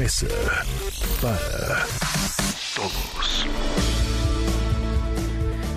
Mesa 0.00 0.28
para 1.20 1.84
Todos. 2.74 3.46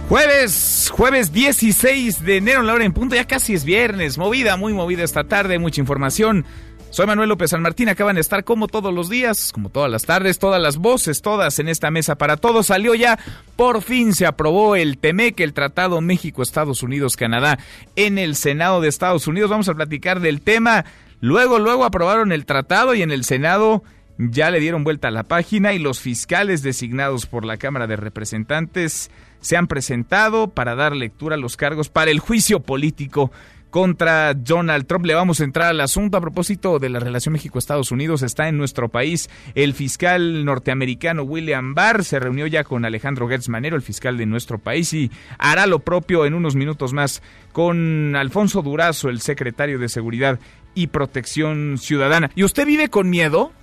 Jueves, 0.08 0.90
jueves 0.96 1.34
16 1.34 2.24
de 2.24 2.38
enero, 2.38 2.62
la 2.62 2.74
hora 2.74 2.86
en 2.86 2.94
punto, 2.94 3.16
ya 3.16 3.28
casi 3.28 3.54
es 3.54 3.66
viernes, 3.66 4.18
movida, 4.18 4.56
muy 4.56 4.72
movida 4.72 5.04
esta 5.04 5.26
tarde, 5.26 5.60
mucha 5.60 5.82
información. 5.82 6.46
Soy 6.90 7.06
Manuel 7.06 7.28
López 7.28 7.50
San 7.50 7.62
Martín, 7.62 7.90
acaban 7.90 8.16
de 8.16 8.22
estar 8.22 8.46
como 8.46 8.70
todos 8.70 8.94
los 8.94 9.10
días, 9.10 9.52
como 9.52 9.68
todas 9.68 9.92
las 9.92 10.04
tardes, 10.04 10.40
todas 10.40 10.62
las 10.62 10.78
voces, 10.78 11.22
todas 11.22 11.60
en 11.60 11.68
esta 11.68 11.92
mesa 11.92 12.16
para 12.16 12.38
todos. 12.38 12.68
Salió 12.68 12.96
ya, 12.96 13.20
por 13.58 13.82
fin 13.82 14.14
se 14.14 14.26
aprobó 14.26 14.78
el 14.78 15.00
TEMEC, 15.00 15.42
el 15.42 15.52
Tratado 15.52 16.00
México-Estados 16.00 16.82
Unidos-Canadá, 16.82 17.60
en 17.98 18.18
el 18.18 18.38
Senado 18.38 18.80
de 18.80 18.88
Estados 18.88 19.28
Unidos. 19.28 19.50
Vamos 19.50 19.68
a 19.68 19.74
platicar 19.74 20.22
del 20.22 20.40
tema. 20.40 20.86
Luego, 21.20 21.60
luego 21.60 21.84
aprobaron 21.84 22.32
el 22.32 22.46
tratado 22.46 22.96
y 22.96 23.02
en 23.02 23.12
el 23.12 23.26
Senado 23.26 23.84
ya 24.18 24.52
le 24.52 24.60
dieron 24.60 24.84
vuelta 24.84 25.08
a 25.08 25.12
la 25.12 25.24
página 25.24 25.74
y 25.74 25.80
los 25.80 26.00
fiscales 26.00 26.62
designados 26.62 27.26
por 27.26 27.46
la 27.46 27.58
Cámara 27.58 27.88
de 27.88 27.96
Representantes 27.96 29.10
se 29.40 29.58
han 29.58 29.68
presentado 29.68 30.50
para 30.50 30.76
dar 30.76 30.96
lectura 30.96 31.36
a 31.36 31.40
los 31.40 31.58
cargos 31.58 31.90
para 31.90 32.12
el 32.12 32.20
juicio 32.20 32.62
político 32.62 33.32
contra 33.74 34.36
Donald 34.36 34.86
Trump. 34.86 35.06
Le 35.06 35.16
vamos 35.16 35.42
a 35.42 35.44
entrar 35.44 35.70
al 35.70 35.82
asunto 35.82 36.16
a 36.16 36.22
propósito 36.22 36.78
de 36.78 36.90
la 36.90 37.00
relación 37.00 37.34
México-Estados 37.34 37.92
Unidos. 37.92 38.22
Está 38.22 38.48
en 38.48 38.56
nuestro 38.56 38.90
país 38.90 39.32
el 39.56 39.74
fiscal 39.74 40.46
norteamericano 40.46 41.24
William 41.24 41.74
Barr. 41.74 42.04
Se 42.04 42.20
reunió 42.20 42.46
ya 42.46 42.64
con 42.64 42.86
Alejandro 42.86 43.28
Gertz 43.28 43.50
Manero, 43.50 43.76
el 43.76 43.82
fiscal 43.82 44.16
de 44.16 44.28
nuestro 44.28 44.60
país, 44.60 44.94
y 44.94 45.10
hará 45.40 45.66
lo 45.66 45.80
propio 45.80 46.28
en 46.28 46.36
unos 46.36 46.56
minutos 46.56 46.94
más 46.94 47.24
con 47.52 48.16
Alfonso 48.16 48.62
Durazo, 48.62 49.10
el 49.10 49.22
secretario 49.22 49.80
de 49.80 49.90
Seguridad 49.90 50.40
y 50.76 50.88
Protección 50.88 51.80
Ciudadana. 51.80 52.30
¿Y 52.36 52.44
usted 52.44 52.68
vive 52.68 52.90
con 52.90 53.10
miedo? 53.10 53.54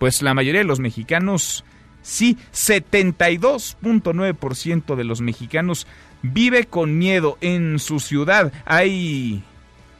Pues 0.00 0.22
la 0.22 0.32
mayoría 0.32 0.62
de 0.62 0.66
los 0.66 0.80
mexicanos, 0.80 1.62
sí, 2.00 2.38
72.9% 2.54 4.96
de 4.96 5.04
los 5.04 5.20
mexicanos 5.20 5.86
vive 6.22 6.64
con 6.64 6.96
miedo 6.96 7.36
en 7.42 7.78
su 7.78 8.00
ciudad. 8.00 8.50
Hay 8.64 9.44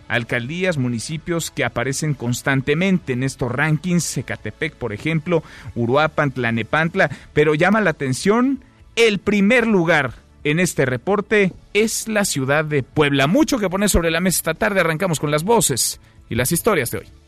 alcaldías, 0.08 0.78
municipios 0.78 1.50
que 1.50 1.66
aparecen 1.66 2.14
constantemente 2.14 3.12
en 3.12 3.22
estos 3.22 3.52
rankings, 3.52 4.16
Ecatepec, 4.16 4.74
por 4.74 4.94
ejemplo, 4.94 5.42
Uruapan, 5.74 6.30
Tlanepantla, 6.30 7.10
pero 7.34 7.54
llama 7.54 7.82
la 7.82 7.90
atención 7.90 8.64
el 8.96 9.18
primer 9.18 9.66
lugar 9.66 10.14
en 10.44 10.60
este 10.60 10.86
reporte 10.86 11.52
es 11.74 12.08
la 12.08 12.24
ciudad 12.24 12.64
de 12.64 12.82
Puebla. 12.82 13.26
Mucho 13.26 13.58
que 13.58 13.68
poner 13.68 13.90
sobre 13.90 14.10
la 14.10 14.20
mesa 14.20 14.38
esta 14.38 14.54
tarde, 14.54 14.80
arrancamos 14.80 15.20
con 15.20 15.30
las 15.30 15.44
voces 15.44 16.00
y 16.30 16.36
las 16.36 16.52
historias 16.52 16.90
de 16.90 17.00
hoy. 17.00 17.19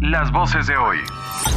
Las 0.00 0.32
voces 0.32 0.66
de 0.66 0.78
hoy. 0.78 0.96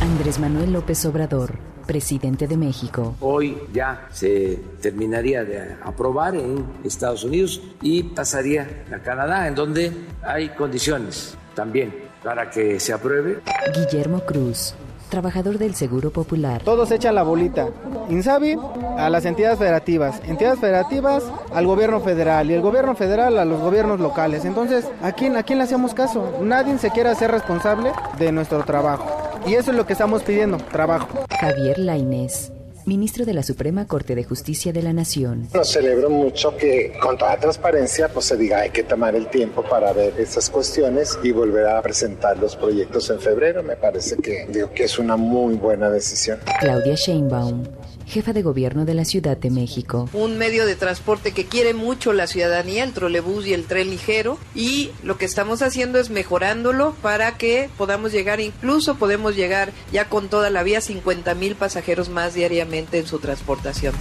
Andrés 0.01 0.37
Manuel 0.37 0.73
López 0.73 1.05
Obrador, 1.05 1.57
presidente 1.87 2.45
de 2.45 2.57
México. 2.57 3.15
Hoy 3.21 3.57
ya 3.71 4.09
se 4.11 4.59
terminaría 4.81 5.45
de 5.45 5.77
aprobar 5.81 6.35
en 6.35 6.65
Estados 6.83 7.23
Unidos 7.23 7.61
y 7.81 8.03
pasaría 8.03 8.83
a 8.93 8.99
Canadá, 8.99 9.47
en 9.47 9.55
donde 9.55 9.93
hay 10.21 10.49
condiciones 10.49 11.37
también 11.55 11.95
para 12.21 12.49
que 12.49 12.81
se 12.81 12.91
apruebe. 12.91 13.39
Guillermo 13.73 14.19
Cruz, 14.25 14.75
trabajador 15.13 15.59
del 15.59 15.75
Seguro 15.75 16.09
Popular. 16.09 16.63
Todos 16.63 16.89
echan 16.89 17.13
la 17.13 17.21
bolita. 17.21 17.69
Insabi 18.09 18.57
a 18.97 19.11
las 19.11 19.25
entidades 19.25 19.59
federativas, 19.59 20.19
entidades 20.25 20.59
federativas 20.59 21.23
al 21.53 21.67
gobierno 21.67 21.99
federal 21.99 22.49
y 22.49 22.55
el 22.55 22.61
gobierno 22.61 22.95
federal 22.95 23.37
a 23.37 23.45
los 23.45 23.61
gobiernos 23.61 23.99
locales. 23.99 24.43
Entonces, 24.43 24.89
¿a 25.03 25.11
quién, 25.11 25.37
a 25.37 25.43
quién 25.43 25.59
le 25.59 25.65
hacemos 25.65 25.93
caso? 25.93 26.39
Nadie 26.41 26.79
se 26.79 26.89
quiere 26.89 27.09
hacer 27.09 27.29
responsable 27.29 27.91
de 28.17 28.31
nuestro 28.31 28.63
trabajo. 28.63 29.05
Y 29.45 29.53
eso 29.53 29.69
es 29.69 29.77
lo 29.77 29.85
que 29.85 29.93
estamos 29.93 30.23
pidiendo, 30.23 30.57
trabajo. 30.57 31.07
Javier 31.39 31.77
Lainez, 31.77 32.51
ministro 32.85 33.25
de 33.25 33.33
la 33.33 33.43
Suprema 33.43 33.85
Corte 33.87 34.15
de 34.15 34.23
Justicia 34.23 34.73
de 34.73 34.81
la 34.81 34.93
Nación. 34.93 35.47
Nos 35.53 35.69
celebro 35.69 36.09
mucho 36.09 36.55
que 36.57 36.93
con 37.01 37.17
toda 37.17 37.37
transparencia 37.37 38.09
pues 38.09 38.25
se 38.25 38.37
diga 38.37 38.59
hay 38.59 38.69
que 38.69 38.83
tomar 38.83 39.15
el 39.15 39.27
tiempo 39.27 39.63
para 39.63 39.93
ver 39.93 40.13
esas 40.19 40.49
cuestiones 40.49 41.17
y 41.23 41.31
volver 41.31 41.67
a 41.67 41.81
presentar 41.81 42.37
los 42.37 42.55
proyectos 42.55 43.09
en 43.09 43.19
febrero. 43.19 43.63
Me 43.63 43.75
parece 43.75 44.17
que 44.17 44.45
digo 44.49 44.71
que 44.71 44.83
es 44.83 44.99
una 44.99 45.17
muy 45.17 45.55
buena 45.55 45.89
decisión. 45.89 46.39
Claudia 46.59 46.95
Sheinbaum, 46.95 47.63
jefa 48.13 48.31
de 48.31 48.43
gobierno 48.43 48.85
de 48.85 48.93
la 48.93 49.05
Ciudad 49.05 49.35
de 49.35 49.49
México. 49.49 50.07
un 50.13 50.37
medio 50.37 50.67
de 50.67 50.75
transporte 50.75 51.31
que 51.31 51.45
quiere 51.45 51.73
mucho 51.73 52.13
la 52.13 52.27
ciudadanía, 52.27 52.83
el 52.83 52.93
trolebús 52.93 53.47
y 53.47 53.53
el 53.53 53.65
tren 53.65 53.89
ligero, 53.89 54.37
y 54.53 54.91
lo 55.01 55.17
que 55.17 55.25
estamos 55.25 55.63
haciendo 55.63 55.99
es 55.99 56.11
mejorándolo 56.11 56.93
para 57.01 57.37
que 57.37 57.71
podamos 57.75 58.11
llegar, 58.11 58.39
incluso 58.39 58.95
podemos 58.95 59.35
llegar 59.35 59.73
ya 59.91 60.09
con 60.09 60.29
toda 60.29 60.51
la 60.51 60.61
vía 60.61 60.79
50 60.79 61.33
mil 61.33 61.55
pasajeros 61.55 62.09
más 62.09 62.35
diariamente 62.35 62.99
en 62.99 63.07
su 63.07 63.17
transportación. 63.17 63.95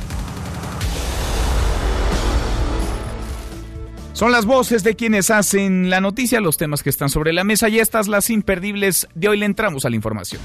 Son 4.12 4.30
las 4.30 4.44
voces 4.44 4.84
de 4.84 4.94
quienes 4.94 5.30
hacen 5.30 5.88
la 5.88 6.02
noticia, 6.02 6.40
los 6.40 6.58
temas 6.58 6.82
que 6.82 6.90
están 6.90 7.08
sobre 7.08 7.32
la 7.32 7.44
mesa 7.44 7.70
y 7.70 7.78
estas 7.80 8.08
las 8.08 8.28
imperdibles 8.28 9.08
de 9.14 9.28
hoy 9.28 9.38
le 9.38 9.46
entramos 9.46 9.86
a 9.86 9.90
la 9.90 9.96
información. 9.96 10.40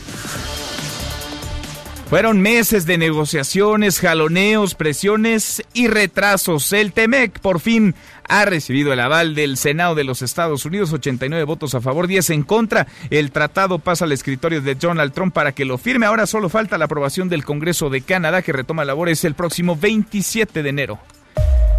Fueron 2.10 2.40
meses 2.40 2.86
de 2.86 2.98
negociaciones, 2.98 4.00
jaloneos, 4.00 4.76
presiones 4.76 5.62
y 5.74 5.88
retrasos. 5.90 6.72
El 6.72 6.94
TEMEC 6.94 7.40
por 7.40 7.60
fin 7.60 7.96
ha 8.30 8.46
recibido 8.46 8.94
el 8.94 9.02
aval 9.02 9.36
del 9.36 9.58
Senado 9.58 9.94
de 9.94 10.06
los 10.06 10.22
Estados 10.22 10.66
Unidos, 10.66 10.94
89 10.94 11.44
votos 11.44 11.76
a 11.76 11.82
favor, 11.82 12.08
10 12.08 12.30
en 12.30 12.44
contra. 12.44 12.88
El 13.10 13.32
tratado 13.32 13.80
pasa 13.80 14.06
al 14.06 14.14
escritorio 14.14 14.62
de 14.62 14.76
Donald 14.76 15.12
Trump 15.12 15.34
para 15.34 15.52
que 15.52 15.66
lo 15.66 15.78
firme. 15.78 16.06
Ahora 16.06 16.28
solo 16.28 16.48
falta 16.48 16.78
la 16.78 16.86
aprobación 16.86 17.28
del 17.28 17.44
Congreso 17.44 17.90
de 17.90 18.00
Canadá 18.00 18.42
que 18.42 18.54
retoma 18.54 18.86
labores 18.86 19.26
el 19.26 19.36
próximo 19.36 19.76
27 19.76 20.64
de 20.64 20.70
enero. 20.70 21.00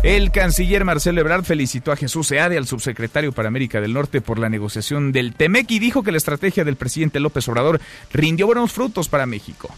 El 0.04 0.30
canciller 0.30 0.84
Marcelo 0.84 1.20
Ebrard 1.20 1.42
felicitó 1.42 1.90
a 1.90 1.96
Jesús 1.96 2.28
Seade, 2.28 2.56
al 2.56 2.68
subsecretario 2.68 3.32
para 3.32 3.48
América 3.48 3.80
del 3.80 3.94
Norte, 3.94 4.20
por 4.20 4.38
la 4.38 4.48
negociación 4.48 5.10
del 5.10 5.34
TEMEC 5.34 5.72
y 5.72 5.78
dijo 5.80 6.04
que 6.04 6.12
la 6.12 6.18
estrategia 6.18 6.64
del 6.64 6.76
presidente 6.76 7.18
López 7.18 7.48
Obrador 7.48 7.80
rindió 8.12 8.46
buenos 8.46 8.70
frutos 8.70 9.08
para 9.08 9.26
México. 9.26 9.74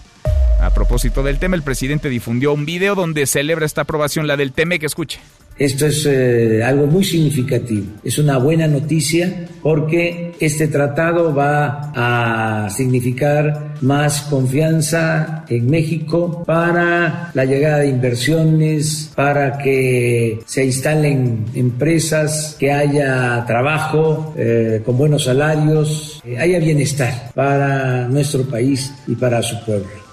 A 0.60 0.74
propósito 0.74 1.22
del 1.22 1.38
tema, 1.38 1.56
el 1.56 1.62
presidente 1.62 2.10
difundió 2.10 2.52
un 2.52 2.66
video 2.66 2.94
donde 2.94 3.26
celebra 3.26 3.64
esta 3.64 3.82
aprobación, 3.82 4.26
la 4.26 4.36
del 4.36 4.52
TEMEC. 4.52 4.84
Escuche. 4.84 5.20
Esto 5.60 5.84
es 5.84 6.06
eh, 6.06 6.62
algo 6.64 6.86
muy 6.86 7.04
significativo, 7.04 7.84
es 8.02 8.16
una 8.16 8.38
buena 8.38 8.66
noticia 8.66 9.46
porque 9.62 10.32
este 10.40 10.68
tratado 10.68 11.34
va 11.34 11.92
a 11.94 12.70
significar 12.70 13.74
más 13.82 14.22
confianza 14.22 15.44
en 15.50 15.68
México 15.68 16.44
para 16.46 17.30
la 17.34 17.44
llegada 17.44 17.80
de 17.80 17.88
inversiones, 17.88 19.12
para 19.14 19.58
que 19.58 20.38
se 20.46 20.64
instalen 20.64 21.44
empresas, 21.54 22.56
que 22.58 22.72
haya 22.72 23.44
trabajo 23.46 24.32
eh, 24.38 24.80
con 24.82 24.96
buenos 24.96 25.24
salarios, 25.24 26.22
eh, 26.24 26.38
haya 26.38 26.58
bienestar 26.58 27.32
para 27.34 28.08
nuestro 28.08 28.44
país 28.44 28.94
y 29.06 29.14
para 29.14 29.42
su 29.42 29.62
pueblo. 29.66 30.09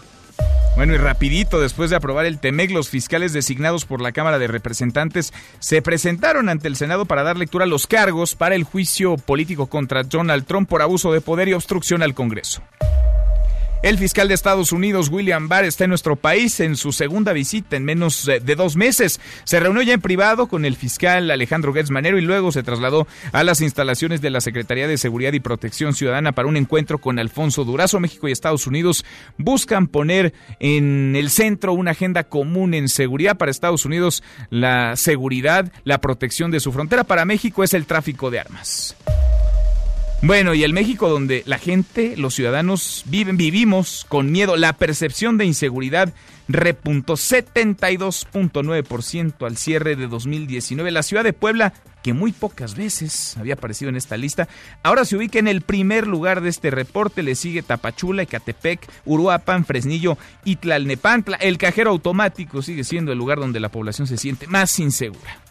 Bueno, 0.78 0.94
y 0.94 0.98
rapidito, 0.98 1.60
después 1.60 1.90
de 1.90 1.96
aprobar 1.96 2.28
el 2.28 2.38
TEMEC, 2.38 2.70
los 2.70 2.88
fiscales 2.88 3.34
designados 3.34 3.86
por 3.86 4.00
la 4.00 4.12
Cámara 4.12 4.38
de 4.38 4.46
Representantes 4.46 5.34
se 5.58 5.82
presentaron 5.82 6.50
ante 6.50 6.68
el 6.68 6.76
Senado 6.76 7.06
para 7.06 7.24
dar 7.24 7.36
lectura 7.36 7.66
a 7.66 7.68
los 7.68 7.88
cargos 7.88 8.36
para 8.36 8.54
el 8.54 8.64
juicio 8.64 9.18
político 9.18 9.66
contra 9.66 10.04
Donald 10.04 10.46
Trump 10.46 10.70
por 10.70 10.84
abuso 10.84 11.12
de 11.12 11.20
poder 11.20 11.48
y 11.48 11.54
obstrucción 11.54 12.04
al 12.04 12.14
Congreso. 12.14 12.62
El 13.84 14.00
fiscal 14.00 14.28
de 14.28 14.34
Estados 14.34 14.72
Unidos, 14.72 15.10
William 15.10 15.48
Barr, 15.48 15.66
está 15.66 15.84
en 15.84 15.92
nuestro 15.92 16.16
país 16.16 16.60
en 16.60 16.76
su 16.76 16.92
segunda 16.92 17.32
visita 17.32 17.76
en 17.76 17.86
menos 17.86 18.26
de 18.26 18.56
dos 18.56 18.76
meses. 18.76 19.22
Se 19.44 19.60
reunió 19.60 19.84
ya 19.84 19.94
en 19.94 20.02
privado 20.02 20.48
con 20.48 20.66
el 20.66 20.76
fiscal 20.76 21.30
Alejandro 21.30 21.74
Gertz 21.74 21.92
Manero 21.92 22.18
y 22.18 22.22
luego 22.22 22.52
se 22.52 22.64
trasladó 22.64 23.08
a 23.32 23.44
las 23.44 23.62
instalaciones 23.62 24.20
de 24.20 24.32
la 24.32 24.42
Secretaría 24.42 24.88
de 24.88 24.98
Seguridad 24.98 25.34
y 25.34 25.40
Protección 25.40 25.94
Ciudadana 25.94 26.32
para 26.32 26.48
un 26.48 26.58
encuentro 26.58 26.98
con 26.98 27.20
Alfonso 27.20 27.66
Durazo. 27.66 28.00
México 28.00 28.28
y 28.28 28.32
Estados 28.32 28.66
Unidos 28.66 29.06
buscan 29.38 29.88
poner 29.88 30.34
en 30.60 31.16
el 31.16 31.30
centro 31.30 31.74
una 31.74 31.92
agenda 31.92 32.24
común 32.24 32.74
en 32.74 32.90
seguridad. 32.90 33.38
Para 33.38 33.52
Estados 33.52 33.86
Unidos, 33.86 34.24
la 34.50 34.96
seguridad, 34.96 35.72
la 35.84 36.02
protección 36.02 36.50
de 36.50 36.60
su 36.60 36.72
frontera. 36.72 37.04
Para 37.04 37.26
México 37.26 37.64
es 37.64 37.76
el 37.76 37.86
tráfico 37.86 38.32
de 38.32 38.40
armas. 38.40 38.96
Bueno, 40.24 40.56
y 40.56 40.64
el 40.64 40.74
México 40.74 41.10
donde 41.10 41.44
la 41.46 41.60
gente, 41.60 42.18
los 42.18 42.34
ciudadanos 42.34 43.04
viven, 43.06 43.38
vivimos 43.38 44.04
con 44.10 44.32
miedo, 44.32 44.58
la 44.58 44.74
percepción 44.74 45.38
de 45.38 45.46
inseguridad 45.46 46.12
repuntó 46.48 47.14
72.9% 47.14 49.46
al 49.46 49.58
cierre 49.58 49.96
de 49.96 50.08
2019. 50.08 50.90
La 50.90 51.04
ciudad 51.04 51.24
de 51.24 51.34
Puebla, 51.34 51.76
que 52.02 52.14
muy 52.14 52.32
pocas 52.32 52.76
veces 52.76 53.38
había 53.38 53.54
aparecido 53.54 53.90
en 53.90 53.96
esta 53.96 54.18
lista, 54.18 54.48
ahora 54.82 55.06
se 55.06 55.18
ubica 55.18 55.38
en 55.38 55.48
el 55.48 55.62
primer 55.62 56.08
lugar 56.08 56.42
de 56.42 56.50
este 56.50 56.72
reporte. 56.72 57.22
Le 57.22 57.36
sigue 57.36 57.62
Tapachula, 57.62 58.24
Ecatepec, 58.24 58.90
Uruapan, 59.06 59.66
Fresnillo 59.66 60.18
y 60.44 60.56
Tlalnepantla. 60.56 61.38
El 61.38 61.60
cajero 61.60 61.92
automático 61.92 62.64
sigue 62.64 62.84
siendo 62.84 63.12
el 63.12 63.20
lugar 63.20 63.38
donde 63.38 63.60
la 63.60 63.70
población 63.70 64.08
se 64.08 64.18
siente 64.18 64.48
más 64.48 64.80
insegura. 64.80 65.44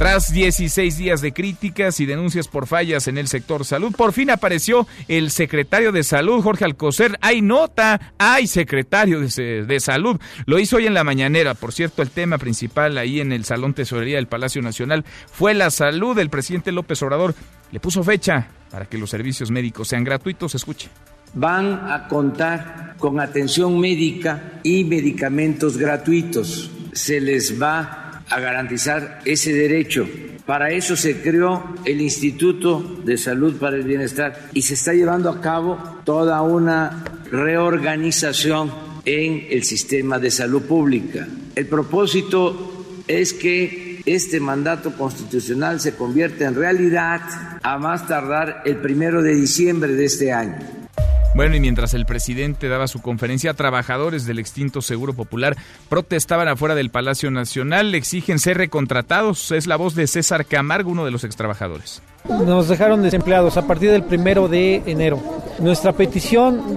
Tras 0.00 0.32
16 0.32 0.96
días 0.96 1.20
de 1.20 1.34
críticas 1.34 2.00
y 2.00 2.06
denuncias 2.06 2.48
por 2.48 2.66
fallas 2.66 3.06
en 3.06 3.18
el 3.18 3.28
sector 3.28 3.66
salud, 3.66 3.94
por 3.94 4.14
fin 4.14 4.30
apareció 4.30 4.86
el 5.08 5.30
secretario 5.30 5.92
de 5.92 6.04
salud, 6.04 6.42
Jorge 6.42 6.64
Alcocer. 6.64 7.18
Hay 7.20 7.42
nota, 7.42 8.14
hay 8.16 8.46
secretario 8.46 9.20
de, 9.20 9.66
de, 9.66 9.78
salud. 9.80 10.18
Lo 10.46 10.58
hizo 10.58 10.78
hoy 10.78 10.86
en 10.86 10.94
la 10.94 11.04
mañanera. 11.04 11.52
Por 11.52 11.74
cierto, 11.74 12.00
el 12.00 12.08
tema 12.08 12.38
principal 12.38 12.96
ahí 12.96 13.20
en 13.20 13.30
el 13.30 13.44
Salón 13.44 13.74
Tesorería 13.74 14.16
del 14.16 14.26
Palacio 14.26 14.62
Nacional 14.62 15.04
fue 15.30 15.52
la 15.52 15.68
salud. 15.68 16.18
El 16.18 16.30
presidente 16.30 16.72
López 16.72 17.02
Obrador 17.02 17.34
le 17.70 17.78
puso 17.78 18.02
fecha 18.02 18.48
para 18.70 18.86
que 18.86 18.96
los 18.96 19.10
servicios 19.10 19.50
médicos 19.50 19.88
sean 19.88 20.04
gratuitos. 20.04 20.54
Escuche 20.54 20.88
van 21.34 21.90
a 21.90 22.08
contar 22.08 22.96
con 22.98 23.20
atención 23.20 23.78
médica 23.78 24.60
y 24.62 24.82
medicamentos 24.84 25.76
gratuitos. 25.76 26.70
Se 26.94 27.20
les 27.20 27.60
va 27.60 28.09
a 28.30 28.40
garantizar 28.40 29.20
ese 29.24 29.52
derecho. 29.52 30.08
Para 30.46 30.70
eso 30.70 30.96
se 30.96 31.20
creó 31.20 31.74
el 31.84 32.00
Instituto 32.00 33.00
de 33.04 33.18
Salud 33.18 33.56
para 33.56 33.76
el 33.76 33.82
Bienestar 33.82 34.48
y 34.52 34.62
se 34.62 34.74
está 34.74 34.92
llevando 34.92 35.28
a 35.30 35.40
cabo 35.40 35.78
toda 36.04 36.40
una 36.42 37.04
reorganización 37.30 38.72
en 39.04 39.46
el 39.50 39.64
sistema 39.64 40.18
de 40.18 40.30
salud 40.30 40.62
pública. 40.62 41.26
El 41.54 41.66
propósito 41.66 43.02
es 43.06 43.32
que 43.32 44.00
este 44.06 44.40
mandato 44.40 44.92
constitucional 44.92 45.80
se 45.80 45.94
convierta 45.94 46.46
en 46.46 46.54
realidad 46.54 47.20
a 47.62 47.78
más 47.78 48.06
tardar 48.06 48.62
el 48.64 48.76
primero 48.76 49.22
de 49.22 49.34
diciembre 49.34 49.92
de 49.92 50.04
este 50.04 50.32
año. 50.32 50.79
Bueno, 51.32 51.54
y 51.54 51.60
mientras 51.60 51.94
el 51.94 52.06
presidente 52.06 52.68
daba 52.68 52.88
su 52.88 53.00
conferencia, 53.00 53.54
trabajadores 53.54 54.26
del 54.26 54.40
extinto 54.40 54.82
Seguro 54.82 55.14
Popular 55.14 55.56
protestaban 55.88 56.48
afuera 56.48 56.74
del 56.74 56.90
Palacio 56.90 57.30
Nacional, 57.30 57.94
exigen 57.94 58.40
ser 58.40 58.58
recontratados. 58.58 59.52
Es 59.52 59.68
la 59.68 59.76
voz 59.76 59.94
de 59.94 60.08
César 60.08 60.44
Camargo, 60.44 60.90
uno 60.90 61.04
de 61.04 61.12
los 61.12 61.22
extrabajadores. 61.22 62.02
Nos 62.28 62.68
dejaron 62.68 63.02
desempleados 63.02 63.56
a 63.56 63.66
partir 63.66 63.92
del 63.92 64.02
primero 64.02 64.48
de 64.48 64.82
enero. 64.86 65.39
Nuestra 65.60 65.92
petición, 65.92 66.76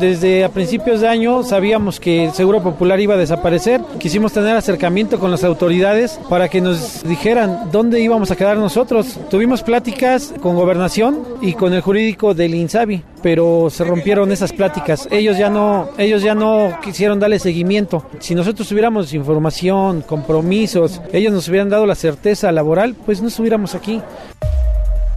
desde 0.00 0.42
a 0.44 0.48
principios 0.48 1.02
de 1.02 1.08
año, 1.08 1.42
sabíamos 1.42 2.00
que 2.00 2.24
el 2.24 2.32
Seguro 2.32 2.62
Popular 2.62 2.98
iba 2.98 3.14
a 3.14 3.18
desaparecer. 3.18 3.82
Quisimos 3.98 4.32
tener 4.32 4.56
acercamiento 4.56 5.18
con 5.18 5.30
las 5.30 5.44
autoridades 5.44 6.18
para 6.30 6.48
que 6.48 6.62
nos 6.62 7.02
dijeran 7.02 7.70
dónde 7.70 8.00
íbamos 8.00 8.30
a 8.30 8.36
quedar 8.36 8.56
nosotros. 8.56 9.18
Tuvimos 9.28 9.62
pláticas 9.62 10.32
con 10.40 10.56
Gobernación 10.56 11.22
y 11.42 11.52
con 11.52 11.74
el 11.74 11.82
jurídico 11.82 12.32
del 12.32 12.54
INSABI, 12.54 13.02
pero 13.22 13.68
se 13.68 13.84
rompieron 13.84 14.32
esas 14.32 14.52
pláticas. 14.54 15.06
Ellos 15.10 15.36
ya 15.36 15.50
no, 15.50 15.90
ellos 15.98 16.22
ya 16.22 16.34
no 16.34 16.78
quisieron 16.82 17.20
darle 17.20 17.38
seguimiento. 17.38 18.06
Si 18.18 18.34
nosotros 18.34 18.66
tuviéramos 18.66 19.12
información, 19.12 20.00
compromisos, 20.00 21.02
ellos 21.12 21.34
nos 21.34 21.48
hubieran 21.48 21.68
dado 21.68 21.84
la 21.84 21.94
certeza 21.94 22.50
laboral, 22.50 22.94
pues 23.04 23.20
no 23.20 23.28
estuviéramos 23.28 23.74
aquí. 23.74 24.00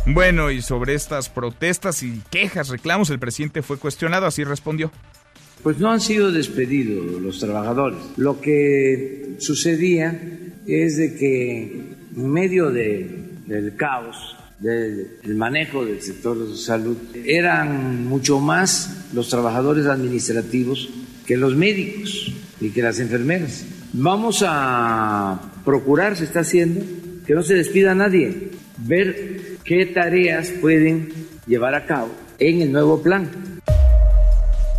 Bueno, 0.07 0.51
y 0.51 0.61
sobre 0.61 0.93
estas 0.93 1.29
protestas 1.29 2.03
y 2.03 2.21
quejas, 2.29 2.69
reclamos, 2.69 3.09
el 3.09 3.17
presidente 3.17 3.63
fue 3.63 3.77
cuestionado, 3.77 4.27
así 4.27 4.43
respondió. 4.43 4.91
Pues 5.63 5.79
no 5.79 5.89
han 5.89 5.99
sido 5.99 6.31
despedidos 6.31 7.19
los 7.19 7.39
trabajadores. 7.39 7.97
Lo 8.17 8.39
que 8.39 9.35
sucedía 9.39 10.19
es 10.67 10.97
de 10.97 11.15
que 11.15 11.95
en 12.15 12.31
medio 12.31 12.69
del 12.69 13.73
caos, 13.77 14.35
del, 14.59 15.35
manejo 15.35 15.83
del 15.83 16.01
sector 16.03 16.37
de 16.37 16.55
salud, 16.55 16.97
eran 17.25 18.05
mucho 18.05 18.39
más 18.39 19.07
los 19.11 19.27
trabajadores 19.29 19.87
administrativos 19.87 20.87
que 21.25 21.35
los 21.35 21.55
médicos 21.55 22.31
y 22.61 22.69
que 22.69 22.83
las 22.83 22.99
enfermeras. 22.99 23.65
Vamos 23.93 24.43
a 24.47 25.41
procurar, 25.65 26.15
se 26.15 26.25
está 26.25 26.41
haciendo, 26.41 26.85
que 27.25 27.33
no 27.33 27.41
se 27.41 27.55
despida 27.55 27.93
a 27.93 27.95
nadie, 27.95 28.51
ver 28.77 29.44
qué 29.65 29.85
tareas 29.87 30.49
pueden 30.61 31.09
llevar 31.47 31.75
a 31.75 31.85
cabo 31.85 32.11
en 32.39 32.61
el 32.61 32.71
nuevo 32.71 33.01
plan. 33.01 33.29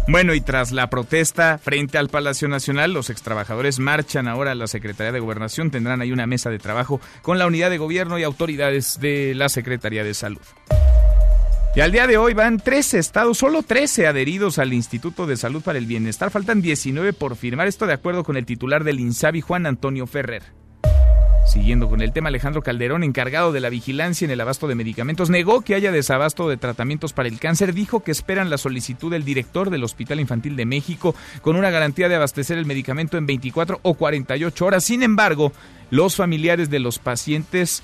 Bueno, 0.08 0.34
y 0.34 0.40
tras 0.40 0.70
la 0.70 0.88
protesta 0.88 1.58
frente 1.58 1.98
al 1.98 2.08
Palacio 2.08 2.46
Nacional, 2.46 2.92
los 2.92 3.10
extrabajadores 3.10 3.80
marchan 3.80 4.28
ahora 4.28 4.52
a 4.52 4.54
la 4.54 4.68
Secretaría 4.68 5.10
de 5.10 5.18
Gobernación. 5.18 5.72
Tendrán 5.72 6.00
ahí 6.00 6.12
una 6.12 6.28
mesa 6.28 6.48
de 6.48 6.60
trabajo 6.60 7.00
con 7.22 7.40
la 7.40 7.46
unidad 7.46 7.70
de 7.70 7.78
gobierno 7.78 8.16
y 8.16 8.22
autoridades 8.22 9.00
de 9.00 9.34
la 9.34 9.48
Secretaría 9.48 10.04
de 10.04 10.14
Salud. 10.14 10.42
Y 11.74 11.80
al 11.80 11.90
día 11.90 12.06
de 12.06 12.16
hoy 12.16 12.34
van 12.34 12.58
13 12.58 13.00
estados, 13.00 13.36
solo 13.36 13.64
13 13.64 14.06
adheridos 14.06 14.58
al 14.58 14.72
Instituto 14.72 15.26
de 15.26 15.36
Salud 15.36 15.60
para 15.60 15.78
el 15.78 15.86
Bienestar. 15.86 16.30
Faltan 16.30 16.62
19 16.62 17.12
por 17.12 17.34
firmar. 17.34 17.66
Esto 17.66 17.86
de 17.86 17.92
acuerdo 17.92 18.22
con 18.22 18.36
el 18.36 18.46
titular 18.46 18.84
del 18.84 19.00
INSABI, 19.00 19.40
Juan 19.40 19.66
Antonio 19.66 20.06
Ferrer. 20.06 20.44
Siguiendo 21.46 21.88
con 21.88 22.02
el 22.02 22.12
tema, 22.12 22.28
Alejandro 22.28 22.60
Calderón, 22.60 23.04
encargado 23.04 23.52
de 23.52 23.60
la 23.60 23.70
vigilancia 23.70 24.24
en 24.24 24.32
el 24.32 24.40
abasto 24.40 24.66
de 24.66 24.74
medicamentos, 24.74 25.30
negó 25.30 25.60
que 25.60 25.76
haya 25.76 25.92
desabasto 25.92 26.48
de 26.48 26.56
tratamientos 26.56 27.12
para 27.12 27.28
el 27.28 27.38
cáncer. 27.38 27.72
Dijo 27.72 28.00
que 28.00 28.10
esperan 28.10 28.50
la 28.50 28.58
solicitud 28.58 29.12
del 29.12 29.24
director 29.24 29.70
del 29.70 29.84
Hospital 29.84 30.18
Infantil 30.18 30.56
de 30.56 30.66
México 30.66 31.14
con 31.42 31.54
una 31.54 31.70
garantía 31.70 32.08
de 32.08 32.16
abastecer 32.16 32.58
el 32.58 32.66
medicamento 32.66 33.16
en 33.16 33.26
24 33.26 33.78
o 33.80 33.94
48 33.94 34.66
horas. 34.66 34.84
Sin 34.84 35.04
embargo, 35.04 35.52
los 35.90 36.16
familiares 36.16 36.68
de 36.68 36.80
los 36.80 36.98
pacientes 36.98 37.82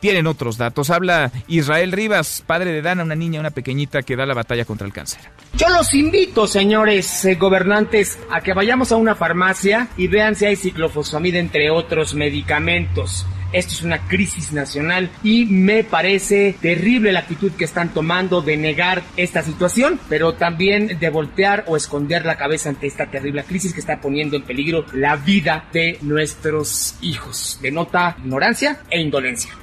tienen 0.00 0.26
otros 0.26 0.58
datos. 0.58 0.90
Habla 0.90 1.30
Israel 1.46 1.92
Rivas, 1.92 2.42
padre 2.46 2.72
de 2.72 2.82
Dana, 2.82 3.02
una 3.02 3.14
niña, 3.14 3.40
una 3.40 3.50
pequeñita 3.50 4.02
que 4.02 4.16
da 4.16 4.26
la 4.26 4.34
batalla 4.34 4.64
contra 4.64 4.86
el 4.86 4.92
cáncer. 4.92 5.20
Yo 5.56 5.68
los 5.68 5.92
invito, 5.94 6.46
señores 6.46 7.24
eh, 7.24 7.34
gobernantes, 7.34 8.18
a 8.30 8.40
que 8.40 8.54
vayamos 8.54 8.92
a 8.92 8.96
una 8.96 9.14
farmacia 9.14 9.88
y 9.96 10.06
vean 10.06 10.34
si 10.34 10.46
hay 10.46 10.56
ciclofosfamida 10.56 11.38
entre 11.38 11.70
otros 11.70 12.14
medicamentos. 12.14 13.26
Esto 13.50 13.72
es 13.72 13.82
una 13.82 14.06
crisis 14.06 14.52
nacional 14.52 15.08
y 15.22 15.46
me 15.46 15.82
parece 15.82 16.54
terrible 16.60 17.12
la 17.12 17.20
actitud 17.20 17.50
que 17.52 17.64
están 17.64 17.94
tomando 17.94 18.42
de 18.42 18.58
negar 18.58 19.02
esta 19.16 19.42
situación, 19.42 19.98
pero 20.10 20.34
también 20.34 20.98
de 21.00 21.08
voltear 21.08 21.64
o 21.66 21.76
esconder 21.76 22.26
la 22.26 22.36
cabeza 22.36 22.68
ante 22.68 22.86
esta 22.86 23.06
terrible 23.06 23.44
crisis 23.44 23.72
que 23.72 23.80
está 23.80 24.02
poniendo 24.02 24.36
en 24.36 24.42
peligro 24.42 24.84
la 24.92 25.16
vida 25.16 25.64
de 25.72 25.98
nuestros 26.02 26.96
hijos. 27.00 27.58
Denota 27.62 28.16
ignorancia 28.18 28.80
e 28.90 29.00
indolencia. 29.00 29.57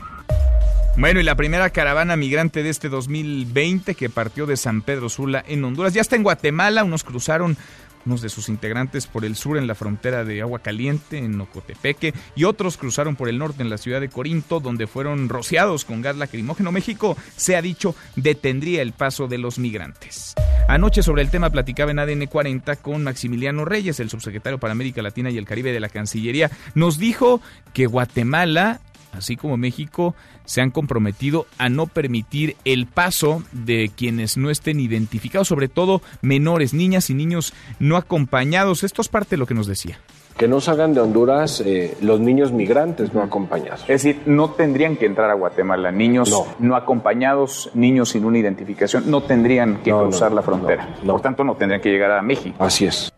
Bueno, 0.98 1.20
y 1.20 1.24
la 1.24 1.36
primera 1.36 1.70
caravana 1.72 2.16
migrante 2.16 2.64
de 2.64 2.70
este 2.70 2.88
2020 2.88 3.96
que 3.96 4.10
partió 4.10 4.46
de 4.46 4.56
San 4.56 4.82
Pedro 4.82 5.10
Sula 5.10 5.44
en 5.46 5.62
Honduras 5.66 5.94
ya 5.94 6.00
está 6.00 6.16
en 6.16 6.24
Guatemala. 6.24 6.86
Unos 6.86 7.04
cruzaron, 7.04 7.58
unos 8.06 8.22
de 8.22 8.30
sus 8.30 8.48
integrantes 8.48 9.06
por 9.06 9.26
el 9.26 9.36
sur 9.36 9.58
en 9.58 9.68
la 9.68 9.76
frontera 9.76 10.24
de 10.24 10.42
Agua 10.42 10.60
Caliente, 10.60 11.18
en 11.18 11.40
Ocotepeque, 11.42 12.14
y 12.38 12.46
otros 12.46 12.78
cruzaron 12.78 13.18
por 13.18 13.28
el 13.28 13.38
norte 13.38 13.62
en 13.62 13.70
la 13.70 13.78
ciudad 13.78 14.00
de 14.00 14.08
Corinto, 14.08 14.62
donde 14.62 14.88
fueron 14.88 15.28
rociados 15.28 15.84
con 15.84 16.02
gas 16.02 16.16
lacrimógeno. 16.16 16.72
México, 16.72 17.18
se 17.36 17.58
ha 17.58 17.62
dicho, 17.62 17.94
detendría 18.16 18.82
el 18.82 18.94
paso 18.94 19.28
de 19.28 19.38
los 19.38 19.60
migrantes. 19.60 20.34
Anoche 20.70 21.04
sobre 21.04 21.24
el 21.24 21.30
tema 21.30 21.50
platicaba 21.50 21.92
en 21.92 22.00
ADN 22.00 22.28
40 22.28 22.78
con 22.78 23.04
Maximiliano 23.04 23.66
Reyes, 23.66 24.00
el 24.00 24.10
subsecretario 24.10 24.60
para 24.60 24.72
América 24.72 25.02
Latina 25.02 25.30
y 25.30 25.38
el 25.38 25.46
Caribe 25.46 25.74
de 25.74 25.82
la 25.82 25.90
Cancillería. 25.90 26.50
Nos 26.74 26.98
dijo 26.98 27.42
que 27.74 27.86
Guatemala 27.86 28.80
así 29.16 29.36
como 29.36 29.58
México, 29.58 30.16
se 30.46 30.62
han 30.62 30.72
comprometido 30.72 31.48
a 31.58 31.70
no 31.70 31.88
permitir 31.88 32.56
el 32.66 32.86
paso 32.86 33.44
de 33.52 33.92
quienes 33.96 34.38
no 34.38 34.50
estén 34.50 34.80
identificados, 34.80 35.48
sobre 35.48 35.68
todo 35.68 36.02
menores, 36.22 36.74
niñas 36.74 37.10
y 37.10 37.14
niños 37.14 37.54
no 37.80 37.98
acompañados. 37.98 38.84
Esto 38.84 39.02
es 39.02 39.08
parte 39.08 39.32
de 39.32 39.38
lo 39.38 39.46
que 39.46 39.54
nos 39.54 39.68
decía 39.68 40.00
que 40.38 40.48
no 40.48 40.60
salgan 40.60 40.94
de 40.94 41.00
Honduras 41.00 41.62
eh, 41.62 41.96
los 42.02 42.20
niños 42.20 42.52
migrantes 42.52 43.14
no 43.14 43.22
acompañados. 43.22 43.82
Es 43.82 44.04
decir, 44.04 44.22
no 44.26 44.52
tendrían 44.52 44.98
que 44.98 45.06
entrar 45.06 45.30
a 45.30 45.34
Guatemala. 45.34 45.92
Niños 45.92 46.34
no, 46.60 46.76
acompañados, 46.76 47.72
niños 47.74 48.10
sin 48.10 48.26
una 48.26 48.38
identificación, 48.38 49.10
no 49.10 49.24
tendrían 49.24 49.82
que 49.82 49.92
cruzar 49.92 50.34
la 50.34 50.42
frontera. 50.42 50.96
Por 51.06 51.22
tanto, 51.22 51.44
no 51.44 51.56
tendrían 51.56 51.82
que 51.82 51.90
llegar 51.90 52.12
a 52.12 52.22
México. 52.22 52.56
Así 52.60 52.86
es. 52.86 53.12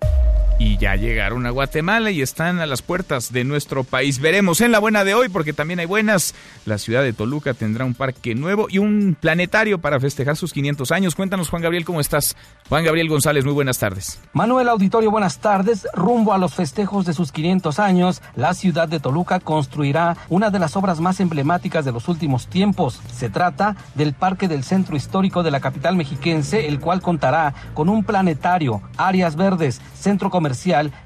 Y 0.59 0.77
ya 0.77 0.95
llegaron 0.95 1.45
a 1.45 1.51
Guatemala 1.51 2.09
y 2.09 2.21
están 2.21 2.59
a 2.59 2.65
las 2.65 2.81
puertas 2.81 3.31
de 3.31 3.43
nuestro 3.43 3.83
país. 3.83 4.19
Veremos 4.19 4.61
en 4.61 4.71
la 4.71 4.79
buena 4.79 5.03
de 5.03 5.13
hoy, 5.13 5.29
porque 5.29 5.53
también 5.53 5.79
hay 5.79 5.85
buenas. 5.85 6.33
La 6.65 6.77
ciudad 6.77 7.03
de 7.03 7.13
Toluca 7.13 7.53
tendrá 7.53 7.85
un 7.85 7.93
parque 7.93 8.33
nuevo 8.33 8.67
y 8.69 8.79
un 8.79 9.15
planetario 9.19 9.79
para 9.79 9.99
festejar 9.99 10.35
sus 10.35 10.53
500 10.53 10.91
años. 10.91 11.15
Cuéntanos, 11.15 11.49
Juan 11.49 11.61
Gabriel, 11.61 11.85
¿cómo 11.85 11.99
estás? 11.99 12.35
Juan 12.69 12.83
Gabriel 12.83 13.07
González, 13.07 13.45
muy 13.45 13.53
buenas 13.53 13.77
tardes. 13.77 14.19
Manuel 14.33 14.69
Auditorio, 14.69 15.11
buenas 15.11 15.39
tardes. 15.39 15.87
Rumbo 15.93 16.33
a 16.33 16.37
los 16.37 16.55
festejos 16.55 17.05
de 17.05 17.13
sus 17.13 17.31
500 17.31 17.79
años, 17.79 18.21
la 18.35 18.53
ciudad 18.53 18.87
de 18.87 18.99
Toluca 18.99 19.39
construirá 19.39 20.17
una 20.29 20.49
de 20.49 20.59
las 20.59 20.75
obras 20.75 20.99
más 20.99 21.19
emblemáticas 21.19 21.85
de 21.85 21.91
los 21.91 22.07
últimos 22.07 22.47
tiempos. 22.47 22.99
Se 23.13 23.29
trata 23.29 23.75
del 23.93 24.13
Parque 24.13 24.47
del 24.47 24.63
Centro 24.63 24.95
Histórico 24.95 25.43
de 25.43 25.51
la 25.51 25.59
capital 25.59 25.95
mexiquense, 25.95 26.67
el 26.67 26.79
cual 26.79 27.01
contará 27.01 27.53
con 27.73 27.89
un 27.89 28.03
planetario, 28.03 28.81
áreas 28.97 29.35
verdes, 29.35 29.81
centro 29.99 30.29
comercial 30.29 30.46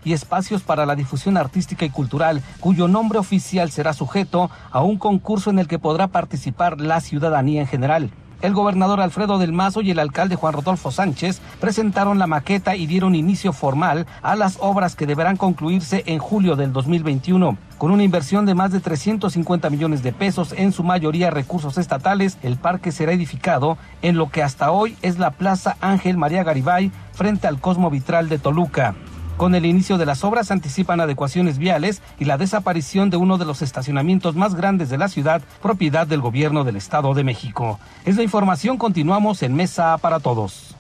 y 0.04 0.14
espacios 0.14 0.62
para 0.62 0.86
la 0.86 0.96
difusión 0.96 1.38
artística 1.38 1.86
y 1.86 1.90
cultural, 1.90 2.42
cuyo 2.60 2.88
nombre 2.88 3.20
oficial 3.20 3.72
será 3.72 3.94
sujeto 3.94 4.50
a 4.72 4.82
un 4.82 4.98
concurso 4.98 5.50
en 5.50 5.60
el 5.60 5.68
que 5.68 5.80
podrá 5.80 6.08
participar 6.08 6.80
la 6.80 7.02
ciudadanía 7.02 7.62
en 7.62 7.68
general. 7.68 8.12
El 8.42 8.54
gobernador 8.54 9.02
Alfredo 9.02 9.38
del 9.38 9.54
Mazo 9.54 9.82
y 9.82 9.92
el 9.92 10.00
alcalde 10.00 10.36
Juan 10.36 10.54
Rodolfo 10.54 10.90
Sánchez 10.90 11.40
presentaron 11.60 12.18
la 12.18 12.26
maqueta 12.26 12.76
y 12.76 12.88
dieron 12.88 13.14
inicio 13.14 13.54
formal 13.54 14.08
a 14.24 14.36
las 14.36 14.58
obras 14.60 14.96
que 14.96 15.06
deberán 15.06 15.38
concluirse 15.38 16.04
en 16.08 16.18
julio 16.18 16.56
del 16.56 16.74
2021. 16.74 17.56
Con 17.78 17.92
una 17.92 18.04
inversión 18.04 18.48
de 18.48 18.56
más 18.56 18.72
de 18.72 18.80
350 18.80 19.70
millones 19.70 20.02
de 20.02 20.12
pesos, 20.12 20.54
en 20.58 20.72
su 20.72 20.84
mayoría 20.84 21.30
recursos 21.30 21.78
estatales, 21.78 22.40
el 22.42 22.58
parque 22.58 22.92
será 22.92 23.12
edificado 23.12 23.78
en 24.02 24.18
lo 24.18 24.30
que 24.30 24.42
hasta 24.42 24.72
hoy 24.72 24.98
es 25.04 25.20
la 25.20 25.32
Plaza 25.32 25.78
Ángel 25.80 26.18
María 26.18 26.44
Garibay 26.44 26.92
frente 27.14 27.46
al 27.46 27.60
Cosmo 27.60 27.92
Vitral 27.92 28.28
de 28.28 28.40
Toluca. 28.40 28.96
Con 29.42 29.56
el 29.56 29.66
inicio 29.66 29.98
de 29.98 30.06
las 30.06 30.24
obras 30.24 30.52
anticipan 30.52 31.02
adecuaciones 31.02 31.58
viales 31.58 32.04
y 32.20 32.26
la 32.26 32.38
desaparición 32.38 33.10
de 33.10 33.18
uno 33.18 33.40
de 33.40 33.46
los 33.46 33.64
estacionamientos 33.64 34.36
más 34.36 34.54
grandes 34.54 34.92
de 34.92 35.00
la 35.00 35.08
ciudad, 35.08 35.42
propiedad 35.64 36.06
del 36.06 36.22
gobierno 36.22 36.64
del 36.64 36.76
Estado 36.76 37.16
de 37.16 37.24
México. 37.24 37.80
Es 38.06 38.18
la 38.18 38.22
información, 38.22 38.78
continuamos 38.78 39.42
en 39.42 39.56
Mesa 39.56 39.98
para 39.98 40.20
Todos. 40.20 40.76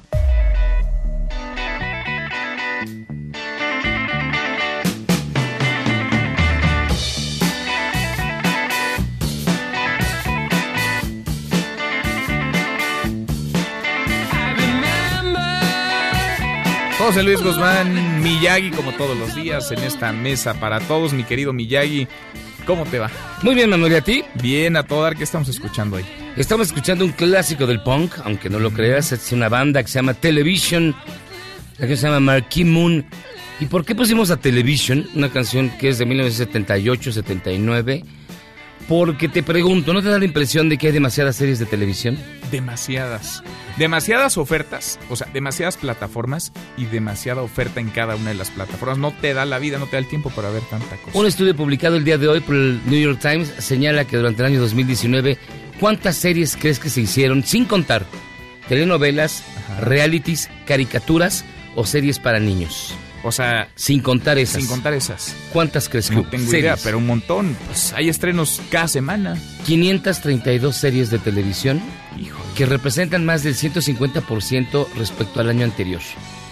José 17.11 17.23
Luis 17.23 17.41
Guzmán 17.41 18.23
Miyagi, 18.23 18.71
como 18.71 18.93
todos 18.93 19.17
los 19.17 19.35
días, 19.35 19.69
en 19.73 19.79
esta 19.79 20.13
mesa 20.13 20.53
para 20.61 20.79
todos. 20.79 21.11
Mi 21.11 21.25
querido 21.25 21.51
Miyagi, 21.51 22.07
¿cómo 22.65 22.85
te 22.85 22.99
va? 22.99 23.11
Muy 23.41 23.53
bien, 23.53 23.69
Manuel, 23.69 23.91
¿y 23.91 23.95
a 23.95 24.01
ti? 24.01 24.23
Bien, 24.41 24.77
a 24.77 24.83
todo 24.83 25.03
dar, 25.03 25.17
¿qué 25.17 25.25
estamos 25.25 25.49
escuchando 25.49 25.97
hoy? 25.97 26.05
Estamos 26.37 26.67
escuchando 26.67 27.03
un 27.03 27.11
clásico 27.11 27.67
del 27.67 27.83
punk, 27.83 28.13
aunque 28.23 28.49
no 28.49 28.59
lo 28.59 28.71
creas, 28.71 29.11
es 29.11 29.29
una 29.33 29.49
banda 29.49 29.83
que 29.83 29.89
se 29.89 29.95
llama 29.95 30.13
Television, 30.13 30.95
la 31.79 31.87
que 31.87 31.97
se 31.97 32.03
llama 32.03 32.21
Marquee 32.21 32.63
Moon. 32.63 33.05
¿Y 33.59 33.65
por 33.65 33.83
qué 33.83 33.93
pusimos 33.93 34.31
a 34.31 34.37
Television? 34.37 35.05
Una 35.13 35.27
canción 35.27 35.69
que 35.79 35.89
es 35.89 35.97
de 35.97 36.07
1978-79 36.07 38.05
porque 38.91 39.29
te 39.29 39.41
pregunto, 39.41 39.93
¿no 39.93 40.01
te 40.01 40.09
da 40.09 40.19
la 40.19 40.25
impresión 40.25 40.67
de 40.67 40.77
que 40.77 40.87
hay 40.87 40.91
demasiadas 40.91 41.37
series 41.37 41.59
de 41.59 41.65
televisión? 41.65 42.17
Demasiadas. 42.51 43.41
Demasiadas 43.77 44.37
ofertas, 44.37 44.99
o 45.09 45.15
sea, 45.15 45.27
demasiadas 45.31 45.77
plataformas 45.77 46.51
y 46.75 46.83
demasiada 46.83 47.41
oferta 47.41 47.79
en 47.79 47.89
cada 47.89 48.17
una 48.17 48.31
de 48.31 48.35
las 48.35 48.51
plataformas. 48.51 48.97
No 48.97 49.13
te 49.13 49.33
da 49.33 49.45
la 49.45 49.59
vida, 49.59 49.77
no 49.77 49.85
te 49.85 49.93
da 49.93 49.99
el 49.99 50.09
tiempo 50.09 50.29
para 50.31 50.49
ver 50.49 50.63
tanta 50.63 50.97
cosa. 50.97 51.17
Un 51.17 51.25
estudio 51.25 51.55
publicado 51.55 51.95
el 51.95 52.03
día 52.03 52.17
de 52.17 52.27
hoy 52.27 52.41
por 52.41 52.53
el 52.53 52.81
New 52.85 52.99
York 52.99 53.19
Times 53.21 53.53
señala 53.59 54.03
que 54.03 54.17
durante 54.17 54.41
el 54.41 54.47
año 54.47 54.59
2019, 54.59 55.37
¿cuántas 55.79 56.17
series 56.17 56.57
crees 56.57 56.77
que 56.77 56.89
se 56.89 56.99
hicieron 56.99 57.45
sin 57.45 57.63
contar 57.63 58.05
telenovelas, 58.67 59.45
realities, 59.79 60.49
caricaturas 60.65 61.45
o 61.77 61.85
series 61.85 62.19
para 62.19 62.41
niños? 62.41 62.93
O 63.23 63.31
sea, 63.31 63.69
sin 63.75 64.01
contar 64.01 64.37
esas. 64.37 64.61
Sin 64.61 64.67
contar 64.67 64.93
esas. 64.93 65.35
¿Cuántas 65.53 65.89
crees 65.89 66.09
que 66.09 66.15
No 66.15 66.23
tengo 66.23 66.51
idea, 66.51 66.75
pero 66.83 66.97
un 66.97 67.07
montón. 67.07 67.55
Pues 67.67 67.93
hay 67.93 68.09
estrenos 68.09 68.61
cada 68.69 68.87
semana. 68.87 69.37
532 69.65 70.75
series 70.75 71.09
de 71.11 71.19
televisión 71.19 71.81
que 72.55 72.65
representan 72.65 73.25
más 73.25 73.43
del 73.43 73.55
150% 73.55 74.87
respecto 74.97 75.39
al 75.39 75.49
año 75.49 75.65
anterior. 75.65 76.01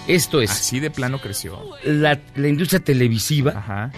Esto 0.07 0.41
es. 0.41 0.51
Así 0.51 0.79
de 0.79 0.89
plano 0.91 1.19
creció. 1.19 1.59
La, 1.83 2.19
la 2.35 2.47
industria 2.47 2.79
televisiva 2.79 3.91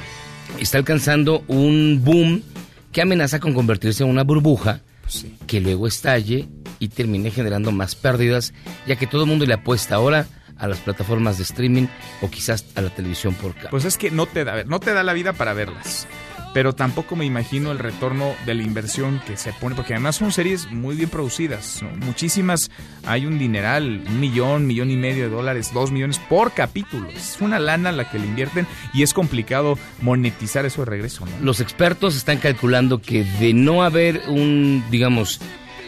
está 0.60 0.78
alcanzando 0.78 1.44
un 1.48 2.02
boom 2.04 2.44
que 2.92 3.02
amenaza 3.02 3.40
con 3.40 3.54
convertirse 3.54 4.04
en 4.04 4.10
una 4.10 4.24
burbuja 4.24 4.82
Pues 5.04 5.26
que 5.48 5.62
luego 5.62 5.88
estalle 5.88 6.50
y 6.80 6.90
termine 6.90 7.32
generando 7.32 7.72
más 7.72 7.96
pérdidas, 7.96 8.54
ya 8.88 8.96
que 8.96 9.08
todo 9.08 9.24
el 9.24 9.30
mundo 9.30 9.46
le 9.46 9.54
apuesta 9.54 9.96
ahora 9.96 10.28
a 10.62 10.68
las 10.68 10.80
plataformas 10.80 11.38
de 11.38 11.44
streaming 11.44 11.88
o 12.22 12.30
quizás 12.30 12.66
a 12.76 12.82
la 12.82 12.90
televisión 12.90 13.34
por 13.34 13.54
cable. 13.54 13.70
Pues 13.72 13.84
es 13.84 13.98
que 13.98 14.12
no 14.12 14.28
te 14.28 14.46
da, 14.46 14.54
a 14.54 14.56
ver, 14.56 14.68
no 14.68 14.80
te 14.80 14.94
da 14.94 15.04
la 15.04 15.14
vida 15.14 15.34
para 15.34 15.54
verlas. 15.54 16.08
Pero 16.54 16.74
tampoco 16.74 17.16
me 17.16 17.26
imagino 17.26 17.72
el 17.72 17.80
retorno 17.80 18.34
de 18.46 18.54
la 18.54 18.64
inversión 18.64 19.22
que 19.26 19.38
se 19.38 19.54
pone, 19.54 19.74
porque 19.74 19.94
además 19.94 20.18
son 20.18 20.34
series 20.34 20.70
muy 20.70 20.98
bien 20.98 21.10
producidas. 21.10 21.82
¿no? 21.82 21.90
Muchísimas, 22.06 22.70
hay 23.06 23.26
un 23.26 23.40
dineral, 23.40 24.04
un 24.06 24.20
millón, 24.20 24.68
millón 24.68 24.92
y 24.92 24.98
medio 24.98 25.24
de 25.24 25.30
dólares, 25.30 25.72
dos 25.74 25.92
millones 25.92 26.20
por 26.20 26.52
capítulo. 26.52 27.10
Es 27.10 27.38
una 27.40 27.58
lana 27.58 27.94
la 27.94 28.10
que 28.10 28.20
le 28.20 28.26
invierten 28.26 28.68
y 28.94 29.04
es 29.04 29.14
complicado 29.14 29.80
monetizar 30.02 30.66
eso 30.66 30.82
de 30.82 30.92
regreso. 30.92 31.26
¿no? 31.26 31.32
Los 31.42 31.62
expertos 31.62 32.18
están 32.18 32.38
calculando 32.38 33.02
que 33.02 33.24
de 33.24 33.54
no 33.54 33.84
haber 33.84 34.22
un, 34.28 34.84
digamos, 34.92 35.40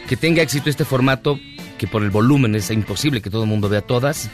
que 0.08 0.16
tenga 0.16 0.42
éxito 0.42 0.70
este 0.70 0.86
formato, 0.86 1.40
que 1.84 1.88
por 1.88 2.02
el 2.02 2.12
volumen 2.12 2.56
es 2.56 2.72
imposible 2.72 3.22
que 3.22 3.30
todo 3.30 3.44
el 3.44 3.50
mundo 3.50 3.68
vea 3.68 3.82
todas, 3.82 4.30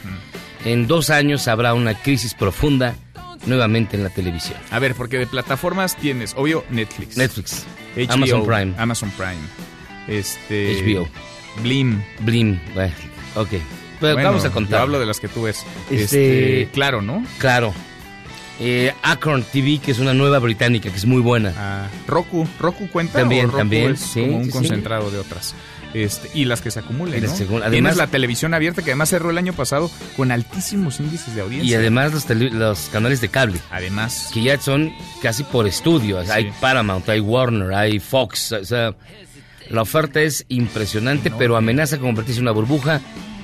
en 0.64 0.86
dos 0.86 1.10
años 1.10 1.48
habrá 1.48 1.74
una 1.74 1.94
crisis 1.94 2.32
profunda 2.32 2.94
nuevamente 3.44 3.96
en 3.96 4.04
la 4.04 4.10
televisión. 4.10 4.56
A 4.70 4.78
ver, 4.78 4.94
porque 4.94 5.18
de 5.18 5.26
plataformas 5.26 5.96
tienes, 5.96 6.32
obvio, 6.36 6.64
Netflix. 6.70 7.16
Netflix, 7.16 7.66
HBO, 7.96 8.12
Amazon 8.12 8.46
Prime. 8.46 8.74
Amazon 8.78 9.10
Prime. 9.16 9.40
Este. 10.06 10.80
HBO. 10.80 11.08
Blim. 11.60 12.00
Blim, 12.20 12.60
bueno, 12.72 12.94
ok. 13.34 13.48
Pero 13.98 14.14
Bueno, 14.14 14.28
vamos 14.28 14.44
a 14.44 14.50
contar. 14.52 14.78
yo 14.78 14.82
hablo 14.84 15.00
de 15.00 15.06
las 15.06 15.18
que 15.18 15.26
tú 15.26 15.42
ves. 15.42 15.66
Este, 15.90 16.60
Este, 16.62 16.72
claro, 16.72 17.02
¿no? 17.02 17.24
Claro. 17.38 17.74
Eh, 18.60 18.94
Acorn 19.02 19.42
TV, 19.42 19.80
que 19.84 19.90
es 19.90 19.98
una 19.98 20.14
nueva 20.14 20.38
británica, 20.38 20.88
que 20.88 20.96
es 20.96 21.04
muy 21.04 21.20
buena. 21.20 21.52
Ah, 21.56 21.88
Roku, 22.06 22.46
Roku 22.60 22.88
cuenta. 22.90 23.18
También, 23.18 23.46
o 23.46 23.48
Roku 23.48 23.58
también, 23.58 23.92
es 23.94 24.00
sí, 24.00 24.20
como 24.20 24.36
un 24.36 24.44
sí, 24.44 24.50
sí. 24.52 24.56
concentrado 24.56 25.10
de 25.10 25.18
otras. 25.18 25.56
Este, 25.94 26.30
y 26.34 26.44
las 26.44 26.60
que 26.60 26.70
se 26.70 26.80
acumulen, 26.80 27.24
Además- 27.64 27.96
la 27.96 28.06
televisión 28.06 28.54
abierta 28.54 28.82
que 28.82 28.90
además 28.90 29.08
cerró 29.08 29.30
el 29.30 29.38
año 29.38 29.52
pasado 29.52 29.90
con 30.16 30.30
altísimos 30.30 31.00
índices 31.00 31.34
de 31.34 31.40
audiencia. 31.40 31.70
Y 31.70 31.74
además 31.74 32.12
los, 32.12 32.28
los 32.52 32.88
canales 32.90 33.20
de 33.20 33.28
cable. 33.28 33.58
Además. 33.70 34.30
Que 34.32 34.42
ya 34.42 34.60
son 34.60 34.92
casi 35.22 35.42
por 35.42 35.66
estudio. 35.66 36.20
Hay 36.30 36.52
Paramount, 36.60 37.08
hay 37.08 37.20
Warner, 37.20 37.74
hay 37.74 37.98
Fox. 37.98 38.52
O 38.52 38.64
sea, 38.64 38.94
la 39.68 39.82
oferta 39.82 40.20
es 40.20 40.44
impresionante, 40.48 41.30
pero 41.30 41.56
amenaza 41.56 41.98
con 41.98 42.08
convertirse 42.08 42.38
en 42.40 42.44
una 42.44 42.52
burbuja 42.52 43.00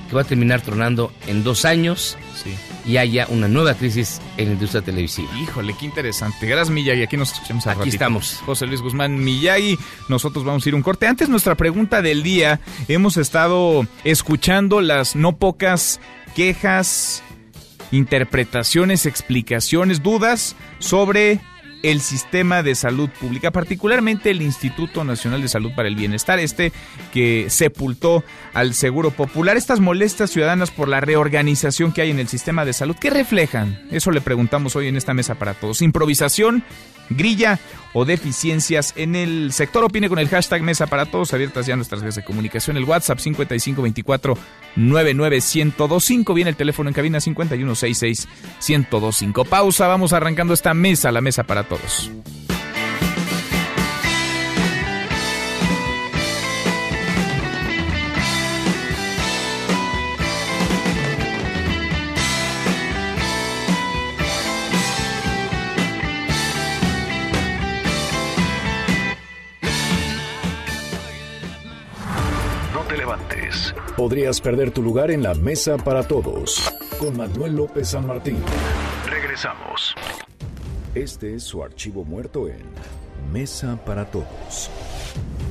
que 0.09 0.15
va 0.15 0.21
a 0.21 0.25
terminar 0.25 0.61
tronando 0.61 1.11
en 1.27 1.43
dos 1.43 1.65
años. 1.65 2.17
Sí. 2.43 2.53
Y 2.89 2.97
haya 2.97 3.27
una 3.29 3.47
nueva 3.47 3.73
crisis 3.73 4.21
en 4.37 4.45
la 4.47 4.53
industria 4.53 4.81
televisiva. 4.81 5.29
Híjole, 5.37 5.75
qué 5.77 5.85
interesante. 5.85 6.47
Gracias, 6.47 6.69
Miyagi. 6.69 7.03
Aquí 7.03 7.17
nos 7.17 7.33
escuchamos 7.33 7.65
al 7.67 7.71
Aquí 7.73 7.79
ratito. 7.79 7.95
estamos. 7.95 8.41
José 8.45 8.65
Luis 8.67 8.81
Guzmán 8.81 9.21
Miyagi. 9.21 9.77
Nosotros 10.07 10.45
vamos 10.45 10.65
a 10.65 10.69
ir 10.69 10.75
un 10.75 10.81
corte. 10.81 11.07
Antes, 11.07 11.27
nuestra 11.27 11.55
pregunta 11.55 12.01
del 12.01 12.23
día. 12.23 12.61
Hemos 12.87 13.17
estado 13.17 13.85
escuchando 14.05 14.79
las 14.79 15.15
no 15.17 15.35
pocas 15.35 15.99
quejas, 16.35 17.23
interpretaciones, 17.91 19.05
explicaciones, 19.05 20.01
dudas 20.01 20.55
sobre 20.79 21.39
el 21.83 22.01
sistema 22.01 22.63
de 22.63 22.75
salud 22.75 23.09
pública, 23.09 23.51
particularmente 23.51 24.31
el 24.31 24.41
Instituto 24.41 25.03
Nacional 25.03 25.41
de 25.41 25.47
Salud 25.47 25.71
para 25.75 25.87
el 25.87 25.95
Bienestar, 25.95 26.39
este 26.39 26.71
que 27.13 27.47
sepultó 27.49 28.23
al 28.53 28.73
Seguro 28.73 29.11
Popular. 29.11 29.57
Estas 29.57 29.79
molestias 29.79 30.31
ciudadanas 30.31 30.71
por 30.71 30.87
la 30.87 31.01
reorganización 31.01 31.91
que 31.91 32.01
hay 32.01 32.11
en 32.11 32.19
el 32.19 32.27
sistema 32.27 32.65
de 32.65 32.73
salud, 32.73 32.95
¿qué 32.99 33.09
reflejan? 33.09 33.81
Eso 33.91 34.11
le 34.11 34.21
preguntamos 34.21 34.75
hoy 34.75 34.87
en 34.87 34.97
esta 34.97 35.13
mesa 35.13 35.35
para 35.35 35.53
todos. 35.53 35.81
Improvisación, 35.81 36.63
grilla 37.09 37.59
o 37.93 38.05
deficiencias 38.05 38.93
en 38.95 39.15
el 39.15 39.51
sector. 39.53 39.83
Opine 39.83 40.09
con 40.09 40.19
el 40.19 40.29
hashtag 40.29 40.61
Mesa 40.61 40.87
para 40.87 41.05
Todos, 41.05 41.33
abiertas 41.33 41.65
ya 41.65 41.75
nuestras 41.75 42.01
redes 42.01 42.15
de 42.15 42.23
comunicación, 42.23 42.77
el 42.77 42.83
WhatsApp 42.83 43.19
5524 43.19 44.37
99125, 44.75 46.33
viene 46.33 46.49
el 46.51 46.55
teléfono 46.55 46.89
en 46.89 46.93
cabina 46.93 47.19
5166 47.19 48.27
1025. 48.67 49.45
Pausa, 49.45 49.87
vamos 49.87 50.13
arrancando 50.13 50.53
esta 50.53 50.73
mesa, 50.73 51.11
la 51.11 51.21
mesa 51.21 51.43
para 51.43 51.63
todos. 51.63 52.11
Podrías 73.97 74.39
perder 74.39 74.69
tu 74.69 74.83
lugar 74.83 75.09
en 75.09 75.23
la 75.23 75.33
mesa 75.33 75.75
para 75.75 76.03
todos. 76.03 76.71
Con 76.99 77.17
Manuel 77.17 77.55
López 77.55 77.89
San 77.89 78.05
Martín. 78.05 78.37
Regresamos. 79.09 79.95
Este 80.93 81.33
es 81.33 81.43
su 81.43 81.63
archivo 81.63 82.05
muerto 82.05 82.47
en 82.47 82.61
Mesa 83.33 83.79
para 83.83 84.05
Todos. 84.05 84.69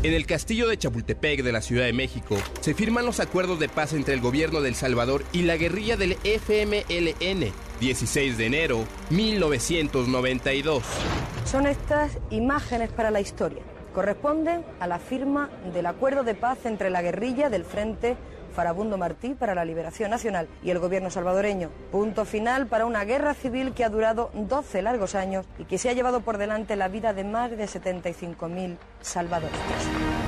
En 0.04 0.14
el 0.14 0.26
castillo 0.26 0.68
de 0.68 0.78
Chapultepec 0.78 1.42
de 1.42 1.50
la 1.50 1.60
Ciudad 1.60 1.86
de 1.86 1.92
México 1.92 2.36
se 2.60 2.74
firman 2.74 3.04
los 3.04 3.18
acuerdos 3.18 3.58
de 3.58 3.68
paz 3.68 3.92
entre 3.92 4.14
el 4.14 4.20
gobierno 4.20 4.60
de 4.60 4.68
El 4.68 4.74
Salvador 4.76 5.24
y 5.32 5.42
la 5.42 5.56
guerrilla 5.56 5.96
del 5.96 6.16
FMLN, 6.22 7.52
16 7.80 8.38
de 8.38 8.46
enero 8.46 8.84
1992. 9.10 10.84
Son 11.44 11.66
estas 11.66 12.18
imágenes 12.30 12.90
para 12.90 13.10
la 13.10 13.20
historia. 13.20 13.62
Corresponden 13.92 14.64
a 14.78 14.86
la 14.86 15.00
firma 15.00 15.50
del 15.74 15.86
acuerdo 15.86 16.22
de 16.22 16.34
paz 16.34 16.58
entre 16.64 16.90
la 16.90 17.02
guerrilla 17.02 17.50
del 17.50 17.64
Frente 17.64 18.16
Farabundo 18.56 18.96
Martí 18.96 19.34
para 19.34 19.54
la 19.54 19.66
Liberación 19.66 20.10
Nacional 20.10 20.48
y 20.62 20.70
el 20.70 20.78
gobierno 20.78 21.10
salvadoreño. 21.10 21.68
Punto 21.92 22.24
final 22.24 22.66
para 22.66 22.86
una 22.86 23.04
guerra 23.04 23.34
civil 23.34 23.74
que 23.74 23.84
ha 23.84 23.90
durado 23.90 24.30
12 24.32 24.80
largos 24.80 25.14
años 25.14 25.44
y 25.58 25.64
que 25.64 25.76
se 25.76 25.90
ha 25.90 25.92
llevado 25.92 26.22
por 26.22 26.38
delante 26.38 26.74
la 26.74 26.88
vida 26.88 27.12
de 27.12 27.24
más 27.24 27.50
de 27.50 27.66
75.000 27.66 28.78
salvadoreños. 29.02 30.25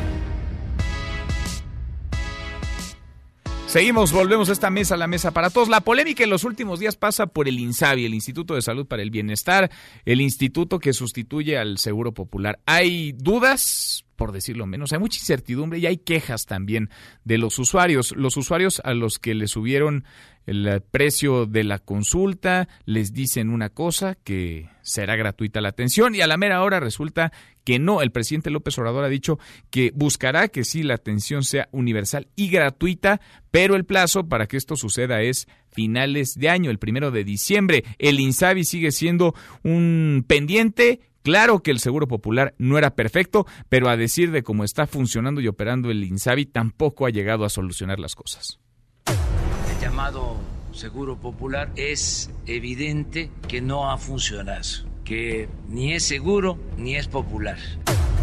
Seguimos, 3.69 4.13
volvemos 4.13 4.49
a 4.49 4.53
esta 4.53 4.71
mesa, 4.71 4.97
la 4.97 5.07
mesa 5.07 5.33
para 5.33 5.51
todos. 5.51 5.69
La 5.69 5.83
polémica 5.83 6.25
en 6.25 6.31
los 6.31 6.45
últimos 6.45 6.81
días 6.81 6.97
pasa 6.97 7.27
por 7.27 7.49
el 7.49 7.59
INSABI, 7.59 8.07
el 8.07 8.15
Instituto 8.15 8.55
de 8.55 8.63
Salud 8.63 8.87
para 8.87 9.03
el 9.03 9.11
Bienestar, 9.11 9.71
el 10.07 10.23
instituto 10.23 10.79
que 10.79 10.95
sustituye 10.95 11.59
al 11.59 11.77
Seguro 11.77 12.15
Popular. 12.15 12.61
Hay 12.65 13.13
dudas, 13.13 14.07
por 14.17 14.33
decirlo 14.33 14.67
menos. 14.67 14.95
Hay 14.95 14.99
mucha 14.99 15.19
incertidumbre 15.19 15.81
y 15.81 15.87
hay 15.87 15.99
quejas 15.99 16.47
también 16.47 16.89
de 17.25 17.37
los 17.37 17.59
usuarios. 17.59 18.17
Los 18.17 18.39
usuarios 18.39 18.81
a 18.85 18.95
los 18.95 19.19
que 19.19 19.35
les 19.35 19.51
subieron 19.51 20.05
el 20.47 20.81
precio 20.81 21.45
de 21.45 21.63
la 21.63 21.79
consulta, 21.79 22.69
les 22.87 23.13
dicen 23.13 23.51
una 23.51 23.69
cosa, 23.69 24.15
que 24.15 24.71
será 24.89 25.17
gratuita 25.17 25.61
la 25.61 25.69
atención 25.69 26.15
y 26.15 26.21
a 26.21 26.27
la 26.27 26.37
mera 26.37 26.63
hora 26.63 26.81
resulta 26.81 27.33
que 27.65 27.79
no. 27.79 28.01
El 28.03 28.11
presidente 28.11 28.51
López 28.51 28.77
Obrador 28.79 29.05
ha 29.05 29.09
dicho 29.09 29.39
que 29.71 29.93
buscará 29.95 30.49
que 30.49 30.65
sí 30.65 30.83
la 30.83 30.95
atención 30.95 31.45
sea 31.45 31.69
universal 31.73 32.29
y 32.35 32.49
gratuita, 32.49 33.21
pero 33.51 33.77
el 33.77 33.85
plazo 33.85 34.29
para 34.29 34.47
que 34.47 34.57
esto 34.57 34.77
suceda 34.77 35.23
es 35.23 35.47
finales 35.71 36.35
de 36.35 36.49
año, 36.49 36.71
el 36.71 36.79
primero 36.79 37.11
de 37.11 37.25
diciembre. 37.25 37.85
El 37.99 38.19
INSABI 38.21 38.65
sigue 38.65 38.91
siendo 38.91 39.35
un 39.63 40.25
pendiente 40.27 41.01
Claro 41.23 41.63
que 41.63 41.71
el 41.71 41.79
Seguro 41.79 42.09
Popular 42.09 42.55
no 42.57 42.79
era 42.79 42.95
perfecto, 42.95 43.45
pero 43.69 43.91
a 43.91 43.99
decir 43.99 44.31
de 44.31 44.43
cómo 44.43 44.65
está 44.65 44.87
funcionando 44.87 45.43
y 45.43 45.49
operando 45.49 45.91
el 45.91 46.03
INSABI 46.03 46.47
tampoco 46.47 47.05
ha 47.05 47.11
llegado 47.11 47.45
a 47.45 47.51
solucionar 47.51 47.99
las 47.99 48.15
cosas. 48.15 48.61
El 49.07 49.79
llamado 49.79 50.39
Seguro 50.79 51.17
Popular 51.17 51.73
es 51.75 52.31
evidente 52.47 53.33
que 53.49 53.61
no 53.61 53.91
ha 53.91 53.99
funcionado, 53.99 54.63
que 55.05 55.49
ni 55.69 55.93
es 55.93 56.05
seguro 56.05 56.57
ni 56.77 56.95
es 56.95 57.09
popular. 57.09 57.59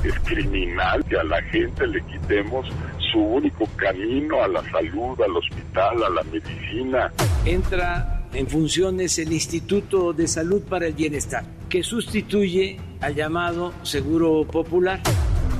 Es 0.05 0.17
criminal 0.21 1.03
que 1.03 1.17
a 1.17 1.25
la 1.25 1.41
gente 1.41 1.85
le 1.85 2.01
quitemos 2.05 2.65
su 3.11 3.19
único 3.19 3.67
camino 3.75 4.41
a 4.41 4.47
la 4.47 4.63
salud, 4.71 5.19
al 5.21 5.35
hospital, 5.35 6.01
a 6.01 6.09
la 6.09 6.23
medicina. 6.23 7.11
Entra 7.43 8.25
en 8.31 8.47
funciones 8.47 9.19
el 9.19 9.33
Instituto 9.33 10.13
de 10.13 10.25
Salud 10.25 10.61
para 10.61 10.87
el 10.87 10.93
Bienestar, 10.93 11.43
que 11.67 11.83
sustituye 11.83 12.77
al 13.01 13.15
llamado 13.15 13.73
Seguro 13.83 14.47
Popular. 14.47 15.01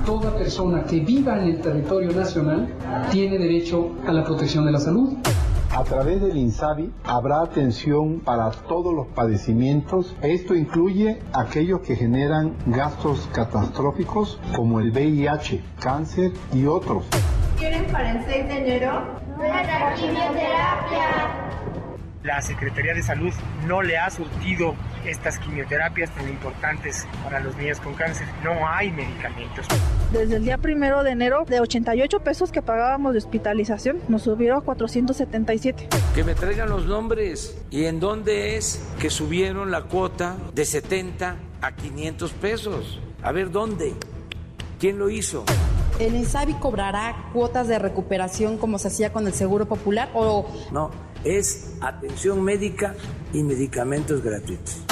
Toda 0.06 0.34
persona 0.38 0.86
que 0.86 1.02
viva 1.02 1.42
en 1.42 1.56
el 1.56 1.62
territorio 1.62 2.14
nacional 2.14 2.74
tiene 3.12 3.38
derecho 3.38 3.98
a 4.08 4.14
la 4.14 4.24
protección 4.24 4.66
de 4.66 4.72
la 4.72 4.80
salud. 4.80 5.18
A 5.76 5.84
través 5.84 6.22
del 6.22 6.38
INSABI 6.38 6.90
habrá 7.04 7.42
atención 7.42 8.22
para 8.22 8.50
todos 8.50 8.94
los 8.94 9.08
padecimientos. 9.08 10.16
Esto 10.22 10.56
incluye 10.56 11.20
aquellos 11.34 11.82
que 11.82 11.98
generan 11.98 12.56
gastos 12.68 13.28
catastróficos 13.34 14.40
como 14.56 14.80
el 14.80 14.92
VIH, 14.92 15.62
cáncer 15.82 16.32
y 16.54 16.66
otros. 16.66 17.04
¿Quieren 17.58 17.88
para 17.92 18.12
el 18.12 18.26
6 18.26 18.48
de 18.48 18.58
enero? 18.58 19.02
¡Nuestra 19.36 19.96
quimioterapia! 19.96 21.65
La 22.26 22.42
Secretaría 22.42 22.94
de 22.96 23.04
Salud 23.04 23.32
no 23.68 23.84
le 23.84 23.98
ha 24.00 24.10
surtido 24.10 24.76
estas 25.06 25.38
quimioterapias 25.38 26.10
tan 26.10 26.28
importantes 26.28 27.06
para 27.24 27.40
los 27.40 27.56
niños 27.56 27.80
con 27.80 27.94
cáncer. 27.94 28.28
No 28.44 28.68
hay 28.68 28.92
medicamentos. 28.92 29.68
Desde 30.12 30.38
el 30.38 30.44
día 30.44 30.58
primero 30.58 31.04
de 31.04 31.12
enero, 31.12 31.46
de 31.46 31.60
88 31.60 32.20
pesos 32.22 32.52
que 32.52 32.64
pagábamos 32.64 33.14
de 33.14 33.20
hospitalización, 33.20 34.00
nos 34.08 34.24
subieron 34.24 34.58
a 34.58 34.62
477. 34.62 35.88
Que 36.16 36.24
me 36.24 36.34
traigan 36.34 36.70
los 36.70 36.88
nombres 36.88 37.56
y 37.70 37.86
en 37.86 38.00
dónde 38.00 38.58
es 38.58 38.84
que 39.00 39.12
subieron 39.12 39.70
la 39.70 39.84
cuota 39.84 40.36
de 40.56 40.66
70 40.66 41.36
a 41.62 41.72
500 41.74 42.32
pesos. 42.34 43.00
A 43.22 43.32
ver 43.32 43.52
dónde. 43.52 43.94
¿Quién 44.80 44.98
lo 44.98 45.12
hizo? 45.12 45.46
¿El 46.00 46.16
INSABI 46.16 46.56
cobrará 46.56 47.30
cuotas 47.32 47.68
de 47.68 47.80
recuperación 47.80 48.58
como 48.58 48.80
se 48.80 48.90
hacía 48.90 49.14
con 49.14 49.28
el 49.28 49.34
Seguro 49.34 49.68
Popular 49.68 50.10
o 50.14 50.50
no? 50.72 51.05
Es 51.26 51.78
atención 51.82 52.44
médica 52.44 52.94
y 53.34 53.44
medicamentos 53.44 54.24
gratuitos. 54.24 54.86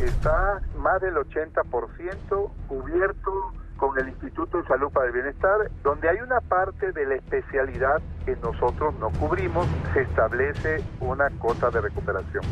Está 0.00 0.62
más 0.78 1.00
del 1.00 1.14
80% 1.14 2.50
cubierto 2.68 3.52
con 3.76 3.98
el 3.98 4.08
Instituto 4.08 4.58
de 4.58 4.68
Salud 4.68 4.90
para 4.92 5.06
el 5.08 5.12
Bienestar, 5.12 5.70
donde 5.82 6.08
hay 6.08 6.18
una 6.18 6.40
parte 6.40 6.92
de 6.92 7.04
la 7.04 7.16
especialidad 7.16 8.00
que 8.24 8.36
nosotros 8.36 8.94
no 9.00 9.10
cubrimos, 9.10 9.66
se 9.92 10.02
establece 10.02 10.84
una 11.00 11.28
cuota 11.30 11.68
de 11.70 11.80
recuperación. 11.80 12.44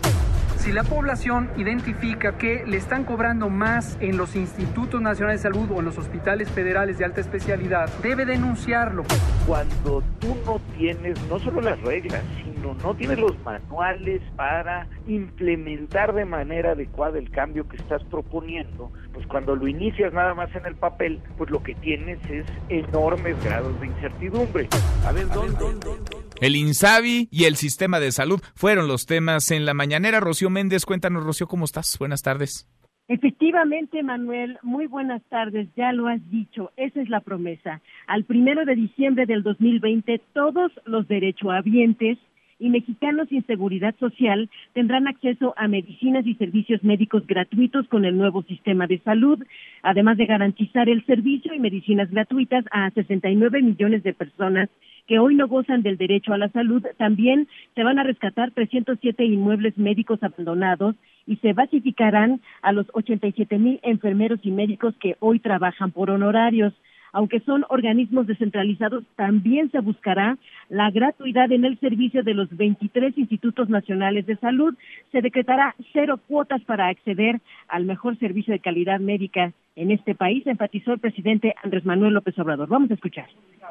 Si 0.61 0.73
la 0.73 0.85
población 0.85 1.51
identifica 1.57 2.37
que 2.37 2.66
le 2.66 2.77
están 2.77 3.05
cobrando 3.05 3.49
más 3.49 3.96
en 4.03 4.18
los 4.18 4.37
institutos 4.37 5.01
nacionales 5.01 5.42
de 5.42 5.51
salud 5.51 5.70
o 5.70 5.79
en 5.79 5.87
los 5.87 5.96
hospitales 5.96 6.51
federales 6.51 6.99
de 6.99 7.07
alta 7.07 7.23
especialidad, 7.23 7.88
debe 8.03 8.27
denunciarlo. 8.27 9.05
Cuando 9.46 10.03
tú 10.20 10.37
no 10.44 10.61
tienes 10.77 11.18
no 11.29 11.38
solo 11.38 11.62
las 11.62 11.81
reglas, 11.81 12.23
sino 12.44 12.75
no 12.75 12.94
tienes 12.94 13.18
los 13.18 13.42
manuales 13.42 14.20
para 14.37 14.87
implementar 15.07 16.12
de 16.12 16.27
manera 16.27 16.73
adecuada 16.73 17.18
el 17.18 17.31
cambio 17.31 17.66
que 17.66 17.79
estás 17.79 18.05
proponiendo, 18.05 18.92
pues 19.14 19.27
cuando 19.29 19.57
lo 19.57 19.66
inicias 19.66 20.12
nada 20.12 20.35
más 20.35 20.55
en 20.55 20.66
el 20.66 20.75
papel, 20.75 21.23
pues 21.38 21.49
lo 21.49 21.62
que 21.62 21.75
tienes 21.75 22.18
es 22.29 22.44
enormes 22.68 23.42
grados 23.42 23.81
de 23.81 23.87
incertidumbre. 23.87 24.68
A 25.07 25.12
ver, 25.12 25.27
¿dónde? 25.29 26.19
El 26.40 26.57
INSABI 26.57 27.29
y 27.31 27.44
el 27.44 27.57
sistema 27.57 28.00
de 28.00 28.12
salud 28.12 28.40
fueron 28.55 28.88
los 28.88 29.05
temas 29.05 29.50
en 29.50 29.66
la 29.66 29.74
mañanera. 29.74 30.20
Rocío 30.20 30.48
Méndez, 30.48 30.87
cuéntanos, 30.87 31.22
Rocío, 31.22 31.46
¿cómo 31.46 31.66
estás? 31.66 31.98
Buenas 31.98 32.22
tardes. 32.22 32.66
Efectivamente, 33.09 34.03
Manuel, 34.03 34.59
muy 34.62 34.87
buenas 34.87 35.20
tardes, 35.29 35.68
ya 35.76 35.92
lo 35.92 36.09
has 36.09 36.20
dicho, 36.31 36.70
esa 36.79 37.03
es 37.03 37.11
la 37.11 37.20
promesa. 37.20 37.83
Al 38.07 38.24
primero 38.24 38.64
de 38.64 38.74
diciembre 38.74 39.26
del 39.26 39.42
2020, 39.42 40.18
todos 40.33 40.72
los 40.87 41.07
derechohabientes 41.09 42.16
y 42.59 42.70
mexicanos 42.70 43.29
sin 43.29 43.44
seguridad 43.46 43.94
social 43.98 44.48
tendrán 44.72 45.09
acceso 45.09 45.53
a 45.59 45.68
medicinas 45.68 46.26
y 46.26 46.37
servicios 46.37 46.83
médicos 46.83 47.26
gratuitos 47.26 47.87
con 47.88 48.07
el 48.07 48.16
nuevo 48.16 48.44
sistema 48.44 48.87
de 48.87 49.00
salud, 49.00 49.42
además 49.83 50.16
de 50.16 50.26
garantizar 50.26 50.88
el 50.88 51.05
servicio 51.05 51.53
y 51.53 51.59
medicinas 51.59 52.11
gratuitas 52.11 52.64
a 52.70 52.90
69 52.92 53.61
millones 53.61 54.03
de 54.05 54.14
personas 54.14 54.70
que 55.11 55.18
hoy 55.18 55.35
no 55.35 55.49
gozan 55.49 55.83
del 55.83 55.96
derecho 55.96 56.33
a 56.33 56.38
la 56.38 56.51
salud, 56.51 56.87
también 56.96 57.49
se 57.75 57.83
van 57.83 57.99
a 57.99 58.05
rescatar 58.05 58.53
307 58.53 59.25
inmuebles 59.25 59.77
médicos 59.77 60.23
abandonados 60.23 60.94
y 61.27 61.35
se 61.38 61.53
basificarán 61.53 62.40
a 62.62 62.70
los 62.70 62.87
87 62.92 63.59
mil 63.59 63.81
enfermeros 63.83 64.38
y 64.44 64.53
médicos 64.53 64.94
que 65.01 65.16
hoy 65.18 65.40
trabajan 65.40 65.90
por 65.90 66.11
honorarios. 66.11 66.73
Aunque 67.12 67.40
son 67.40 67.64
organismos 67.70 68.29
descentralizados, 68.29 69.03
también 69.16 69.68
se 69.73 69.81
buscará 69.81 70.38
la 70.68 70.92
gratuidad 70.92 71.51
en 71.51 71.64
el 71.64 71.77
servicio 71.81 72.23
de 72.23 72.35
los 72.35 72.49
23 72.57 73.18
institutos 73.18 73.68
nacionales 73.68 74.27
de 74.27 74.37
salud. 74.37 74.77
Se 75.11 75.23
decretará 75.23 75.75
cero 75.92 76.20
cuotas 76.29 76.62
para 76.62 76.87
acceder 76.87 77.40
al 77.66 77.85
mejor 77.85 78.16
servicio 78.20 78.53
de 78.53 78.61
calidad 78.61 79.01
médica 79.01 79.53
en 79.81 79.90
este 79.90 80.14
país, 80.14 80.47
enfatizó 80.47 80.93
el 80.93 81.01
presidente 81.01 81.55
Andrés 81.64 81.87
Manuel 81.87 82.12
López 82.12 82.38
Obrador. 82.38 82.69
Vamos 82.69 82.90
a 82.90 82.95
escuchar. 82.95 83.27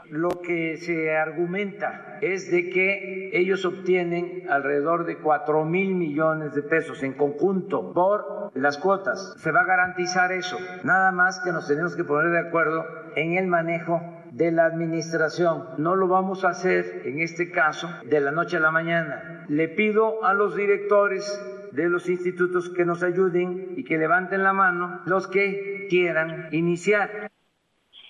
Lo 0.09 0.41
que 0.41 0.77
se 0.77 1.15
argumenta 1.15 2.17
es 2.21 2.49
de 2.49 2.71
que 2.71 3.29
ellos 3.33 3.63
obtienen 3.63 4.43
alrededor 4.49 5.05
de 5.05 5.17
4 5.17 5.65
mil 5.65 5.93
millones 5.93 6.55
de 6.55 6.63
pesos 6.63 7.03
en 7.03 7.13
conjunto 7.13 7.93
por 7.93 8.51
las 8.55 8.79
cuotas. 8.79 9.35
Se 9.37 9.51
va 9.51 9.61
a 9.61 9.65
garantizar 9.65 10.31
eso. 10.31 10.57
Nada 10.83 11.11
más 11.11 11.41
que 11.41 11.51
nos 11.51 11.67
tenemos 11.67 11.95
que 11.95 12.03
poner 12.03 12.31
de 12.31 12.39
acuerdo 12.39 12.85
en 13.15 13.37
el 13.37 13.45
manejo 13.45 14.01
de 14.31 14.51
la 14.51 14.65
administración. 14.65 15.63
No 15.77 15.95
lo 15.95 16.07
vamos 16.07 16.43
a 16.43 16.49
hacer 16.49 17.03
en 17.05 17.19
este 17.19 17.51
caso 17.51 17.87
de 18.09 18.19
la 18.19 18.31
noche 18.31 18.57
a 18.57 18.61
la 18.61 18.71
mañana. 18.71 19.45
Le 19.47 19.67
pido 19.67 20.23
a 20.23 20.33
los 20.33 20.55
directores 20.55 21.23
de 21.71 21.89
los 21.89 22.09
institutos 22.09 22.69
que 22.69 22.85
nos 22.85 23.03
ayuden 23.03 23.73
y 23.77 23.83
que 23.83 23.97
levanten 23.97 24.43
la 24.43 24.53
mano 24.53 25.01
los 25.05 25.27
que 25.27 25.87
quieran 25.89 26.49
iniciar. 26.51 27.31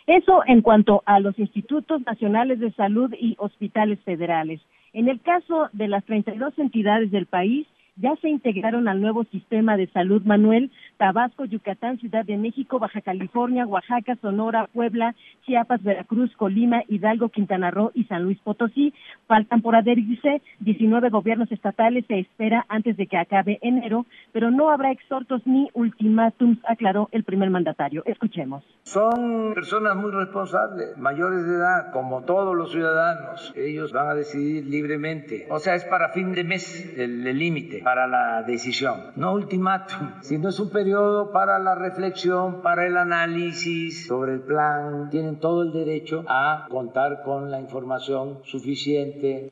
Eso 0.07 0.41
en 0.47 0.61
cuanto 0.61 1.03
a 1.05 1.19
los 1.19 1.37
institutos 1.37 2.01
nacionales 2.05 2.59
de 2.59 2.71
salud 2.71 3.13
y 3.19 3.35
hospitales 3.37 3.99
federales. 4.03 4.59
En 4.93 5.07
el 5.07 5.21
caso 5.21 5.69
de 5.71 5.87
las 5.87 6.03
32 6.05 6.57
entidades 6.57 7.11
del 7.11 7.27
país, 7.27 7.67
ya 7.99 8.15
se 8.21 8.29
integraron 8.29 8.87
al 8.87 9.01
nuevo 9.01 9.25
sistema 9.25 9.77
de 9.77 9.87
salud 9.87 10.21
Manuel, 10.23 10.71
Tabasco, 10.97 11.45
Yucatán, 11.45 11.99
Ciudad 11.99 12.25
de 12.25 12.37
México, 12.37 12.79
Baja 12.79 13.01
California, 13.01 13.65
Oaxaca, 13.65 14.15
Sonora, 14.21 14.67
Puebla, 14.73 15.15
Chiapas, 15.45 15.83
Veracruz, 15.83 16.33
Colima, 16.35 16.83
Hidalgo, 16.87 17.29
Quintana 17.29 17.71
Roo 17.71 17.91
y 17.93 18.05
San 18.05 18.23
Luis 18.23 18.39
Potosí. 18.39 18.93
Faltan 19.27 19.61
por 19.61 19.75
adherirse 19.75 20.41
19 20.59 21.09
gobiernos 21.09 21.51
estatales, 21.51 22.05
se 22.07 22.19
espera 22.19 22.65
antes 22.69 22.95
de 22.97 23.07
que 23.07 23.17
acabe 23.17 23.59
enero, 23.61 24.05
pero 24.31 24.49
no 24.49 24.69
habrá 24.69 24.91
exhortos 24.91 25.41
ni 25.45 25.69
ultimátums, 25.73 26.59
aclaró 26.67 27.09
el 27.11 27.23
primer 27.23 27.49
mandatario. 27.49 28.03
Escuchemos. 28.05 28.63
Son 28.83 29.53
personas 29.53 29.95
muy 29.95 30.11
responsables, 30.11 30.97
mayores 30.97 31.45
de 31.45 31.55
edad, 31.55 31.91
como 31.91 32.23
todos 32.23 32.55
los 32.55 32.71
ciudadanos. 32.71 33.53
Ellos 33.55 33.91
van 33.91 34.07
a 34.07 34.15
decidir 34.15 34.65
libremente. 34.65 35.47
O 35.49 35.59
sea, 35.59 35.75
es 35.75 35.83
para 35.85 36.09
fin 36.09 36.33
de 36.33 36.43
mes 36.43 36.97
el 36.97 37.37
límite 37.37 37.83
para 37.89 38.05
la 38.05 38.43
decisión. 38.43 39.13
No 39.15 39.33
ultimátum, 39.33 40.21
sino 40.21 40.49
es 40.49 40.59
un 40.59 40.69
periodo 40.69 41.31
para 41.31 41.57
la 41.57 41.73
reflexión, 41.73 42.61
para 42.61 42.85
el 42.85 42.95
análisis 42.95 44.05
sobre 44.05 44.33
el 44.33 44.41
plan. 44.41 45.09
Tienen 45.09 45.39
todo 45.39 45.63
el 45.63 45.71
derecho 45.71 46.23
a 46.27 46.67
contar 46.69 47.23
con 47.23 47.49
la 47.49 47.59
información 47.59 48.41
suficiente. 48.43 49.49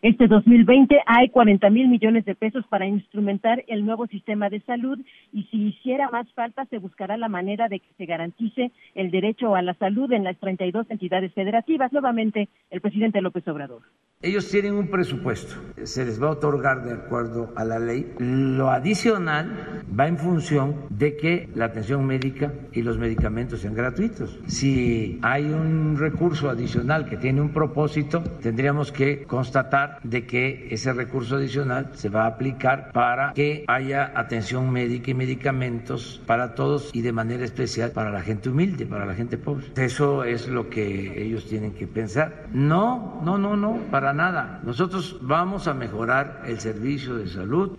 Este 0.00 0.28
2020 0.28 0.98
hay 1.04 1.28
40 1.28 1.68
mil 1.68 1.88
millones 1.88 2.24
de 2.24 2.34
pesos 2.34 2.64
para 2.70 2.86
instrumentar 2.86 3.64
el 3.68 3.84
nuevo 3.84 4.06
sistema 4.06 4.48
de 4.48 4.60
salud 4.60 4.98
y 5.30 5.42
si 5.50 5.58
hiciera 5.68 6.08
más 6.08 6.26
falta 6.32 6.64
se 6.70 6.78
buscará 6.78 7.18
la 7.18 7.28
manera 7.28 7.68
de 7.68 7.80
que 7.80 7.92
se 7.98 8.06
garantice 8.06 8.72
el 8.94 9.10
derecho 9.10 9.54
a 9.54 9.60
la 9.60 9.74
salud 9.74 10.10
en 10.10 10.24
las 10.24 10.38
32 10.38 10.90
entidades 10.90 11.34
federativas. 11.34 11.92
Nuevamente, 11.92 12.48
el 12.70 12.80
presidente 12.80 13.20
López 13.20 13.46
Obrador. 13.46 13.82
Ellos 14.22 14.50
tienen 14.50 14.74
un 14.74 14.88
presupuesto, 14.88 15.54
se 15.82 16.04
les 16.04 16.22
va 16.22 16.26
a 16.26 16.32
otorgar 16.32 16.84
de 16.84 16.92
acuerdo 16.92 17.54
a 17.56 17.64
la 17.64 17.78
ley. 17.78 18.12
Lo 18.18 18.68
adicional 18.68 19.82
va 19.98 20.08
en 20.08 20.18
función 20.18 20.76
de 20.90 21.16
que 21.16 21.48
la 21.54 21.64
atención 21.64 22.04
médica 22.04 22.52
y 22.70 22.82
los 22.82 22.98
medicamentos 22.98 23.60
sean 23.60 23.72
gratuitos. 23.72 24.38
Si 24.46 25.18
hay 25.22 25.46
un 25.46 25.96
recurso 25.98 26.50
adicional 26.50 27.08
que 27.08 27.16
tiene 27.16 27.40
un 27.40 27.54
propósito, 27.54 28.22
tendríamos 28.42 28.92
que 28.92 29.22
constatar 29.22 30.00
de 30.02 30.26
que 30.26 30.68
ese 30.70 30.92
recurso 30.92 31.36
adicional 31.36 31.92
se 31.94 32.10
va 32.10 32.24
a 32.24 32.26
aplicar 32.26 32.92
para 32.92 33.32
que 33.32 33.64
haya 33.68 34.12
atención 34.14 34.70
médica 34.70 35.12
y 35.12 35.14
medicamentos 35.14 36.20
para 36.26 36.54
todos 36.54 36.90
y 36.92 37.00
de 37.00 37.12
manera 37.12 37.42
especial 37.42 37.92
para 37.92 38.10
la 38.10 38.20
gente 38.20 38.50
humilde, 38.50 38.84
para 38.84 39.06
la 39.06 39.14
gente 39.14 39.38
pobre. 39.38 39.68
Eso 39.76 40.24
es 40.24 40.46
lo 40.46 40.68
que 40.68 41.24
ellos 41.24 41.46
tienen 41.46 41.72
que 41.72 41.86
pensar. 41.86 42.48
No, 42.52 43.22
no, 43.24 43.38
no, 43.38 43.56
no, 43.56 43.78
para 43.90 44.09
nada. 44.12 44.60
Nosotros 44.64 45.18
vamos 45.20 45.68
a 45.68 45.74
mejorar 45.74 46.42
el 46.46 46.60
servicio 46.60 47.16
de 47.16 47.28
salud. 47.28 47.78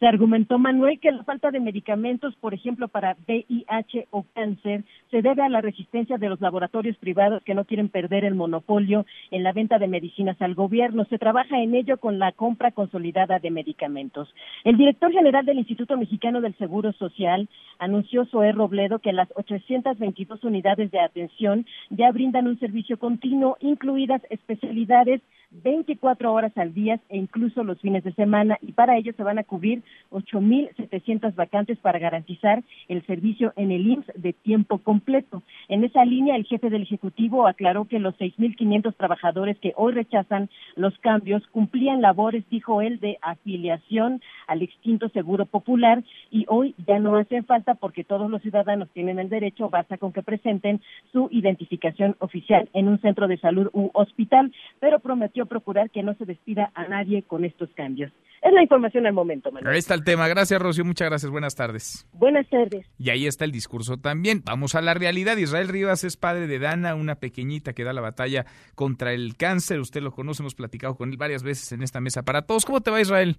Se 0.00 0.06
argumentó, 0.06 0.58
Manuel, 0.58 0.98
que 0.98 1.12
la 1.12 1.24
falta 1.24 1.50
de 1.50 1.60
medicamentos, 1.60 2.34
por 2.36 2.54
ejemplo, 2.54 2.88
para 2.88 3.18
VIH 3.28 4.08
o 4.10 4.24
cáncer, 4.34 4.82
se 5.10 5.20
debe 5.20 5.42
a 5.42 5.50
la 5.50 5.60
resistencia 5.60 6.16
de 6.16 6.30
los 6.30 6.40
laboratorios 6.40 6.96
privados 6.96 7.42
que 7.42 7.54
no 7.54 7.66
quieren 7.66 7.90
perder 7.90 8.24
el 8.24 8.34
monopolio 8.34 9.04
en 9.30 9.42
la 9.42 9.52
venta 9.52 9.78
de 9.78 9.88
medicinas 9.88 10.40
al 10.40 10.54
gobierno. 10.54 11.04
Se 11.10 11.18
trabaja 11.18 11.60
en 11.60 11.74
ello 11.74 11.98
con 11.98 12.18
la 12.18 12.32
compra 12.32 12.70
consolidada 12.70 13.40
de 13.40 13.50
medicamentos. 13.50 14.34
El 14.64 14.78
director 14.78 15.12
general 15.12 15.44
del 15.44 15.58
Instituto 15.58 15.98
Mexicano 15.98 16.40
del 16.40 16.56
Seguro 16.56 16.94
Social 16.94 17.46
anunció, 17.78 18.24
Zoé 18.24 18.52
Robledo, 18.52 19.00
que 19.00 19.12
las 19.12 19.28
822 19.34 20.42
unidades 20.44 20.90
de 20.90 21.00
atención 21.00 21.66
ya 21.90 22.10
brindan 22.10 22.46
un 22.46 22.58
servicio 22.58 22.98
continuo, 22.98 23.58
incluidas 23.60 24.22
especialidades 24.30 25.20
24 25.50 26.32
horas 26.32 26.56
al 26.56 26.72
día 26.74 27.00
e 27.08 27.16
incluso 27.16 27.64
los 27.64 27.80
fines 27.80 28.04
de 28.04 28.12
semana. 28.12 28.58
Y 28.62 28.72
para 28.72 28.96
ello 28.96 29.12
se 29.16 29.22
van 29.22 29.38
a 29.38 29.44
cubrir 29.44 29.82
8.700 30.10 31.34
vacantes 31.34 31.78
para 31.78 31.98
garantizar 31.98 32.62
el 32.88 33.04
servicio 33.06 33.52
en 33.56 33.72
el 33.72 33.86
IMSS 33.86 34.12
de 34.14 34.32
tiempo 34.32 34.78
completo. 34.78 35.42
En 35.68 35.84
esa 35.84 36.04
línea, 36.04 36.36
el 36.36 36.44
jefe 36.44 36.70
del 36.70 36.82
Ejecutivo 36.82 37.46
aclaró 37.46 37.86
que 37.86 37.98
los 37.98 38.16
6.500 38.18 38.94
trabajadores 38.96 39.58
que 39.58 39.72
hoy 39.76 39.92
rechazan 39.92 40.48
los 40.76 40.96
cambios 40.98 41.46
cumplían 41.48 42.00
labores, 42.00 42.44
dijo 42.50 42.80
él, 42.80 43.00
de 43.00 43.18
afiliación 43.22 44.20
al 44.46 44.62
extinto 44.62 45.08
Seguro 45.08 45.46
Popular. 45.46 46.04
Y 46.30 46.44
hoy 46.48 46.74
ya 46.86 46.98
no 46.98 47.16
hacen 47.16 47.44
falta 47.44 47.74
porque 47.74 48.04
todos 48.04 48.30
los 48.30 48.42
ciudadanos 48.42 48.88
tienen 48.90 49.18
el 49.18 49.28
derecho, 49.28 49.68
basta 49.68 49.98
con 49.98 50.12
que 50.12 50.22
presenten 50.22 50.80
su 51.12 51.28
identificación 51.32 52.16
oficial 52.20 52.68
en 52.72 52.88
un 52.88 53.00
centro 53.00 53.26
de 53.28 53.38
salud 53.38 53.68
u 53.72 53.90
hospital, 53.94 54.52
pero 54.78 55.00
prometió 55.00 55.39
procurar 55.46 55.90
que 55.90 56.02
no 56.02 56.14
se 56.14 56.24
despida 56.24 56.70
a 56.74 56.86
nadie 56.88 57.22
con 57.22 57.44
estos 57.44 57.70
cambios. 57.74 58.12
Es 58.42 58.52
la 58.54 58.62
información 58.62 59.06
al 59.06 59.12
momento, 59.12 59.52
Manuel. 59.52 59.74
Ahí 59.74 59.78
está 59.78 59.92
el 59.94 60.02
tema. 60.02 60.26
Gracias, 60.26 60.60
Rocío. 60.60 60.84
Muchas 60.84 61.10
gracias. 61.10 61.30
Buenas 61.30 61.54
tardes. 61.54 62.08
Buenas 62.14 62.48
tardes. 62.48 62.86
Y 62.98 63.10
ahí 63.10 63.26
está 63.26 63.44
el 63.44 63.52
discurso 63.52 63.98
también. 63.98 64.42
Vamos 64.46 64.74
a 64.74 64.80
la 64.80 64.94
realidad. 64.94 65.36
Israel 65.36 65.68
Rivas 65.68 66.04
es 66.04 66.16
padre 66.16 66.46
de 66.46 66.58
Dana, 66.58 66.94
una 66.94 67.16
pequeñita 67.16 67.74
que 67.74 67.84
da 67.84 67.92
la 67.92 68.00
batalla 68.00 68.46
contra 68.74 69.12
el 69.12 69.36
cáncer. 69.36 69.78
Usted 69.80 70.00
lo 70.00 70.12
conoce, 70.12 70.42
hemos 70.42 70.54
platicado 70.54 70.96
con 70.96 71.10
él 71.10 71.18
varias 71.18 71.42
veces 71.42 71.70
en 71.72 71.82
esta 71.82 72.00
mesa 72.00 72.22
para 72.22 72.42
todos. 72.42 72.64
¿Cómo 72.64 72.80
te 72.80 72.90
va, 72.90 73.00
Israel? 73.00 73.36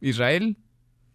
Israel. 0.00 0.56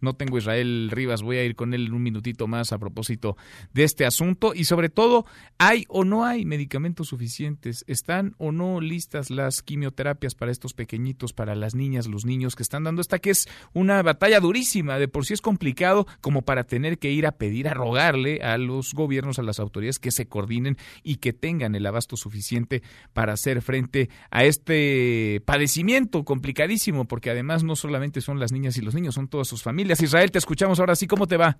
No 0.00 0.14
tengo 0.14 0.38
Israel 0.38 0.90
Rivas, 0.90 1.22
voy 1.22 1.38
a 1.38 1.44
ir 1.44 1.56
con 1.56 1.74
él 1.74 1.92
un 1.92 2.02
minutito 2.02 2.46
más 2.46 2.72
a 2.72 2.78
propósito 2.78 3.36
de 3.72 3.84
este 3.84 4.06
asunto. 4.06 4.52
Y 4.54 4.64
sobre 4.64 4.88
todo, 4.88 5.26
¿hay 5.58 5.84
o 5.88 6.04
no 6.04 6.24
hay 6.24 6.44
medicamentos 6.44 7.08
suficientes? 7.08 7.84
¿Están 7.86 8.34
o 8.38 8.52
no 8.52 8.80
listas 8.80 9.30
las 9.30 9.62
quimioterapias 9.62 10.34
para 10.34 10.52
estos 10.52 10.74
pequeñitos, 10.74 11.32
para 11.32 11.54
las 11.54 11.74
niñas, 11.74 12.06
los 12.06 12.24
niños 12.24 12.54
que 12.54 12.62
están 12.62 12.84
dando 12.84 13.00
esta 13.00 13.18
que 13.18 13.30
es 13.30 13.48
una 13.72 14.02
batalla 14.02 14.40
durísima, 14.40 14.98
de 14.98 15.08
por 15.08 15.24
sí 15.24 15.34
es 15.34 15.40
complicado 15.40 16.06
como 16.20 16.42
para 16.42 16.64
tener 16.64 16.98
que 16.98 17.10
ir 17.10 17.26
a 17.26 17.32
pedir, 17.32 17.68
a 17.68 17.74
rogarle 17.74 18.40
a 18.42 18.58
los 18.58 18.94
gobiernos, 18.94 19.38
a 19.38 19.42
las 19.42 19.60
autoridades 19.60 19.98
que 19.98 20.10
se 20.10 20.26
coordinen 20.26 20.76
y 21.02 21.16
que 21.16 21.32
tengan 21.32 21.74
el 21.74 21.86
abasto 21.86 22.16
suficiente 22.16 22.82
para 23.12 23.32
hacer 23.32 23.62
frente 23.62 24.10
a 24.30 24.44
este 24.44 25.42
padecimiento 25.44 26.24
complicadísimo, 26.24 27.06
porque 27.06 27.30
además 27.30 27.64
no 27.64 27.76
solamente 27.76 28.20
son 28.20 28.38
las 28.38 28.52
niñas 28.52 28.76
y 28.76 28.82
los 28.82 28.94
niños, 28.94 29.14
son 29.14 29.28
todas 29.28 29.48
sus 29.48 29.62
familias 29.62 29.87
Israel, 30.02 30.30
te 30.30 30.38
escuchamos 30.38 30.80
ahora 30.80 30.94
sí. 30.94 31.06
¿Cómo 31.06 31.26
te 31.26 31.36
va? 31.36 31.58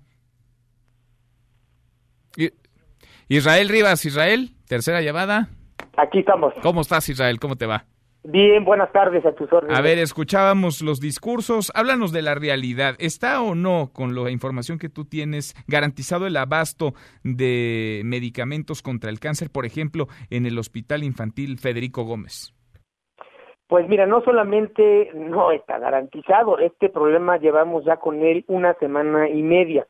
Israel 3.27 3.69
Rivas, 3.69 4.05
Israel, 4.05 4.51
tercera 4.67 5.01
llamada. 5.01 5.49
Aquí 5.97 6.19
estamos. 6.19 6.53
¿Cómo 6.61 6.81
estás, 6.81 7.09
Israel? 7.09 7.39
¿Cómo 7.39 7.55
te 7.55 7.65
va? 7.65 7.85
Bien, 8.23 8.65
buenas 8.65 8.91
tardes 8.91 9.25
a 9.25 9.33
tus 9.33 9.51
órdenes. 9.51 9.77
A 9.77 9.81
ver, 9.81 9.97
escuchábamos 9.97 10.81
los 10.81 10.99
discursos. 10.99 11.71
Háblanos 11.73 12.11
de 12.11 12.21
la 12.21 12.35
realidad. 12.35 12.95
¿Está 12.99 13.41
o 13.41 13.55
no, 13.55 13.91
con 13.93 14.13
la 14.13 14.29
información 14.29 14.77
que 14.77 14.89
tú 14.89 15.05
tienes, 15.05 15.55
garantizado 15.67 16.27
el 16.27 16.35
abasto 16.35 16.93
de 17.23 18.01
medicamentos 18.03 18.81
contra 18.81 19.09
el 19.09 19.19
cáncer, 19.19 19.49
por 19.49 19.65
ejemplo, 19.65 20.07
en 20.29 20.45
el 20.45 20.57
Hospital 20.57 21.03
Infantil 21.03 21.57
Federico 21.57 22.03
Gómez? 22.03 22.53
Pues 23.69 23.87
mira, 23.87 24.07
no 24.07 24.21
solamente 24.21 25.11
no 25.13 25.51
está 25.51 25.77
garantizado, 25.77 26.57
este 26.57 26.89
problema 26.89 27.37
llevamos 27.37 27.85
ya 27.85 27.97
con 27.97 28.23
él 28.23 28.43
una 28.47 28.73
semana 28.73 29.29
y 29.29 29.43
media. 29.43 29.85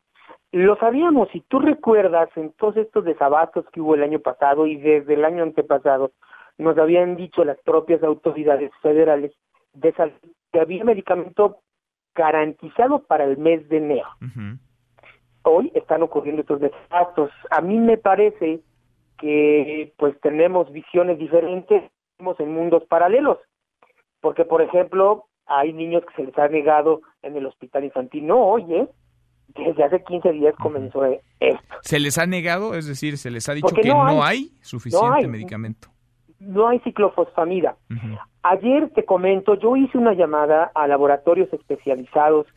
Lo 0.51 0.75
sabíamos, 0.75 1.29
si 1.29 1.39
tú 1.39 1.59
recuerdas, 1.59 2.27
en 2.35 2.51
todos 2.51 2.75
estos 2.75 3.05
desabastos 3.05 3.65
que 3.71 3.79
hubo 3.79 3.95
el 3.95 4.03
año 4.03 4.19
pasado 4.19 4.67
y 4.67 4.75
desde 4.75 5.13
el 5.13 5.23
año 5.23 5.43
antepasado, 5.43 6.11
nos 6.57 6.77
habían 6.77 7.15
dicho 7.15 7.45
las 7.45 7.57
propias 7.61 8.03
autoridades 8.03 8.69
federales 8.81 9.31
de 9.71 9.93
salud 9.93 10.13
que 10.51 10.59
había 10.59 10.83
medicamento 10.83 11.59
garantizado 12.13 13.03
para 13.03 13.23
el 13.23 13.37
mes 13.37 13.69
de 13.69 13.77
enero. 13.77 14.09
Hoy 15.43 15.71
están 15.73 16.03
ocurriendo 16.03 16.41
estos 16.41 16.59
desastres. 16.59 17.29
A 17.49 17.61
mí 17.61 17.79
me 17.79 17.97
parece 17.97 18.59
que 19.17 19.93
pues 19.95 20.19
tenemos 20.19 20.69
visiones 20.73 21.17
diferentes, 21.17 21.89
en 22.39 22.53
mundos 22.53 22.83
paralelos 22.89 23.37
porque 24.21 24.45
por 24.45 24.61
ejemplo 24.61 25.25
hay 25.45 25.73
niños 25.73 26.03
que 26.05 26.15
se 26.15 26.27
les 26.27 26.37
ha 26.37 26.47
negado 26.47 27.01
en 27.21 27.35
el 27.35 27.45
hospital 27.45 27.83
infantil, 27.83 28.27
no, 28.27 28.39
oye, 28.39 28.87
desde 29.55 29.83
hace 29.83 30.03
15 30.03 30.31
días 30.31 30.55
comenzó 30.61 31.03
esto. 31.05 31.75
¿Se 31.81 31.99
les 31.99 32.17
ha 32.17 32.25
negado? 32.25 32.75
Es 32.75 32.85
decir, 32.85 33.17
¿se 33.17 33.31
les 33.31 33.49
ha 33.49 33.53
dicho 33.53 33.73
que 33.73 33.89
no 33.89 34.23
hay, 34.23 34.51
suficiente 34.61 35.27
medicamento? 35.27 35.89
No 36.39 36.69
hay 36.69 36.79
ciclofosfamida. 36.79 37.75
Ayer 38.43 38.89
te 38.95 39.03
comento, 39.03 39.55
yo 39.55 39.75
hice 39.75 39.97
una 39.97 40.13
llamada 40.13 40.71
a 40.73 40.87
laboratorios 40.87 41.51
especializados 41.51 42.47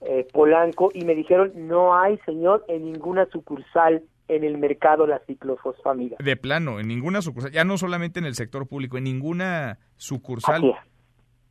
eh, 0.00 0.26
Polanco 0.32 0.90
y 0.94 1.04
me 1.04 1.14
dijeron, 1.14 1.52
no 1.54 1.96
hay, 1.96 2.18
señor, 2.24 2.64
en 2.68 2.84
ninguna 2.84 3.26
sucursal 3.26 4.02
en 4.28 4.44
el 4.44 4.58
mercado 4.58 5.06
la 5.06 5.20
ciclofosfamida. 5.26 6.16
De 6.20 6.36
plano, 6.36 6.80
en 6.80 6.88
ninguna 6.88 7.22
sucursal, 7.22 7.50
ya 7.52 7.64
no 7.64 7.78
solamente 7.78 8.18
en 8.18 8.26
el 8.26 8.34
sector 8.34 8.68
público, 8.68 8.98
en 8.98 9.04
ninguna 9.04 9.78
sucursal. 9.96 10.74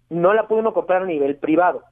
No 0.09 0.33
la 0.33 0.47
pudo 0.47 0.59
uno 0.59 0.73
comprar 0.73 1.03
a 1.03 1.05
nivel 1.05 1.35
privado. 1.35 1.83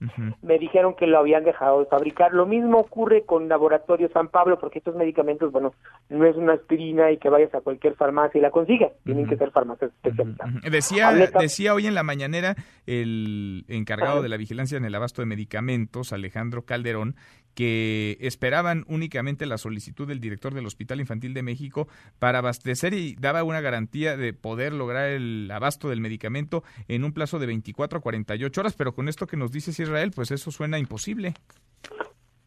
Me 0.42 0.58
dijeron 0.58 0.96
que 0.96 1.08
lo 1.08 1.20
habían 1.20 1.44
dejado 1.44 1.80
de 1.80 1.86
fabricar. 1.86 2.34
Lo 2.34 2.46
mismo 2.46 2.80
ocurre 2.80 3.24
con 3.26 3.50
Laboratorio 3.50 4.10
San 4.10 4.30
Pablo, 4.30 4.58
porque 4.60 4.80
estos 4.80 4.96
medicamentos, 4.96 5.52
bueno, 5.52 5.74
no 6.10 6.26
es 6.26 6.36
una 6.36 6.54
aspirina 6.54 7.12
y 7.12 7.18
que 7.18 7.30
vayas 7.30 7.54
a 7.54 7.62
cualquier 7.62 7.96
farmacia 7.96 8.38
y 8.38 8.42
la 8.42 8.52
consigas. 8.52 8.92
Tienen 9.04 9.28
que 9.28 9.38
ser 9.38 9.52
farmacias 9.52 9.92
especializadas. 9.92 10.62
Decía, 10.64 11.12
decía 11.12 11.74
hoy 11.74 11.88
en 11.88 11.94
la 11.94 12.04
mañanera 12.04 12.56
el 12.86 13.66
encargado 13.68 14.22
de 14.22 14.30
la 14.30 14.38
vigilancia 14.38 14.78
en 14.78 14.86
el 14.86 14.96
abasto 14.96 15.22
de 15.22 15.26
medicamentos, 15.26 16.14
Alejandro 16.14 16.64
Calderón, 16.64 17.16
que 17.56 18.18
esperaban 18.20 18.84
únicamente 18.88 19.46
la 19.46 19.58
solicitud 19.58 20.08
del 20.08 20.20
director 20.20 20.54
del 20.54 20.66
Hospital 20.66 21.00
Infantil 21.00 21.34
de 21.34 21.42
México 21.42 21.88
para 22.20 22.40
abastecer 22.40 22.94
y 22.94 23.16
daba 23.16 23.44
una 23.44 23.62
garantía 23.62 24.18
de 24.18 24.34
poder 24.34 24.74
lograr 24.74 25.10
el 25.10 25.50
abasto 25.52 25.90
del 25.90 26.02
medicamento 26.02 26.64
en 26.88 27.04
un 27.04 27.14
plazo 27.14 27.40
de 27.40 27.48
24 27.48 28.00
a 28.00 28.02
48 28.02 28.62
horas, 28.62 28.76
pero 28.76 28.94
con 28.94 29.08
esto 29.08 29.26
que 29.26 29.38
nos 29.38 29.52
dices 29.52 29.80
Israel, 29.80 30.12
pues 30.14 30.32
eso 30.32 30.52
suena 30.52 30.78
imposible. 30.78 31.34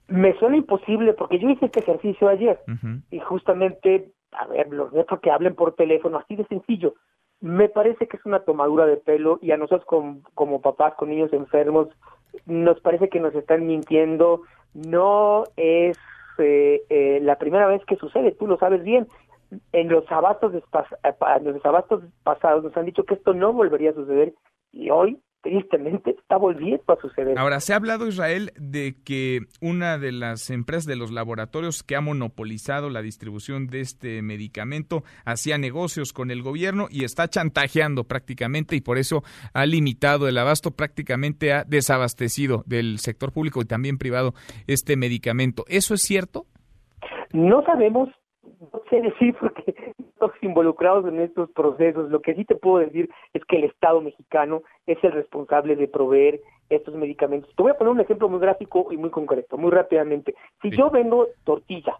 Me 0.08 0.38
suena 0.38 0.56
imposible 0.56 1.14
porque 1.14 1.38
yo 1.38 1.50
hice 1.50 1.66
este 1.66 1.80
ejercicio 1.80 2.28
ayer 2.28 2.58
y 3.10 3.18
justamente, 3.20 4.12
a 4.32 4.46
ver, 4.46 4.68
los 4.68 4.92
dejo 4.92 5.20
que 5.20 5.30
hablen 5.30 5.54
por 5.54 5.74
teléfono, 5.74 6.18
así 6.18 6.36
de 6.36 6.46
sencillo. 6.46 6.94
Me 7.40 7.68
parece 7.68 8.08
que 8.08 8.16
es 8.16 8.26
una 8.26 8.40
tomadura 8.40 8.84
de 8.86 8.96
pelo 8.96 9.38
y 9.40 9.52
a 9.52 9.56
nosotros 9.56 9.84
como, 9.86 10.22
como 10.34 10.60
papás 10.60 10.94
con 10.96 11.10
niños 11.10 11.32
enfermos 11.32 11.88
nos 12.46 12.80
parece 12.80 13.08
que 13.08 13.20
nos 13.20 13.34
están 13.34 13.66
mintiendo, 13.66 14.42
no 14.74 15.44
es 15.56 15.98
eh, 16.38 16.82
eh, 16.88 17.20
la 17.22 17.36
primera 17.36 17.66
vez 17.66 17.84
que 17.84 17.96
sucede, 17.96 18.32
tú 18.32 18.46
lo 18.46 18.58
sabes 18.58 18.82
bien. 18.82 19.08
En 19.72 19.88
los 19.88 20.10
abastos, 20.10 20.54
eh, 20.54 20.62
en 21.36 21.44
los 21.44 21.64
abastos 21.64 22.02
pasados 22.22 22.64
nos 22.64 22.76
han 22.76 22.86
dicho 22.86 23.04
que 23.04 23.14
esto 23.14 23.34
no 23.34 23.52
volvería 23.52 23.90
a 23.90 23.94
suceder 23.94 24.34
y 24.72 24.90
hoy 24.90 25.20
tristemente 25.48 26.10
está 26.10 26.36
volviendo 26.36 26.82
a 26.88 27.00
suceder. 27.00 27.38
Ahora, 27.38 27.60
se 27.60 27.72
ha 27.72 27.76
hablado, 27.76 28.06
Israel, 28.06 28.52
de 28.56 28.96
que 29.02 29.40
una 29.62 29.96
de 29.96 30.12
las 30.12 30.50
empresas 30.50 30.84
de 30.84 30.96
los 30.96 31.10
laboratorios 31.10 31.82
que 31.82 31.96
ha 31.96 32.02
monopolizado 32.02 32.90
la 32.90 33.00
distribución 33.00 33.66
de 33.66 33.80
este 33.80 34.20
medicamento 34.20 35.04
hacía 35.24 35.56
negocios 35.56 36.12
con 36.12 36.30
el 36.30 36.42
gobierno 36.42 36.86
y 36.90 37.04
está 37.04 37.28
chantajeando 37.28 38.04
prácticamente 38.04 38.76
y 38.76 38.82
por 38.82 38.98
eso 38.98 39.22
ha 39.54 39.64
limitado 39.64 40.28
el 40.28 40.36
abasto, 40.36 40.72
prácticamente 40.72 41.54
ha 41.54 41.64
desabastecido 41.64 42.62
del 42.66 42.98
sector 42.98 43.32
público 43.32 43.62
y 43.62 43.64
también 43.64 43.96
privado 43.96 44.34
este 44.66 44.96
medicamento. 44.96 45.64
¿Eso 45.68 45.94
es 45.94 46.02
cierto? 46.02 46.44
No 47.32 47.62
sabemos, 47.64 48.10
no 48.60 48.82
sé 48.90 49.00
decir 49.02 49.34
porque 49.38 49.94
estamos 49.98 50.34
involucrados 50.42 51.06
en 51.06 51.20
estos 51.20 51.50
procesos. 51.50 52.10
Lo 52.10 52.20
que 52.20 52.34
sí 52.34 52.44
te 52.44 52.56
puedo 52.56 52.78
decir 52.78 53.10
es 53.32 53.44
que 53.44 53.56
el 53.56 53.64
Estado 53.64 54.00
mexicano 54.00 54.62
es 54.86 55.02
el 55.02 55.12
responsable 55.12 55.76
de 55.76 55.88
proveer 55.88 56.40
estos 56.68 56.94
medicamentos. 56.94 57.54
Te 57.54 57.62
voy 57.62 57.72
a 57.72 57.78
poner 57.78 57.92
un 57.92 58.00
ejemplo 58.00 58.28
muy 58.28 58.40
gráfico 58.40 58.88
y 58.90 58.96
muy 58.96 59.10
concreto, 59.10 59.56
muy 59.56 59.70
rápidamente. 59.70 60.34
Si 60.62 60.70
yo 60.70 60.90
vendo 60.90 61.28
tortilla 61.44 61.96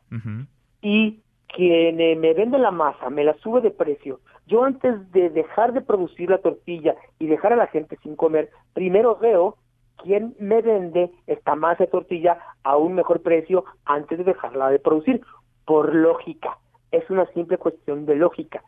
y 0.82 1.20
quien 1.48 1.96
me 1.96 2.34
vende 2.34 2.58
la 2.58 2.70
masa 2.70 3.08
me 3.08 3.24
la 3.24 3.34
sube 3.38 3.62
de 3.62 3.70
precio, 3.70 4.20
yo 4.46 4.64
antes 4.64 5.10
de 5.12 5.30
dejar 5.30 5.72
de 5.72 5.80
producir 5.80 6.28
la 6.28 6.38
tortilla 6.38 6.94
y 7.18 7.26
dejar 7.26 7.54
a 7.54 7.56
la 7.56 7.66
gente 7.68 7.96
sin 8.02 8.16
comer, 8.16 8.50
primero 8.74 9.16
veo 9.16 9.56
quién 10.02 10.34
me 10.38 10.60
vende 10.60 11.10
esta 11.26 11.54
masa 11.54 11.84
de 11.84 11.90
tortilla 11.90 12.38
a 12.62 12.76
un 12.76 12.94
mejor 12.94 13.22
precio 13.22 13.64
antes 13.84 14.18
de 14.18 14.24
dejarla 14.24 14.70
de 14.70 14.78
producir 14.78 15.22
por 15.68 15.94
lógica, 15.94 16.56
es 16.90 17.08
una 17.10 17.26
simple 17.34 17.58
cuestión 17.58 18.06
de 18.06 18.16
lógica. 18.16 18.62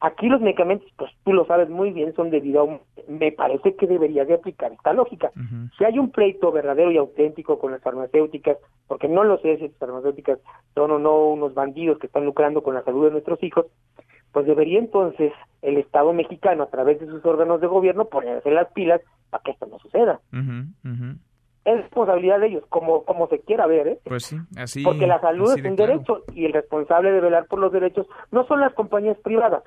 Aquí 0.00 0.28
los 0.28 0.42
medicamentos, 0.42 0.86
pues 0.98 1.10
tú 1.24 1.32
lo 1.32 1.46
sabes 1.46 1.70
muy 1.70 1.92
bien, 1.92 2.14
son 2.14 2.28
debido 2.28 2.60
a 2.60 2.64
un... 2.64 2.80
Me 3.08 3.32
parece 3.32 3.74
que 3.74 3.86
debería 3.86 4.26
de 4.26 4.34
aplicar 4.34 4.70
esta 4.70 4.92
lógica. 4.92 5.32
Si 5.78 5.84
hay 5.84 5.98
un 5.98 6.10
pleito 6.10 6.52
verdadero 6.52 6.90
y 6.90 6.98
auténtico 6.98 7.58
con 7.58 7.72
las 7.72 7.80
farmacéuticas, 7.80 8.58
porque 8.86 9.08
no 9.08 9.24
lo 9.24 9.38
sé 9.38 9.56
si 9.56 9.68
las 9.68 9.76
farmacéuticas 9.78 10.38
son 10.74 10.90
o 10.90 10.98
no 10.98 11.24
unos 11.28 11.54
bandidos 11.54 11.98
que 11.98 12.06
están 12.06 12.26
lucrando 12.26 12.62
con 12.62 12.74
la 12.74 12.84
salud 12.84 13.06
de 13.06 13.12
nuestros 13.12 13.42
hijos, 13.42 13.66
pues 14.32 14.44
debería 14.44 14.78
entonces 14.78 15.32
el 15.62 15.78
Estado 15.78 16.12
mexicano, 16.12 16.64
a 16.64 16.70
través 16.70 17.00
de 17.00 17.06
sus 17.06 17.24
órganos 17.24 17.62
de 17.62 17.66
gobierno, 17.66 18.04
ponerse 18.04 18.50
las 18.50 18.70
pilas 18.72 19.00
para 19.30 19.42
que 19.42 19.52
esto 19.52 19.66
no 19.66 19.78
suceda 19.78 20.20
es 21.64 21.76
responsabilidad 21.76 22.40
de 22.40 22.48
ellos, 22.48 22.64
como, 22.68 23.04
como 23.04 23.28
se 23.28 23.40
quiera 23.40 23.66
ver, 23.66 23.88
¿eh? 23.88 24.00
Pues 24.04 24.24
sí, 24.24 24.36
así. 24.56 24.82
Porque 24.82 25.06
la 25.06 25.20
salud 25.20 25.56
es 25.56 25.64
un 25.64 25.76
derecho 25.76 26.24
y 26.34 26.46
el 26.46 26.52
responsable 26.52 27.12
de 27.12 27.20
velar 27.20 27.46
por 27.46 27.58
los 27.58 27.72
derechos 27.72 28.06
no 28.30 28.46
son 28.46 28.60
las 28.60 28.72
compañías 28.72 29.18
privadas. 29.18 29.62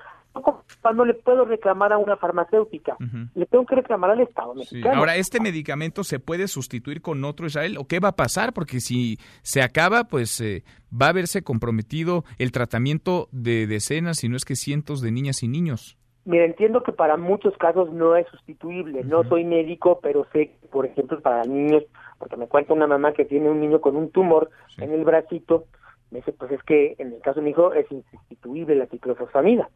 Cuando 0.82 1.04
le 1.04 1.14
puedo 1.14 1.44
reclamar 1.44 1.92
a 1.92 1.98
una 1.98 2.16
farmacéutica, 2.16 2.96
le 3.34 3.46
tengo 3.46 3.64
que 3.64 3.76
reclamar 3.76 4.10
al 4.10 4.20
Estado 4.20 4.54
mexicano. 4.54 4.98
Ahora, 4.98 5.14
¿este 5.14 5.38
medicamento 5.38 6.02
se 6.02 6.18
puede 6.18 6.48
sustituir 6.48 7.00
con 7.00 7.24
otro 7.24 7.46
Israel 7.46 7.76
o 7.78 7.86
qué 7.86 8.00
va 8.00 8.08
a 8.08 8.16
pasar? 8.16 8.52
Porque 8.52 8.80
si 8.80 9.18
se 9.42 9.62
acaba, 9.62 10.04
pues 10.04 10.40
eh, 10.40 10.64
va 10.90 11.08
a 11.08 11.12
verse 11.12 11.42
comprometido 11.42 12.24
el 12.38 12.50
tratamiento 12.50 13.28
de 13.30 13.68
decenas, 13.68 14.18
si 14.18 14.28
no 14.28 14.36
es 14.36 14.44
que 14.44 14.56
cientos 14.56 15.00
de 15.00 15.12
niñas 15.12 15.44
y 15.44 15.48
niños. 15.48 15.96
Mira, 16.24 16.44
entiendo 16.46 16.82
que 16.82 16.92
para 16.92 17.18
muchos 17.18 17.54
casos 17.58 17.92
no 17.92 18.16
es 18.16 18.26
sustituible. 18.28 19.04
No 19.04 19.24
soy 19.24 19.44
médico, 19.44 20.00
pero 20.02 20.26
sé, 20.32 20.52
por 20.70 20.86
ejemplo, 20.86 21.20
para 21.20 21.44
niños, 21.44 21.84
porque 22.18 22.36
me 22.36 22.48
cuenta 22.48 22.72
una 22.72 22.86
mamá 22.86 23.12
que 23.12 23.26
tiene 23.26 23.50
un 23.50 23.60
niño 23.60 23.80
con 23.80 23.94
un 23.94 24.10
tumor 24.10 24.48
en 24.78 24.92
el 24.92 25.04
bracito, 25.04 25.66
me 26.10 26.20
dice, 26.20 26.32
pues 26.32 26.52
es 26.52 26.62
que 26.62 26.94
en 26.98 27.12
el 27.12 27.20
caso 27.20 27.40
de 27.40 27.44
mi 27.44 27.50
hijo 27.50 27.74
es 27.74 27.90
insustituible 27.90 28.74
la 28.74 28.86
ciclofosfamida. 28.86 29.68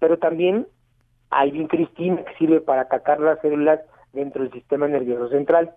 Pero 0.00 0.18
también 0.18 0.66
hay 1.30 1.52
vincristina 1.52 2.24
que 2.24 2.34
sirve 2.34 2.60
para 2.60 2.82
atacar 2.82 3.20
las 3.20 3.40
células 3.40 3.80
dentro 4.12 4.42
del 4.42 4.52
sistema 4.52 4.88
nervioso 4.88 5.28
central, 5.28 5.72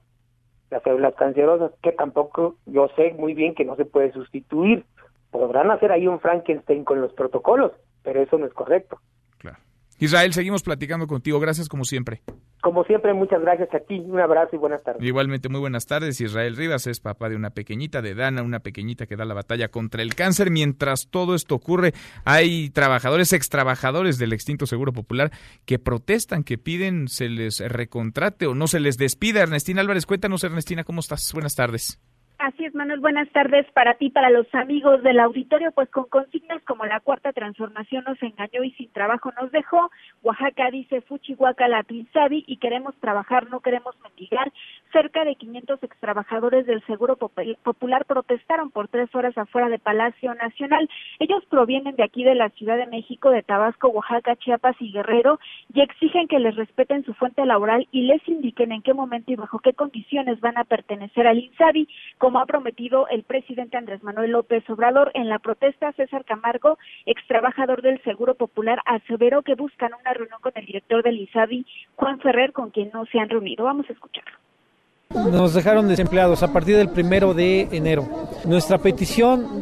las 0.72 0.82
células 0.84 1.13
cancerosas, 1.15 1.72
que 1.82 1.91
tampoco 1.91 2.56
yo 2.65 2.88
sé 2.95 3.13
muy 3.13 3.34
bien 3.34 3.54
que 3.54 3.65
no 3.65 3.76
se 3.76 3.86
puede 3.86 4.12
sustituir. 4.12 4.86
Podrán 5.32 5.69
hacer 5.69 5.91
ahí 5.91 6.08
un 6.08 6.19
Frankenstein 6.19 6.84
con 6.84 7.02
los 7.02 7.13
protocolos, 7.13 7.74
pero 8.02 8.22
eso 8.22 8.38
no 8.38 8.48
es 8.48 8.54
correcto. 8.54 9.00
Israel, 10.00 10.34
seguimos 10.34 10.64
platicando 10.64 11.08
contigo. 11.08 11.40
Gracias 11.40 11.68
como 11.68 11.84
siempre. 11.84 12.22
Como 12.62 12.84
siempre, 12.84 13.14
muchas 13.14 13.42
gracias 13.42 13.74
a 13.74 13.80
ti. 13.80 14.00
Un 14.00 14.20
abrazo 14.20 14.56
y 14.56 14.58
buenas 14.58 14.84
tardes. 14.84 15.02
Igualmente, 15.04 15.48
muy 15.48 15.60
buenas 15.60 15.86
tardes. 15.86 16.20
Israel 16.20 16.58
Rivas 16.58 16.88
es 16.88 17.00
papá 17.00 17.30
de 17.30 17.36
una 17.36 17.52
pequeñita, 17.52 18.02
de 18.02 18.16
Dana, 18.16 18.44
una 18.44 18.60
pequeñita 18.60 19.06
que 19.06 19.16
da 19.16 19.26
la 19.26 19.34
batalla 19.34 19.70
contra 19.70 20.02
el 20.02 20.16
cáncer. 20.16 20.52
Mientras 20.52 21.08
todo 21.10 21.36
esto 21.36 21.56
ocurre, 21.56 21.94
hay 22.26 22.70
trabajadores, 22.70 23.32
extrabajadores 23.32 24.18
del 24.18 24.34
extinto 24.34 24.66
Seguro 24.66 24.92
Popular 24.92 25.32
que 25.66 25.80
protestan, 25.80 26.44
que 26.44 26.58
piden 26.58 27.08
se 27.08 27.30
les 27.30 27.60
recontrate 27.60 28.46
o 28.48 28.56
no 28.56 28.68
se 28.68 28.80
les 28.80 28.98
despida. 28.98 29.42
Ernestina 29.42 29.82
Álvarez, 29.82 30.06
cuéntanos, 30.06 30.44
Ernestina, 30.44 30.84
¿cómo 30.84 31.00
estás? 31.00 31.32
Buenas 31.34 31.56
tardes. 31.56 32.00
Así 32.39 32.63
es, 32.63 32.73
Manuel. 32.73 33.02
Buenas 33.02 33.28
tardes 33.32 33.69
para 33.73 33.95
ti, 33.95 34.12
para 34.12 34.30
los 34.30 34.47
amigos 34.56 35.04
del 35.04 35.19
auditorio. 35.19 35.73
Pues 35.73 35.89
con 35.89 36.06
consignas 36.06 36.63
como 36.63 36.86
la 36.86 37.02
cuarta 37.02 37.34
transformación 37.34 38.06
nos 38.08 38.23
engañó 38.23 38.63
y 38.63 38.71
sin 38.71 38.89
trabajo 38.93 39.34
nos 39.38 39.52
dejó. 39.52 39.91
Oaxaca 40.23 40.71
dice 40.71 41.02
Fuchihuaca 41.02 41.67
la 41.67 41.84
y 41.89 42.58
queremos 42.58 42.95
trabajar, 43.02 43.49
no 43.49 43.60
queremos 43.60 43.93
mendigar. 44.04 44.54
Cerca 44.93 45.25
de 45.25 45.36
500 45.36 45.84
extrabajadores 45.84 46.65
del 46.65 46.82
Seguro 46.86 47.17
Popular 47.17 48.06
protestaron 48.06 48.71
por 48.71 48.88
tres 48.88 49.13
horas 49.13 49.38
afuera 49.38 49.67
de 49.67 49.80
Palacio 49.80 50.34
Nacional. 50.36 50.89
Ellos 51.19 51.43
provienen 51.49 51.97
de 51.97 52.04
aquí 52.04 52.23
de 52.23 52.36
la 52.36 52.49
Ciudad 52.52 52.78
de 52.78 52.88
México, 52.88 53.32
de 53.32 53.43
Tabasco, 53.43 53.89
Oaxaca, 53.89 54.38
Chiapas 54.38 54.78
y 54.80 54.93
Guerrero 54.93 55.39
y 55.73 55.82
exigen 55.82 56.30
que 56.30 56.39
les 56.39 56.56
respeten 56.56 57.04
su 57.04 57.13
fuente 57.15 57.45
laboral 57.45 57.88
y 57.91 58.04
les 58.04 58.25
indiquen 58.30 58.71
en 58.71 58.82
qué 58.82 58.93
momento 58.93 59.32
y 59.34 59.36
bajo 59.36 59.60
qué 59.60 59.73
condiciones 59.73 60.39
van 60.39 60.58
a 60.58 60.63
pertenecer 60.63 61.28
al 61.28 61.39
INSABI 61.39 61.88
como 62.30 62.42
ha 62.42 62.46
prometido 62.46 63.08
el 63.08 63.24
presidente 63.24 63.76
Andrés 63.76 64.04
Manuel 64.04 64.34
López 64.34 64.63
Obrador. 64.70 65.10
En 65.15 65.30
la 65.30 65.39
protesta, 65.39 65.92
César 65.94 66.26
Camargo, 66.26 66.78
ex 67.08 67.26
trabajador 67.26 67.82
del 67.82 68.00
Seguro 68.04 68.36
Popular, 68.36 68.80
aseveró 68.86 69.42
que 69.42 69.56
buscan 69.56 69.94
una 70.00 70.13
reunión 70.13 70.39
con 70.39 70.52
el 70.54 70.63
director 70.63 71.02
del 71.02 71.20
ISABI, 71.22 71.65
Juan 71.96 72.20
Ferrer, 72.20 72.54
con 72.54 72.70
quien 72.70 72.92
no 72.94 73.08
se 73.08 73.20
han 73.20 73.30
reunido. 73.30 73.65
Vamos 73.65 73.89
a 73.89 73.94
escucharlo. 73.94 74.49
Nos 75.15 75.56
dejaron 75.56 75.88
desempleados 75.88 76.43
a 76.43 76.54
partir 76.54 76.78
del 76.78 76.89
primero 76.89 77.34
de 77.34 77.67
enero. 77.72 78.08
Nuestra 78.45 78.78
petición 78.78 79.62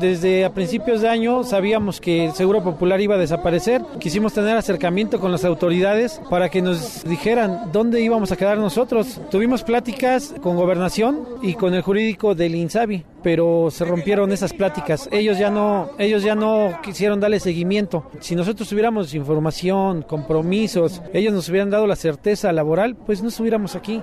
desde 0.00 0.46
a 0.46 0.54
principios 0.54 1.02
de 1.02 1.08
año 1.10 1.44
sabíamos 1.44 2.00
que 2.00 2.24
el 2.24 2.32
Seguro 2.32 2.64
Popular 2.64 2.98
iba 3.02 3.16
a 3.16 3.18
desaparecer. 3.18 3.82
Quisimos 4.00 4.32
tener 4.32 4.56
acercamiento 4.56 5.20
con 5.20 5.30
las 5.32 5.44
autoridades 5.44 6.18
para 6.30 6.48
que 6.48 6.62
nos 6.62 7.04
dijeran 7.04 7.70
dónde 7.72 8.00
íbamos 8.00 8.32
a 8.32 8.36
quedar 8.36 8.56
nosotros. 8.56 9.20
Tuvimos 9.30 9.62
pláticas 9.62 10.34
con 10.40 10.56
gobernación 10.56 11.28
y 11.42 11.54
con 11.54 11.74
el 11.74 11.82
jurídico 11.82 12.34
del 12.34 12.54
INSABI, 12.54 13.04
pero 13.22 13.68
se 13.70 13.84
rompieron 13.84 14.32
esas 14.32 14.54
pláticas. 14.54 15.10
Ellos 15.12 15.38
ya 15.38 15.50
no, 15.50 15.90
ellos 15.98 16.22
ya 16.22 16.34
no 16.34 16.78
quisieron 16.82 17.20
darle 17.20 17.38
seguimiento. 17.38 18.10
Si 18.20 18.34
nosotros 18.34 18.66
tuviéramos 18.66 19.12
información, 19.12 20.02
compromisos, 20.02 21.02
ellos 21.12 21.34
nos 21.34 21.48
hubieran 21.50 21.68
dado 21.68 21.86
la 21.86 21.96
certeza 21.96 22.50
laboral, 22.50 22.96
pues 22.96 23.22
no 23.22 23.28
estuviéramos 23.28 23.76
aquí. 23.76 24.02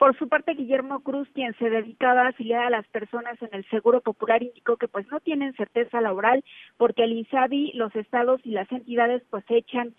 Por 0.00 0.16
su 0.16 0.30
parte, 0.30 0.54
Guillermo 0.54 1.00
Cruz, 1.00 1.28
quien 1.34 1.54
se 1.58 1.68
dedicaba 1.68 2.22
a 2.22 2.28
afiliar 2.28 2.64
a 2.64 2.70
las 2.70 2.88
personas 2.88 3.36
en 3.42 3.50
el 3.52 3.68
Seguro 3.68 4.00
Popular, 4.00 4.42
indicó 4.42 4.78
que 4.78 4.88
pues 4.88 5.06
no 5.08 5.20
tienen 5.20 5.52
certeza 5.56 6.00
laboral 6.00 6.42
porque 6.78 7.04
el 7.04 7.12
INSABI, 7.12 7.72
los 7.74 7.94
estados 7.94 8.40
y 8.42 8.52
las 8.52 8.72
entidades 8.72 9.22
pues 9.28 9.44
echan 9.50 9.94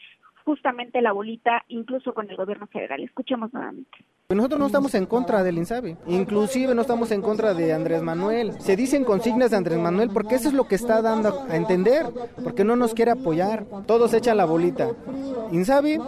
justamente 0.45 1.01
la 1.01 1.11
bolita 1.11 1.63
incluso 1.67 2.13
con 2.13 2.29
el 2.29 2.35
gobierno 2.35 2.67
federal. 2.67 3.03
Escuchemos 3.03 3.53
nuevamente. 3.53 4.05
Pues 4.27 4.37
nosotros 4.37 4.59
no 4.61 4.67
estamos 4.67 4.95
en 4.95 5.05
contra 5.05 5.43
del 5.43 5.57
INSABI, 5.57 5.97
inclusive 6.07 6.73
no 6.73 6.83
estamos 6.83 7.11
en 7.11 7.21
contra 7.21 7.53
de 7.53 7.73
Andrés 7.73 8.01
Manuel. 8.01 8.53
Se 8.61 8.77
dicen 8.77 9.03
consignas 9.03 9.51
de 9.51 9.57
Andrés 9.57 9.77
Manuel 9.77 10.09
porque 10.09 10.35
eso 10.35 10.47
es 10.47 10.53
lo 10.53 10.69
que 10.69 10.75
está 10.75 11.01
dando 11.01 11.45
a 11.49 11.57
entender, 11.57 12.05
porque 12.41 12.63
no 12.63 12.77
nos 12.77 12.93
quiere 12.93 13.11
apoyar. 13.11 13.65
Todos 13.85 14.13
echan 14.13 14.37
la 14.37 14.45
bolita. 14.45 14.87
INSABI 15.51 15.99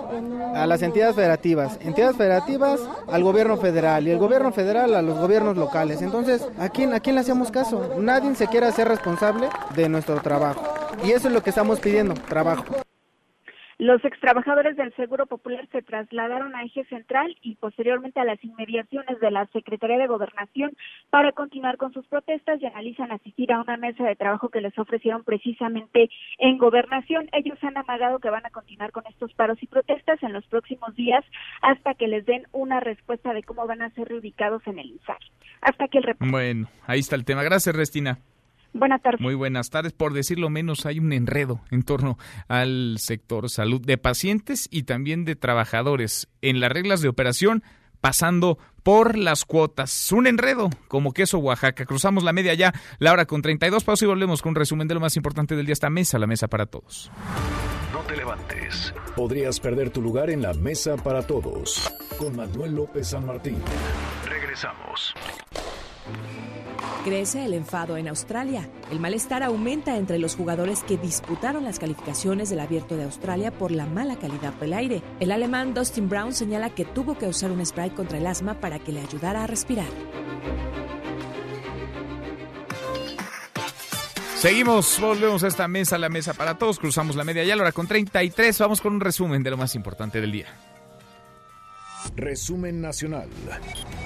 a 0.55 0.65
las 0.65 0.81
entidades 0.83 1.15
federativas, 1.15 1.77
entidades 1.81 2.15
federativas 2.15 2.79
al 3.11 3.23
gobierno 3.23 3.57
federal 3.57 4.07
y 4.07 4.11
el 4.11 4.19
gobierno 4.19 4.53
federal 4.53 4.95
a 4.95 5.01
los 5.01 5.19
gobiernos 5.19 5.57
locales. 5.57 6.01
Entonces, 6.01 6.47
¿a 6.57 6.69
quién, 6.69 6.93
a 6.93 7.01
quién 7.01 7.15
le 7.15 7.21
hacemos 7.21 7.51
caso? 7.51 7.95
Nadie 7.99 8.33
se 8.35 8.47
quiere 8.47 8.67
hacer 8.67 8.87
responsable 8.87 9.49
de 9.75 9.89
nuestro 9.89 10.21
trabajo. 10.21 10.63
Y 11.03 11.11
eso 11.11 11.27
es 11.27 11.33
lo 11.33 11.43
que 11.43 11.49
estamos 11.49 11.81
pidiendo, 11.81 12.13
trabajo. 12.13 12.63
Los 13.83 14.05
extrabajadores 14.05 14.77
del 14.77 14.95
Seguro 14.95 15.25
Popular 15.25 15.67
se 15.73 15.81
trasladaron 15.81 16.55
a 16.55 16.63
Eje 16.63 16.85
Central 16.85 17.35
y 17.41 17.55
posteriormente 17.55 18.17
a 18.17 18.23
las 18.23 18.41
inmediaciones 18.41 19.19
de 19.19 19.29
la 19.29 19.45
Secretaría 19.47 19.97
de 19.97 20.07
Gobernación 20.07 20.71
para 21.09 21.33
continuar 21.33 21.75
con 21.75 21.91
sus 21.91 22.07
protestas 22.07 22.61
y 22.61 22.65
analizan 22.65 23.11
asistir 23.11 23.51
a 23.51 23.59
una 23.59 23.75
mesa 23.75 24.05
de 24.05 24.15
trabajo 24.15 24.47
que 24.47 24.61
les 24.61 24.79
ofrecieron 24.79 25.25
precisamente 25.25 26.09
en 26.37 26.57
Gobernación. 26.59 27.27
Ellos 27.33 27.61
han 27.61 27.75
amagado 27.75 28.19
que 28.19 28.29
van 28.29 28.45
a 28.45 28.51
continuar 28.51 28.93
con 28.93 29.03
estos 29.05 29.33
paros 29.33 29.61
y 29.61 29.67
protestas 29.67 30.23
en 30.23 30.31
los 30.31 30.45
próximos 30.45 30.95
días 30.95 31.25
hasta 31.61 31.93
que 31.93 32.07
les 32.07 32.25
den 32.25 32.43
una 32.53 32.79
respuesta 32.79 33.33
de 33.33 33.43
cómo 33.43 33.67
van 33.67 33.81
a 33.81 33.89
ser 33.89 34.07
reubicados 34.07 34.65
en 34.65 34.79
el 34.79 34.91
INSAR. 34.91 35.19
Hasta 35.59 35.89
que 35.89 35.97
el 35.97 36.05
Bueno, 36.19 36.69
ahí 36.87 36.99
está 36.99 37.17
el 37.17 37.25
tema. 37.25 37.43
Gracias, 37.43 37.75
Restina. 37.75 38.17
Buenas 38.73 39.01
tardes. 39.01 39.21
Muy 39.21 39.35
buenas 39.35 39.69
tardes. 39.69 39.93
Por 39.93 40.13
decirlo 40.13 40.49
menos, 40.49 40.85
hay 40.85 40.99
un 40.99 41.13
enredo 41.13 41.61
en 41.71 41.83
torno 41.83 42.17
al 42.47 42.95
sector 42.99 43.49
salud 43.49 43.81
de 43.81 43.97
pacientes 43.97 44.67
y 44.71 44.83
también 44.83 45.25
de 45.25 45.35
trabajadores 45.35 46.27
en 46.41 46.59
las 46.59 46.71
reglas 46.71 47.01
de 47.01 47.09
operación 47.09 47.63
pasando 48.01 48.57
por 48.83 49.17
las 49.17 49.45
cuotas. 49.45 50.11
Un 50.11 50.27
enredo 50.27 50.69
como 50.89 51.13
queso 51.13 51.37
Oaxaca. 51.37 51.85
Cruzamos 51.85 52.23
la 52.23 52.33
media 52.33 52.53
ya, 52.53 52.73
la 52.99 53.13
hora 53.13 53.25
con 53.25 53.41
32 53.41 53.83
pasos 53.83 54.01
y 54.03 54.07
volvemos 54.07 54.41
con 54.41 54.49
un 54.49 54.55
resumen 54.55 54.87
de 54.87 54.95
lo 54.95 54.99
más 54.99 55.15
importante 55.15 55.55
del 55.55 55.65
día. 55.65 55.73
Esta 55.73 55.89
mesa, 55.89 56.19
la 56.19 56.27
mesa 56.27 56.49
para 56.49 56.65
todos. 56.65 57.09
No 57.93 57.99
te 57.99 58.17
levantes. 58.17 58.93
Podrías 59.15 59.59
perder 59.59 59.91
tu 59.91 60.01
lugar 60.01 60.29
en 60.29 60.41
la 60.41 60.53
mesa 60.53 60.97
para 60.97 61.25
todos. 61.25 61.93
Con 62.17 62.35
Manuel 62.35 62.75
López 62.75 63.07
San 63.07 63.25
Martín. 63.25 63.57
Regresamos. 64.27 65.13
Crece 67.03 67.43
el 67.43 67.53
enfado 67.53 67.97
en 67.97 68.07
Australia. 68.07 68.69
El 68.89 68.99
malestar 68.99 69.43
aumenta 69.43 69.97
entre 69.97 70.19
los 70.19 70.35
jugadores 70.35 70.83
que 70.83 70.97
disputaron 70.97 71.65
las 71.65 71.77
calificaciones 71.77 72.49
del 72.49 72.61
Abierto 72.61 72.95
de 72.95 73.03
Australia 73.03 73.51
por 73.51 73.71
la 73.71 73.85
mala 73.85 74.15
calidad 74.15 74.53
del 74.53 74.73
aire. 74.73 75.01
El 75.19 75.31
alemán 75.31 75.73
Dustin 75.73 76.07
Brown 76.07 76.33
señala 76.33 76.69
que 76.69 76.85
tuvo 76.85 77.17
que 77.17 77.27
usar 77.27 77.51
un 77.51 77.65
spray 77.65 77.89
contra 77.89 78.17
el 78.17 78.27
asma 78.27 78.53
para 78.61 78.79
que 78.79 78.93
le 78.93 79.01
ayudara 79.01 79.43
a 79.43 79.47
respirar. 79.47 79.87
Seguimos, 84.37 84.99
volvemos 84.99 85.43
a 85.43 85.47
esta 85.47 85.67
mesa, 85.69 85.97
la 85.97 86.09
mesa 86.09 86.33
para 86.33 86.57
todos, 86.57 86.77
cruzamos 86.77 87.15
la 87.15 87.23
media 87.23 87.45
ya, 87.45 87.55
la 87.55 87.63
hora 87.63 87.71
con 87.71 87.87
33, 87.87 88.59
vamos 88.59 88.81
con 88.81 88.93
un 88.93 88.99
resumen 88.99 89.41
de 89.41 89.49
lo 89.49 89.55
más 89.57 89.73
importante 89.75 90.19
del 90.19 90.33
día. 90.33 90.47
Resumen 92.15 92.81
nacional. 92.81 93.27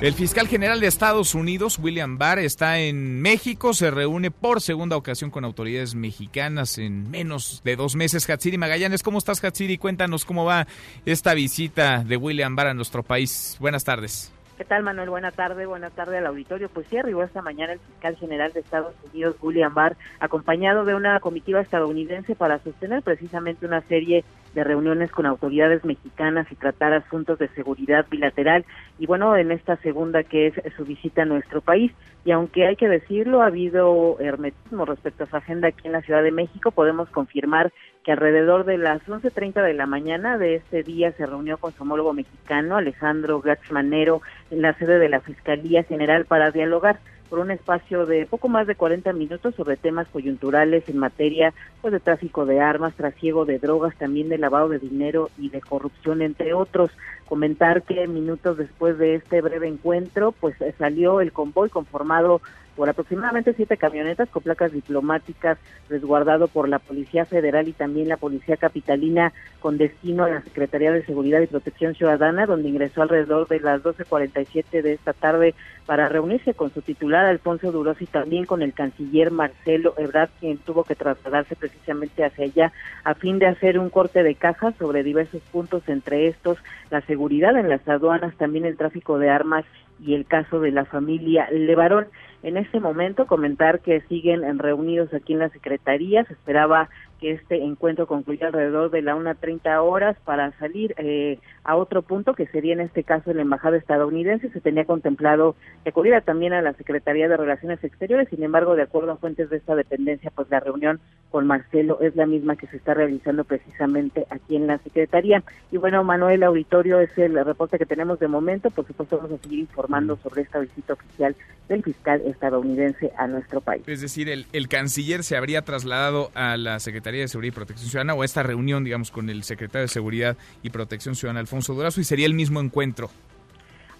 El 0.01 0.13
fiscal 0.13 0.47
general 0.47 0.79
de 0.79 0.87
Estados 0.87 1.35
Unidos, 1.35 1.79
William 1.79 2.17
Barr, 2.17 2.39
está 2.39 2.79
en 2.79 3.21
México. 3.21 3.73
Se 3.73 3.91
reúne 3.91 4.31
por 4.31 4.61
segunda 4.61 4.95
ocasión 4.95 5.31
con 5.31 5.43
autoridades 5.45 5.95
mexicanas 5.95 6.77
en 6.77 7.09
menos 7.09 7.61
de 7.63 7.75
dos 7.75 7.95
meses. 7.95 8.29
Hatsiri 8.29 8.57
Magallanes, 8.57 9.03
¿cómo 9.03 9.17
estás, 9.17 9.43
Hatsiri? 9.43 9.77
Cuéntanos 9.77 10.25
cómo 10.25 10.45
va 10.45 10.67
esta 11.05 11.33
visita 11.33 12.03
de 12.03 12.17
William 12.17 12.55
Barr 12.55 12.67
a 12.67 12.73
nuestro 12.73 13.03
país. 13.03 13.57
Buenas 13.59 13.83
tardes. 13.83 14.31
¿Qué 14.57 14.65
tal, 14.65 14.81
Manuel? 14.81 15.11
Buena 15.11 15.31
tarde, 15.31 15.67
buena 15.67 15.91
tarde 15.91 16.17
al 16.17 16.25
auditorio. 16.25 16.67
Pues 16.67 16.87
sí, 16.89 16.97
arribó 16.97 17.21
esta 17.21 17.43
mañana 17.43 17.73
el 17.73 17.79
fiscal 17.79 18.15
general 18.15 18.53
de 18.53 18.61
Estados 18.61 18.95
Unidos, 19.13 19.35
William 19.39 19.71
Barr, 19.71 19.95
acompañado 20.19 20.83
de 20.83 20.95
una 20.95 21.19
comitiva 21.19 21.61
estadounidense 21.61 22.33
para 22.33 22.57
sostener 22.63 23.03
precisamente 23.03 23.67
una 23.67 23.81
serie 23.81 24.25
de 24.57 24.63
reuniones 24.63 25.11
con 25.11 25.27
autoridades 25.27 25.85
mexicanas 25.85 26.51
y 26.51 26.55
tratar 26.55 26.91
asuntos 26.91 27.37
de 27.37 27.47
seguridad 27.49 28.07
bilateral. 28.09 28.65
Y 28.97 29.05
bueno, 29.05 29.37
en 29.37 29.51
esta 29.51 29.75
segunda 29.77 30.23
que 30.23 30.47
es 30.47 30.55
su 30.75 30.83
visita 30.83 31.21
a 31.21 31.25
nuestro 31.25 31.61
país, 31.61 31.91
y 32.25 32.31
aunque 32.31 32.65
hay 32.65 32.75
que 32.75 32.89
decirlo, 32.89 33.43
ha 33.43 33.47
habido 33.47 34.17
hermetismo 34.19 34.85
respecto 34.85 35.25
a 35.25 35.27
su 35.27 35.37
agenda 35.37 35.67
aquí 35.67 35.85
en 35.85 35.91
la 35.91 36.01
Ciudad 36.01 36.23
de 36.23 36.31
México, 36.31 36.71
podemos 36.71 37.07
confirmar 37.09 37.71
que 38.03 38.13
alrededor 38.13 38.65
de 38.65 38.79
las 38.79 38.99
11.30 39.05 39.63
de 39.63 39.75
la 39.75 39.85
mañana 39.85 40.39
de 40.39 40.55
este 40.55 40.81
día 40.81 41.11
se 41.11 41.27
reunió 41.27 41.59
con 41.59 41.73
su 41.73 41.83
homólogo 41.83 42.13
mexicano, 42.13 42.77
Alejandro 42.77 43.41
Gatzmanero, 43.41 44.23
en 44.49 44.63
la 44.63 44.73
sede 44.73 44.97
de 44.97 45.09
la 45.09 45.21
Fiscalía 45.21 45.83
General 45.83 46.25
para 46.25 46.49
dialogar 46.49 46.99
por 47.29 47.39
un 47.39 47.51
espacio 47.51 48.05
de 48.05 48.25
poco 48.25 48.49
más 48.49 48.67
de 48.67 48.75
40 48.75 49.13
minutos 49.13 49.55
sobre 49.55 49.77
temas 49.77 50.07
coyunturales 50.07 50.87
en 50.89 50.97
materia 50.97 51.53
pues, 51.81 51.93
de 51.93 51.99
tráfico 51.99 52.45
de 52.45 52.59
armas, 52.59 52.95
trasiego 52.95 53.45
de 53.45 53.59
drogas, 53.59 53.95
también 53.97 54.29
de 54.29 54.37
lavado 54.37 54.69
de 54.69 54.79
dinero 54.79 55.29
y 55.37 55.49
de 55.49 55.61
corrupción, 55.61 56.21
entre 56.21 56.53
otros. 56.53 56.91
Comentar 57.25 57.83
que 57.83 58.07
minutos 58.07 58.57
después 58.57 58.97
de 58.97 59.15
este 59.15 59.41
breve 59.41 59.67
encuentro, 59.67 60.31
pues 60.31 60.55
salió 60.77 61.21
el 61.21 61.31
convoy 61.31 61.69
conformado 61.69 62.41
por 62.77 62.87
aproximadamente 62.89 63.53
siete 63.55 63.75
camionetas 63.75 64.29
con 64.29 64.43
placas 64.43 64.71
diplomáticas 64.71 65.57
resguardado 65.89 66.47
por 66.47 66.69
la 66.69 66.77
Policía 66.77 67.25
Federal 67.25 67.67
y 67.67 67.73
también 67.73 68.07
la 68.07 68.17
Policía 68.17 68.55
Capitalina 68.55 69.33
con 69.59 69.79
destino 69.79 70.25
a 70.25 70.29
la 70.29 70.41
Secretaría 70.43 70.91
de 70.91 71.03
Seguridad 71.03 71.41
y 71.41 71.47
Protección 71.47 71.95
Ciudadana, 71.95 72.45
donde 72.45 72.69
ingresó 72.69 73.01
alrededor 73.01 73.47
de 73.47 73.61
las 73.61 73.81
12.47 73.81 74.83
de 74.83 74.93
esta 74.93 75.13
tarde 75.13 75.55
para 75.87 76.07
reunirse 76.07 76.53
con 76.53 76.71
su 76.71 76.83
titular 76.83 77.25
Alfonso 77.25 77.71
Duros 77.71 77.99
y 77.99 78.05
también 78.05 78.45
con 78.45 78.61
el 78.61 78.73
canciller 78.73 79.31
Marcelo 79.31 79.95
Ebrard, 79.97 80.29
quien 80.39 80.59
tuvo 80.59 80.83
que 80.83 80.93
trasladarse 80.93 81.55
precisamente 81.55 82.23
hacia 82.23 82.45
allá 82.45 82.73
a 83.03 83.15
fin 83.15 83.39
de 83.39 83.47
hacer 83.47 83.79
un 83.79 83.89
corte 83.89 84.21
de 84.21 84.35
caja 84.35 84.71
sobre 84.73 85.01
diversos 85.01 85.41
puntos, 85.51 85.81
entre 85.87 86.27
estos 86.27 86.59
la 86.91 87.01
seguridad 87.01 87.57
en 87.57 87.69
las 87.69 87.87
aduanas, 87.87 88.35
también 88.37 88.65
el 88.65 88.77
tráfico 88.77 89.17
de 89.17 89.31
armas 89.31 89.65
y 89.99 90.13
el 90.13 90.25
caso 90.25 90.59
de 90.59 90.71
la 90.71 90.85
familia 90.85 91.49
Levarón. 91.51 92.07
En 92.43 92.57
este 92.57 92.79
momento 92.79 93.25
comentar 93.25 93.79
que 93.79 94.01
siguen 94.01 94.59
reunidos 94.59 95.13
aquí 95.13 95.33
en 95.33 95.39
la 95.39 95.49
Secretaría, 95.49 96.23
se 96.25 96.33
esperaba 96.33 96.89
que 97.19 97.31
este 97.31 97.63
encuentro 97.63 98.05
concluya 98.05 98.47
alrededor 98.47 98.91
de 98.91 99.01
la 99.01 99.15
1.30 99.15 99.81
horas 99.83 100.15
para 100.23 100.51
salir 100.59 100.93
eh, 100.97 101.39
a 101.67 101.75
otro 101.75 102.01
punto 102.01 102.33
que 102.33 102.47
sería 102.47 102.73
en 102.73 102.79
este 102.79 103.03
caso 103.03 103.33
la 103.33 103.41
embajada 103.41 103.75
estadounidense. 103.75 104.49
Se 104.49 104.61
tenía 104.61 104.85
contemplado 104.85 105.55
que 105.83 105.89
acudiera 105.89 106.21
también 106.21 106.53
a 106.53 106.61
la 106.61 106.71
Secretaría 106.73 107.27
de 107.27 107.35
Relaciones 107.35 107.83
Exteriores, 107.83 108.29
sin 108.29 108.41
embargo, 108.41 108.75
de 108.75 108.83
acuerdo 108.83 109.11
a 109.11 109.17
fuentes 109.17 109.49
de 109.49 109.57
esta 109.57 109.75
dependencia, 109.75 110.31
pues 110.33 110.49
la 110.49 110.61
reunión 110.61 111.01
con 111.29 111.45
Marcelo 111.45 111.99
es 111.99 112.15
la 112.15 112.25
misma 112.25 112.55
que 112.55 112.67
se 112.67 112.77
está 112.77 112.93
realizando 112.93 113.43
precisamente 113.43 114.25
aquí 114.29 114.55
en 114.55 114.65
la 114.65 114.77
Secretaría. 114.77 115.43
Y 115.69 115.75
bueno, 115.75 116.05
Manuel 116.05 116.43
Auditorio 116.43 117.01
es 117.01 117.15
el 117.17 117.35
reporte 117.43 117.77
que 117.77 117.85
tenemos 117.85 118.17
de 118.19 118.29
momento, 118.29 118.71
por 118.71 118.87
supuesto 118.87 119.17
vamos 119.17 119.37
a 119.37 119.43
seguir 119.43 119.59
informando 119.59 120.15
sobre 120.23 120.43
esta 120.43 120.59
visita 120.59 120.93
oficial 120.93 121.35
del 121.67 121.83
fiscal 121.83 122.21
estadounidense 122.25 123.11
a 123.17 123.27
nuestro 123.27 123.59
país. 123.59 123.83
Es 123.87 123.99
decir, 123.99 124.29
el, 124.29 124.45
el 124.53 124.69
canciller 124.69 125.25
se 125.25 125.35
habría 125.35 125.63
trasladado 125.63 126.31
a 126.33 126.55
la 126.55 126.79
Secretaría 126.79 127.21
de 127.21 127.27
Seguridad 127.27 127.51
y 127.51 127.55
Protección 127.55 127.89
Ciudadana 127.89 128.13
o 128.13 128.21
a 128.21 128.25
esta 128.25 128.41
reunión, 128.41 128.85
digamos, 128.85 129.11
con 129.11 129.29
el 129.29 129.43
secretario 129.43 129.81
de 129.81 129.89
Seguridad 129.89 130.37
y 130.63 130.69
Protección 130.69 131.15
Ciudadana, 131.15 131.41
Alfonso 131.41 131.56
Durazo, 131.65 132.01
y 132.01 132.03
sería 132.03 132.25
el 132.25 132.33
mismo 132.33 132.59
encuentro. 132.59 133.09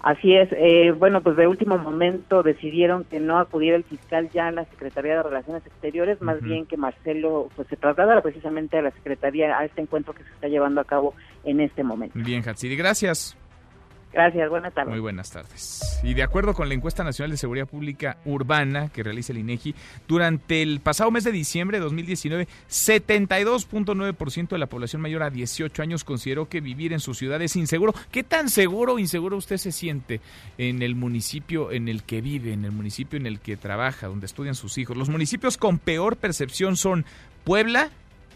Así 0.00 0.34
es. 0.34 0.48
Eh, 0.52 0.92
bueno, 0.92 1.22
pues 1.22 1.36
de 1.36 1.46
último 1.46 1.76
momento 1.76 2.42
decidieron 2.42 3.04
que 3.04 3.18
no 3.18 3.38
acudiera 3.38 3.76
el 3.76 3.84
fiscal 3.84 4.30
ya 4.30 4.46
a 4.46 4.52
la 4.52 4.64
Secretaría 4.66 5.16
de 5.16 5.22
Relaciones 5.24 5.66
Exteriores, 5.66 6.22
más 6.22 6.40
bien 6.40 6.66
que 6.66 6.76
Marcelo 6.76 7.48
pues 7.56 7.66
se 7.68 7.76
trasladara 7.76 8.22
precisamente 8.22 8.78
a 8.78 8.82
la 8.82 8.92
Secretaría 8.92 9.58
a 9.58 9.64
este 9.64 9.82
encuentro 9.82 10.14
que 10.14 10.22
se 10.22 10.30
está 10.30 10.46
llevando 10.46 10.80
a 10.80 10.84
cabo 10.84 11.14
en 11.44 11.60
este 11.60 11.82
momento. 11.82 12.16
Bien, 12.18 12.42
Hatsiri, 12.48 12.76
gracias. 12.76 13.36
Gracias, 14.12 14.48
buenas 14.48 14.72
tardes. 14.72 14.90
Muy 14.90 15.00
buenas 15.00 15.30
tardes. 15.30 16.00
Y 16.02 16.14
de 16.14 16.22
acuerdo 16.22 16.54
con 16.54 16.68
la 16.68 16.74
encuesta 16.74 17.04
nacional 17.04 17.30
de 17.30 17.36
seguridad 17.36 17.66
pública 17.66 18.16
urbana 18.24 18.88
que 18.88 19.02
realiza 19.02 19.32
el 19.32 19.38
INEGI, 19.38 19.74
durante 20.06 20.62
el 20.62 20.80
pasado 20.80 21.10
mes 21.10 21.24
de 21.24 21.32
diciembre 21.32 21.78
de 21.78 21.84
2019, 21.84 22.48
72.9% 22.68 24.48
de 24.48 24.58
la 24.58 24.66
población 24.66 25.02
mayor 25.02 25.22
a 25.22 25.30
18 25.30 25.82
años 25.82 26.04
consideró 26.04 26.48
que 26.48 26.60
vivir 26.60 26.92
en 26.92 27.00
su 27.00 27.12
ciudad 27.12 27.40
es 27.42 27.54
inseguro. 27.56 27.94
¿Qué 28.10 28.22
tan 28.22 28.48
seguro 28.48 28.94
o 28.94 28.98
inseguro 28.98 29.36
usted 29.36 29.58
se 29.58 29.72
siente 29.72 30.20
en 30.56 30.82
el 30.82 30.94
municipio 30.94 31.70
en 31.70 31.88
el 31.88 32.02
que 32.02 32.22
vive, 32.22 32.54
en 32.54 32.64
el 32.64 32.72
municipio 32.72 33.18
en 33.18 33.26
el 33.26 33.40
que 33.40 33.56
trabaja, 33.56 34.06
donde 34.06 34.26
estudian 34.26 34.54
sus 34.54 34.78
hijos? 34.78 34.96
Los 34.96 35.10
municipios 35.10 35.58
con 35.58 35.78
peor 35.78 36.16
percepción 36.16 36.76
son 36.76 37.04
Puebla, 37.44 37.90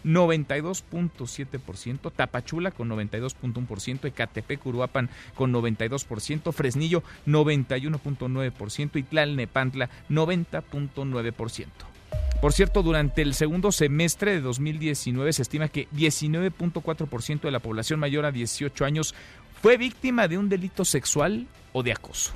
92.7%, 0.04 2.12
Tapachula 2.14 2.70
con 2.70 2.88
92.1%, 2.88 4.06
Ecatepec, 4.06 4.66
Uruapan 4.66 5.10
con 5.34 5.52
92%, 5.52 6.52
Fresnillo 6.52 7.02
91.9% 7.26 8.96
y 8.96 9.02
Tlalnepantla 9.02 9.90
90.9%. 10.08 11.66
Por 12.40 12.52
cierto, 12.52 12.82
durante 12.82 13.22
el 13.22 13.34
segundo 13.34 13.70
semestre 13.70 14.32
de 14.32 14.40
2019 14.40 15.32
se 15.32 15.42
estima 15.42 15.68
que 15.68 15.88
19.4% 15.90 17.42
de 17.42 17.50
la 17.52 17.60
población 17.60 18.00
mayor 18.00 18.24
a 18.24 18.32
18 18.32 18.84
años 18.84 19.14
fue 19.62 19.76
víctima 19.76 20.26
de 20.26 20.38
un 20.38 20.48
delito 20.48 20.84
sexual 20.84 21.46
o 21.72 21.84
de 21.84 21.92
acoso. 21.92 22.32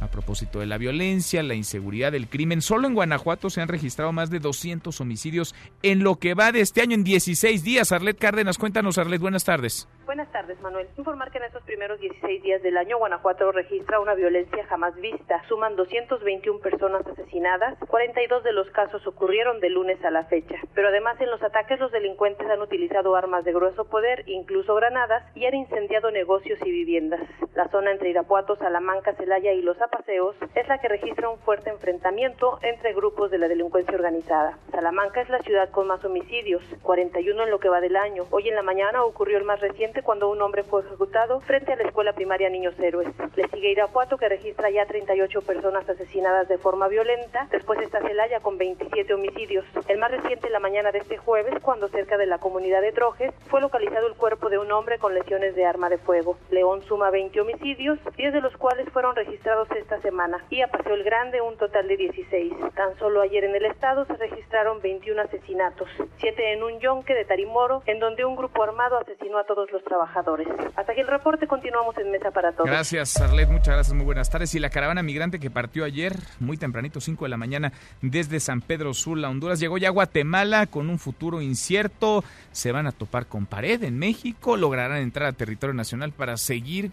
A 0.00 0.06
propósito 0.08 0.60
de 0.60 0.66
la 0.66 0.78
violencia, 0.78 1.42
la 1.42 1.54
inseguridad, 1.54 2.14
el 2.14 2.28
crimen, 2.28 2.62
solo 2.62 2.86
en 2.86 2.94
Guanajuato 2.94 3.50
se 3.50 3.60
han 3.60 3.68
registrado 3.68 4.12
más 4.12 4.30
de 4.30 4.38
200 4.38 5.00
homicidios 5.00 5.54
en 5.82 6.04
lo 6.04 6.16
que 6.16 6.34
va 6.34 6.52
de 6.52 6.60
este 6.60 6.82
año 6.82 6.94
en 6.94 7.02
16 7.02 7.64
días. 7.64 7.90
Arlet 7.90 8.16
Cárdenas, 8.16 8.58
cuéntanos, 8.58 8.98
Arlet, 8.98 9.20
buenas 9.20 9.44
tardes. 9.44 9.88
Buenas 10.08 10.32
tardes, 10.32 10.58
Manuel. 10.62 10.88
Informar 10.96 11.30
que 11.30 11.36
en 11.36 11.44
estos 11.44 11.62
primeros 11.64 12.00
16 12.00 12.42
días 12.42 12.62
del 12.62 12.78
año 12.78 12.96
Guanajuato 12.96 13.52
registra 13.52 14.00
una 14.00 14.14
violencia 14.14 14.64
jamás 14.64 14.94
vista. 14.96 15.42
Suman 15.48 15.76
221 15.76 16.60
personas 16.60 17.06
asesinadas. 17.06 17.76
42 17.86 18.42
de 18.42 18.52
los 18.52 18.70
casos 18.70 19.06
ocurrieron 19.06 19.60
de 19.60 19.68
lunes 19.68 20.02
a 20.06 20.10
la 20.10 20.24
fecha. 20.24 20.54
Pero 20.72 20.88
además 20.88 21.20
en 21.20 21.28
los 21.28 21.42
ataques 21.42 21.78
los 21.78 21.92
delincuentes 21.92 22.48
han 22.48 22.62
utilizado 22.62 23.16
armas 23.16 23.44
de 23.44 23.52
grueso 23.52 23.84
poder, 23.84 24.26
incluso 24.26 24.74
granadas, 24.76 25.24
y 25.36 25.44
han 25.44 25.54
incendiado 25.54 26.10
negocios 26.10 26.58
y 26.64 26.70
viviendas. 26.70 27.20
La 27.54 27.68
zona 27.68 27.92
entre 27.92 28.08
Irapuato, 28.08 28.56
Salamanca, 28.56 29.12
Celaya 29.12 29.52
y 29.52 29.60
Los 29.60 29.76
Paseos 29.76 30.36
es 30.54 30.68
la 30.68 30.78
que 30.78 30.88
registra 30.88 31.28
un 31.28 31.38
fuerte 31.40 31.68
enfrentamiento 31.68 32.58
entre 32.62 32.94
grupos 32.94 33.30
de 33.30 33.36
la 33.36 33.48
delincuencia 33.48 33.94
organizada. 33.94 34.58
Salamanca 34.70 35.20
es 35.20 35.28
la 35.28 35.40
ciudad 35.40 35.68
con 35.68 35.86
más 35.86 36.02
homicidios, 36.02 36.62
41 36.80 37.42
en 37.42 37.50
lo 37.50 37.60
que 37.60 37.68
va 37.68 37.82
del 37.82 37.96
año. 37.96 38.24
Hoy 38.30 38.48
en 38.48 38.54
la 38.54 38.62
mañana 38.62 39.04
ocurrió 39.04 39.36
el 39.36 39.44
más 39.44 39.60
reciente 39.60 39.97
cuando 40.02 40.30
un 40.30 40.40
hombre 40.42 40.64
fue 40.64 40.82
ejecutado 40.82 41.40
frente 41.40 41.72
a 41.72 41.76
la 41.76 41.84
escuela 41.84 42.12
primaria 42.12 42.50
Niños 42.50 42.78
Héroes. 42.78 43.08
Le 43.36 43.48
sigue 43.48 43.70
Irapuato 43.70 44.16
que 44.16 44.28
registra 44.28 44.70
ya 44.70 44.86
38 44.86 45.42
personas 45.42 45.88
asesinadas 45.88 46.48
de 46.48 46.58
forma 46.58 46.88
violenta. 46.88 47.48
Después 47.50 47.80
está 47.80 48.00
Celaya 48.00 48.40
con 48.40 48.58
27 48.58 49.14
homicidios. 49.14 49.64
El 49.88 49.98
más 49.98 50.10
reciente 50.10 50.50
la 50.50 50.60
mañana 50.60 50.92
de 50.92 50.98
este 50.98 51.16
jueves 51.16 51.54
cuando 51.62 51.88
cerca 51.88 52.16
de 52.16 52.26
la 52.26 52.38
comunidad 52.38 52.80
de 52.80 52.92
Trojes 52.92 53.32
fue 53.48 53.60
localizado 53.60 54.06
el 54.06 54.14
cuerpo 54.14 54.48
de 54.48 54.58
un 54.58 54.70
hombre 54.72 54.98
con 54.98 55.14
lesiones 55.14 55.54
de 55.54 55.64
arma 55.64 55.88
de 55.88 55.98
fuego. 55.98 56.36
León 56.50 56.82
suma 56.82 57.10
20 57.10 57.40
homicidios, 57.40 57.98
10 58.16 58.32
de 58.32 58.40
los 58.40 58.56
cuales 58.56 58.88
fueron 58.90 59.16
registrados 59.16 59.68
esta 59.72 60.00
semana 60.00 60.44
y 60.50 60.62
a 60.62 60.68
Paseo 60.68 60.94
el 60.94 61.04
Grande 61.04 61.40
un 61.40 61.56
total 61.56 61.88
de 61.88 61.96
16. 61.96 62.54
Tan 62.74 62.96
solo 62.98 63.20
ayer 63.20 63.44
en 63.44 63.54
el 63.54 63.64
estado 63.66 64.04
se 64.06 64.16
registraron 64.16 64.80
21 64.80 65.22
asesinatos, 65.22 65.88
7 66.18 66.52
en 66.52 66.62
un 66.62 66.78
yonque 66.80 67.14
de 67.14 67.24
Tarimoro, 67.24 67.82
en 67.86 67.98
donde 67.98 68.24
un 68.24 68.36
grupo 68.36 68.62
armado 68.62 68.98
asesinó 68.98 69.38
a 69.38 69.44
todos 69.44 69.70
los 69.70 69.82
trabajadores. 69.88 70.46
Hasta 70.76 70.92
aquí 70.92 71.00
el 71.00 71.06
reporte, 71.06 71.46
continuamos 71.46 71.96
en 71.98 72.10
Mesa 72.10 72.30
para 72.30 72.52
Todos. 72.52 72.68
Gracias, 72.68 73.20
Arlet, 73.20 73.48
muchas 73.48 73.74
gracias, 73.74 73.94
muy 73.94 74.04
buenas 74.04 74.28
tardes. 74.30 74.54
Y 74.54 74.58
la 74.58 74.70
caravana 74.70 75.02
migrante 75.02 75.40
que 75.40 75.50
partió 75.50 75.84
ayer, 75.84 76.14
muy 76.38 76.56
tempranito, 76.56 77.00
5 77.00 77.24
de 77.24 77.28
la 77.30 77.36
mañana, 77.36 77.72
desde 78.02 78.38
San 78.38 78.60
Pedro 78.60 78.92
Sula, 78.94 79.30
Honduras, 79.30 79.58
llegó 79.60 79.78
ya 79.78 79.88
a 79.88 79.92
Guatemala 79.92 80.66
con 80.66 80.90
un 80.90 80.98
futuro 80.98 81.40
incierto. 81.40 82.22
Se 82.52 82.70
van 82.70 82.86
a 82.86 82.92
topar 82.92 83.26
con 83.26 83.46
pared 83.46 83.82
en 83.82 83.98
México, 83.98 84.56
lograrán 84.56 84.98
entrar 84.98 85.28
a 85.28 85.32
territorio 85.32 85.74
nacional 85.74 86.12
para 86.12 86.36
seguir 86.36 86.92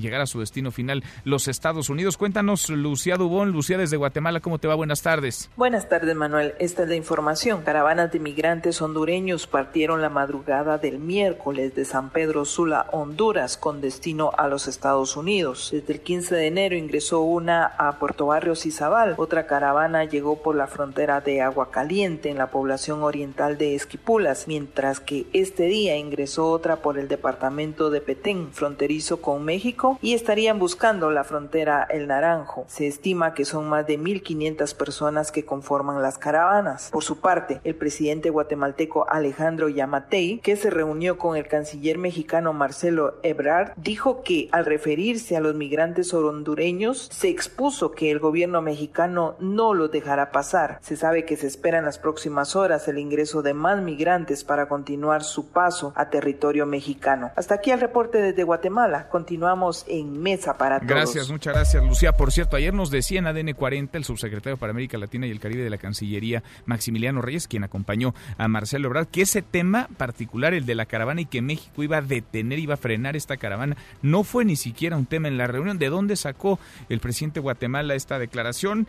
llegar 0.00 0.20
a 0.20 0.26
su 0.26 0.40
destino 0.40 0.70
final, 0.70 1.04
los 1.24 1.48
Estados 1.48 1.88
Unidos. 1.88 2.16
Cuéntanos, 2.16 2.68
Lucía 2.70 3.16
Dubón, 3.16 3.52
Lucía 3.52 3.78
desde 3.78 3.96
Guatemala, 3.96 4.40
¿cómo 4.40 4.58
te 4.58 4.68
va? 4.68 4.74
Buenas 4.74 5.02
tardes. 5.02 5.50
Buenas 5.56 5.88
tardes, 5.88 6.14
Manuel. 6.14 6.54
Esta 6.58 6.82
es 6.82 6.88
la 6.88 6.96
información. 6.96 7.62
Caravanas 7.62 8.12
de 8.12 8.20
migrantes 8.20 8.80
hondureños 8.82 9.46
partieron 9.46 10.02
la 10.02 10.10
madrugada 10.10 10.78
del 10.78 10.98
miércoles 10.98 11.74
de 11.74 11.84
San 11.84 12.10
Pedro 12.10 12.44
Sula, 12.44 12.86
Honduras, 12.92 13.56
con 13.56 13.80
destino 13.80 14.30
a 14.36 14.48
los 14.48 14.68
Estados 14.68 15.16
Unidos. 15.16 15.70
Desde 15.72 15.92
el 15.94 16.00
15 16.00 16.34
de 16.34 16.46
enero 16.46 16.76
ingresó 16.76 17.20
una 17.20 17.64
a 17.66 17.98
Puerto 17.98 18.26
Barrios 18.26 18.66
y 18.66 18.70
Zabal. 18.70 19.14
Otra 19.16 19.46
caravana 19.46 20.04
llegó 20.04 20.42
por 20.42 20.54
la 20.54 20.66
frontera 20.66 21.20
de 21.20 21.40
Agua 21.40 21.70
Caliente, 21.70 22.30
en 22.30 22.38
la 22.38 22.50
población 22.50 23.02
oriental 23.02 23.58
de 23.58 23.74
Esquipulas, 23.74 24.48
mientras 24.48 25.00
que 25.00 25.26
este 25.32 25.64
día 25.64 25.96
ingresó 25.96 26.50
otra 26.50 26.76
por 26.76 26.98
el 26.98 27.08
departamento 27.08 27.90
de 27.90 28.00
Petén, 28.00 28.52
fronterizo 28.52 29.20
con 29.20 29.44
México 29.44 29.87
y 30.02 30.14
estarían 30.14 30.58
buscando 30.58 31.10
la 31.10 31.24
frontera 31.24 31.86
El 31.88 32.08
Naranjo. 32.08 32.64
Se 32.68 32.86
estima 32.86 33.32
que 33.32 33.44
son 33.44 33.68
más 33.68 33.86
de 33.86 33.98
1.500 33.98 34.76
personas 34.76 35.32
que 35.32 35.44
conforman 35.44 36.02
las 36.02 36.18
caravanas. 36.18 36.90
Por 36.90 37.04
su 37.04 37.20
parte, 37.20 37.60
el 37.64 37.74
presidente 37.74 38.30
guatemalteco 38.30 39.08
Alejandro 39.08 39.68
Yamatei, 39.68 40.40
que 40.40 40.56
se 40.56 40.70
reunió 40.70 41.18
con 41.18 41.36
el 41.36 41.48
canciller 41.48 41.98
mexicano 41.98 42.52
Marcelo 42.52 43.14
Ebrard, 43.22 43.72
dijo 43.76 44.22
que 44.22 44.48
al 44.52 44.66
referirse 44.66 45.36
a 45.36 45.40
los 45.40 45.54
migrantes 45.54 46.12
hondureños 46.12 47.08
se 47.12 47.28
expuso 47.28 47.92
que 47.92 48.10
el 48.10 48.18
gobierno 48.18 48.62
mexicano 48.62 49.36
no 49.38 49.74
los 49.74 49.90
dejará 49.90 50.30
pasar. 50.32 50.78
Se 50.82 50.96
sabe 50.96 51.24
que 51.24 51.36
se 51.36 51.46
espera 51.46 51.78
en 51.78 51.84
las 51.84 51.98
próximas 51.98 52.56
horas 52.56 52.88
el 52.88 52.98
ingreso 52.98 53.42
de 53.42 53.54
más 53.54 53.80
migrantes 53.80 54.44
para 54.44 54.68
continuar 54.68 55.22
su 55.22 55.50
paso 55.50 55.92
a 55.94 56.10
territorio 56.10 56.66
mexicano. 56.66 57.30
Hasta 57.36 57.54
aquí 57.54 57.70
el 57.70 57.80
reporte 57.80 58.20
desde 58.20 58.44
Guatemala. 58.44 59.08
Continuamos 59.08 59.67
en 59.88 60.20
Mesa 60.20 60.56
para 60.56 60.78
Todos. 60.78 60.88
Gracias, 60.88 61.30
muchas 61.30 61.54
gracias, 61.54 61.84
Lucía. 61.84 62.12
Por 62.12 62.32
cierto, 62.32 62.56
ayer 62.56 62.72
nos 62.74 62.90
decía 62.90 63.18
en 63.18 63.26
ADN 63.26 63.52
40 63.52 63.98
el 63.98 64.04
subsecretario 64.04 64.56
para 64.56 64.70
América 64.70 64.98
Latina 64.98 65.26
y 65.26 65.30
el 65.30 65.40
Caribe 65.40 65.62
de 65.62 65.70
la 65.70 65.78
Cancillería, 65.78 66.42
Maximiliano 66.66 67.20
Reyes, 67.22 67.48
quien 67.48 67.64
acompañó 67.64 68.14
a 68.36 68.48
Marcelo 68.48 68.88
Ebrard, 68.88 69.08
que 69.08 69.22
ese 69.22 69.42
tema 69.42 69.88
particular, 69.96 70.54
el 70.54 70.66
de 70.66 70.74
la 70.74 70.86
caravana 70.86 71.20
y 71.20 71.26
que 71.26 71.42
México 71.42 71.82
iba 71.82 71.98
a 71.98 72.02
detener, 72.02 72.58
iba 72.58 72.74
a 72.74 72.78
frenar 72.78 73.16
esta 73.16 73.36
caravana, 73.36 73.76
no 74.02 74.24
fue 74.24 74.44
ni 74.44 74.56
siquiera 74.56 74.96
un 74.96 75.06
tema 75.06 75.28
en 75.28 75.38
la 75.38 75.46
reunión. 75.46 75.78
¿De 75.78 75.88
dónde 75.88 76.16
sacó 76.16 76.58
el 76.88 77.00
presidente 77.00 77.40
de 77.40 77.42
Guatemala 77.42 77.94
esta 77.94 78.18
declaración? 78.18 78.88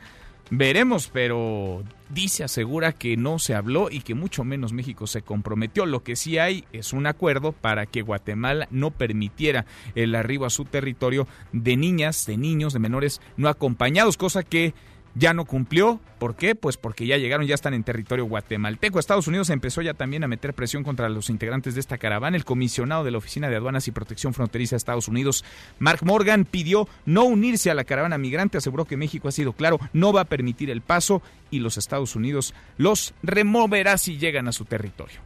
Veremos, 0.52 1.10
pero 1.14 1.84
dice, 2.10 2.44
asegura 2.44 2.92
que 2.94 3.16
no 3.18 3.38
se 3.38 3.54
habló 3.54 3.90
y 3.92 4.02
que 4.02 4.16
mucho 4.16 4.44
menos 4.44 4.74
México 4.74 5.06
se 5.06 5.22
comprometió. 5.22 5.86
Lo 5.86 6.04
que 6.04 6.16
sí 6.16 6.40
hay 6.40 6.66
es 6.74 6.92
un 6.92 7.06
acuerdo 7.06 7.52
para 7.52 7.86
que 7.86 8.02
Guatemala 8.02 8.68
no 8.72 8.90
permitiera 8.90 9.66
el 9.94 10.16
arribo 10.16 10.46
a 10.46 10.50
su 10.50 10.66
territorio 10.66 11.28
de 11.52 11.78
niñas, 11.78 12.26
de 12.26 12.38
niños, 12.38 12.74
de 12.74 12.80
menores 12.80 13.22
no 13.38 13.48
acompañados, 13.48 14.18
cosa 14.18 14.42
que 14.42 14.74
ya 15.16 15.34
no 15.34 15.46
cumplió. 15.46 16.00
¿Por 16.20 16.36
qué? 16.36 16.56
Pues 16.56 16.76
porque 16.78 17.08
ya 17.08 17.18
llegaron, 17.18 17.48
ya 17.48 17.56
están 17.56 17.74
en 17.74 17.84
territorio 17.84 18.26
guatemalteco. 18.26 19.00
Estados 19.00 19.28
Unidos 19.28 19.50
empezó 19.50 19.82
ya 19.82 19.94
también 19.94 20.24
a 20.24 20.28
meter 20.28 20.54
presión 20.54 20.84
contra 20.84 21.08
los 21.10 21.30
integrantes 21.30 21.76
de 21.76 21.80
esta 21.80 21.98
caravana. 21.98 22.36
El 22.36 22.46
comisionado 22.46 23.04
de 23.04 23.12
la 23.12 23.18
Oficina 23.20 23.50
de 23.50 23.56
Aduanas 23.56 23.88
y 23.88 23.92
Protección 23.92 24.34
Fronteriza 24.34 24.76
de 24.76 24.78
Estados 24.78 25.08
Unidos, 25.08 25.46
Mark 25.80 26.02
Morgan, 26.04 26.46
pidió 26.46 26.90
no 27.06 27.24
unirse 27.24 27.72
a 27.72 27.76
la 27.76 27.86
caravana 27.86 28.18
migrante. 28.18 28.58
Aseguró 28.58 28.86
que 28.86 28.98
México 28.98 29.28
ha 29.28 29.32
sido 29.32 29.54
claro, 29.54 29.80
no 29.94 30.12
va 30.12 30.22
a 30.22 30.26
permitir 30.26 30.70
el 30.70 30.82
paso 30.82 31.22
y 31.52 31.60
los 31.60 31.78
Estados 31.78 32.16
Unidos 32.16 32.54
los 32.78 33.14
removerá 33.24 33.98
si 33.98 34.18
llegan 34.18 34.48
a 34.48 34.52
su 34.52 34.66
territorio. 34.66 35.22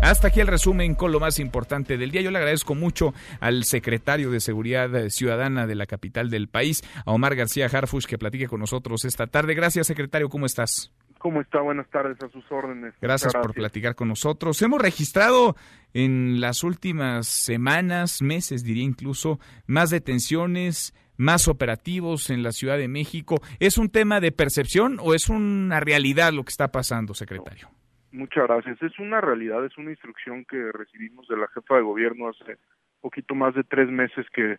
Hasta 0.00 0.28
aquí 0.28 0.40
el 0.40 0.46
resumen 0.46 0.94
con 0.94 1.12
lo 1.12 1.20
más 1.20 1.38
importante 1.38 1.98
del 1.98 2.10
día. 2.10 2.22
Yo 2.22 2.30
le 2.30 2.38
agradezco 2.38 2.74
mucho 2.74 3.12
al 3.40 3.64
secretario 3.64 4.30
de 4.30 4.40
Seguridad 4.40 5.08
Ciudadana 5.08 5.66
de 5.66 5.74
la 5.74 5.86
capital 5.86 6.30
del 6.30 6.48
país, 6.48 6.82
a 7.04 7.12
Omar 7.12 7.34
García 7.34 7.66
Harfush, 7.66 8.06
que 8.06 8.16
platique 8.16 8.46
con 8.46 8.60
nosotros 8.60 9.04
esta 9.04 9.26
tarde. 9.26 9.54
Gracias, 9.54 9.86
secretario. 9.86 10.28
¿Cómo 10.28 10.46
estás? 10.46 10.92
¿Cómo 11.18 11.40
está? 11.40 11.60
Buenas 11.60 11.88
tardes, 11.90 12.16
a 12.22 12.28
sus 12.28 12.44
órdenes. 12.50 12.94
Gracias, 13.00 13.34
por 13.34 13.52
platicar 13.52 13.96
con 13.96 14.08
nosotros. 14.08 14.62
Hemos 14.62 14.80
registrado 14.80 15.56
en 15.92 16.40
las 16.40 16.62
últimas 16.62 17.26
semanas, 17.26 18.22
meses, 18.22 18.62
diría 18.62 18.84
incluso, 18.84 19.40
más 19.66 19.90
detenciones, 19.90 20.94
más 21.16 21.48
operativos 21.48 22.30
en 22.30 22.44
la 22.44 22.52
Ciudad 22.52 22.78
de 22.78 22.88
México. 22.88 23.42
¿Es 23.58 23.78
un 23.78 23.90
tema 23.90 24.20
de 24.20 24.30
percepción 24.30 24.98
o 25.00 25.12
es 25.12 25.28
una 25.28 25.80
realidad 25.80 26.32
lo 26.32 26.44
que 26.44 26.50
está 26.50 26.68
pasando, 26.68 27.14
secretario? 27.14 27.68
Muchas 28.12 28.46
gracias. 28.46 28.82
Es 28.82 28.98
una 28.98 29.20
realidad, 29.20 29.64
es 29.64 29.76
una 29.76 29.90
instrucción 29.90 30.44
que 30.44 30.72
recibimos 30.72 31.28
de 31.28 31.36
la 31.36 31.48
jefa 31.48 31.76
de 31.76 31.82
gobierno 31.82 32.28
hace 32.28 32.56
poquito 33.00 33.34
más 33.34 33.54
de 33.54 33.64
tres 33.64 33.88
meses 33.88 34.26
que, 34.32 34.56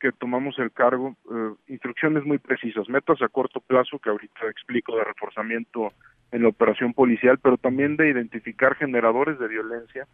que 0.00 0.12
tomamos 0.12 0.58
el 0.58 0.70
cargo. 0.72 1.16
Eh, 1.30 1.54
instrucciones 1.68 2.24
muy 2.24 2.38
precisas, 2.38 2.88
metas 2.88 3.20
a 3.22 3.28
corto 3.28 3.60
plazo 3.60 3.98
que 3.98 4.10
ahorita 4.10 4.48
explico 4.48 4.96
de 4.96 5.04
reforzamiento 5.04 5.92
en 6.30 6.42
la 6.42 6.48
operación 6.48 6.92
policial, 6.94 7.38
pero 7.38 7.56
también 7.56 7.96
de 7.96 8.08
identificar 8.08 8.76
generadores 8.76 9.38
de 9.38 9.48
violencia. 9.48 10.06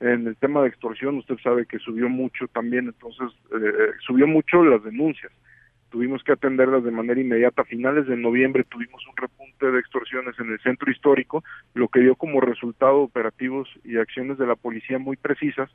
En 0.00 0.26
el 0.26 0.36
tema 0.36 0.62
de 0.62 0.68
extorsión, 0.68 1.16
usted 1.18 1.36
sabe 1.42 1.66
que 1.66 1.78
subió 1.78 2.08
mucho 2.08 2.48
también, 2.48 2.86
entonces 2.86 3.30
eh, 3.52 3.92
subió 4.04 4.26
mucho 4.26 4.64
las 4.64 4.82
denuncias 4.82 5.32
tuvimos 5.94 6.24
que 6.24 6.32
atenderlas 6.32 6.82
de 6.82 6.90
manera 6.90 7.20
inmediata. 7.20 7.62
A 7.62 7.64
finales 7.64 8.08
de 8.08 8.16
noviembre 8.16 8.64
tuvimos 8.64 9.06
un 9.06 9.16
repunte 9.16 9.70
de 9.70 9.78
extorsiones 9.78 10.34
en 10.40 10.50
el 10.50 10.58
centro 10.58 10.90
histórico, 10.90 11.44
lo 11.72 11.86
que 11.86 12.00
dio 12.00 12.16
como 12.16 12.40
resultado 12.40 12.98
operativos 12.98 13.68
y 13.84 13.98
acciones 13.98 14.36
de 14.36 14.44
la 14.48 14.56
policía 14.56 14.98
muy 14.98 15.16
precisas 15.16 15.70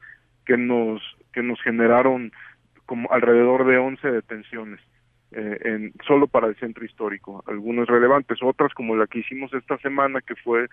que 0.46 0.58
nos 0.58 1.02
que 1.32 1.42
nos 1.42 1.62
generaron 1.62 2.34
como 2.86 3.10
alrededor 3.14 3.66
de 3.66 3.78
11 3.78 4.12
detenciones. 4.12 4.82
Eh, 5.32 5.94
solo 6.06 6.28
para 6.28 6.48
el 6.48 6.58
centro 6.58 6.84
histórico, 6.84 7.42
algunas 7.48 7.88
relevantes, 7.88 8.40
otras 8.44 8.74
como 8.74 8.98
la 8.98 9.08
que 9.08 9.20
hicimos 9.20 9.54
esta 9.54 9.78
semana 9.78 10.20
que 10.20 10.36
fue 10.36 10.68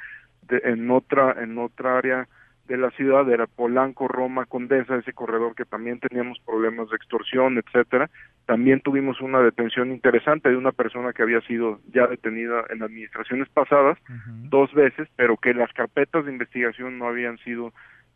en 0.49 0.91
otra 0.91 1.37
en 1.41 1.57
otra 1.59 1.99
área 1.99 2.29
de 2.67 2.77
la 2.77 2.91
ciudad 2.91 3.31
era 3.31 3.47
Polanco, 3.47 4.09
Roma, 4.09 4.47
Condesa, 4.47 4.97
ese 4.97 5.13
corredor 5.13 5.55
que 5.55 5.65
también 5.65 6.01
teníamos 6.01 6.39
problemas 6.41 6.89
de 6.91 6.97
extorsión, 6.97 7.59
etcétera, 7.59 8.11
también 8.47 8.81
tuvimos 8.81 9.21
una 9.21 9.41
detención 9.41 9.91
interesante 9.91 10.49
de 10.49 10.57
una 10.57 10.73
persona 10.73 11.13
que 11.13 11.23
había 11.23 11.41
sido 11.43 11.81
ya 11.93 12.07
detenida 12.07 12.65
en 12.71 12.83
administraciones 12.83 13.49
pasadas 13.49 13.99
dos 14.45 14.73
veces, 14.73 15.09
pero 15.17 15.37
que 15.37 15.55
las 15.55 15.73
carpetas 15.73 16.25
de 16.25 16.33
investigación 16.33 16.99
no 16.99 17.09
habían 17.09 17.39
sido 17.39 17.73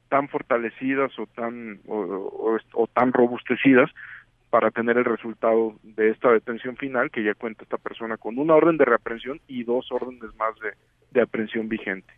tan 0.09 0.29
fortalecidas 0.29 1.17
o 1.19 1.27
tan 1.27 1.81
o, 1.87 2.59
tan 2.93 3.13
robustecidas 3.13 3.91
para 4.51 4.71
tener 4.71 4.99
el 4.99 5.05
resultado 5.05 5.75
de 5.83 6.11
esta 6.11 6.33
detención 6.33 6.77
final 6.77 7.11
que 7.11 7.23
ya 7.23 7.35
cuenta 7.35 7.63
esta 7.63 7.79
persona 7.79 8.17
con 8.17 8.39
una 8.39 8.55
orden 8.55 8.77
de 8.77 8.85
reaprensión 8.85 9.41
y 9.47 9.63
dos 9.63 9.91
órdenes 9.93 10.35
más 10.37 10.59
de, 10.61 10.73
de 11.13 11.23
aprehensión 11.23 11.69
vigente. 11.69 12.13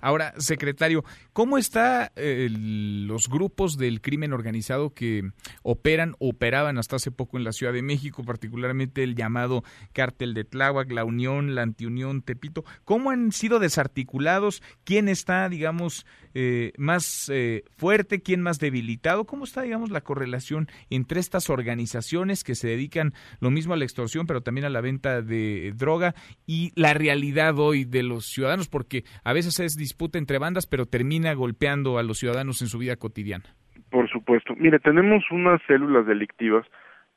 Ahora, 0.00 0.34
secretario, 0.38 1.04
¿cómo 1.32 1.58
están 1.58 2.10
eh, 2.16 2.48
los 2.50 3.28
grupos 3.28 3.76
del 3.76 4.00
crimen 4.00 4.32
organizado 4.32 4.94
que 4.94 5.30
operan, 5.62 6.14
operaban 6.18 6.78
hasta 6.78 6.96
hace 6.96 7.10
poco 7.10 7.36
en 7.36 7.44
la 7.44 7.52
Ciudad 7.52 7.72
de 7.72 7.82
México, 7.82 8.24
particularmente 8.24 9.02
el 9.02 9.14
llamado 9.14 9.62
Cártel 9.92 10.34
de 10.34 10.44
Tláhuac, 10.44 10.90
la 10.90 11.04
Unión, 11.04 11.54
la 11.54 11.62
Antiunión, 11.62 12.22
Tepito? 12.22 12.64
¿Cómo 12.84 13.10
han 13.10 13.32
sido 13.32 13.58
desarticulados? 13.58 14.62
¿Quién 14.84 15.08
está, 15.08 15.48
digamos, 15.48 16.06
eh, 16.34 16.72
más 16.78 17.30
eh, 17.32 17.64
fuerte, 17.76 18.22
quién 18.22 18.42
más 18.42 18.58
debilitado? 18.58 19.24
¿Cómo 19.24 19.44
está, 19.44 19.62
digamos, 19.62 19.90
la 19.90 20.00
correlación 20.00 20.68
entre 20.90 21.20
estas 21.20 21.50
organizaciones 21.50 22.44
que 22.44 22.54
se 22.54 22.68
dedican 22.68 23.12
lo 23.40 23.50
mismo 23.50 23.74
a 23.74 23.76
la 23.76 23.84
extorsión, 23.84 24.26
pero 24.26 24.42
también 24.42 24.64
a 24.64 24.70
la 24.70 24.80
venta 24.80 25.22
de 25.22 25.72
droga 25.76 26.14
y 26.46 26.72
la 26.80 26.94
realidad 26.94 27.58
hoy 27.58 27.84
de 27.84 28.02
los 28.02 28.26
ciudadanos? 28.26 28.68
Porque 28.68 29.04
a 29.24 29.32
veces 29.32 29.60
es 29.60 29.76
disputa 29.76 30.18
entre 30.18 30.38
bandas, 30.38 30.66
pero 30.66 30.86
termina 30.86 31.34
golpeando 31.34 31.98
a 31.98 32.02
los 32.02 32.18
ciudadanos 32.18 32.62
en 32.62 32.68
su 32.68 32.78
vida 32.78 32.96
cotidiana. 32.96 33.44
Por 33.90 34.08
supuesto. 34.08 34.54
Mire, 34.56 34.78
tenemos 34.78 35.24
unas 35.30 35.60
células 35.66 36.06
delictivas 36.06 36.66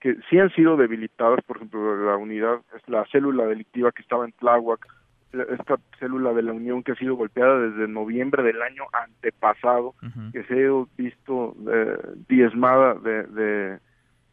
que 0.04 0.18
sí 0.30 0.38
han 0.38 0.50
sido 0.54 0.76
debilitadas, 0.76 1.40
por 1.46 1.58
ejemplo, 1.58 2.06
la 2.06 2.18
unidad, 2.18 2.60
la 2.88 3.06
célula 3.06 3.46
delictiva 3.46 3.92
que 3.94 4.02
estaba 4.02 4.26
en 4.26 4.34
Tláhuac, 4.34 4.86
esta 5.34 5.78
célula 6.00 6.34
de 6.34 6.44
la 6.44 6.54
Unión 6.54 6.84
que 6.84 6.92
ha 6.92 6.96
sido 6.96 7.16
golpeada 7.16 7.60
desde 7.60 7.88
noviembre 7.88 8.44
del 8.44 8.62
año 8.62 8.84
antepasado, 8.94 9.96
que 10.32 10.44
se 10.44 10.66
ha 10.66 10.86
visto 10.96 11.56
eh, 11.72 11.98
diezmada 12.28 12.94
de, 12.96 13.24
de, 13.24 13.80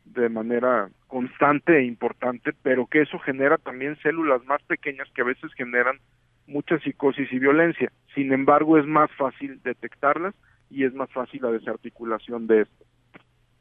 de 0.04 0.28
manera 0.28 0.90
constante 1.06 1.78
e 1.78 1.84
importante, 1.84 2.52
pero 2.62 2.86
que 2.86 3.02
eso 3.02 3.18
genera 3.18 3.56
también 3.56 3.96
células 4.02 4.44
más 4.44 4.62
pequeñas 4.62 5.08
que 5.14 5.22
a 5.22 5.26
veces 5.26 5.52
generan 5.54 5.98
mucha 6.46 6.78
psicosis 6.80 7.32
y 7.32 7.38
violencia. 7.38 7.90
Sin 8.14 8.32
embargo, 8.32 8.78
es 8.78 8.86
más 8.86 9.10
fácil 9.12 9.60
detectarlas 9.62 10.34
y 10.68 10.84
es 10.84 10.94
más 10.94 11.10
fácil 11.10 11.42
la 11.42 11.50
desarticulación 11.50 12.46
de 12.46 12.62
esto. 12.62 12.84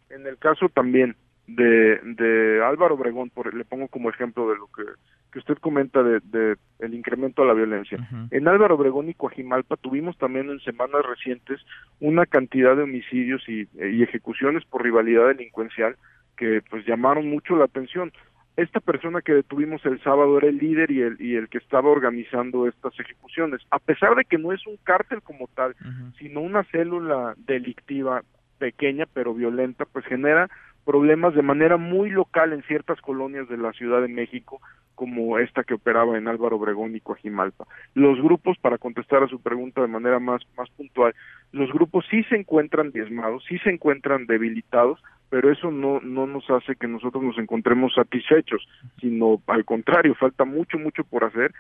En 0.10 0.28
el 0.28 0.38
caso 0.38 0.70
también 0.70 1.16
de, 1.56 2.00
de 2.04 2.64
Álvaro 2.64 2.96
Obregón, 2.96 3.30
por, 3.30 3.54
le 3.54 3.66
pongo 3.66 3.88
como 3.88 4.10
ejemplo 4.10 4.50
de 4.50 4.58
lo 4.58 4.68
que, 4.68 4.84
que 5.32 5.40
usted 5.40 5.58
comenta 5.58 6.04
de, 6.04 6.20
de 6.24 6.58
el 6.80 6.94
incremento 6.94 7.42
de 7.42 7.48
la 7.48 7.54
violencia. 7.54 7.98
En 8.32 8.48
Álvaro 8.48 8.76
Obregón 8.76 9.10
y 9.10 9.14
Coajimalpa 9.14 9.78
tuvimos 9.78 10.18
también 10.18 10.50
en 10.50 10.60
semanas 10.60 11.06
recientes 11.06 11.60
una 12.00 12.26
cantidad 12.26 12.76
de 12.76 12.84
homicidios 12.84 13.44
y, 13.48 13.68
y 13.74 14.04
ejecuciones 14.04 14.64
por 14.66 14.84
rivalidad 14.84 15.28
delincuencial 15.28 15.96
que 16.38 16.62
pues 16.70 16.86
llamaron 16.86 17.30
mucho 17.30 17.56
la 17.58 17.66
atención 17.66 18.12
esta 18.60 18.82
persona 18.82 19.22
que 19.22 19.34
detuvimos 19.34 19.86
el 19.86 20.02
sábado 20.04 20.38
era 20.38 20.50
el 20.50 20.58
líder 20.58 20.92
y 20.92 21.02
el, 21.02 21.22
y 21.22 21.36
el 21.36 21.48
que 21.48 21.60
estaba 21.60 21.90
organizando 21.90 22.68
estas 22.68 23.00
ejecuciones. 23.00 23.62
A 23.72 23.80
pesar 23.80 24.16
de 24.16 24.26
que 24.26 24.38
no 24.38 24.52
es 24.52 24.68
un 24.68 24.76
cártel 24.84 25.22
como 25.22 25.48
tal, 25.56 25.76
sino 26.18 26.42
una 26.42 26.64
célula 26.66 27.36
delictiva 27.38 28.22
pequeña 28.58 29.06
pero 29.14 29.34
violenta, 29.34 29.86
pues 29.86 30.06
genera 30.06 30.50
problemas 30.86 31.36
de 31.36 31.42
manera 31.42 31.78
muy 31.78 32.10
local 32.10 32.54
en 32.54 32.64
ciertas 32.64 33.00
colonias 33.02 33.48
de 33.50 33.58
la 33.58 33.72
Ciudad 33.74 34.02
de 34.02 34.08
México, 34.08 34.62
como 34.96 35.40
esta 35.40 35.64
que 35.64 35.76
operaba 35.76 36.18
en 36.18 36.28
Álvaro 36.28 36.58
Obregón 36.58 36.96
y 36.96 37.00
Coajimalpa. 37.00 37.66
Los 37.94 38.22
grupos, 38.22 38.58
para 38.58 38.78
contestar 38.78 39.24
a 39.24 39.28
su 39.28 39.42
pregunta 39.42 39.82
de 39.82 39.88
manera 39.88 40.20
más, 40.20 40.42
más 40.58 40.70
puntual, 40.72 41.16
los 41.54 41.72
grupos 41.72 42.06
sí 42.12 42.24
se 42.24 42.36
encuentran 42.36 42.92
diezmados, 42.92 43.46
sí 43.48 43.58
se 43.60 43.70
encuentran 43.70 44.26
debilitados, 44.26 45.02
pero 45.30 45.52
eso 45.52 45.72
no, 45.72 46.02
no 46.02 46.28
nos 46.28 46.50
hace 46.50 46.76
que 46.76 46.88
nosotros 46.88 47.24
nos 47.24 47.38
encontremos 47.38 47.94
satisfechos, 47.94 48.68
sino 49.00 49.42
al 49.48 49.64
contrario, 49.64 50.16
falta 50.16 50.44
mucho, 50.44 50.78
mucho 50.78 51.04
por 51.04 51.24
hacer 51.24 51.54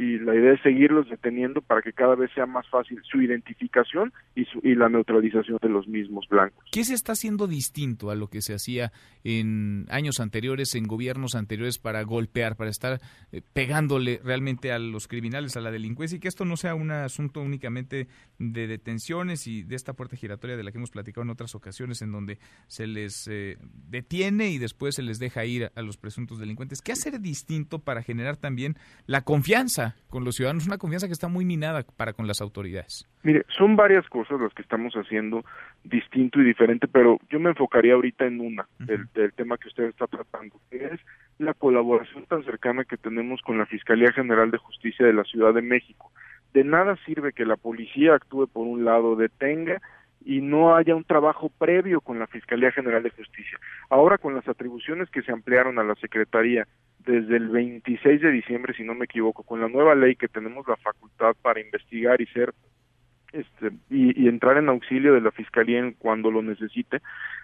y 0.00 0.18
la 0.18 0.34
idea 0.34 0.54
es 0.54 0.62
seguirlos 0.62 1.10
deteniendo 1.10 1.60
para 1.60 1.82
que 1.82 1.92
cada 1.92 2.14
vez 2.14 2.30
sea 2.34 2.46
más 2.46 2.66
fácil 2.70 2.98
su 3.02 3.20
identificación 3.20 4.14
y, 4.34 4.46
su, 4.46 4.58
y 4.62 4.74
la 4.74 4.88
neutralización 4.88 5.58
de 5.60 5.68
los 5.68 5.86
mismos 5.88 6.26
blancos. 6.26 6.64
¿Qué 6.72 6.84
se 6.84 6.94
está 6.94 7.12
haciendo 7.12 7.46
distinto 7.46 8.10
a 8.10 8.14
lo 8.14 8.28
que 8.28 8.40
se 8.40 8.54
hacía 8.54 8.92
en 9.24 9.84
años 9.90 10.18
anteriores, 10.18 10.74
en 10.74 10.84
gobiernos 10.84 11.34
anteriores 11.34 11.78
para 11.78 12.02
golpear, 12.02 12.56
para 12.56 12.70
estar 12.70 12.98
eh, 13.30 13.42
pegándole 13.52 14.22
realmente 14.24 14.72
a 14.72 14.78
los 14.78 15.06
criminales, 15.06 15.58
a 15.58 15.60
la 15.60 15.70
delincuencia 15.70 16.16
y 16.16 16.20
que 16.20 16.28
esto 16.28 16.46
no 16.46 16.56
sea 16.56 16.74
un 16.74 16.92
asunto 16.92 17.42
únicamente 17.42 18.08
de 18.38 18.66
detenciones 18.66 19.46
y 19.46 19.64
de 19.64 19.76
esta 19.76 19.92
puerta 19.92 20.16
giratoria 20.16 20.56
de 20.56 20.64
la 20.64 20.72
que 20.72 20.78
hemos 20.78 20.90
platicado 20.90 21.24
en 21.24 21.30
otras 21.30 21.54
ocasiones 21.54 22.00
en 22.00 22.10
donde 22.10 22.38
se 22.68 22.86
les 22.86 23.28
eh, 23.28 23.58
detiene 23.60 24.48
y 24.48 24.56
después 24.56 24.94
se 24.94 25.02
les 25.02 25.18
deja 25.18 25.44
ir 25.44 25.70
a 25.74 25.82
los 25.82 25.98
presuntos 25.98 26.38
delincuentes? 26.38 26.80
¿Qué 26.80 26.92
hacer 26.92 27.20
distinto 27.20 27.80
para 27.80 28.02
generar 28.02 28.38
también 28.38 28.78
la 29.04 29.20
confianza 29.20 29.89
con 30.08 30.24
los 30.24 30.36
ciudadanos, 30.36 30.66
una 30.66 30.78
confianza 30.78 31.06
que 31.06 31.12
está 31.12 31.28
muy 31.28 31.44
minada 31.44 31.84
para 31.96 32.12
con 32.12 32.26
las 32.26 32.40
autoridades. 32.40 33.08
Mire, 33.22 33.44
son 33.56 33.76
varias 33.76 34.08
cosas 34.08 34.40
las 34.40 34.52
que 34.54 34.62
estamos 34.62 34.94
haciendo 34.94 35.44
distinto 35.84 36.40
y 36.40 36.44
diferente, 36.44 36.88
pero 36.88 37.18
yo 37.30 37.40
me 37.40 37.50
enfocaría 37.50 37.94
ahorita 37.94 38.26
en 38.26 38.40
una 38.40 38.66
del, 38.78 39.08
tema 39.32 39.56
que 39.58 39.68
usted 39.68 39.84
está 39.84 40.06
tratando, 40.06 40.60
que 40.70 40.84
es 40.84 41.00
la 41.38 41.54
colaboración 41.54 42.24
tan 42.26 42.44
cercana 42.44 42.84
que 42.84 42.96
tenemos 42.96 43.40
con 43.42 43.58
la 43.58 43.66
Fiscalía 43.66 44.12
General 44.12 44.50
de 44.50 44.58
Justicia 44.58 45.06
de 45.06 45.12
la 45.12 45.24
Ciudad 45.24 45.54
de 45.54 45.62
México. 45.62 46.10
De 46.52 46.64
nada 46.64 46.96
sirve 47.06 47.32
que 47.32 47.44
la 47.44 47.56
policía 47.56 48.14
actúe 48.14 48.48
por 48.48 48.66
un 48.66 48.84
lado, 48.84 49.16
detenga 49.16 49.80
y 50.24 50.40
no 50.40 50.76
haya 50.76 50.94
un 50.94 51.04
trabajo 51.04 51.50
previo 51.58 52.00
con 52.00 52.18
la 52.18 52.26
Fiscalía 52.26 52.72
General 52.72 53.02
de 53.02 53.10
Justicia. 53.10 53.58
Ahora 53.88 54.18
con 54.18 54.34
las 54.34 54.46
atribuciones 54.48 55.10
que 55.10 55.22
se 55.22 55.32
ampliaron 55.32 55.78
a 55.78 55.84
la 55.84 55.94
Secretaría 55.96 56.66
desde 56.98 57.36
el 57.36 57.48
26 57.48 58.20
de 58.20 58.30
diciembre, 58.30 58.74
si 58.74 58.84
no 58.84 58.94
me 58.94 59.06
equivoco, 59.06 59.42
con 59.42 59.60
la 59.60 59.68
nueva 59.68 59.94
ley 59.94 60.16
que 60.16 60.28
tenemos 60.28 60.66
la 60.68 60.76
facultad 60.76 61.34
para 61.40 61.60
investigar 61.60 62.20
y 62.20 62.26
ser 62.26 62.52
este 63.32 63.70
y, 63.88 64.28
entrar 64.28 64.58
en 64.58 64.68
auxilio 64.68 65.14
de 65.14 65.20
la 65.20 65.30
Fiscalía 65.30 65.82
cuando 65.98 66.30
lo 66.30 66.42
necesite, 66.42 67.00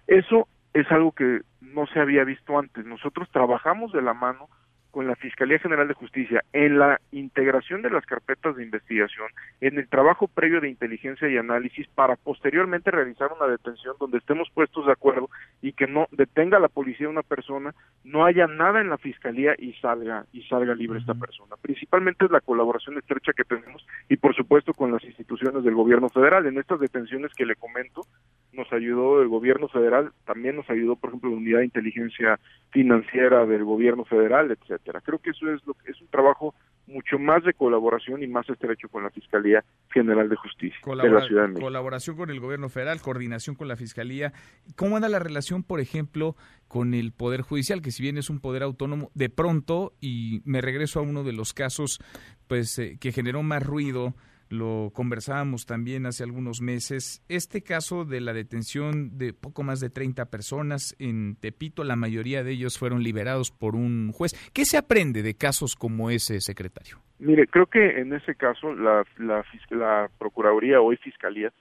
eso 0.07 0.49
es 0.75 0.91
algo 0.91 1.13
que 1.13 1.41
no 1.61 1.87
se 1.87 2.01
había 2.01 2.25
visto 2.25 2.59
antes. 2.59 2.85
Nosotros 2.85 3.31
trabajamos 3.31 3.93
de 3.93 4.03
la 4.03 4.13
mano 4.13 4.49
con 4.97 5.07
la 5.07 5.15
Fiscalía 5.15 5.59
General 5.59 5.87
de 5.87 5.93
Justicia 5.93 6.43
en 6.55 6.79
la 6.79 6.99
integración 7.13 7.83
de 7.83 7.91
las 7.91 8.07
carpetas 8.07 8.57
de 8.57 8.65
investigación, 8.65 9.27
en 9.61 9.77
el 9.77 9.91
trabajo 9.91 10.27
previo 10.27 10.63
de 10.63 10.71
inteligencia 10.71 11.29
y 11.29 11.37
análisis 11.37 11.87
para 11.89 12.17
posteriormente 12.17 12.91
realizar 12.91 13.31
una 13.39 13.47
detención 13.47 13.95
donde 14.01 14.17
estemos 14.17 14.49
puestos 14.55 14.87
de 14.87 14.93
acuerdo 14.93 15.29
y 15.61 15.75
que 15.75 15.87
no 15.87 16.07
detenga 16.13 16.59
la 16.59 16.69
policía 16.69 17.11
una 17.11 17.23
persona, 17.23 17.75
no 18.05 18.25
haya 18.25 18.47
nada 18.47 18.81
en 18.81 18.89
la 18.89 18.97
Fiscalía 18.97 19.55
y 19.59 19.75
salga 19.75 20.25
y 20.33 20.45
salga 20.45 20.75
libre 20.75 20.99
esta 20.99 21.13
persona. 21.13 21.57
Principalmente 21.61 22.25
es 22.25 22.31
la 22.31 22.41
colaboración 22.41 22.97
estrecha 22.97 23.35
que 23.35 23.45
tenemos 23.45 23.87
y 24.09 24.17
por 24.17 24.35
supuesto 24.35 24.73
con 24.73 24.93
las 24.93 25.05
instituciones 25.05 25.63
del 25.63 25.75
gobierno 25.75 26.09
federal. 26.09 26.47
En 26.47 26.57
estas 26.57 26.81
detenciones 26.81 27.35
que 27.35 27.45
le 27.45 27.57
comento, 27.57 28.07
nos 28.55 28.73
ayudó 28.73 29.21
el 29.21 29.29
gobierno 29.29 29.69
federal, 29.69 30.13
también 30.25 30.57
nos 30.57 30.71
ayudó 30.71 30.97
por 30.97 31.11
ejemplo 31.11 31.29
la 31.29 31.37
unidad 31.37 31.59
de 31.59 31.67
inteligencia 31.67 32.41
financiera 32.71 33.45
del 33.45 33.65
gobierno 33.65 34.07
federal, 34.07 34.51
etcétera. 34.51 34.86
Creo 35.05 35.19
que 35.19 35.31
eso 35.31 35.51
es 35.53 35.65
lo 35.67 35.75
que 35.75 35.91
es 35.91 36.01
un 36.01 36.09
trabajo 36.09 36.55
mucho 36.87 37.19
más 37.19 37.43
de 37.45 37.53
colaboración 37.53 38.23
y 38.23 38.27
más 38.27 38.49
estrecho 38.49 38.89
con 38.89 39.03
la 39.03 39.11
Fiscalía 39.11 39.65
General 39.91 40.29
de 40.29 40.37
Justicia 40.37 40.79
de 40.85 41.11
la 41.11 41.27
Ciudad 41.27 41.43
de 41.43 41.49
México. 41.49 41.67
Colaboración 41.67 42.17
con 42.17 42.31
el 42.31 42.41
gobierno 42.41 42.69
federal, 42.69 43.01
coordinación 43.01 43.57
con 43.57 43.69
la 43.69 43.77
Fiscalía. 43.77 44.33
¿Cómo 44.77 44.97
anda 44.97 45.09
la 45.09 45.19
relación, 45.19 45.63
por 45.63 45.81
ejemplo, 45.81 46.37
con 46.69 46.95
el 46.95 47.13
Poder 47.13 47.43
Judicial, 47.43 47.83
que 47.83 47.91
si 47.91 48.03
bien 48.03 48.19
es 48.19 48.31
un 48.31 48.41
poder 48.41 48.63
autónomo, 48.63 49.11
de 49.15 49.29
pronto, 49.29 49.95
y 50.01 50.43
me 50.45 50.61
regreso 50.61 51.01
a 51.01 51.03
uno 51.03 51.25
de 51.25 51.33
los 51.33 51.53
casos 51.53 52.01
pues 52.47 52.79
eh, 52.79 52.97
que 53.01 53.13
generó 53.13 53.43
más 53.43 53.63
ruido, 53.65 54.15
lo 54.49 54.91
conversábamos 54.95 55.67
también 55.67 56.07
hace 56.07 56.25
algunos 56.25 56.61
meses, 56.61 57.23
este 57.29 57.63
caso 57.63 58.05
de 58.05 58.21
la 58.21 58.33
detención 58.33 59.19
de 59.19 59.33
poco 59.33 59.63
más 59.63 59.81
de 59.81 59.91
30 59.91 60.27
personas 60.27 60.95
en 60.99 61.37
Tepito, 61.37 61.85
la 61.85 61.97
mayoría 61.97 62.45
de 62.45 62.53
ellos 62.53 62.79
fueron 62.79 63.03
liberados 63.03 63.51
por 63.51 63.75
un 63.75 64.13
juez. 64.13 64.33
¿Qué 64.53 64.65
se 64.65 64.79
aprende 64.79 65.23
de 65.23 65.35
casos 65.35 65.75
como 65.75 66.11
ese, 66.11 66.41
secretario? 66.41 66.99
Mire, 67.19 67.47
creo 67.47 67.67
que 67.67 68.01
en 68.01 68.13
ese 68.13 68.35
caso 68.35 68.75
la, 68.75 69.05
la, 69.19 69.45
la 69.71 70.11
Procuraduría, 70.19 70.81
hoy 70.81 70.97
Fiscalía, 70.97 71.53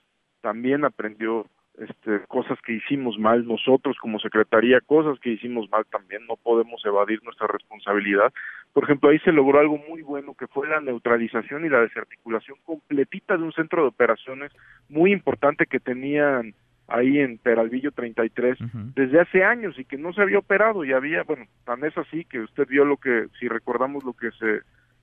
también 0.42 0.86
aprendió 0.86 1.48
este, 1.78 2.22
cosas 2.28 2.58
que 2.62 2.74
hicimos 2.74 3.18
mal 3.18 3.46
nosotros 3.46 3.98
como 4.00 4.20
secretaría, 4.20 4.80
cosas 4.82 5.20
que 5.20 5.32
hicimos 5.32 5.70
mal 5.70 5.86
también, 5.92 6.26
no 6.26 6.36
podemos 6.38 6.84
evadir 6.86 7.22
nuestra 7.24 7.48
responsabilidad. 7.48 8.34
Por 8.74 8.84
ejemplo, 8.84 9.10
ahí 9.10 9.20
se 9.20 9.32
logró 9.32 9.60
algo 9.60 9.78
muy 9.90 10.02
bueno 10.02 10.36
que 10.36 10.48
fue 10.48 10.68
la 10.68 10.80
neutralización 10.80 11.66
y 11.66 11.70
la 11.70 11.82
desarticulación 11.82 12.58
completita 12.64 13.38
de 13.38 13.44
un 13.44 13.52
centro 13.54 13.82
de 13.82 13.90
operaciones 13.90 14.52
muy 14.90 15.12
importante 15.12 15.66
que 15.66 15.80
tenían 15.80 16.54
ahí 16.88 17.20
en 17.20 17.38
Peralvillo 17.40 17.92
33 17.92 18.58
desde 18.96 19.20
hace 19.20 19.44
años 19.44 19.78
y 19.80 19.86
que 19.86 19.98
no 19.98 20.14
se 20.14 20.22
había 20.22 20.40
operado 20.40 20.86
y 20.86 20.94
había, 20.94 21.24
bueno, 21.24 21.46
tan 21.66 21.84
es 21.84 21.98
así 21.98 22.26
que 22.26 22.40
usted 22.40 22.68
vio 22.68 22.86
lo 22.86 22.98
que, 22.98 23.28
si 23.40 23.48
recordamos 23.48 24.04
lo 24.04 24.14
que 24.14 24.32
se, 24.32 24.62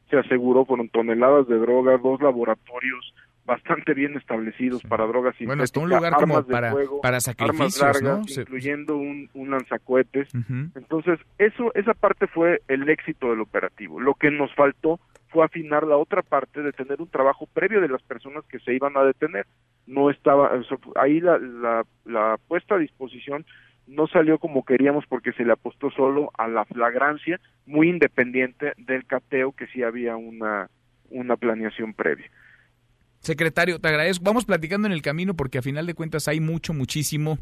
se 0.08 0.16
aseguró, 0.16 0.64
fueron 0.64 0.88
toneladas 0.88 1.48
de 1.48 1.58
drogas, 1.58 2.00
dos 2.02 2.20
laboratorios 2.22 3.14
bastante 3.44 3.94
bien 3.94 4.16
establecidos 4.16 4.82
para 4.84 5.06
drogas 5.06 5.34
sintéticas, 5.36 5.46
bueno, 5.46 5.62
hasta 5.64 5.80
un 5.80 5.90
lugar 5.90 6.12
como 6.14 6.46
para, 6.46 6.74
para 7.02 7.20
sacrificios, 7.20 8.02
¿no? 8.02 8.22
incluyendo 8.26 8.96
un, 8.96 9.28
un 9.34 9.50
lanzacohetes. 9.50 10.28
Entonces, 10.74 11.18
eso, 11.38 11.72
esa 11.74 11.94
parte 11.94 12.26
fue 12.28 12.62
el 12.68 12.88
éxito 12.88 13.30
del 13.30 13.40
operativo. 13.40 14.00
Lo 14.00 14.14
que 14.14 14.30
nos 14.30 14.54
faltó 14.54 15.00
fue 15.28 15.44
afinar 15.44 15.86
la 15.86 15.96
otra 15.96 16.22
parte 16.22 16.62
de 16.62 16.72
tener 16.72 17.00
un 17.00 17.08
trabajo 17.08 17.46
previo 17.46 17.80
de 17.80 17.88
las 17.88 18.02
personas 18.02 18.44
que 18.46 18.60
se 18.60 18.74
iban 18.74 18.96
a 18.96 19.02
detener. 19.02 19.46
No 19.86 20.10
estaba, 20.10 20.52
ahí 20.96 21.20
la, 21.20 21.38
la, 21.38 21.84
la 22.04 22.38
puesta 22.46 22.76
a 22.76 22.78
disposición 22.78 23.44
no 23.86 24.06
salió 24.06 24.38
como 24.38 24.64
queríamos 24.64 25.04
porque 25.06 25.32
se 25.32 25.44
le 25.44 25.52
apostó 25.52 25.90
solo 25.90 26.30
a 26.38 26.46
la 26.48 26.64
flagrancia, 26.64 27.40
muy 27.66 27.88
independiente 27.88 28.74
del 28.76 29.04
cateo 29.06 29.52
que 29.52 29.66
sí 29.68 29.82
había 29.82 30.16
una, 30.16 30.68
una 31.10 31.36
planeación 31.36 31.94
previa. 31.94 32.30
Secretario, 33.22 33.80
te 33.80 33.88
agradezco. 33.88 34.24
Vamos 34.24 34.44
platicando 34.44 34.86
en 34.86 34.92
el 34.92 35.00
camino 35.02 35.34
porque 35.34 35.58
a 35.58 35.62
final 35.62 35.86
de 35.86 35.94
cuentas 35.94 36.28
hay 36.28 36.40
mucho, 36.40 36.74
muchísimo 36.74 37.38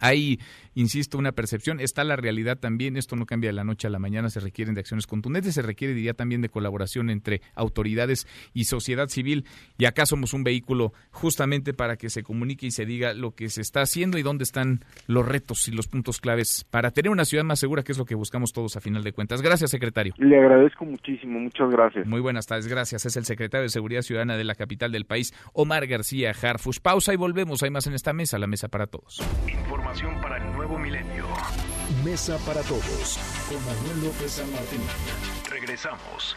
hay, 0.00 0.40
insisto, 0.74 1.18
una 1.18 1.32
percepción, 1.32 1.80
está 1.80 2.04
la 2.04 2.16
realidad 2.16 2.58
también, 2.58 2.96
esto 2.96 3.16
no 3.16 3.26
cambia 3.26 3.48
de 3.48 3.54
la 3.54 3.64
noche 3.64 3.86
a 3.86 3.90
la 3.90 3.98
mañana, 3.98 4.30
se 4.30 4.40
requieren 4.40 4.74
de 4.74 4.80
acciones 4.80 5.06
contundentes, 5.06 5.54
se 5.54 5.62
requiere, 5.62 5.94
diría, 5.94 6.14
también 6.14 6.40
de 6.40 6.48
colaboración 6.48 7.10
entre 7.10 7.40
autoridades 7.54 8.26
y 8.52 8.64
sociedad 8.64 9.08
civil, 9.08 9.44
y 9.78 9.84
acá 9.84 10.06
somos 10.06 10.32
un 10.32 10.44
vehículo 10.44 10.92
justamente 11.10 11.74
para 11.74 11.96
que 11.96 12.10
se 12.10 12.22
comunique 12.22 12.66
y 12.66 12.70
se 12.70 12.86
diga 12.86 13.14
lo 13.14 13.34
que 13.34 13.48
se 13.48 13.60
está 13.60 13.82
haciendo 13.82 14.18
y 14.18 14.22
dónde 14.22 14.44
están 14.44 14.84
los 15.06 15.26
retos 15.26 15.68
y 15.68 15.72
los 15.72 15.88
puntos 15.88 16.20
claves 16.20 16.64
para 16.70 16.90
tener 16.90 17.10
una 17.10 17.24
ciudad 17.24 17.44
más 17.44 17.58
segura, 17.58 17.82
que 17.82 17.92
es 17.92 17.98
lo 17.98 18.04
que 18.04 18.14
buscamos 18.14 18.52
todos 18.52 18.76
a 18.76 18.80
final 18.80 19.02
de 19.02 19.12
cuentas. 19.12 19.42
Gracias, 19.42 19.70
secretario. 19.70 20.14
Le 20.18 20.38
agradezco 20.38 20.84
muchísimo, 20.84 21.38
muchas 21.38 21.70
gracias. 21.70 22.06
Muy 22.06 22.20
buenas 22.20 22.46
tardes, 22.46 22.66
gracias. 22.66 23.06
Es 23.06 23.16
el 23.16 23.24
secretario 23.24 23.62
de 23.62 23.68
Seguridad 23.68 24.02
Ciudadana 24.02 24.36
de 24.36 24.44
la 24.44 24.54
capital 24.54 24.92
del 24.92 25.06
país, 25.06 25.34
Omar 25.52 25.86
García 25.86 26.32
Harfush. 26.32 26.80
Pausa 26.80 27.12
y 27.12 27.16
volvemos, 27.16 27.62
hay 27.62 27.70
más 27.70 27.86
en 27.86 27.94
esta 27.94 28.12
mesa, 28.12 28.38
la 28.38 28.46
mesa 28.46 28.68
para 28.68 28.86
todos 28.86 29.20
para 30.22 30.38
el 30.38 30.52
nuevo 30.52 30.78
milenio. 30.78 31.26
Mesa 32.04 32.38
para 32.38 32.62
todos 32.62 33.18
con 33.48 33.64
Manuel 33.64 34.06
López 34.06 34.32
San 34.32 34.50
Martín. 34.50 34.80
Regresamos. 35.48 36.36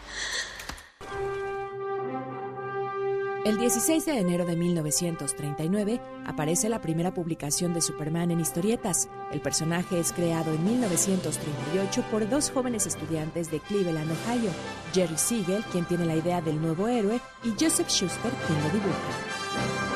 El 3.44 3.56
16 3.56 4.04
de 4.04 4.18
enero 4.18 4.44
de 4.44 4.54
1939 4.54 6.00
aparece 6.26 6.68
la 6.68 6.80
primera 6.80 7.14
publicación 7.14 7.72
de 7.72 7.80
Superman 7.80 8.30
en 8.30 8.40
historietas. 8.40 9.08
El 9.32 9.40
personaje 9.40 9.98
es 9.98 10.12
creado 10.12 10.52
en 10.52 10.62
1938 10.64 12.04
por 12.10 12.28
dos 12.28 12.50
jóvenes 12.50 12.86
estudiantes 12.86 13.50
de 13.50 13.60
Cleveland, 13.60 14.10
Ohio, 14.10 14.50
Jerry 14.92 15.16
Siegel, 15.16 15.64
quien 15.72 15.86
tiene 15.86 16.04
la 16.04 16.16
idea 16.16 16.42
del 16.42 16.60
nuevo 16.60 16.86
héroe, 16.86 17.20
y 17.42 17.50
Joseph 17.58 17.88
Schuster, 17.88 18.32
quien 18.46 18.62
lo 18.62 18.68
dibuja. 18.70 19.87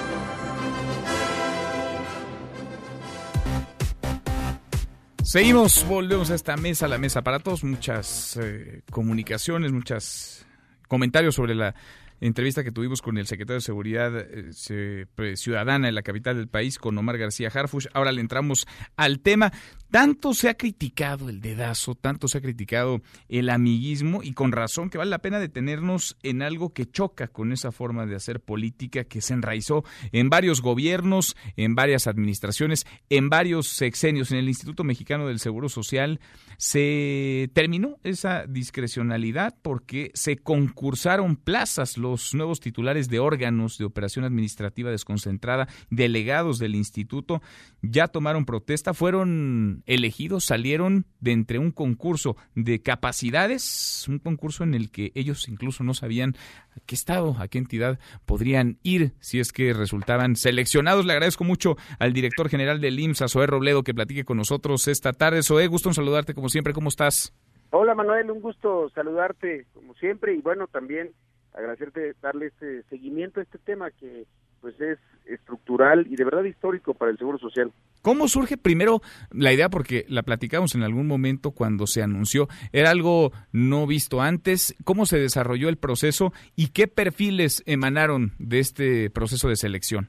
Seguimos, 5.24 5.86
volvemos 5.86 6.30
a 6.30 6.34
esta 6.34 6.56
mesa, 6.56 6.88
la 6.88 6.98
mesa 6.98 7.22
para 7.22 7.38
todos, 7.38 7.62
muchas 7.62 8.36
eh, 8.42 8.82
comunicaciones, 8.90 9.70
muchos 9.70 10.44
comentarios 10.88 11.36
sobre 11.36 11.54
la 11.54 11.76
entrevista 12.20 12.64
que 12.64 12.72
tuvimos 12.72 13.02
con 13.02 13.18
el 13.18 13.26
secretario 13.26 13.56
de 13.56 13.60
Seguridad 13.60 14.12
eh, 14.16 15.06
pues, 15.14 15.40
Ciudadana 15.40 15.88
en 15.88 15.94
la 15.94 16.02
capital 16.02 16.36
del 16.36 16.48
país, 16.48 16.78
con 16.78 16.98
Omar 16.98 17.18
García 17.18 17.50
Harfush. 17.54 17.86
Ahora 17.94 18.10
le 18.10 18.20
entramos 18.20 18.66
al 18.96 19.20
tema. 19.20 19.52
Tanto 19.92 20.32
se 20.32 20.48
ha 20.48 20.54
criticado 20.54 21.28
el 21.28 21.42
dedazo, 21.42 21.94
tanto 21.94 22.26
se 22.26 22.38
ha 22.38 22.40
criticado 22.40 23.02
el 23.28 23.50
amiguismo 23.50 24.22
y 24.22 24.32
con 24.32 24.50
razón 24.50 24.88
que 24.88 24.96
vale 24.96 25.10
la 25.10 25.18
pena 25.18 25.38
detenernos 25.38 26.16
en 26.22 26.40
algo 26.40 26.72
que 26.72 26.90
choca 26.90 27.28
con 27.28 27.52
esa 27.52 27.72
forma 27.72 28.06
de 28.06 28.16
hacer 28.16 28.40
política 28.40 29.04
que 29.04 29.20
se 29.20 29.34
enraizó 29.34 29.84
en 30.10 30.30
varios 30.30 30.62
gobiernos, 30.62 31.36
en 31.58 31.74
varias 31.74 32.06
administraciones, 32.06 32.86
en 33.10 33.28
varios 33.28 33.68
sexenios. 33.68 34.32
En 34.32 34.38
el 34.38 34.48
Instituto 34.48 34.82
Mexicano 34.82 35.26
del 35.28 35.40
Seguro 35.40 35.68
Social 35.68 36.20
se 36.62 37.50
terminó 37.54 37.98
esa 38.04 38.46
discrecionalidad 38.46 39.56
porque 39.62 40.12
se 40.14 40.36
concursaron 40.36 41.34
plazas. 41.34 41.98
Los 41.98 42.34
nuevos 42.34 42.60
titulares 42.60 43.08
de 43.08 43.18
órganos 43.18 43.78
de 43.78 43.84
operación 43.84 44.24
administrativa 44.24 44.88
desconcentrada, 44.88 45.66
delegados 45.90 46.60
del 46.60 46.76
instituto, 46.76 47.42
ya 47.82 48.06
tomaron 48.06 48.44
protesta, 48.44 48.94
fueron 48.94 49.82
elegidos 49.86 50.44
salieron 50.44 51.04
de 51.18 51.32
entre 51.32 51.58
un 51.58 51.72
concurso 51.72 52.36
de 52.54 52.80
capacidades, 52.80 54.04
un 54.06 54.20
concurso 54.20 54.62
en 54.62 54.74
el 54.74 54.92
que 54.92 55.10
ellos 55.16 55.48
incluso 55.48 55.82
no 55.82 55.94
sabían 55.94 56.36
a 56.76 56.80
qué 56.86 56.94
estado, 56.94 57.36
a 57.40 57.48
qué 57.48 57.58
entidad 57.58 57.98
podrían 58.24 58.78
ir 58.84 59.14
si 59.18 59.40
es 59.40 59.50
que 59.50 59.72
resultaban 59.72 60.36
seleccionados. 60.36 61.06
Le 61.06 61.12
agradezco 61.12 61.42
mucho 61.42 61.76
al 61.98 62.12
director 62.12 62.48
general 62.48 62.80
del 62.80 63.00
IMSS, 63.00 63.32
Zoé 63.32 63.48
Robledo, 63.48 63.82
que 63.82 63.94
platique 63.94 64.24
con 64.24 64.36
nosotros 64.36 64.86
esta 64.86 65.12
tarde. 65.12 65.42
Zoé, 65.42 65.66
gusto 65.66 65.88
en 65.88 65.94
saludarte 65.96 66.34
como 66.34 66.51
siempre. 66.52 66.72
¿Cómo 66.72 66.88
estás? 66.88 67.34
Hola 67.70 67.94
Manuel, 67.94 68.30
un 68.30 68.40
gusto 68.40 68.90
saludarte 68.90 69.66
como 69.72 69.94
siempre 69.94 70.34
y 70.34 70.42
bueno, 70.42 70.66
también 70.66 71.10
agradecerte 71.54 72.14
darle 72.20 72.46
este 72.46 72.82
seguimiento 72.84 73.40
a 73.40 73.42
este 73.42 73.58
tema 73.58 73.90
que 73.90 74.26
pues 74.60 74.80
es 74.80 74.98
estructural 75.26 76.06
y 76.08 76.16
de 76.16 76.24
verdad 76.24 76.44
histórico 76.44 76.94
para 76.94 77.10
el 77.10 77.18
Seguro 77.18 77.38
Social. 77.38 77.72
¿Cómo 78.02 78.28
surge 78.28 78.56
primero 78.56 79.00
la 79.32 79.52
idea? 79.52 79.68
Porque 79.68 80.04
la 80.08 80.22
platicamos 80.22 80.74
en 80.74 80.82
algún 80.82 81.06
momento 81.06 81.52
cuando 81.52 81.86
se 81.86 82.02
anunció. 82.02 82.48
¿Era 82.72 82.90
algo 82.90 83.32
no 83.52 83.86
visto 83.86 84.20
antes? 84.20 84.76
¿Cómo 84.84 85.06
se 85.06 85.18
desarrolló 85.18 85.68
el 85.68 85.78
proceso 85.78 86.32
y 86.56 86.72
qué 86.72 86.88
perfiles 86.88 87.62
emanaron 87.66 88.32
de 88.38 88.58
este 88.58 89.10
proceso 89.10 89.48
de 89.48 89.56
selección? 89.56 90.08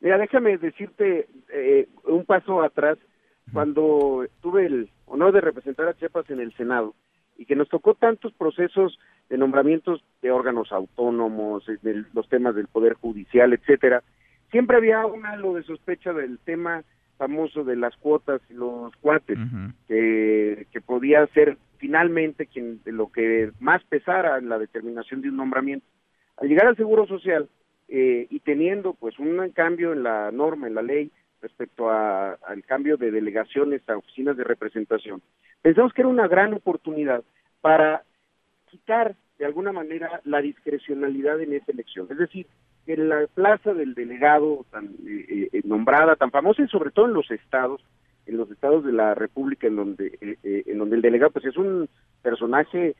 Mira, 0.00 0.18
déjame 0.18 0.58
decirte 0.58 1.28
eh, 1.52 1.88
un 2.04 2.24
paso 2.24 2.62
atrás. 2.62 2.98
Cuando 3.52 4.26
tuve 4.40 4.66
el 4.66 4.90
honor 5.06 5.32
de 5.32 5.40
representar 5.40 5.88
a 5.88 5.94
Chiapas 5.94 6.28
en 6.30 6.40
el 6.40 6.54
Senado 6.54 6.94
y 7.36 7.46
que 7.46 7.56
nos 7.56 7.68
tocó 7.68 7.94
tantos 7.94 8.32
procesos 8.32 8.98
de 9.28 9.38
nombramientos 9.38 10.02
de 10.22 10.30
órganos 10.30 10.72
autónomos, 10.72 11.64
de 11.66 12.04
los 12.12 12.28
temas 12.28 12.54
del 12.54 12.66
Poder 12.66 12.94
Judicial, 12.94 13.52
etcétera, 13.52 14.02
siempre 14.50 14.76
había 14.76 15.06
un 15.06 15.24
halo 15.26 15.54
de 15.54 15.62
sospecha 15.62 16.12
del 16.12 16.38
tema 16.38 16.82
famoso 17.16 17.64
de 17.64 17.76
las 17.76 17.96
cuotas 17.96 18.40
y 18.48 18.54
los 18.54 18.94
cuates, 18.96 19.38
que, 19.88 20.66
que, 20.70 20.80
podía 20.80 21.26
ser 21.28 21.58
finalmente 21.78 22.46
quien 22.46 22.80
de 22.84 22.92
lo 22.92 23.10
que 23.10 23.50
más 23.58 23.82
pesara 23.84 24.38
en 24.38 24.48
la 24.48 24.58
determinación 24.58 25.20
de 25.20 25.28
un 25.28 25.36
nombramiento. 25.36 25.86
Al 26.36 26.48
llegar 26.48 26.66
al 26.68 26.76
Seguro 26.76 27.06
Social 27.06 27.48
eh, 27.88 28.26
y 28.30 28.40
teniendo 28.40 28.94
pues 28.94 29.18
un 29.18 29.50
cambio 29.50 29.92
en 29.92 30.04
la 30.04 30.30
norma, 30.30 30.68
en 30.68 30.74
la 30.74 30.82
ley, 30.82 31.10
respecto 31.40 31.90
al 31.90 32.64
cambio 32.66 32.96
de 32.96 33.10
delegaciones 33.10 33.88
a 33.88 33.96
oficinas 33.96 34.36
de 34.36 34.44
representación, 34.44 35.22
pensamos 35.62 35.92
que 35.92 36.02
era 36.02 36.08
una 36.08 36.28
gran 36.28 36.54
oportunidad 36.54 37.22
para 37.60 38.02
quitar 38.70 39.16
de 39.38 39.46
alguna 39.46 39.72
manera 39.72 40.20
la 40.24 40.40
discrecionalidad 40.40 41.40
en 41.40 41.52
esa 41.52 41.72
elección. 41.72 42.08
Es 42.10 42.18
decir, 42.18 42.46
que 42.84 42.96
la 42.96 43.26
plaza 43.26 43.74
del 43.74 43.94
delegado 43.94 44.64
tan 44.70 44.86
eh, 45.06 45.48
eh, 45.52 45.60
nombrada, 45.64 46.16
tan 46.16 46.30
famosa 46.30 46.62
y 46.62 46.68
sobre 46.68 46.90
todo 46.90 47.06
en 47.06 47.12
los 47.12 47.30
estados, 47.30 47.82
en 48.26 48.36
los 48.36 48.50
estados 48.50 48.84
de 48.84 48.92
la 48.92 49.14
República 49.14 49.66
en 49.66 49.76
donde 49.76 50.18
eh, 50.20 50.62
en 50.66 50.78
donde 50.78 50.96
el 50.96 51.02
delegado 51.02 51.32
pues 51.32 51.44
es 51.44 51.56
un 51.56 51.88
personaje 52.22 52.96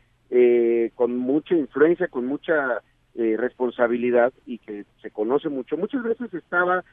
con 0.95 1.16
mucha 1.16 1.55
influencia, 1.55 2.09
con 2.09 2.26
mucha 2.26 2.82
responsabilidad 3.37 4.33
y 4.47 4.59
que 4.59 4.85
se 5.03 5.11
conoce 5.11 5.49
mucho. 5.49 5.77
Muchas 5.77 6.03
veces 6.03 6.33
estaba 6.33 6.85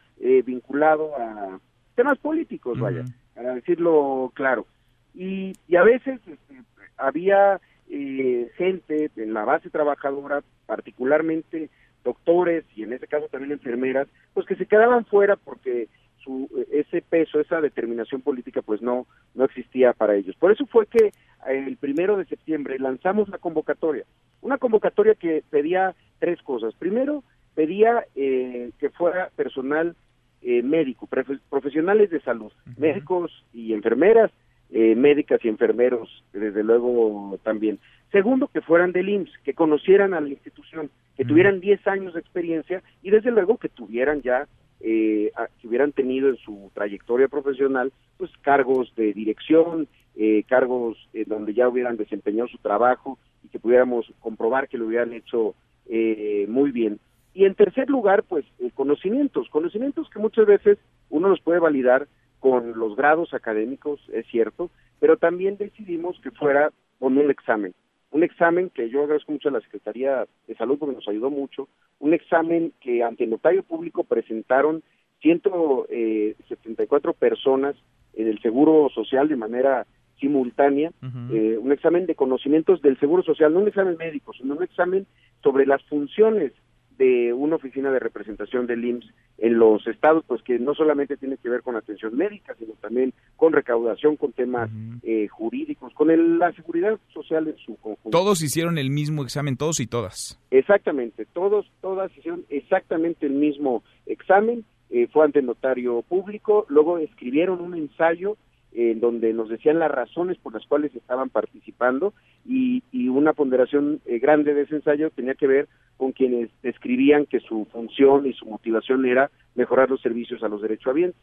vinculado 0.46 1.16
a 1.16 1.60
temas 1.96 2.18
políticos, 2.18 2.80
vaya, 2.80 3.06
para 3.34 3.56
decirlo 3.56 4.32
claro. 4.34 4.66
Y, 5.14 5.54
y 5.68 5.76
a 5.78 5.84
veces 5.84 6.20
este, 6.28 6.62
había 6.98 7.60
eh, 7.90 8.52
gente 8.58 9.12
en 9.16 9.34
la 9.34 9.46
base 9.46 9.70
trabajadora, 9.70 10.44
particularmente 10.66 11.70
doctores 12.04 12.66
y 12.76 12.84
en 12.84 12.94
este 12.94 13.08
caso 13.08 13.28
también 13.28 13.52
enfermeras, 13.52 14.08
pues 14.34 14.46
que 14.46 14.56
se 14.56 14.66
quedaban 14.66 15.06
fuera 15.06 15.36
porque 15.36 15.88
su, 16.24 16.50
ese 16.72 17.02
peso, 17.02 17.40
esa 17.40 17.62
determinación 17.62 18.22
política, 18.22 18.62
pues 18.62 18.82
no, 18.82 19.08
no 19.34 19.46
existía 19.46 19.94
para 19.94 20.16
ellos. 20.16 20.36
Por 20.36 20.52
eso 20.52 20.66
fue 20.66 20.88
que 20.88 21.12
el 21.48 21.78
primero 21.78 22.18
de 22.18 22.26
septiembre 22.26 22.80
lanzamos 22.80 23.30
la 23.30 23.38
convocatoria, 23.38 24.06
una 24.42 24.58
convocatoria 24.58 25.16
que 25.16 25.44
pedía 25.50 25.96
tres 26.20 26.42
cosas. 26.42 26.74
Primero, 26.76 27.24
pedía 27.54 28.06
eh, 28.16 28.72
que 28.80 28.90
fuera 28.90 29.30
personal 29.36 29.96
eh, 30.42 30.62
médico, 30.62 31.10
profesionales 31.50 32.12
de 32.12 32.22
salud, 32.22 32.52
médicos 32.78 33.32
y 33.52 33.74
enfermeras, 33.74 34.32
eh, 34.70 34.96
médicas 34.96 35.44
y 35.44 35.48
enfermeros, 35.48 36.24
desde 36.34 36.64
luego 36.64 37.40
también. 37.44 37.80
Segundo, 38.12 38.48
que 38.48 38.62
fueran 38.62 38.92
del 38.92 39.10
IMSS, 39.10 39.32
que 39.44 39.54
conocieran 39.54 40.14
a 40.14 40.22
la 40.22 40.30
institución, 40.30 40.92
que 41.18 41.26
tuvieran 41.26 41.60
10 41.62 41.88
años 41.88 42.14
de 42.14 42.20
experiencia 42.20 42.84
y 43.02 43.10
desde 43.10 43.32
luego 43.32 43.58
que 43.58 43.70
tuvieran 43.70 44.22
ya 44.22 44.48
eh, 44.82 45.32
que 45.60 45.68
hubieran 45.68 45.94
tenido 45.94 46.30
en 46.30 46.38
su 46.38 46.70
trayectoria 46.74 47.28
profesional 47.28 47.92
pues 48.18 48.30
cargos 48.42 48.94
de 48.96 49.14
dirección, 49.14 49.88
eh, 50.16 50.44
cargos 50.48 50.98
donde 51.26 51.54
ya 51.54 51.68
hubieran 51.68 51.98
desempeñado 51.98 52.50
su 52.50 52.58
trabajo 52.60 53.18
y 53.44 53.48
que 53.48 53.60
pudiéramos 53.60 54.14
comprobar 54.20 54.68
que 54.68 54.78
lo 54.78 54.86
hubieran 54.86 55.14
hecho 55.14 55.56
muy 55.88 56.72
bien. 56.72 57.00
Y 57.34 57.46
en 57.46 57.56
tercer 57.56 57.90
lugar, 57.90 58.24
pues 58.24 58.46
conocimientos, 58.74 59.50
conocimientos 59.50 60.10
que 60.10 60.20
muchas 60.20 60.46
veces 60.46 60.78
uno 61.10 61.30
los 61.30 61.42
puede 61.42 61.60
validar 61.60 62.08
con 62.40 62.78
los 62.78 62.96
grados 62.96 63.34
académicos, 63.34 64.00
es 64.14 64.26
cierto, 64.28 64.70
pero 65.00 65.18
también 65.18 65.58
decidimos 65.58 66.20
que 66.22 66.32
fuera 66.32 66.72
con 67.00 67.18
un 67.18 67.30
examen. 67.30 67.74
Un 68.12 68.24
examen 68.24 68.70
que 68.70 68.90
yo 68.90 69.02
agradezco 69.02 69.32
mucho 69.32 69.50
a 69.50 69.54
la 69.54 69.62
Secretaría 69.62 70.26
de 70.48 70.56
Salud 70.56 70.78
porque 70.78 70.96
nos 70.96 71.08
ayudó 71.08 71.30
mucho, 71.30 71.68
un 72.00 72.14
examen 72.14 72.72
que 72.80 73.04
ante 73.04 73.26
el 73.26 73.32
notario 73.32 73.64
público 73.64 74.04
presentaron 74.04 74.84
174 75.22 77.12
eh, 77.12 77.16
personas 77.18 77.76
en 78.14 78.28
el 78.28 78.40
Seguro 78.42 78.90
Social 78.94 79.28
de 79.28 79.36
manera 79.36 79.86
simultánea, 80.20 80.92
eh, 81.32 81.58
un 81.60 81.72
examen 81.72 82.06
de 82.06 82.16
conocimientos 82.16 82.82
del 82.82 83.00
Seguro 83.00 83.24
Social, 83.24 83.54
no 83.54 83.60
un 83.60 83.68
examen 83.68 83.98
médico, 83.98 84.34
sino 84.34 84.56
un 84.56 84.64
examen 84.64 85.06
sobre 85.42 85.66
las 85.66 85.84
funciones 85.84 86.54
de 86.98 87.34
una 87.34 87.58
oficina 87.58 87.92
de 87.92 88.00
representación 88.00 88.68
del 88.68 88.86
IMSS 88.86 89.14
en 89.38 89.60
los 89.60 89.86
estados, 89.88 90.24
pues 90.28 90.42
que 90.44 90.60
no 90.60 90.74
solamente 90.74 91.18
tiene 91.18 91.38
que 91.38 91.50
ver 91.50 91.62
con 91.62 91.76
atención 91.76 92.16
médica, 92.16 92.56
sino 92.58 92.74
también 92.76 93.14
con 93.36 93.52
recaudación, 93.52 94.16
con 94.16 94.32
temas 94.32 94.70
eh, 95.04 95.28
jurídicos, 95.28 95.94
con 95.94 96.40
la 96.40 96.54
seguridad 96.54 96.98
social 97.14 97.48
en 97.48 97.58
su 97.58 97.76
conjunto. 97.76 98.18
Todos 98.18 98.42
hicieron 98.42 98.78
el 98.78 98.90
mismo 98.92 99.24
examen, 99.24 99.58
todos 99.58 99.82
y 99.82 99.88
todas. 99.88 100.40
Exactamente, 100.52 101.26
todos, 101.26 101.70
todas 101.82 102.16
hicieron 102.18 102.46
exactamente 102.50 103.26
el 103.26 103.34
mismo 103.34 103.84
examen, 104.06 104.64
eh, 104.90 105.08
fue 105.12 105.26
ante 105.26 105.40
el 105.40 105.48
notario 105.48 106.02
público, 106.04 106.66
luego 106.70 106.98
escribieron 107.00 107.60
un 107.60 107.76
ensayo 107.76 108.38
en 108.76 109.00
donde 109.00 109.34
nos 109.34 109.48
decían 109.48 109.80
las 109.80 109.90
razones 109.90 110.38
por 110.38 110.54
las 110.54 110.66
cuales 110.66 110.94
estaban 110.94 111.30
participando 111.30 112.14
y, 112.46 112.84
una 113.16 113.32
ponderación 113.32 114.02
eh, 114.06 114.20
grande 114.20 114.54
de 114.54 114.64
ese 114.64 114.76
ensayo 114.76 115.10
tenía 115.10 115.36
que 115.36 115.48
ver 115.48 115.70
con 115.96 116.12
quienes 116.12 116.50
describían 116.62 117.26
que 117.26 117.40
su 117.40 117.66
función 117.72 118.28
y 118.28 118.34
su 118.34 118.46
motivación 118.46 119.06
era 119.06 119.32
mejorar 119.56 119.90
los 119.90 120.02
servicios 120.02 120.44
a 120.44 120.50
los 120.50 120.62
derechohabientes. 120.62 121.20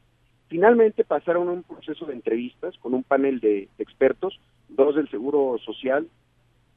Finalmente 0.49 1.05
pasaron 1.05 1.49
a 1.49 1.53
un 1.53 1.65
proceso 1.65 2.07
de 2.07 2.15
entrevistas 2.15 2.79
con 2.79 2.95
un 2.95 3.03
panel 3.03 3.41
de 3.41 3.69
expertos, 3.79 4.41
dos 4.71 4.97
del 4.97 5.11
Seguro 5.11 5.59
Social, 5.59 6.09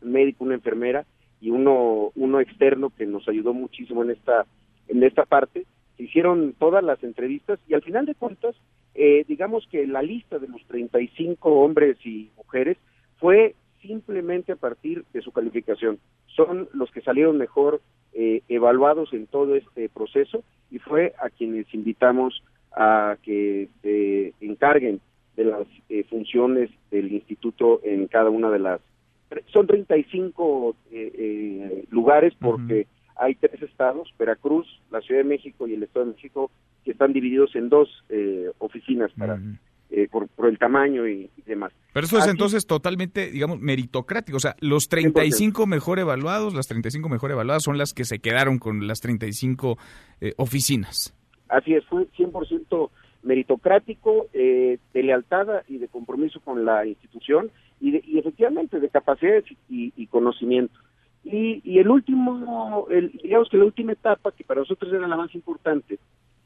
un 0.02 0.12
médico, 0.12 0.44
una 0.44 0.56
enfermera 0.56 1.06
y 1.40 1.50
uno, 1.50 2.12
uno 2.16 2.42
externo 2.42 2.90
que 2.90 3.06
nos 3.06 3.28
ayudó 3.30 3.54
muchísimo 3.54 4.04
en 4.04 4.12
esta, 4.12 4.46
en 4.90 5.02
esta 5.02 5.24
parte. 5.24 5.66
Se 5.96 6.04
hicieron 6.04 6.54
todas 6.60 6.84
las 6.84 7.02
entrevistas 7.04 7.60
y 7.70 7.74
al 7.74 7.84
final 7.84 8.06
de 8.06 8.16
cuentas 8.16 8.56
eh, 8.96 9.26
digamos 9.28 9.68
que 9.68 9.86
la 9.86 10.02
lista 10.02 10.40
de 10.40 10.48
los 10.48 10.64
35 10.68 11.50
hombres 11.50 11.98
y 12.06 12.32
mujeres 12.38 12.78
fue 13.18 13.54
simplemente 13.82 14.54
a 14.54 14.56
partir 14.56 15.04
de 15.12 15.22
su 15.22 15.34
calificación. 15.34 16.00
Son 16.28 16.70
los 16.74 16.90
que 16.92 17.02
salieron 17.02 17.38
mejor 17.38 17.82
eh, 18.14 18.42
evaluados 18.48 19.12
en 19.14 19.28
todo 19.28 19.56
este 19.56 19.90
proceso 19.90 20.44
y 20.72 20.80
fue 20.80 21.14
a 21.22 21.30
quienes 21.30 21.72
invitamos 21.74 22.42
a 22.72 23.18
que 23.22 23.68
se 23.82 24.34
encarguen 24.40 25.02
de 25.36 25.44
las 25.44 25.68
eh, 25.90 26.06
funciones 26.06 26.70
del 26.90 27.12
instituto 27.12 27.82
en 27.84 28.08
cada 28.08 28.30
una 28.30 28.50
de 28.50 28.60
las... 28.60 28.82
Son 29.48 29.68
35 29.68 30.76
lugares 31.90 32.34
porque 32.40 32.88
hay 33.16 33.36
tres 33.36 33.62
estados, 33.62 34.14
Veracruz, 34.18 34.68
la 34.92 35.02
Ciudad 35.02 35.22
de 35.22 35.30
México 35.30 35.68
y 35.68 35.74
el 35.74 35.84
Estado 35.84 36.06
de 36.06 36.14
México, 36.14 36.52
que 36.84 36.92
están 36.92 37.14
divididos 37.14 37.56
en 37.56 37.70
dos 37.70 37.90
eh, 38.10 38.52
oficinas 38.60 39.12
para 39.18 39.40
eh, 39.90 40.08
por, 40.10 40.28
el 40.48 40.58
tamaño 40.58 41.08
y, 41.08 41.30
demás. 41.46 41.72
Pero 41.94 42.06
eso 42.06 42.18
es 42.18 42.28
entonces 42.28 42.66
totalmente, 42.66 43.32
digamos, 43.32 43.60
meritocrático. 43.60 44.38
O 44.38 44.40
sea, 44.40 44.56
los 44.60 44.90
35 44.90 45.66
mejor 45.68 46.00
evaluados, 46.00 46.54
las 46.54 46.68
35 46.68 47.08
mejor 47.08 47.32
evaluadas 47.32 47.64
son 47.64 47.78
las 47.78 47.94
que 47.94 48.04
se 48.04 48.20
quedaron 48.20 48.60
con 48.60 48.88
las 48.88 49.00
35 49.00 49.78
eh, 50.22 50.34
oficinas. 50.38 51.14
Así 51.48 51.74
es, 51.74 51.86
fue 51.86 52.08
100% 52.18 52.90
meritocrático, 53.24 54.28
de 54.34 54.80
lealtad 54.94 55.48
y 55.68 55.78
de 55.80 55.88
compromiso 55.88 56.40
con 56.42 56.64
la 56.64 56.86
institución 56.86 57.50
y, 57.80 57.96
y 58.12 58.20
efectivamente 58.20 58.80
de 58.80 58.90
capacidades 58.90 59.46
y, 59.68 59.94
y 59.96 60.08
conocimiento. 60.08 60.80
Y, 61.26 61.80
el 61.80 61.90
último, 61.90 62.86
el, 62.92 63.12
digamos 63.12 63.50
que 63.50 63.58
la 63.58 63.66
última 63.66 63.94
etapa, 63.94 64.32
que 64.32 64.44
para 64.44 64.62
nosotros 64.62 64.94
era 64.94 65.08
la 65.08 65.18
más 65.18 65.34
importante, 65.34 65.98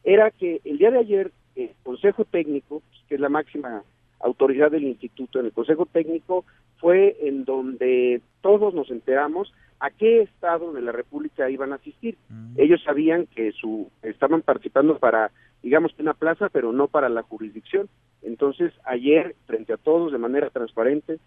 era 0.06 0.32
que 0.32 0.62
el 0.64 0.78
día 0.78 0.90
de 0.90 1.00
ayer 1.00 1.32
el 1.56 1.72
Consejo 1.84 2.24
Técnico, 2.24 2.82
que 3.10 3.16
es 3.16 3.22
la 3.22 3.28
máxima 3.28 3.84
autoridad 4.22 4.72
del 4.72 4.86
instituto, 4.86 5.40
en 5.40 5.48
el 5.48 5.52
Consejo 5.52 5.86
Técnico 5.86 6.46
fue 6.78 7.18
en 7.22 7.44
donde 7.44 8.22
todos 8.42 8.74
nos 8.74 8.90
enteramos 8.90 9.52
a 9.82 9.92
qué 9.92 10.22
estado 10.22 10.72
de 10.72 10.82
la 10.82 10.94
República 10.94 11.50
iban 11.50 11.74
a 11.74 11.76
asistir. 11.76 12.18
Mm. 12.30 12.54
Ellos 12.58 12.82
sabían 12.84 13.28
que 13.28 13.52
su 13.52 13.92
estaban 14.02 14.42
participando 14.42 14.98
para, 14.98 15.32
digamos, 15.62 15.94
una 16.00 16.14
plaza, 16.14 16.48
pero 16.50 16.72
no 16.72 16.88
para 16.88 17.10
la 17.10 17.24
jurisdicción. 17.24 17.90
Entonces, 18.22 18.74
ayer, 18.86 19.36
frente 19.46 19.74
a 19.74 19.78
todos, 19.78 20.12
de 20.12 20.18
manera 20.18 20.50
transparente, 20.50 21.20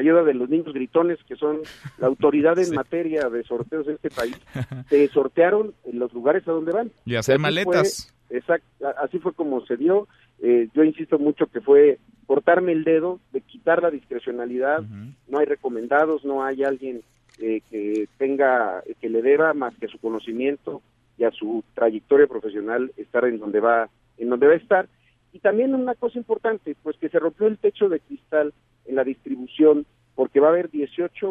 la 0.00 0.08
ayuda 0.08 0.24
de 0.24 0.34
los 0.34 0.48
niños 0.48 0.72
gritones, 0.72 1.18
que 1.24 1.36
son 1.36 1.60
la 1.98 2.06
autoridad 2.06 2.58
en 2.58 2.74
materia 2.74 3.28
de 3.28 3.42
sorteos 3.44 3.86
de 3.86 3.94
este 3.94 4.10
país, 4.10 4.36
se 4.88 5.08
sortearon 5.08 5.74
en 5.84 5.98
los 5.98 6.12
lugares 6.14 6.46
a 6.48 6.52
donde 6.52 6.72
van. 6.72 6.90
Y 7.04 7.16
hacer 7.16 7.38
maletas. 7.38 8.14
exacto, 8.30 8.66
así 9.02 9.18
fue 9.18 9.34
como 9.34 9.64
se 9.66 9.76
dio. 9.76 10.08
Eh, 10.42 10.68
yo 10.74 10.84
insisto 10.84 11.18
mucho 11.18 11.46
que 11.46 11.60
fue 11.60 11.98
cortarme 12.26 12.72
el 12.72 12.84
dedo, 12.84 13.20
de 13.32 13.42
quitar 13.42 13.82
la 13.82 13.90
discrecionalidad. 13.90 14.82
No 15.28 15.38
hay 15.38 15.46
recomendados, 15.46 16.24
no 16.24 16.44
hay 16.44 16.64
alguien 16.64 17.02
eh, 17.38 17.60
que 17.70 18.08
tenga, 18.16 18.82
que 19.00 19.10
le 19.10 19.20
deba 19.20 19.52
más 19.52 19.74
que 19.76 19.86
a 19.86 19.90
su 19.90 19.98
conocimiento 19.98 20.80
y 21.18 21.24
a 21.24 21.30
su 21.30 21.62
trayectoria 21.74 22.26
profesional 22.26 22.92
estar 22.96 23.24
en 23.26 23.38
donde 23.38 23.60
va, 23.60 23.90
en 24.16 24.30
donde 24.30 24.46
va 24.46 24.52
a 24.54 24.56
estar 24.56 24.88
y 25.32 25.38
también 25.38 25.74
una 25.74 25.94
cosa 25.94 26.18
importante, 26.18 26.76
pues 26.82 26.96
que 26.96 27.08
se 27.08 27.18
rompió 27.18 27.46
el 27.46 27.58
techo 27.58 27.88
de 27.88 28.00
cristal 28.00 28.52
en 28.90 28.96
la 28.96 29.04
distribución, 29.04 29.86
porque 30.14 30.40
va 30.40 30.48
a 30.48 30.50
haber 30.50 30.70
18 30.70 31.26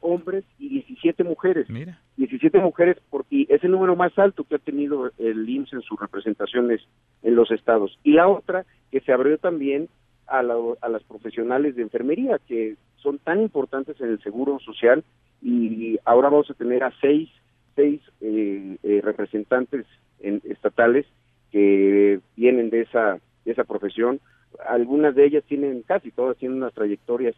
hombres 0.00 0.44
y 0.58 0.68
17 0.68 1.24
mujeres. 1.24 1.68
Mira. 1.68 2.00
17 2.16 2.58
mujeres, 2.58 2.96
porque 3.10 3.46
es 3.48 3.62
el 3.62 3.72
número 3.72 3.96
más 3.96 4.18
alto 4.18 4.44
que 4.44 4.54
ha 4.54 4.58
tenido 4.58 5.10
el 5.18 5.48
IMSS 5.48 5.74
en 5.74 5.82
sus 5.82 6.00
representaciones 6.00 6.80
en 7.22 7.34
los 7.34 7.50
estados. 7.50 7.98
Y 8.02 8.12
la 8.12 8.28
otra, 8.28 8.64
que 8.90 9.00
se 9.00 9.12
abrió 9.12 9.36
también 9.38 9.88
a, 10.26 10.38
a 10.38 10.88
las 10.88 11.02
profesionales 11.04 11.76
de 11.76 11.82
enfermería, 11.82 12.38
que 12.46 12.76
son 12.96 13.18
tan 13.18 13.42
importantes 13.42 14.00
en 14.00 14.08
el 14.08 14.22
seguro 14.22 14.58
social, 14.60 15.04
y 15.42 15.98
ahora 16.04 16.28
vamos 16.28 16.50
a 16.50 16.54
tener 16.54 16.84
a 16.84 16.92
seis, 17.00 17.28
seis 17.74 18.00
eh, 18.20 18.76
eh, 18.82 19.00
representantes 19.02 19.86
en, 20.20 20.40
estatales 20.44 21.06
que 21.50 22.20
vienen 22.36 22.70
de 22.70 22.82
esa 22.82 23.18
esa 23.44 23.64
profesión. 23.64 24.20
Algunas 24.66 25.14
de 25.14 25.26
ellas 25.26 25.44
tienen, 25.46 25.82
casi 25.82 26.10
todas 26.10 26.36
tienen 26.36 26.58
unas 26.58 26.74
trayectorias 26.74 27.34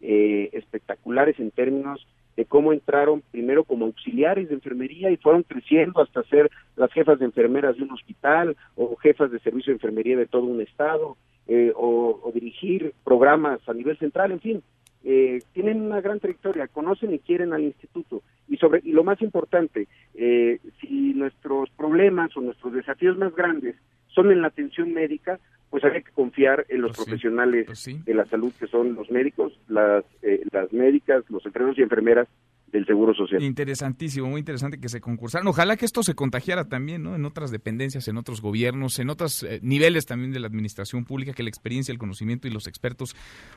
eh, 0.00 0.50
espectaculares 0.52 1.38
en 1.40 1.50
términos 1.50 2.06
de 2.36 2.44
cómo 2.44 2.74
entraron 2.74 3.22
primero 3.30 3.64
como 3.64 3.86
auxiliares 3.86 4.48
de 4.48 4.54
enfermería 4.54 5.10
y 5.10 5.16
fueron 5.16 5.42
creciendo 5.42 6.02
hasta 6.02 6.22
ser 6.24 6.50
las 6.76 6.92
jefas 6.92 7.18
de 7.18 7.24
enfermeras 7.24 7.76
de 7.76 7.84
un 7.84 7.92
hospital 7.92 8.56
o 8.74 8.94
jefas 8.96 9.30
de 9.30 9.38
servicio 9.38 9.70
de 9.70 9.76
enfermería 9.76 10.18
de 10.18 10.26
todo 10.26 10.44
un 10.44 10.60
estado 10.60 11.16
eh, 11.48 11.72
o, 11.74 12.30
dirigir 12.34 12.92
programas 13.04 13.66
a 13.66 13.72
nivel 13.72 13.96
central, 13.96 14.32
en 14.32 14.40
fin. 14.40 14.62
Eh, 15.02 15.40
tienen 15.54 15.80
una 15.80 16.02
gran 16.02 16.20
trayectoria, 16.20 16.68
conocen 16.68 17.14
y 17.14 17.20
quieren 17.20 17.54
al 17.54 17.62
instituto 17.62 18.22
y 18.48 18.58
sobre 18.58 18.82
y 18.84 18.92
lo 18.92 19.02
más 19.02 19.22
importante, 19.22 19.88
si 20.12 21.14
nuestros 21.14 21.70
problemas 21.70 22.36
o 22.36 22.40
nuestros 22.40 22.74
desafíos 22.74 23.16
más 23.16 23.34
grandes 23.34 23.76
son 24.08 24.30
en 24.30 24.42
la 24.42 24.48
atención 24.48 24.92
médica, 24.92 25.38
pues 25.70 25.84
hay 25.84 26.02
que 26.02 26.12
confiar 26.12 26.64
en 26.68 26.80
los 26.82 26.96
pues 26.96 27.06
profesionales 27.06 27.66
pues 27.66 28.04
de 28.04 28.14
la 28.14 28.24
salud 28.26 28.52
que 28.58 28.66
son 28.66 28.94
los 28.94 29.10
médicos, 29.10 29.58
las, 29.68 30.04
eh, 30.22 30.42
las 30.52 30.72
médicas, 30.72 31.24
los 31.28 31.44
enfermeros 31.44 31.78
y 31.78 31.82
enfermeras 31.82 32.28
del 32.72 32.84
Seguro 32.86 33.14
Social. 33.14 33.42
Interesantísimo, 33.42 34.28
muy 34.28 34.40
interesante 34.40 34.78
que 34.78 34.88
se 34.88 35.00
concursaran. 35.00 35.46
Ojalá 35.46 35.76
que 35.76 35.84
esto 35.84 36.02
se 36.02 36.14
contagiara 36.14 36.64
también, 36.64 37.02
¿no? 37.02 37.14
En 37.14 37.24
otras 37.24 37.50
dependencias, 37.50 38.08
en 38.08 38.16
otros 38.16 38.40
gobiernos, 38.40 38.98
en 38.98 39.10
otros 39.10 39.42
eh, 39.44 39.60
niveles 39.62 40.06
también 40.06 40.32
de 40.32 40.40
la 40.40 40.48
administración 40.48 41.04
pública, 41.04 41.32
que 41.32 41.42
la 41.42 41.48
experiencia, 41.48 41.92
el 41.92 41.98
conocimiento 41.98 42.48
y 42.48 42.50
los 42.50 42.66
expertos 42.66 43.14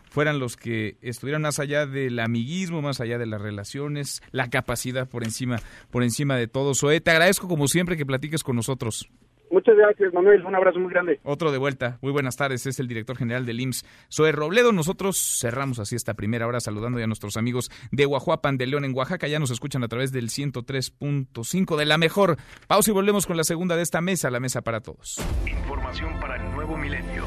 fueran 0.10 0.40
los 0.40 0.58
que 0.58 0.98
estuvieran 1.02 1.42
más 1.42 1.60
allá 1.60 1.86
del 1.86 2.20
amiguismo, 2.20 2.82
más 2.82 3.02
allá 3.02 3.18
de 3.18 3.26
las 3.26 3.42
relaciones, 3.42 4.22
la 4.32 4.50
capacidad 4.50 5.10
por 5.10 5.24
encima, 5.24 5.58
por 5.90 6.04
encima 6.04 6.36
de 6.36 6.48
todo. 6.48 6.76
Zoe, 6.76 7.02
te 7.02 7.12
agradezco 7.12 7.48
como 7.48 7.68
siempre 7.68 7.98
que 7.98 8.06
platiques 8.06 8.44
con 8.44 8.56
nosotros. 8.56 9.10
Muchas 9.52 9.76
gracias, 9.76 10.14
Manuel. 10.14 10.46
Un 10.46 10.56
abrazo 10.56 10.80
muy 10.80 10.92
grande. 10.92 11.20
Otro 11.24 11.52
de 11.52 11.58
vuelta. 11.58 11.98
Muy 12.02 12.12
buenas 12.12 12.36
tardes. 12.38 12.66
Es 12.66 12.80
el 12.80 12.88
director 12.88 13.18
general 13.18 13.46
del 13.46 13.60
IMSS, 13.60 13.86
Zoe 14.12 14.32
Robledo. 14.32 14.72
Nosotros 14.72 15.40
cerramos 15.40 15.80
así 15.80 15.96
esta 15.96 16.14
primera 16.14 16.48
hora 16.48 16.60
saludando 16.60 17.00
ya 17.00 17.06
a 17.06 17.08
nuestros 17.08 17.38
amigos 17.38 17.72
de 17.92 18.06
Guajuapan 18.06 18.58
de 18.58 18.68
León 18.68 18.86
en 18.86 18.96
Oaxaca. 18.96 19.28
Ya 19.28 19.40
nos 19.40 19.52
escuchan 19.52 19.84
a 19.84 19.88
través 19.88 20.12
del 20.12 20.30
103.5 20.30 21.78
de 21.78 21.86
la 21.86 21.98
mejor. 21.98 22.38
Pausa 22.68 22.92
y 22.92 22.94
volvemos 22.94 23.26
con 23.26 23.38
la 23.38 23.44
segunda 23.44 23.76
de 23.76 23.82
esta 23.82 24.02
mesa, 24.02 24.30
la 24.30 24.40
mesa 24.40 24.62
para 24.62 24.82
todos. 24.82 25.18
Información 25.46 26.20
para 26.20 26.36
el 26.36 26.52
nuevo 26.52 26.78
milenio. 26.78 27.26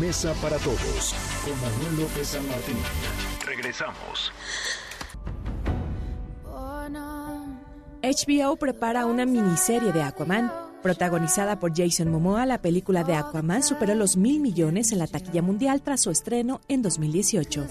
Mesa 0.00 0.34
para 0.42 0.58
todos 0.58 1.14
con 1.44 1.54
Manuel 1.60 2.02
López 2.02 2.28
San 2.28 2.46
Martín. 2.48 2.76
Regresamos. 3.46 4.32
HBO 8.02 8.56
prepara 8.56 9.04
una 9.06 9.26
miniserie 9.26 9.92
de 9.92 10.02
Aquaman. 10.02 10.65
Protagonizada 10.82 11.58
por 11.58 11.72
Jason 11.76 12.10
Momoa, 12.10 12.46
la 12.46 12.62
película 12.62 13.02
de 13.02 13.14
Aquaman 13.14 13.62
superó 13.62 13.94
los 13.94 14.16
mil 14.16 14.40
millones 14.40 14.92
en 14.92 14.98
la 14.98 15.06
taquilla 15.06 15.42
mundial 15.42 15.82
tras 15.82 16.02
su 16.02 16.10
estreno 16.10 16.60
en 16.68 16.82
2018. 16.82 17.66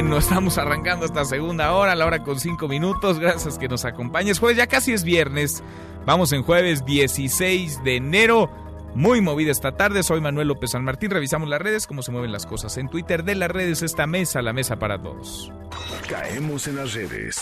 Bueno, 0.00 0.16
estamos 0.16 0.56
arrancando 0.56 1.04
esta 1.04 1.26
segunda 1.26 1.74
hora, 1.74 1.94
la 1.94 2.06
hora 2.06 2.22
con 2.22 2.40
cinco 2.40 2.68
minutos. 2.68 3.18
Gracias 3.18 3.58
que 3.58 3.68
nos 3.68 3.84
acompañes. 3.84 4.38
Jueves 4.38 4.56
ya 4.56 4.66
casi 4.66 4.94
es 4.94 5.04
viernes. 5.04 5.62
Vamos 6.06 6.32
en 6.32 6.42
jueves 6.42 6.86
16 6.86 7.84
de 7.84 7.96
enero. 7.96 8.50
Muy 8.94 9.20
movida 9.20 9.52
esta 9.52 9.76
tarde. 9.76 10.02
Soy 10.02 10.22
Manuel 10.22 10.48
López 10.48 10.70
San 10.70 10.84
Martín. 10.84 11.10
Revisamos 11.10 11.50
las 11.50 11.60
redes, 11.60 11.86
cómo 11.86 12.00
se 12.00 12.12
mueven 12.12 12.32
las 12.32 12.46
cosas 12.46 12.78
en 12.78 12.88
Twitter 12.88 13.24
de 13.24 13.34
las 13.34 13.50
redes. 13.50 13.82
Esta 13.82 14.06
mesa, 14.06 14.40
la 14.40 14.54
mesa 14.54 14.78
para 14.78 15.00
todos. 15.02 15.52
Caemos 16.08 16.66
en 16.66 16.76
las 16.76 16.94
redes. 16.94 17.38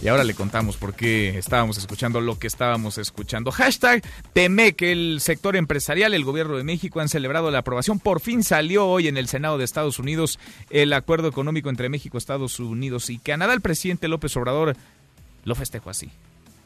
Y 0.00 0.06
ahora 0.06 0.22
le 0.22 0.34
contamos 0.34 0.76
por 0.76 0.94
qué 0.94 1.38
estábamos 1.38 1.76
escuchando 1.76 2.20
lo 2.20 2.38
que 2.38 2.46
estábamos 2.46 2.98
escuchando. 2.98 3.50
Hashtag 3.50 4.02
teme 4.32 4.74
que 4.74 4.92
el 4.92 5.20
sector 5.20 5.56
empresarial, 5.56 6.14
el 6.14 6.24
gobierno 6.24 6.56
de 6.56 6.62
México 6.62 7.00
han 7.00 7.08
celebrado 7.08 7.50
la 7.50 7.58
aprobación. 7.58 7.98
Por 7.98 8.20
fin 8.20 8.44
salió 8.44 8.86
hoy 8.86 9.08
en 9.08 9.16
el 9.16 9.26
Senado 9.26 9.58
de 9.58 9.64
Estados 9.64 9.98
Unidos 9.98 10.38
el 10.70 10.92
acuerdo 10.92 11.26
económico 11.26 11.68
entre 11.68 11.88
México, 11.88 12.16
Estados 12.16 12.60
Unidos 12.60 13.10
y 13.10 13.18
Canadá. 13.18 13.54
El 13.54 13.60
presidente 13.60 14.06
López 14.06 14.36
Obrador 14.36 14.76
lo 15.44 15.54
festejó 15.56 15.90
así. 15.90 16.10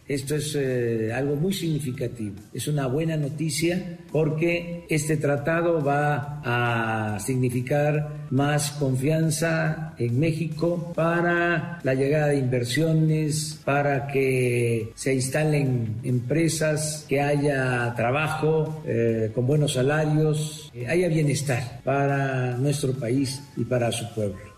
Esto 0.09 0.34
es 0.34 0.55
eh, 0.57 1.12
algo 1.14 1.36
muy 1.36 1.53
significativo. 1.53 2.34
Es 2.53 2.68
una 2.68 2.86
buena 2.86 3.16
noticia 3.16 3.98
porque 4.11 4.84
este 4.88 5.16
tratado 5.16 5.82
va 5.82 6.42
a 6.44 7.20
significar 7.20 8.26
más 8.30 8.72
confianza 8.72 9.94
en 9.98 10.18
México 10.18 10.92
para 10.94 11.78
la 11.82 11.94
llegada 11.94 12.28
de 12.28 12.38
inversiones, 12.38 13.61
para 13.64 14.07
que 14.09 14.90
se 14.94 15.14
instalen 15.14 15.96
empresas, 16.03 17.07
que 17.09 17.20
haya 17.20 17.94
trabajo 17.94 18.82
eh, 18.86 19.30
con 19.34 19.46
buenos 19.46 19.74
salarios, 19.74 20.70
que 20.72 20.88
haya 20.88 21.09
bienestar 21.09 21.80
para 21.84 22.57
nuestro 22.57 22.92
país 22.92 23.40
y 23.57 23.64
para 23.64 23.92
su 23.92 24.12
pueblo. 24.14 24.51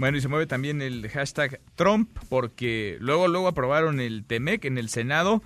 Bueno, 0.00 0.16
y 0.16 0.22
se 0.22 0.28
mueve 0.28 0.46
también 0.46 0.80
el 0.80 1.06
hashtag 1.10 1.60
Trump 1.74 2.08
porque 2.30 2.96
luego, 3.00 3.28
luego 3.28 3.48
aprobaron 3.48 4.00
el 4.00 4.24
TEMEC 4.24 4.64
en 4.64 4.78
el 4.78 4.88
Senado 4.88 5.42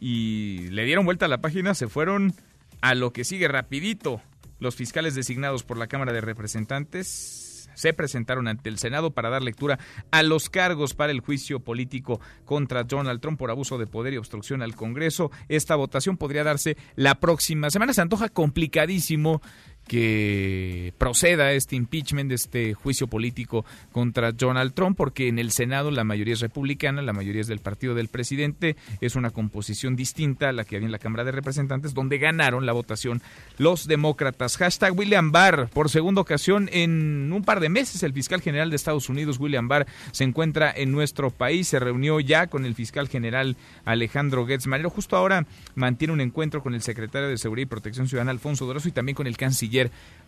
y 0.00 0.66
le 0.70 0.86
dieron 0.86 1.04
vuelta 1.04 1.26
a 1.26 1.28
la 1.28 1.42
página, 1.42 1.74
se 1.74 1.88
fueron 1.88 2.32
a 2.80 2.94
lo 2.94 3.12
que 3.12 3.24
sigue 3.24 3.48
rapidito. 3.48 4.22
Los 4.60 4.76
fiscales 4.76 5.14
designados 5.14 5.62
por 5.62 5.76
la 5.76 5.88
Cámara 5.88 6.14
de 6.14 6.22
Representantes 6.22 7.58
se 7.78 7.92
presentaron 7.92 8.48
ante 8.48 8.70
el 8.70 8.78
Senado 8.78 9.12
para 9.12 9.28
dar 9.28 9.42
lectura 9.42 9.78
a 10.10 10.22
los 10.22 10.48
cargos 10.50 10.94
para 10.94 11.12
el 11.12 11.20
juicio 11.20 11.60
político 11.60 12.18
contra 12.46 12.84
Donald 12.84 13.20
Trump 13.20 13.38
por 13.38 13.50
abuso 13.50 13.76
de 13.76 13.86
poder 13.86 14.14
y 14.14 14.16
obstrucción 14.16 14.62
al 14.62 14.74
Congreso. 14.74 15.30
Esta 15.48 15.76
votación 15.76 16.16
podría 16.16 16.44
darse 16.44 16.76
la 16.96 17.16
próxima 17.20 17.70
semana. 17.70 17.92
Se 17.92 18.00
antoja 18.00 18.30
complicadísimo 18.30 19.42
que 19.88 20.92
proceda 20.98 21.52
este 21.52 21.74
impeachment, 21.74 22.30
este 22.30 22.74
juicio 22.74 23.08
político 23.08 23.64
contra 23.90 24.32
Donald 24.32 24.74
Trump, 24.74 24.96
porque 24.96 25.28
en 25.28 25.38
el 25.38 25.50
Senado 25.50 25.90
la 25.90 26.04
mayoría 26.04 26.34
es 26.34 26.40
republicana, 26.40 27.02
la 27.02 27.12
mayoría 27.12 27.40
es 27.40 27.48
del 27.48 27.58
partido 27.58 27.94
del 27.94 28.08
presidente, 28.08 28.76
es 29.00 29.16
una 29.16 29.30
composición 29.30 29.96
distinta 29.96 30.50
a 30.50 30.52
la 30.52 30.64
que 30.64 30.76
había 30.76 30.86
en 30.86 30.92
la 30.92 30.98
Cámara 30.98 31.24
de 31.24 31.32
Representantes, 31.32 31.94
donde 31.94 32.18
ganaron 32.18 32.66
la 32.66 32.72
votación 32.72 33.22
los 33.56 33.88
demócratas. 33.88 34.56
Hashtag 34.58 34.96
William 34.96 35.32
Barr, 35.32 35.68
por 35.70 35.88
segunda 35.88 36.20
ocasión 36.20 36.68
en 36.72 37.32
un 37.32 37.42
par 37.42 37.60
de 37.60 37.70
meses, 37.70 38.02
el 38.02 38.12
fiscal 38.12 38.42
general 38.42 38.70
de 38.70 38.76
Estados 38.76 39.08
Unidos, 39.08 39.40
William 39.40 39.68
Barr, 39.68 39.86
se 40.12 40.24
encuentra 40.24 40.72
en 40.76 40.92
nuestro 40.92 41.30
país, 41.30 41.68
se 41.68 41.78
reunió 41.78 42.20
ya 42.20 42.46
con 42.48 42.66
el 42.66 42.74
fiscal 42.74 43.08
general 43.08 43.56
Alejandro 43.86 44.46
Getz 44.46 44.66
Manero, 44.66 44.90
justo 44.90 45.16
ahora 45.16 45.46
mantiene 45.74 46.12
un 46.12 46.20
encuentro 46.20 46.62
con 46.62 46.74
el 46.74 46.82
secretario 46.82 47.28
de 47.28 47.38
Seguridad 47.38 47.66
y 47.66 47.70
Protección 47.70 48.06
Ciudadana, 48.06 48.32
Alfonso 48.32 48.66
Doroso, 48.66 48.88
y 48.88 48.92
también 48.92 49.16
con 49.16 49.26
el 49.26 49.36
canciller 49.38 49.77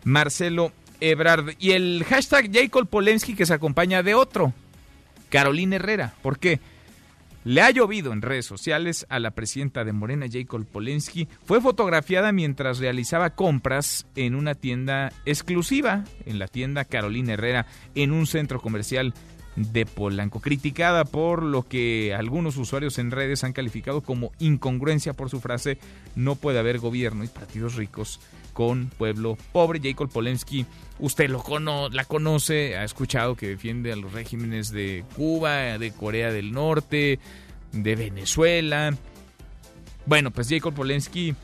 Marcelo 0.03 0.71
Ebrard. 0.99 1.55
Y 1.59 1.71
el 1.71 2.05
hashtag 2.07 2.51
Jacob 2.53 2.87
Polensky 2.87 3.35
que 3.35 3.45
se 3.45 3.53
acompaña 3.53 4.03
de 4.03 4.15
otro, 4.15 4.53
Carolina 5.29 5.77
Herrera. 5.77 6.13
¿Por 6.21 6.39
qué? 6.39 6.59
Le 7.43 7.61
ha 7.61 7.71
llovido 7.71 8.13
en 8.13 8.21
redes 8.21 8.45
sociales 8.45 9.07
a 9.09 9.19
la 9.19 9.31
presidenta 9.31 9.83
de 9.83 9.93
Morena, 9.93 10.27
Jacob 10.31 10.63
Polensky. 10.63 11.27
Fue 11.43 11.59
fotografiada 11.59 12.31
mientras 12.31 12.77
realizaba 12.77 13.31
compras 13.31 14.05
en 14.15 14.35
una 14.35 14.53
tienda 14.53 15.11
exclusiva, 15.25 16.03
en 16.27 16.37
la 16.37 16.47
tienda 16.47 16.85
Carolina 16.85 17.33
Herrera, 17.33 17.65
en 17.95 18.11
un 18.11 18.27
centro 18.27 18.61
comercial 18.61 19.15
de 19.55 19.85
Polanco, 19.85 20.39
criticada 20.39 21.03
por 21.03 21.43
lo 21.43 21.63
que 21.63 22.13
algunos 22.13 22.57
usuarios 22.57 22.99
en 22.99 23.11
redes 23.11 23.43
han 23.43 23.53
calificado 23.53 24.01
como 24.01 24.31
incongruencia 24.39 25.13
por 25.13 25.29
su 25.29 25.41
frase 25.41 25.77
no 26.15 26.35
puede 26.35 26.59
haber 26.59 26.79
gobierno 26.79 27.23
y 27.23 27.27
partidos 27.27 27.75
ricos 27.75 28.19
con 28.53 28.87
pueblo 28.97 29.37
pobre. 29.51 29.79
Jacob 29.81 30.09
Polensky, 30.09 30.65
usted 30.99 31.29
lo 31.29 31.41
la 31.89 32.05
conoce, 32.05 32.77
ha 32.77 32.83
escuchado 32.83 33.35
que 33.35 33.47
defiende 33.47 33.91
a 33.91 33.95
los 33.95 34.13
regímenes 34.13 34.71
de 34.71 35.03
Cuba, 35.15 35.77
de 35.77 35.91
Corea 35.91 36.31
del 36.31 36.51
Norte, 36.51 37.19
de 37.71 37.95
Venezuela. 37.95 38.95
Bueno, 40.05 40.31
pues 40.31 40.49
Jacob 40.49 40.73
Polensky, 40.73 41.35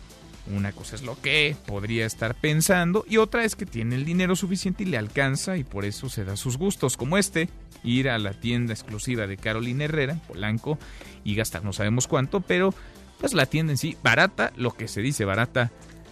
una 0.56 0.72
cosa 0.72 0.96
es 0.96 1.04
lo 1.04 1.20
que 1.22 1.56
podría 1.66 2.06
estar 2.06 2.36
pensando 2.36 3.06
y 3.08 3.18
otra 3.18 3.44
es 3.44 3.56
que 3.56 3.66
tiene 3.66 3.96
el 3.96 4.06
dinero 4.06 4.36
suficiente 4.36 4.84
y 4.84 4.88
le 4.88 4.98
alcanza 4.98 5.58
y 5.58 5.64
por 5.64 5.86
eso 5.86 6.10
se 6.10 6.26
da 6.26 6.36
sus 6.36 6.58
gustos, 6.58 6.98
como 6.98 7.18
este, 7.18 7.50
ir 7.84 8.10
a 8.10 8.18
la 8.18 8.34
tienda 8.34 8.74
exclusiva 8.74 9.28
de 9.28 9.38
Carolina 9.38 9.86
Herrera, 9.86 10.20
Polanco, 10.28 10.78
y 11.24 11.36
gastar 11.36 11.64
no 11.64 11.74
sabemos 11.74 12.08
cuánto, 12.08 12.42
pero 12.42 12.74
pues 13.20 13.34
la 13.34 13.46
tienda 13.46 13.74
en 13.74 13.78
sí, 13.78 13.98
barata, 14.04 14.54
lo 14.56 14.72
que 14.72 14.88
se 14.88 15.02
dice 15.02 15.26
barata, 15.26 15.72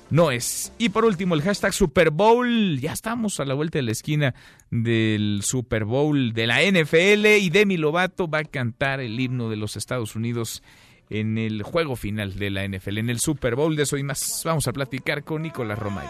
no 0.09 0.31
es. 0.31 0.71
Y 0.77 0.89
por 0.89 1.05
último, 1.05 1.35
el 1.35 1.41
hashtag 1.41 1.73
Super 1.73 2.11
Bowl. 2.11 2.79
Ya 2.79 2.93
estamos 2.93 3.39
a 3.39 3.45
la 3.45 3.53
vuelta 3.53 3.79
de 3.79 3.83
la 3.83 3.91
esquina 3.91 4.35
del 4.69 5.41
Super 5.43 5.85
Bowl 5.85 6.33
de 6.33 6.47
la 6.47 6.61
NFL 6.61 7.25
y 7.39 7.49
Demi 7.49 7.77
Lovato 7.77 8.27
va 8.27 8.39
a 8.39 8.43
cantar 8.43 8.99
el 8.99 9.19
himno 9.19 9.49
de 9.49 9.55
los 9.55 9.75
Estados 9.75 10.15
Unidos 10.15 10.63
en 11.09 11.37
el 11.37 11.63
juego 11.63 11.95
final 11.95 12.37
de 12.37 12.49
la 12.49 12.67
NFL, 12.67 12.99
en 12.99 13.09
el 13.09 13.19
Super 13.19 13.55
Bowl. 13.55 13.75
De 13.75 13.83
eso 13.83 13.97
y 13.97 14.03
más 14.03 14.41
vamos 14.45 14.67
a 14.67 14.73
platicar 14.73 15.23
con 15.23 15.41
Nicolás 15.41 15.79
Romay. 15.79 16.07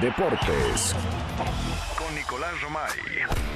Deportes 0.00 0.94
con 1.96 2.14
Nicolás 2.14 2.60
Romay. 2.62 3.47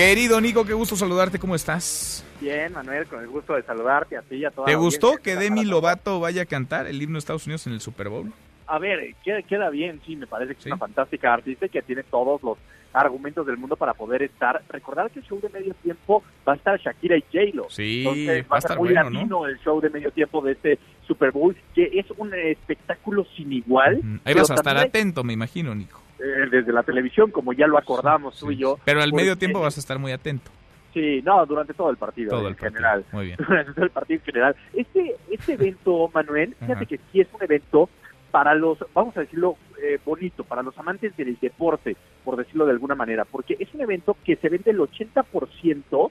Querido 0.00 0.40
Nico, 0.40 0.64
qué 0.64 0.72
gusto 0.72 0.96
saludarte, 0.96 1.38
¿cómo 1.38 1.54
estás? 1.54 2.24
Bien, 2.40 2.72
Manuel, 2.72 3.06
con 3.06 3.20
el 3.20 3.28
gusto 3.28 3.54
de 3.54 3.62
saludarte 3.64 4.16
a 4.16 4.22
ti 4.22 4.36
y 4.36 4.46
a 4.46 4.50
toda 4.50 4.66
¿Te 4.66 4.74
gustó 4.74 5.18
que 5.18 5.36
Demi 5.36 5.66
Lovato 5.66 6.20
vaya 6.20 6.40
a 6.40 6.46
cantar 6.46 6.86
el 6.86 7.02
himno 7.02 7.16
de 7.16 7.18
Estados 7.18 7.44
Unidos 7.46 7.66
en 7.66 7.74
el 7.74 7.82
Super 7.82 8.08
Bowl? 8.08 8.32
A 8.66 8.78
ver, 8.78 9.14
queda, 9.22 9.42
queda 9.42 9.68
bien, 9.68 10.00
sí, 10.06 10.16
me 10.16 10.26
parece 10.26 10.54
que 10.54 10.60
es 10.60 10.66
una 10.66 10.78
fantástica 10.78 11.34
artista 11.34 11.66
y 11.66 11.68
que 11.68 11.82
tiene 11.82 12.02
todos 12.02 12.42
los 12.42 12.56
argumentos 12.94 13.46
del 13.46 13.58
mundo 13.58 13.76
para 13.76 13.92
poder 13.92 14.22
estar. 14.22 14.62
Recordar 14.70 15.10
que 15.10 15.18
el 15.18 15.26
show 15.26 15.38
de 15.38 15.50
medio 15.50 15.74
tiempo 15.74 16.24
va 16.48 16.54
a 16.54 16.56
estar 16.56 16.80
Shakira 16.80 17.18
y 17.18 17.24
J-Lo. 17.30 17.68
Sí, 17.68 17.98
Entonces, 17.98 18.46
va 18.50 18.56
a 18.56 18.58
estar 18.58 18.78
muy 18.78 18.94
bueno, 18.94 19.10
¿no? 19.10 19.18
latino 19.18 19.46
el 19.48 19.58
show 19.58 19.82
de 19.82 19.90
medio 19.90 20.10
tiempo 20.12 20.40
de 20.40 20.52
este 20.52 20.78
Super 21.06 21.30
Bowl, 21.30 21.54
que 21.74 21.90
es 21.92 22.06
un 22.16 22.32
espectáculo 22.32 23.26
sin 23.36 23.52
igual. 23.52 23.96
Ahí 23.96 24.32
pero 24.32 24.40
vas 24.40 24.50
a 24.52 24.54
estar 24.54 24.78
atento, 24.78 25.24
me 25.24 25.34
imagino, 25.34 25.74
Nico. 25.74 26.00
Eh, 26.22 26.48
desde 26.50 26.72
la 26.72 26.82
televisión, 26.82 27.30
como 27.30 27.52
ya 27.52 27.66
lo 27.66 27.78
acordamos 27.78 28.38
tú 28.38 28.50
y 28.50 28.56
yo. 28.58 28.78
Pero 28.84 29.02
al 29.02 29.10
porque- 29.10 29.22
medio 29.24 29.36
tiempo 29.38 29.60
vas 29.60 29.76
a 29.76 29.80
estar 29.80 29.98
muy 29.98 30.12
atento. 30.12 30.50
Sí, 30.92 31.22
no, 31.24 31.46
durante 31.46 31.72
todo 31.72 31.88
el 31.90 31.96
partido 31.96 32.30
Todo 32.30 32.40
en 32.40 32.46
el 32.48 32.54
partido. 32.56 32.72
general. 32.72 33.04
Muy 33.12 33.26
bien. 33.26 33.36
Durante 33.48 33.72
todo 33.74 33.84
el 33.84 33.90
partido 33.92 34.18
en 34.18 34.24
general. 34.24 34.56
Este, 34.74 35.14
este 35.30 35.52
evento, 35.52 36.10
Manuel, 36.12 36.54
fíjate 36.58 36.72
Ajá. 36.72 36.84
que 36.86 36.98
sí 37.12 37.20
es 37.20 37.28
un 37.32 37.42
evento 37.44 37.88
para 38.32 38.54
los, 38.54 38.78
vamos 38.92 39.16
a 39.16 39.20
decirlo 39.20 39.56
eh, 39.82 39.98
bonito, 40.04 40.42
para 40.44 40.62
los 40.62 40.76
amantes 40.78 41.16
del 41.16 41.38
deporte, 41.40 41.96
por 42.24 42.36
decirlo 42.36 42.64
de 42.66 42.72
alguna 42.72 42.94
manera, 42.96 43.24
porque 43.24 43.56
es 43.60 43.72
un 43.72 43.80
evento 43.82 44.16
que 44.24 44.34
se 44.36 44.48
vende 44.48 44.72
el 44.72 44.78
80% 44.78 46.10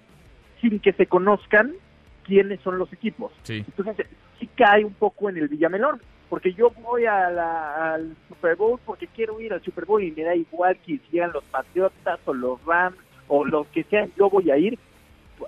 sin 0.61 0.79
que 0.79 0.93
se 0.93 1.05
conozcan 1.07 1.73
quiénes 2.23 2.59
son 2.61 2.77
los 2.77 2.91
equipos. 2.93 3.31
Sí. 3.43 3.63
Entonces, 3.77 4.07
sí 4.39 4.49
cae 4.55 4.85
un 4.85 4.93
poco 4.93 5.29
en 5.29 5.37
el 5.37 5.47
Villamelón, 5.47 6.01
porque 6.29 6.53
yo 6.53 6.69
voy 6.81 7.05
a 7.05 7.29
la- 7.31 7.93
al 7.93 8.15
Super 8.27 8.55
Bowl 8.55 8.79
porque 8.85 9.07
quiero 9.07 9.39
ir 9.41 9.51
al 9.53 9.61
Super 9.63 9.85
Bowl 9.85 10.03
y 10.03 10.11
me 10.11 10.23
da 10.23 10.35
igual 10.35 10.77
que 10.85 10.99
sean 11.11 11.31
los 11.33 11.43
Patriotas 11.45 12.19
o 12.25 12.33
los 12.33 12.63
Rams 12.65 12.97
o 13.27 13.45
los 13.45 13.67
que 13.67 13.83
sean, 13.83 14.11
yo 14.17 14.29
voy 14.29 14.49
a 14.51 14.57
ir 14.57 14.77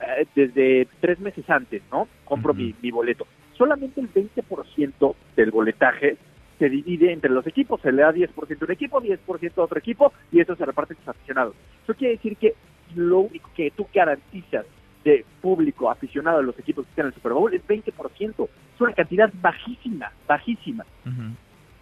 eh, 0.08 0.26
desde 0.36 0.88
tres 1.02 1.20
meses 1.20 1.48
antes, 1.50 1.82
¿no? 1.92 2.08
Compro 2.26 2.54
mi, 2.54 2.76
mi 2.82 2.92
boleto. 2.92 3.28
Solamente 3.58 4.00
el 4.02 4.08
20% 4.12 5.16
del 5.36 5.52
boletaje 5.52 6.18
se 6.58 6.70
divide 6.70 7.12
entre 7.12 7.30
los 7.32 7.46
equipos, 7.48 7.82
se 7.82 7.92
le 7.92 8.02
da 8.04 8.14
10% 8.14 8.62
a 8.62 8.66
un 8.66 8.72
equipo, 8.72 9.02
10% 9.02 9.58
a 9.58 9.64
otro 9.66 9.80
equipo 9.80 10.14
y 10.32 10.40
eso 10.40 10.56
se 10.56 10.66
reparte 10.66 10.94
entre 10.94 11.08
los 11.08 11.16
aficionados. 11.16 11.56
Eso 11.84 11.94
quiere 11.96 12.16
decir 12.16 12.38
que 12.38 12.54
lo 12.96 13.20
único 13.20 13.50
que 13.56 13.72
tú 13.72 13.88
garantizas 13.94 14.66
de 15.04 15.26
público 15.42 15.90
aficionado 15.90 16.40
a 16.40 16.42
los 16.42 16.58
equipos 16.60 16.86
que 16.86 16.92
están 16.92 17.06
en 17.06 17.08
el 17.10 17.14
Super 17.16 17.34
Bowl 17.34 17.54
es 17.54 17.66
20%. 17.66 18.50
Es 18.76 18.82
una 18.82 18.94
cantidad 18.94 19.32
bajísima, 19.42 20.12
bajísima. 20.28 20.86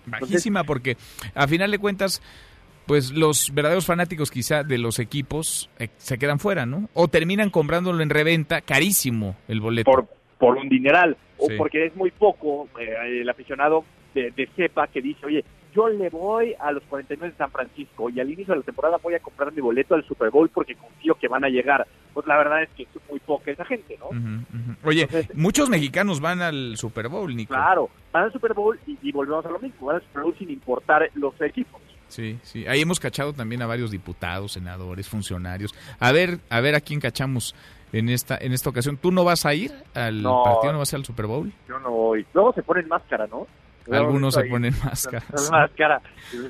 Bajísima 0.05 0.63
porque 0.63 0.97
a 1.35 1.47
final 1.47 1.71
de 1.71 1.79
cuentas, 1.79 2.21
pues 2.85 3.11
los 3.11 3.53
verdaderos 3.53 3.85
fanáticos 3.85 4.31
quizá 4.31 4.63
de 4.63 4.77
los 4.77 4.99
equipos 4.99 5.69
eh, 5.79 5.89
se 5.97 6.17
quedan 6.17 6.39
fuera, 6.39 6.65
¿no? 6.65 6.89
O 6.93 7.07
terminan 7.07 7.49
comprándolo 7.49 8.01
en 8.01 8.09
reventa, 8.09 8.61
carísimo 8.61 9.35
el 9.47 9.59
boleto. 9.59 9.91
por, 9.91 10.07
por 10.37 10.57
un 10.57 10.69
dineral 10.69 11.17
o 11.37 11.47
porque 11.57 11.85
es 11.85 11.95
muy 11.95 12.11
poco 12.11 12.67
eh, 12.79 13.21
el 13.21 13.29
aficionado 13.29 13.85
de, 14.13 14.31
de 14.31 14.47
cepa 14.55 14.87
que 14.87 15.01
dice, 15.01 15.25
oye, 15.25 15.45
yo 15.73 15.87
le 15.89 16.09
voy 16.09 16.55
a 16.59 16.71
los 16.71 16.83
49 16.83 17.31
de 17.31 17.37
San 17.37 17.51
Francisco 17.51 18.09
y 18.09 18.19
al 18.19 18.29
inicio 18.29 18.53
de 18.53 18.59
la 18.59 18.65
temporada 18.65 18.97
voy 19.01 19.13
a 19.15 19.19
comprar 19.19 19.51
mi 19.53 19.61
boleto 19.61 19.95
al 19.95 20.03
Super 20.05 20.29
Bowl 20.31 20.49
porque 20.49 20.75
confío 20.75 21.15
que 21.15 21.27
van 21.27 21.43
a 21.43 21.49
llegar. 21.49 21.85
Pues 22.13 22.25
la 22.27 22.37
verdad 22.37 22.63
es 22.63 22.69
que 22.75 22.83
es 22.83 22.89
muy 23.09 23.19
poca 23.19 23.51
esa 23.51 23.65
gente, 23.65 23.97
¿no? 23.99 24.09
Oye, 24.83 25.07
muchos 25.33 25.69
mexicanos 25.69 26.19
van 26.19 26.41
al 26.41 26.75
Super 26.77 27.07
Bowl, 27.09 27.35
Nico. 27.35 27.53
Claro, 27.53 27.89
van 28.11 28.23
al 28.25 28.31
Super 28.33 28.53
Bowl 28.53 28.79
y, 28.87 28.97
y 29.01 29.11
volvemos 29.11 29.45
a 29.45 29.49
lo 29.49 29.59
mismo, 29.59 29.87
van 29.87 29.97
al 29.97 30.01
Super 30.03 30.23
Bowl 30.23 30.35
sin 30.37 30.49
importar 30.49 31.09
los 31.15 31.39
equipos. 31.41 31.79
Sí, 32.07 32.39
sí. 32.41 32.65
Ahí 32.65 32.81
hemos 32.81 32.99
cachado 32.99 33.33
también 33.33 33.61
a 33.61 33.67
varios 33.67 33.91
diputados, 33.91 34.53
senadores, 34.53 35.07
funcionarios. 35.07 35.75
A 35.99 36.11
ver, 36.11 36.39
a 36.49 36.59
ver 36.59 36.73
a 36.73 36.81
quién 36.81 36.99
cachamos 36.99 37.53
en 37.93 38.09
esta 38.09 38.35
en 38.41 38.51
esta 38.53 38.69
ocasión. 38.71 38.97
¿Tú 38.97 39.11
no 39.11 39.23
vas 39.23 39.45
a 39.45 39.53
ir 39.53 39.71
al 39.93 40.23
No. 40.23 40.41
partido? 40.43 40.73
¿No 40.73 40.79
vas 40.79 40.91
a 40.91 40.95
ir 40.95 41.01
al 41.01 41.05
Super 41.05 41.27
Bowl? 41.27 41.53
Yo 41.67 41.79
no 41.79 41.91
voy. 41.91 42.25
Luego 42.33 42.51
se 42.53 42.63
ponen 42.63 42.87
máscara, 42.87 43.27
¿no? 43.27 43.45
Algunos 43.91 44.33
se 44.35 44.43
ponen 44.45 44.73
máscaras 44.83 45.51
Máscara, 45.51 46.01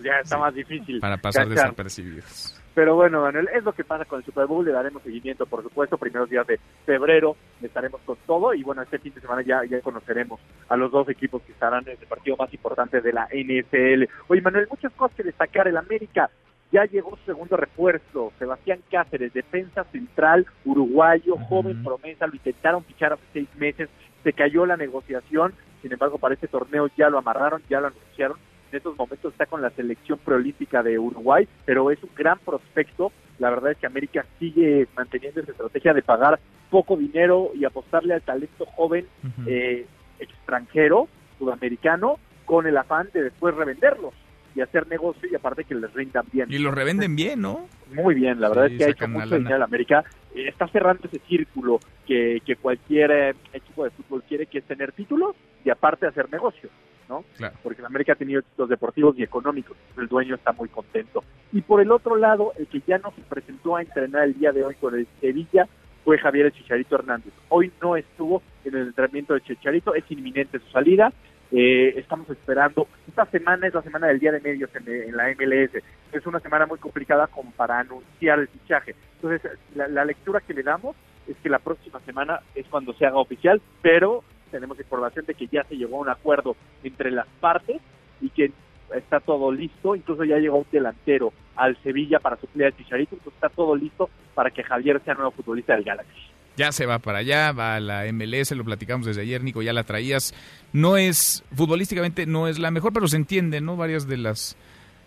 ya 0.03 0.19
está 0.21 0.37
más 0.37 0.53
difícil. 0.53 0.99
para 0.99 1.17
pasar 1.17 1.47
cachar. 1.47 1.63
desapercibidos. 1.65 2.55
Pero 2.75 2.95
bueno, 2.95 3.23
Manuel, 3.23 3.49
es 3.53 3.63
lo 3.63 3.73
que 3.73 3.83
pasa 3.83 4.05
con 4.05 4.19
el 4.19 4.25
Super 4.25 4.45
Bowl, 4.45 4.63
le 4.63 4.71
daremos 4.71 5.03
seguimiento, 5.03 5.45
por 5.45 5.63
supuesto, 5.63 5.97
primeros 5.97 6.29
días 6.29 6.47
de 6.47 6.59
febrero 6.85 7.35
estaremos 7.61 7.99
con 8.05 8.17
todo 8.25 8.53
y 8.53 8.63
bueno, 8.63 8.81
este 8.81 8.99
fin 8.99 9.13
de 9.13 9.21
semana 9.21 9.41
ya, 9.41 9.65
ya 9.65 9.81
conoceremos 9.81 10.39
a 10.69 10.77
los 10.77 10.91
dos 10.91 11.09
equipos 11.09 11.41
que 11.41 11.51
estarán 11.51 11.83
en 11.87 11.97
el 11.99 12.07
partido 12.07 12.37
más 12.37 12.53
importante 12.53 13.01
de 13.01 13.11
la 13.11 13.27
NFL. 13.33 14.05
Oye, 14.27 14.41
Manuel, 14.41 14.67
muchas 14.69 14.93
cosas 14.93 15.17
que 15.17 15.23
destacar. 15.23 15.67
El 15.67 15.77
América 15.77 16.29
ya 16.71 16.85
llegó 16.85 17.17
su 17.17 17.25
segundo 17.25 17.57
refuerzo, 17.57 18.31
Sebastián 18.37 18.79
Cáceres, 18.91 19.33
defensa 19.33 19.83
central 19.85 20.45
uruguayo, 20.65 21.35
joven 21.49 21.83
promesa, 21.83 22.27
lo 22.27 22.35
intentaron 22.35 22.83
fichar 22.83 23.13
hace 23.13 23.23
seis 23.33 23.49
meses, 23.57 23.89
se 24.23 24.33
cayó 24.33 24.65
la 24.65 24.77
negociación, 24.77 25.53
sin 25.81 25.91
embargo, 25.91 26.17
para 26.17 26.33
este 26.33 26.47
torneo 26.47 26.89
ya 26.97 27.09
lo 27.09 27.17
amarraron, 27.17 27.61
ya 27.69 27.79
lo 27.79 27.87
anunciaron. 27.87 28.37
En 28.71 28.77
estos 28.77 28.97
momentos 28.97 29.31
está 29.31 29.45
con 29.45 29.61
la 29.61 29.71
selección 29.71 30.19
preolímpica 30.19 30.83
de 30.83 30.99
Uruguay, 30.99 31.47
pero 31.65 31.89
es 31.89 32.01
un 32.03 32.11
gran 32.15 32.37
prospecto. 32.39 33.11
La 33.39 33.49
verdad 33.49 33.71
es 33.71 33.77
que 33.77 33.87
América 33.87 34.25
sigue 34.37 34.87
manteniendo 34.95 35.41
esa 35.41 35.51
estrategia 35.51 35.93
de 35.93 36.03
pagar 36.03 36.39
poco 36.69 36.95
dinero 36.95 37.51
y 37.55 37.65
apostarle 37.65 38.13
al 38.13 38.21
talento 38.21 38.65
joven 38.65 39.07
eh, 39.47 39.87
extranjero, 40.19 41.07
sudamericano, 41.39 42.19
con 42.45 42.67
el 42.67 42.77
afán 42.77 43.09
de 43.13 43.23
después 43.23 43.55
revenderlos 43.55 44.13
y 44.55 44.61
hacer 44.61 44.87
negocio 44.87 45.29
y 45.29 45.35
aparte 45.35 45.63
que 45.63 45.75
les 45.75 45.93
rindan 45.93 46.25
bien. 46.31 46.51
Y 46.51 46.57
los 46.57 46.73
revenden 46.73 47.15
bien, 47.15 47.41
¿no? 47.41 47.67
Muy 47.93 48.15
bien, 48.15 48.39
la 48.39 48.49
verdad 48.49 48.67
Sí, 48.67 48.73
es 48.73 48.77
que 48.79 48.85
ha 48.85 48.89
hecho 48.89 49.07
mucho 49.07 49.35
dinero 49.37 49.55
en 49.55 49.63
América. 49.63 50.03
Eh, 50.35 50.47
está 50.47 50.67
cerrando 50.67 51.07
ese 51.07 51.19
círculo 51.27 51.79
que, 52.05 52.41
que 52.45 52.55
cualquier 52.55 53.11
eh, 53.11 53.35
equipo 53.53 53.83
de 53.83 53.91
fútbol 53.91 54.23
quiere, 54.27 54.45
que 54.45 54.59
es 54.59 54.65
tener 54.65 54.91
títulos 54.91 55.35
y 55.63 55.69
aparte 55.69 56.07
hacer 56.07 56.31
negocio, 56.31 56.69
¿no? 57.07 57.23
Claro. 57.37 57.55
Porque 57.63 57.81
en 57.81 57.85
América 57.85 58.13
ha 58.13 58.15
tenido 58.15 58.39
éxitos 58.39 58.69
deportivos 58.69 59.17
y 59.17 59.23
económicos. 59.23 59.75
El 59.97 60.07
dueño 60.07 60.35
está 60.35 60.51
muy 60.51 60.69
contento. 60.69 61.23
Y 61.51 61.61
por 61.61 61.81
el 61.81 61.91
otro 61.91 62.15
lado, 62.15 62.53
el 62.57 62.67
que 62.67 62.81
ya 62.85 62.97
no 62.97 63.11
se 63.11 63.21
presentó 63.21 63.75
a 63.75 63.81
entrenar 63.81 64.23
el 64.23 64.37
día 64.37 64.51
de 64.51 64.63
hoy 64.63 64.75
con 64.75 64.95
el 64.95 65.07
Sevilla 65.19 65.67
fue 66.03 66.17
Javier 66.17 66.47
el 66.47 66.51
Chicharito 66.53 66.95
Hernández. 66.95 67.33
Hoy 67.49 67.71
no 67.81 67.95
estuvo 67.95 68.41
en 68.63 68.75
el 68.75 68.87
entrenamiento 68.87 69.33
del 69.33 69.43
Chicharito, 69.43 69.93
es 69.93 70.09
inminente 70.09 70.59
su 70.59 70.69
salida. 70.71 71.11
Eh, 71.51 71.93
estamos 71.97 72.29
esperando. 72.29 72.87
Esta 73.07 73.25
semana 73.25 73.67
es 73.67 73.73
la 73.73 73.81
semana 73.81 74.07
del 74.07 74.19
Día 74.19 74.31
de 74.31 74.39
Medios 74.39 74.69
en, 74.75 75.15
la 75.15 75.29
MLS. 75.29 75.83
Es 76.11 76.25
una 76.25 76.39
semana 76.39 76.65
muy 76.65 76.77
complicada 76.77 77.27
como 77.27 77.51
para 77.51 77.79
anunciar 77.79 78.39
el 78.39 78.47
fichaje. 78.47 78.95
Entonces, 79.15 79.51
la, 79.75 79.87
la 79.87 80.05
lectura 80.05 80.41
que 80.41 80.53
le 80.53 80.63
damos 80.63 80.95
es 81.27 81.35
que 81.37 81.49
la 81.49 81.59
próxima 81.59 81.99
semana 82.01 82.39
es 82.55 82.65
cuando 82.67 82.93
se 82.93 83.05
haga 83.05 83.17
oficial, 83.17 83.61
pero 83.81 84.23
tenemos 84.51 84.79
información 84.79 85.25
de 85.25 85.33
que 85.33 85.47
ya 85.47 85.63
se 85.63 85.75
llegó 85.75 85.97
a 85.97 86.01
un 86.01 86.09
acuerdo 86.09 86.55
entre 86.83 87.11
las 87.11 87.27
partes 87.39 87.81
y 88.21 88.29
que 88.29 88.51
está 88.95 89.19
todo 89.19 89.51
listo. 89.51 89.95
Incluso 89.95 90.23
ya 90.23 90.37
llegó 90.37 90.57
un 90.57 90.67
delantero 90.71 91.33
al 91.55 91.75
Sevilla 91.83 92.19
para 92.19 92.37
suplir 92.37 92.65
al 92.65 92.77
Chicharito. 92.77 93.15
Entonces, 93.15 93.33
está 93.35 93.49
todo 93.49 93.75
listo 93.75 94.09
para 94.35 94.51
que 94.51 94.63
Javier 94.63 95.01
sea 95.03 95.15
nuevo 95.15 95.31
futbolista 95.31 95.73
del 95.73 95.83
Galaxy. 95.83 96.38
Ya 96.59 96.73
se 96.73 96.85
va 96.85 96.99
para 96.99 97.19
allá, 97.19 97.53
va 97.53 97.75
a 97.75 97.79
la 97.79 98.03
MLS, 98.11 98.51
lo 98.51 98.65
platicamos 98.65 99.05
desde 99.07 99.21
ayer, 99.21 99.41
Nico, 99.41 99.61
ya 99.61 99.71
la 99.71 99.85
traías. 99.85 100.33
No 100.73 100.97
es, 100.97 101.41
futbolísticamente 101.55 102.25
no 102.25 102.49
es 102.49 102.59
la 102.59 102.69
mejor, 102.69 102.91
pero 102.91 103.07
se 103.07 103.15
entiende, 103.15 103.61
¿no? 103.61 103.77
Varias 103.77 104.09
de 104.09 104.17
las 104.17 104.57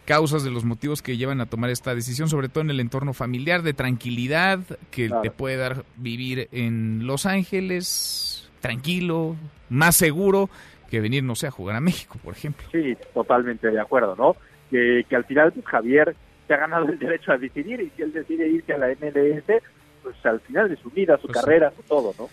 causas, 0.06 0.44
de 0.44 0.50
los 0.50 0.64
motivos 0.64 1.02
que 1.02 1.18
llevan 1.18 1.42
a 1.42 1.46
tomar 1.46 1.68
esta 1.68 1.94
decisión, 1.94 2.30
sobre 2.30 2.48
todo 2.48 2.64
en 2.64 2.70
el 2.70 2.80
entorno 2.80 3.12
familiar, 3.12 3.60
de 3.60 3.74
tranquilidad, 3.74 4.60
que 4.90 5.08
Claro. 5.08 5.20
te 5.20 5.30
puede 5.30 5.56
dar 5.58 5.84
vivir 5.96 6.48
en 6.52 7.06
Los 7.06 7.26
Ángeles, 7.26 8.50
tranquilo, 8.60 9.36
más 9.68 9.94
seguro 9.94 10.48
que 10.90 11.02
venir, 11.02 11.22
no 11.22 11.34
sé, 11.34 11.48
a 11.48 11.50
jugar 11.50 11.76
a 11.76 11.80
México, 11.80 12.18
por 12.24 12.34
ejemplo. 12.34 12.66
Sí, 12.72 12.96
totalmente 13.12 13.70
de 13.70 13.78
acuerdo, 13.78 14.16
¿no? 14.16 14.36
Que, 14.70 15.04
que 15.06 15.16
al 15.16 15.26
final 15.26 15.52
pues, 15.52 15.66
Javier 15.66 16.16
se 16.48 16.54
ha 16.54 16.56
ganado 16.56 16.86
el 16.88 16.98
derecho 16.98 17.30
a 17.30 17.36
decidir 17.36 17.78
y 17.82 17.90
si 17.94 18.00
él 18.02 18.12
decide 18.14 18.48
irse 18.48 18.72
a 18.72 18.78
la 18.78 18.88
MLS, 18.88 19.62
pues 20.02 20.14
al 20.24 20.40
final 20.40 20.68
de 20.68 20.76
su 20.76 20.90
vida, 20.90 21.16
su 21.18 21.26
Pues 21.26 21.38
sí. 21.38 21.44
carrera, 21.44 21.72
su 21.76 21.82
todo, 21.82 22.14
¿no? 22.18 22.28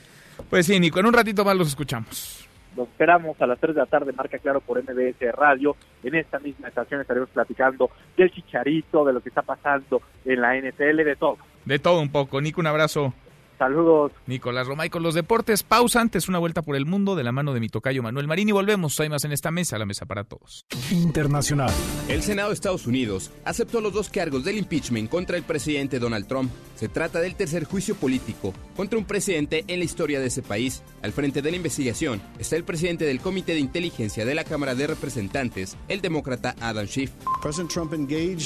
Pues 0.49 0.65
sí, 0.65 0.79
Nico, 0.79 0.99
en 0.99 1.05
un 1.05 1.13
ratito 1.13 1.43
más 1.45 1.55
los 1.55 1.67
escuchamos. 1.67 2.45
Los 2.77 2.87
esperamos 2.87 3.39
a 3.41 3.47
las 3.47 3.59
3 3.59 3.75
de 3.75 3.81
la 3.81 3.87
tarde, 3.87 4.13
marca 4.13 4.37
claro 4.37 4.61
por 4.61 4.81
MBS 4.81 5.31
Radio. 5.35 5.75
En 6.03 6.15
esta 6.15 6.39
misma 6.39 6.67
estación 6.69 7.01
estaremos 7.01 7.29
platicando 7.29 7.89
del 8.15 8.31
chicharito, 8.31 9.03
de 9.03 9.13
lo 9.13 9.21
que 9.21 9.29
está 9.29 9.41
pasando 9.41 10.01
en 10.23 10.39
la 10.39 10.55
NFL, 10.55 11.03
de 11.03 11.15
todo. 11.17 11.37
De 11.65 11.79
todo 11.79 11.99
un 11.99 12.11
poco. 12.11 12.39
Nico, 12.41 12.61
un 12.61 12.67
abrazo. 12.67 13.13
Saludos. 13.59 14.13
Nicolás 14.25 14.67
Romay 14.67 14.89
con 14.89 15.03
los 15.03 15.13
deportes. 15.13 15.63
Pausa 15.63 15.99
antes, 15.99 16.29
una 16.29 16.39
vuelta 16.39 16.61
por 16.61 16.77
el 16.77 16.85
mundo 16.85 17.17
de 17.17 17.25
la 17.25 17.33
mano 17.33 17.53
de 17.53 17.59
mi 17.59 17.67
tocayo 17.67 18.01
Manuel 18.01 18.25
Marín 18.25 18.47
y 18.47 18.53
volvemos. 18.53 18.97
Hay 19.01 19.09
más 19.09 19.25
en 19.25 19.33
esta 19.33 19.51
mesa, 19.51 19.77
la 19.77 19.85
mesa 19.85 20.05
para 20.05 20.23
todos. 20.23 20.65
Internacional. 20.89 21.69
El 22.07 22.23
Senado 22.23 22.49
de 22.49 22.53
Estados 22.53 22.87
Unidos 22.87 23.31
aceptó 23.43 23.81
los 23.81 23.91
dos 23.91 24.07
cargos 24.09 24.45
del 24.45 24.57
impeachment 24.57 25.09
contra 25.09 25.35
el 25.35 25.43
presidente 25.43 25.99
Donald 25.99 26.25
Trump. 26.25 26.49
Se 26.75 26.87
trata 26.87 27.19
del 27.19 27.35
tercer 27.35 27.65
juicio 27.65 27.95
político 27.95 28.53
contra 28.77 28.97
un 28.97 29.03
presidente 29.03 29.65
en 29.67 29.79
la 29.79 29.85
historia 29.85 30.21
de 30.21 30.27
ese 30.27 30.41
país. 30.41 30.81
Al 31.01 31.11
frente 31.11 31.41
de 31.41 31.51
la 31.51 31.57
investigación 31.57 32.21
está 32.39 32.55
el 32.55 32.63
presidente 32.63 33.03
del 33.03 33.19
Comité 33.19 33.51
de 33.51 33.59
Inteligencia 33.59 34.23
de 34.23 34.35
la 34.35 34.45
Cámara 34.45 34.73
de 34.73 34.87
Representantes, 34.87 35.75
el 35.89 35.99
demócrata 35.99 36.55
Adam 36.61 36.87
Schiff. 36.87 37.11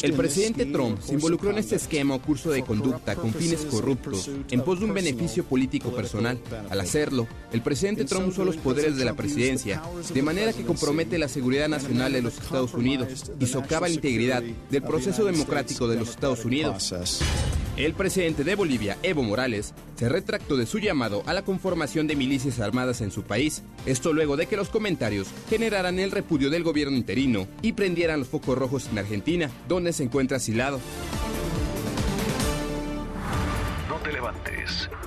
El 0.02 0.14
presidente 0.14 0.66
Trump 0.66 1.00
se 1.02 1.14
involucró 1.14 1.52
en 1.52 1.60
este 1.60 1.76
esquema 1.76 2.16
o 2.16 2.22
curso 2.22 2.50
de 2.50 2.64
conducta 2.64 3.16
con 3.16 3.32
fines 3.32 3.64
corruptos 3.66 4.28
en 4.50 4.62
pos 4.62 4.80
de 4.80 4.86
un 4.86 4.94
beneficio 5.04 5.44
político 5.44 5.94
personal. 5.94 6.40
Al 6.70 6.80
hacerlo, 6.80 7.28
el 7.52 7.62
presidente 7.62 8.06
Trump 8.06 8.28
usó 8.28 8.46
los 8.46 8.58
poderes 8.58 8.98
de 8.98 9.06
la 9.06 9.14
presidencia, 9.14 9.82
de 10.14 10.22
manera 10.22 10.54
que 10.54 10.64
compromete 10.64 11.18
la 11.18 11.28
seguridad 11.28 11.68
nacional 11.68 12.14
de 12.14 12.22
los 12.22 12.38
Estados 12.38 12.74
Unidos 12.74 13.26
y 13.40 13.46
socava 13.46 13.88
la 13.88 13.94
integridad 13.94 14.42
del 14.42 14.84
proceso 14.84 15.26
democrático 15.26 15.88
de 15.88 15.98
los 15.98 16.10
Estados 16.10 16.46
Unidos. 16.46 16.94
El 17.76 17.96
presidente 17.96 18.44
de 18.44 18.54
Bolivia, 18.54 19.00
Evo 19.02 19.24
Morales, 19.24 19.74
se 19.96 20.08
retractó 20.08 20.58
de 20.58 20.68
su 20.68 20.78
llamado 20.78 21.24
a 21.26 21.34
la 21.34 21.44
conformación 21.44 22.06
de 22.06 22.16
milicias 22.16 22.60
armadas 22.60 23.02
en 23.02 23.10
su 23.10 23.24
país, 23.24 23.64
esto 23.88 24.14
luego 24.14 24.38
de 24.38 24.46
que 24.46 24.58
los 24.58 24.70
comentarios 24.70 25.28
generaran 25.50 25.98
el 25.98 26.12
repudio 26.12 26.52
del 26.52 26.64
gobierno 26.64 26.96
interino 26.96 27.48
y 27.64 27.74
prendieran 27.74 28.20
los 28.20 28.28
focos 28.28 28.58
rojos 28.60 28.88
en 28.92 29.00
Argentina, 29.00 29.50
donde 29.68 29.92
se 29.92 30.04
encuentra 30.04 30.38
asilado. 30.38 30.80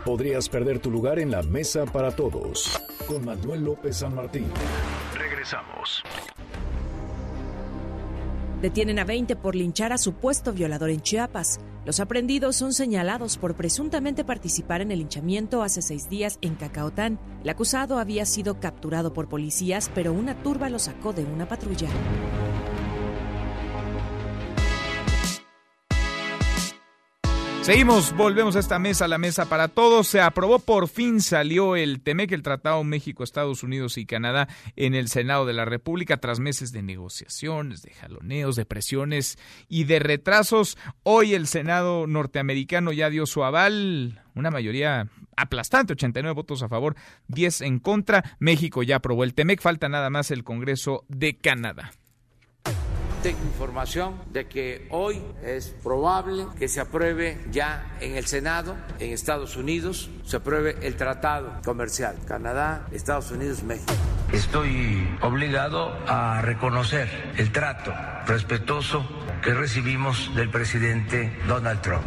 Podrías 0.04 0.48
perder 0.48 0.78
tu 0.78 0.90
lugar 0.90 1.18
en 1.18 1.30
la 1.30 1.42
mesa 1.42 1.84
para 1.86 2.10
todos. 2.10 2.80
Con 3.06 3.24
Manuel 3.24 3.64
López 3.64 3.96
San 3.96 4.14
Martín. 4.14 4.46
Regresamos. 5.14 6.02
Detienen 8.62 8.98
a 8.98 9.04
20 9.04 9.36
por 9.36 9.54
linchar 9.54 9.92
a 9.92 9.98
supuesto 9.98 10.52
violador 10.52 10.90
en 10.90 11.00
Chiapas. 11.00 11.60
Los 11.84 12.00
aprendidos 12.00 12.56
son 12.56 12.72
señalados 12.72 13.36
por 13.36 13.54
presuntamente 13.54 14.24
participar 14.24 14.80
en 14.80 14.90
el 14.90 14.98
linchamiento 14.98 15.62
hace 15.62 15.82
seis 15.82 16.08
días 16.08 16.38
en 16.40 16.54
Cacaotán. 16.54 17.20
El 17.44 17.50
acusado 17.50 17.98
había 17.98 18.24
sido 18.26 18.58
capturado 18.58 19.12
por 19.12 19.28
policías, 19.28 19.90
pero 19.94 20.12
una 20.12 20.42
turba 20.42 20.68
lo 20.68 20.78
sacó 20.78 21.12
de 21.12 21.24
una 21.24 21.46
patrulla. 21.46 21.88
Seguimos, 27.66 28.16
volvemos 28.16 28.54
a 28.54 28.60
esta 28.60 28.78
mesa, 28.78 29.08
la 29.08 29.18
mesa 29.18 29.48
para 29.48 29.66
todos. 29.66 30.06
Se 30.06 30.20
aprobó, 30.20 30.60
por 30.60 30.86
fin 30.86 31.20
salió 31.20 31.74
el 31.74 32.00
TEMEC, 32.00 32.30
el 32.30 32.44
Tratado 32.44 32.84
México, 32.84 33.24
Estados 33.24 33.64
Unidos 33.64 33.98
y 33.98 34.06
Canadá 34.06 34.46
en 34.76 34.94
el 34.94 35.08
Senado 35.08 35.46
de 35.46 35.52
la 35.52 35.64
República 35.64 36.18
tras 36.18 36.38
meses 36.38 36.70
de 36.70 36.82
negociaciones, 36.82 37.82
de 37.82 37.90
jaloneos, 37.90 38.54
de 38.54 38.66
presiones 38.66 39.36
y 39.68 39.82
de 39.82 39.98
retrasos. 39.98 40.78
Hoy 41.02 41.34
el 41.34 41.48
Senado 41.48 42.06
norteamericano 42.06 42.92
ya 42.92 43.10
dio 43.10 43.26
su 43.26 43.42
aval, 43.42 44.22
una 44.36 44.52
mayoría 44.52 45.08
aplastante, 45.36 45.94
89 45.94 46.36
votos 46.36 46.62
a 46.62 46.68
favor, 46.68 46.94
10 47.26 47.62
en 47.62 47.80
contra. 47.80 48.36
México 48.38 48.84
ya 48.84 48.94
aprobó 48.94 49.24
el 49.24 49.34
TEMEC, 49.34 49.60
falta 49.60 49.88
nada 49.88 50.08
más 50.08 50.30
el 50.30 50.44
Congreso 50.44 51.04
de 51.08 51.36
Canadá 51.36 51.90
tengo 53.22 53.42
información 53.42 54.20
de 54.32 54.46
que 54.46 54.86
hoy 54.90 55.22
es 55.44 55.74
probable 55.82 56.46
que 56.58 56.68
se 56.68 56.80
apruebe 56.80 57.38
ya 57.50 57.96
en 58.00 58.16
el 58.16 58.26
Senado, 58.26 58.76
en 58.98 59.12
Estados 59.12 59.56
Unidos, 59.56 60.10
se 60.24 60.36
apruebe 60.36 60.76
el 60.82 60.96
tratado 60.96 61.60
comercial 61.64 62.16
Canadá, 62.26 62.86
Estados 62.92 63.30
Unidos, 63.30 63.62
México. 63.62 63.92
Estoy 64.32 65.08
obligado 65.22 65.92
a 66.06 66.42
reconocer 66.42 67.08
el 67.36 67.52
trato 67.52 67.92
respetuoso 68.26 69.06
que 69.42 69.54
recibimos 69.54 70.34
del 70.34 70.50
presidente 70.50 71.36
Donald 71.46 71.80
Trump. 71.80 72.04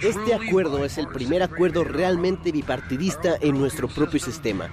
Este 0.00 0.34
acuerdo 0.34 0.84
es 0.84 0.98
el 0.98 1.08
primer 1.08 1.42
acuerdo 1.42 1.84
realmente 1.84 2.52
bipartidista 2.52 3.36
en 3.40 3.58
nuestro 3.58 3.88
propio 3.88 4.18
sistema 4.18 4.70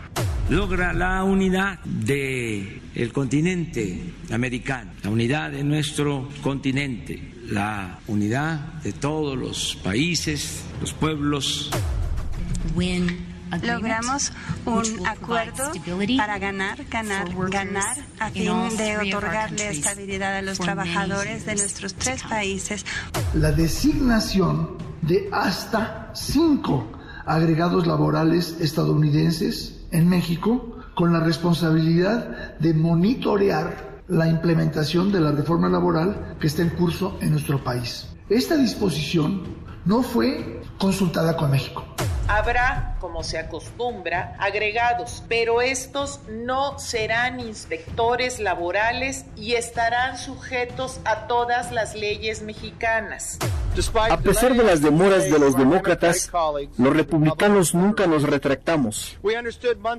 logra 0.51 0.91
la 0.91 1.23
unidad 1.23 1.79
de 1.85 2.81
el 2.93 3.13
continente 3.13 4.13
americano, 4.31 4.91
la 5.01 5.09
unidad 5.09 5.51
de 5.51 5.63
nuestro 5.63 6.27
continente, 6.43 7.35
la 7.47 7.99
unidad 8.07 8.59
de 8.83 8.91
todos 8.91 9.37
los 9.37 9.77
países, 9.81 10.63
los 10.81 10.91
pueblos. 10.91 11.71
Logramos 13.63 14.33
un 14.65 15.07
acuerdo 15.07 15.71
para 16.17 16.37
ganar, 16.37 16.85
ganar, 16.89 17.29
ganar, 17.49 17.97
a 18.19 18.29
fin 18.29 18.77
de 18.77 18.97
otorgarle 18.97 19.69
estabilidad 19.69 20.35
a 20.35 20.41
los 20.41 20.59
trabajadores 20.59 21.45
de 21.45 21.55
nuestros 21.55 21.93
tres 21.95 22.23
países. 22.23 22.85
La 23.33 23.53
designación 23.53 24.77
de 25.01 25.29
hasta 25.31 26.11
cinco 26.13 26.91
agregados 27.25 27.87
laborales 27.87 28.57
estadounidenses 28.59 29.80
en 29.91 30.09
México 30.09 30.77
con 30.95 31.13
la 31.13 31.19
responsabilidad 31.19 32.57
de 32.59 32.73
monitorear 32.73 34.01
la 34.07 34.27
implementación 34.27 35.11
de 35.11 35.21
la 35.21 35.31
reforma 35.31 35.69
laboral 35.69 36.35
que 36.39 36.47
está 36.47 36.61
en 36.61 36.69
curso 36.69 37.17
en 37.21 37.31
nuestro 37.31 37.63
país. 37.63 38.07
Esta 38.29 38.57
disposición 38.57 39.43
no 39.85 40.03
fue 40.03 40.61
consultada 40.77 41.35
con 41.37 41.51
México. 41.51 41.85
Habrá, 42.27 42.95
como 42.99 43.23
se 43.23 43.37
acostumbra, 43.37 44.35
agregados, 44.39 45.23
pero 45.27 45.61
estos 45.61 46.19
no 46.29 46.79
serán 46.79 47.39
inspectores 47.39 48.39
laborales 48.39 49.25
y 49.35 49.53
estarán 49.53 50.17
sujetos 50.17 50.99
a 51.05 51.27
todas 51.27 51.71
las 51.71 51.95
leyes 51.95 52.41
mexicanas. 52.41 53.37
A 54.09 54.17
pesar 54.17 54.53
de 54.53 54.63
las 54.63 54.81
demoras 54.81 55.29
de 55.29 55.39
los 55.39 55.57
demócratas, 55.57 56.29
los 56.77 56.95
republicanos 56.95 57.73
nunca 57.73 58.05
nos 58.07 58.23
retractamos. 58.23 59.17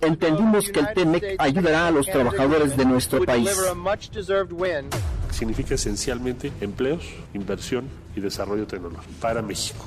Entendimos 0.03 0.69
que 0.71 0.81
el 0.81 0.93
TEMEC 0.93 1.37
ayudará 1.39 1.87
a 1.87 1.91
los 1.91 2.07
trabajadores 2.07 2.77
de 2.77 2.85
nuestro 2.85 3.25
país. 3.25 3.51
Significa 5.31 5.75
esencialmente 5.75 6.53
empleos, 6.61 7.05
inversión 7.33 7.89
y 8.15 8.21
desarrollo 8.21 8.67
tecnológico 8.67 9.13
para 9.21 9.41
México. 9.41 9.87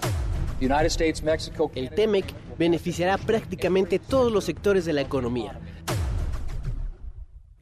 El 0.62 1.90
TEMEC 1.90 2.26
beneficiará 2.58 3.18
prácticamente 3.18 4.00
todos 4.00 4.32
los 4.32 4.44
sectores 4.44 4.86
de 4.86 4.94
la 4.94 5.02
economía. 5.02 5.60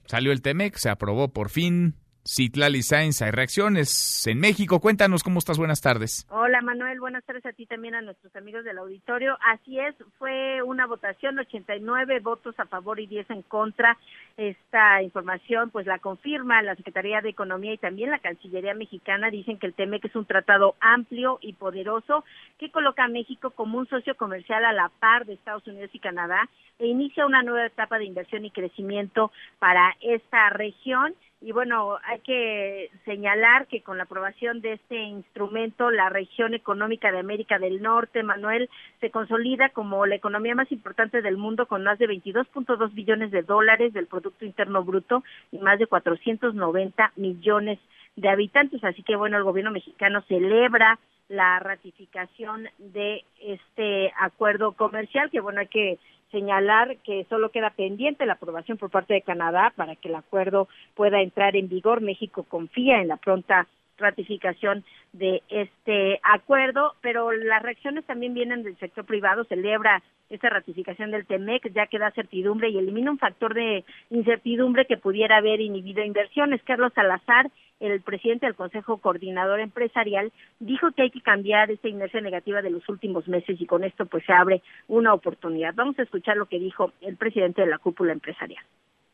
Salió 0.05 0.31
el 0.31 0.41
TEMEC, 0.41 0.77
se 0.77 0.89
aprobó 0.89 1.29
por 1.29 1.49
fin. 1.49 1.95
Citlali 2.35 2.81
Sainz, 2.81 3.21
hay 3.21 3.29
reacciones 3.29 4.25
en 4.25 4.39
México. 4.39 4.79
Cuéntanos 4.79 5.21
cómo 5.23 5.37
estás. 5.37 5.59
Buenas 5.59 5.81
tardes. 5.81 6.25
Hola 6.31 6.61
Manuel, 6.61 6.99
buenas 6.99 7.23
tardes 7.25 7.45
a 7.45 7.53
ti 7.53 7.67
también 7.67 7.93
a 7.93 8.01
nuestros 8.01 8.35
amigos 8.35 8.63
del 8.63 8.79
auditorio. 8.79 9.37
Así 9.39 9.79
es, 9.79 9.93
fue 10.17 10.63
una 10.63 10.87
votación, 10.87 11.37
89 11.37 12.21
votos 12.21 12.55
a 12.59 12.65
favor 12.65 12.99
y 12.99 13.05
10 13.05 13.29
en 13.29 13.43
contra. 13.43 13.99
Esta 14.35 15.03
información 15.03 15.69
pues 15.69 15.85
la 15.85 15.99
confirma 15.99 16.63
la 16.63 16.75
Secretaría 16.75 17.21
de 17.21 17.29
Economía 17.29 17.73
y 17.73 17.77
también 17.77 18.09
la 18.09 18.17
Cancillería 18.17 18.73
mexicana. 18.73 19.29
Dicen 19.29 19.59
que 19.59 19.67
el 19.67 19.75
TEMEC 19.75 20.05
es 20.05 20.15
un 20.15 20.25
tratado 20.25 20.73
amplio 20.79 21.37
y 21.39 21.53
poderoso 21.53 22.25
que 22.57 22.71
coloca 22.71 23.03
a 23.03 23.09
México 23.09 23.51
como 23.51 23.77
un 23.77 23.87
socio 23.87 24.17
comercial 24.17 24.65
a 24.65 24.73
la 24.73 24.89
par 24.89 25.27
de 25.27 25.33
Estados 25.33 25.67
Unidos 25.67 25.91
y 25.93 25.99
Canadá 25.99 26.49
e 26.79 26.87
inicia 26.87 27.27
una 27.27 27.43
nueva 27.43 27.67
etapa 27.67 27.99
de 27.99 28.05
inversión 28.05 28.43
y 28.43 28.49
crecimiento 28.49 29.31
para 29.59 29.95
esta 30.01 30.49
región 30.49 31.13
y 31.45 31.51
bueno, 31.51 31.97
hay 32.05 32.19
que 32.19 32.89
señalar 33.03 33.67
que 33.67 33.81
con 33.81 33.97
la 33.97 34.03
aprobación 34.03 34.61
de 34.61 34.73
este 34.73 34.95
instrumento, 34.95 35.91
la 35.91 36.07
región 36.07 36.53
económica 36.53 37.11
de 37.11 37.19
América 37.19 37.59
del 37.59 37.81
Norte, 37.81 38.23
Manuel, 38.23 38.69
se 39.01 39.11
consolida 39.11 39.69
como 39.69 40.05
la 40.05 40.15
economía 40.15 40.55
más 40.55 40.71
importante 40.71 41.21
del 41.21 41.35
mundo 41.37 41.65
con 41.65 41.83
más 41.83 41.99
de 41.99 42.07
22.2 42.07 42.93
billones 42.93 43.31
de 43.31 43.41
dólares 43.41 43.91
del 43.91 44.07
Producto 44.07 44.45
Interno 44.45 44.83
Bruto 44.85 45.23
y 45.51 45.57
más 45.57 45.79
de 45.79 45.87
490 45.87 47.11
millones 47.17 47.77
de 47.77 47.92
habitantes. 48.25 48.83
Así 48.83 49.03
que 49.03 49.15
bueno, 49.15 49.37
el 49.37 49.43
gobierno 49.43 49.71
mexicano 49.71 50.21
celebra 50.27 50.99
la 51.29 51.59
ratificación 51.59 52.67
de 52.77 53.23
este 53.41 54.11
acuerdo 54.19 54.73
comercial, 54.73 55.29
que 55.31 55.39
bueno, 55.39 55.61
hay 55.61 55.67
que 55.67 55.99
señalar 56.31 56.97
que 56.97 57.25
solo 57.29 57.49
queda 57.49 57.69
pendiente 57.69 58.25
la 58.25 58.33
aprobación 58.33 58.77
por 58.77 58.89
parte 58.89 59.13
de 59.13 59.21
Canadá 59.21 59.71
para 59.75 59.95
que 59.95 60.09
el 60.09 60.15
acuerdo 60.15 60.67
pueda 60.95 61.21
entrar 61.21 61.55
en 61.55 61.69
vigor. 61.69 62.01
México 62.01 62.43
confía 62.43 63.01
en 63.01 63.07
la 63.07 63.17
pronta 63.17 63.67
ratificación 63.97 64.83
de 65.11 65.41
este 65.49 66.19
acuerdo, 66.23 66.95
pero 67.01 67.31
las 67.31 67.61
reacciones 67.61 68.05
también 68.05 68.33
vienen 68.33 68.63
del 68.63 68.77
sector 68.77 69.05
privado, 69.05 69.43
celebra 69.45 70.01
esta 70.29 70.49
ratificación 70.49 71.11
del 71.11 71.25
TEMEC, 71.25 71.71
ya 71.73 71.87
que 71.87 71.99
da 71.99 72.11
certidumbre 72.11 72.69
y 72.69 72.77
elimina 72.77 73.11
un 73.11 73.19
factor 73.19 73.53
de 73.53 73.83
incertidumbre 74.09 74.85
que 74.85 74.97
pudiera 74.97 75.37
haber 75.37 75.61
inhibido 75.61 76.03
inversiones. 76.03 76.63
Carlos 76.63 76.91
Salazar, 76.95 77.51
el 77.79 78.01
presidente 78.01 78.45
del 78.45 78.55
Consejo 78.55 78.97
Coordinador 78.97 79.59
Empresarial, 79.59 80.31
dijo 80.59 80.91
que 80.91 81.03
hay 81.03 81.11
que 81.11 81.21
cambiar 81.21 81.69
esta 81.69 81.87
inercia 81.87 82.21
negativa 82.21 82.61
de 82.61 82.71
los 82.71 82.87
últimos 82.89 83.27
meses 83.27 83.59
y 83.61 83.65
con 83.65 83.83
esto 83.83 84.05
pues 84.05 84.25
se 84.25 84.33
abre 84.33 84.61
una 84.87 85.13
oportunidad. 85.13 85.75
Vamos 85.75 85.99
a 85.99 86.03
escuchar 86.03 86.37
lo 86.37 86.47
que 86.47 86.59
dijo 86.59 86.93
el 87.01 87.17
presidente 87.17 87.61
de 87.61 87.67
la 87.67 87.77
cúpula 87.77 88.13
empresarial 88.13 88.63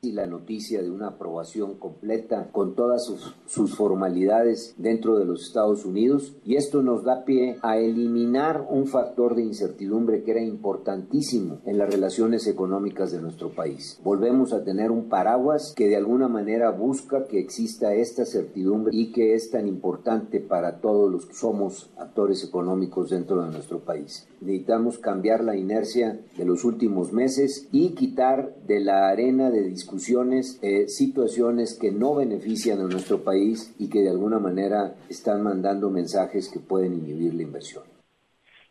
y 0.01 0.13
la 0.13 0.25
noticia 0.27 0.81
de 0.81 0.89
una 0.89 1.07
aprobación 1.07 1.75
completa 1.75 2.49
con 2.53 2.73
todas 2.73 3.05
sus, 3.05 3.35
sus, 3.45 3.75
formalidades 3.75 4.73
dentro 4.77 5.17
de 5.17 5.25
los 5.25 5.43
Estados 5.43 5.83
Unidos 5.83 6.35
y 6.45 6.55
esto 6.55 6.81
nos 6.81 7.03
da 7.03 7.25
pie 7.25 7.57
a 7.61 7.77
eliminar 7.77 8.65
un 8.69 8.87
factor 8.87 9.35
de 9.35 9.43
incertidumbre 9.43 10.23
que 10.23 10.31
era 10.31 10.41
importantísimo 10.41 11.59
en 11.65 11.77
las 11.77 11.89
relaciones 11.91 12.47
económicas 12.47 13.11
de 13.11 13.21
nuestro 13.21 13.49
país. 13.49 13.99
Volvemos 14.01 14.53
a 14.53 14.63
tener 14.63 14.89
un 14.89 15.09
paraguas 15.09 15.73
que 15.75 15.89
de 15.89 15.97
alguna 15.97 16.29
manera 16.29 16.71
busca 16.71 17.25
que 17.25 17.39
exista 17.39 17.93
esta 17.93 18.25
certidumbre 18.25 18.95
y 18.95 19.11
que 19.11 19.33
es 19.33 19.51
tan 19.51 19.67
importante 19.67 20.39
para 20.39 20.79
todos 20.79 21.11
los 21.11 21.25
que 21.25 21.33
somos 21.33 21.89
actores 21.97 22.43
económicos 22.45 23.09
dentro 23.09 23.43
de 23.43 23.51
nuestro 23.51 23.79
país. 23.79 24.28
Necesitamos 24.41 24.99
cambiar 24.99 25.43
la 25.43 25.55
inercia 25.55 26.19
de 26.37 26.45
los 26.45 26.63
últimos 26.63 27.11
meses 27.11 27.67
y 27.71 27.89
quitar 27.89 28.55
de 28.65 28.79
la 28.79 29.09
arena 29.09 29.49
de 29.49 29.63
discusiones, 29.63 30.59
eh, 30.61 30.87
situaciones 30.87 31.77
que 31.77 31.91
no 31.91 32.15
benefician 32.15 32.79
a 32.79 32.87
nuestro 32.87 33.23
país 33.23 33.73
y 33.77 33.89
que 33.89 34.01
de 34.01 34.09
alguna 34.09 34.39
manera 34.39 34.95
están 35.09 35.43
mandando 35.43 35.89
mensajes 35.89 36.49
que 36.49 36.59
pueden 36.59 36.93
inhibir 36.93 37.33
la 37.33 37.43
inversión. 37.43 37.98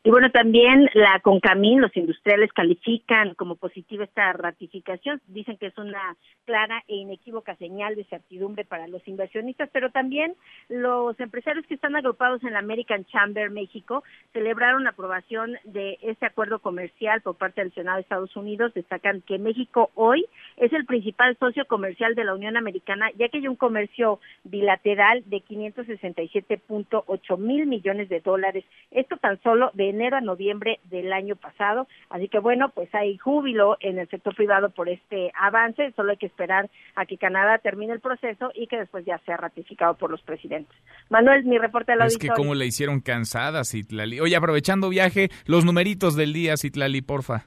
Y 0.05 0.11
bueno, 0.11 0.31
también 0.31 0.89
la 0.95 1.19
CONCAMIN, 1.21 1.81
los 1.81 1.97
industriales 1.97 2.53
califican 2.53 3.35
como 3.35 3.57
positiva 3.57 4.05
esta 4.05 4.33
ratificación, 4.33 5.21
dicen 5.27 5.57
que 5.57 5.67
es 5.67 5.77
una 5.77 6.17
clara 6.47 6.85
e 6.87 6.95
inequívoca 6.95 7.57
señal 7.57 7.97
de 7.97 8.05
certidumbre 8.05 8.65
para 8.65 8.87
los 8.87 9.07
inversionistas, 9.09 9.69
pero 9.73 9.91
también 9.91 10.37
los 10.69 11.19
empresarios 11.19 11.67
que 11.67 11.75
están 11.75 11.97
agrupados 11.97 12.45
en 12.45 12.53
la 12.53 12.61
American 12.61 13.07
Chamber 13.07 13.51
México 13.51 14.05
celebraron 14.33 14.85
la 14.85 14.91
aprobación 14.91 15.59
de 15.65 15.99
este 16.03 16.27
acuerdo 16.27 16.61
comercial 16.61 17.21
por 17.21 17.37
parte 17.37 17.61
del 17.61 17.75
Senado 17.75 17.97
de 17.97 18.03
Estados 18.03 18.37
Unidos, 18.37 18.73
destacan 18.75 19.21
que 19.23 19.39
México 19.39 19.91
hoy 19.95 20.27
es 20.59 20.73
el 20.73 20.87
principal 20.87 21.37
socio 21.39 21.67
comercial 21.67 22.15
de 22.15 22.23
la 22.23 22.35
Unión 22.35 22.57
Americana, 22.57 23.11
ya 23.17 23.29
que 23.29 23.39
hay 23.39 23.49
un 23.49 23.57
comercio 23.57 24.21
bilateral 24.45 25.25
de 25.27 25.39
567.8 25.39 27.37
mil 27.37 27.67
millones 27.67 28.09
de 28.09 28.21
dólares, 28.21 28.65
esto 28.93 29.17
tan 29.17 29.43
solo 29.43 29.73
de 29.75 29.89
enero 29.99 30.17
a 30.17 30.21
noviembre 30.21 30.81
del 30.85 31.13
año 31.13 31.37
pasado. 31.37 31.87
Así 32.09 32.29
que 32.29 32.39
bueno, 32.39 32.71
pues 32.71 32.95
hay 32.95 33.19
júbilo 33.19 33.77
en 33.81 33.99
el 33.99 34.09
sector 34.09 34.35
privado 34.35 34.71
por 34.71 34.89
este 34.89 35.33
avance. 35.35 35.93
Solo 35.97 36.13
hay 36.13 36.17
que 36.17 36.27
esperar 36.27 36.71
a 36.95 37.07
que 37.07 37.19
Canadá 37.19 37.59
termine 37.59 37.93
el 37.93 38.01
proceso 38.01 38.51
y 38.55 38.67
que 38.67 38.79
después 38.79 39.05
ya 39.05 39.19
sea 39.27 39.37
ratificado 39.37 39.95
por 39.95 40.11
los 40.11 40.23
presidentes. 40.23 40.77
Manuel, 41.11 41.45
mi 41.45 41.59
reporte 41.59 41.93
de 41.93 41.99
la 41.99 42.07
Es 42.07 42.19
que 42.19 42.29
como 42.29 42.55
le 42.55 42.67
hicieron 42.67 43.01
cansada, 43.01 43.65
Citlali. 43.65 44.21
Oye, 44.21 44.37
aprovechando 44.37 44.89
viaje, 44.89 45.31
los 45.47 45.65
numeritos 45.65 46.17
del 46.17 46.33
día, 46.33 46.57
Citlali, 46.57 47.03
porfa. 47.03 47.47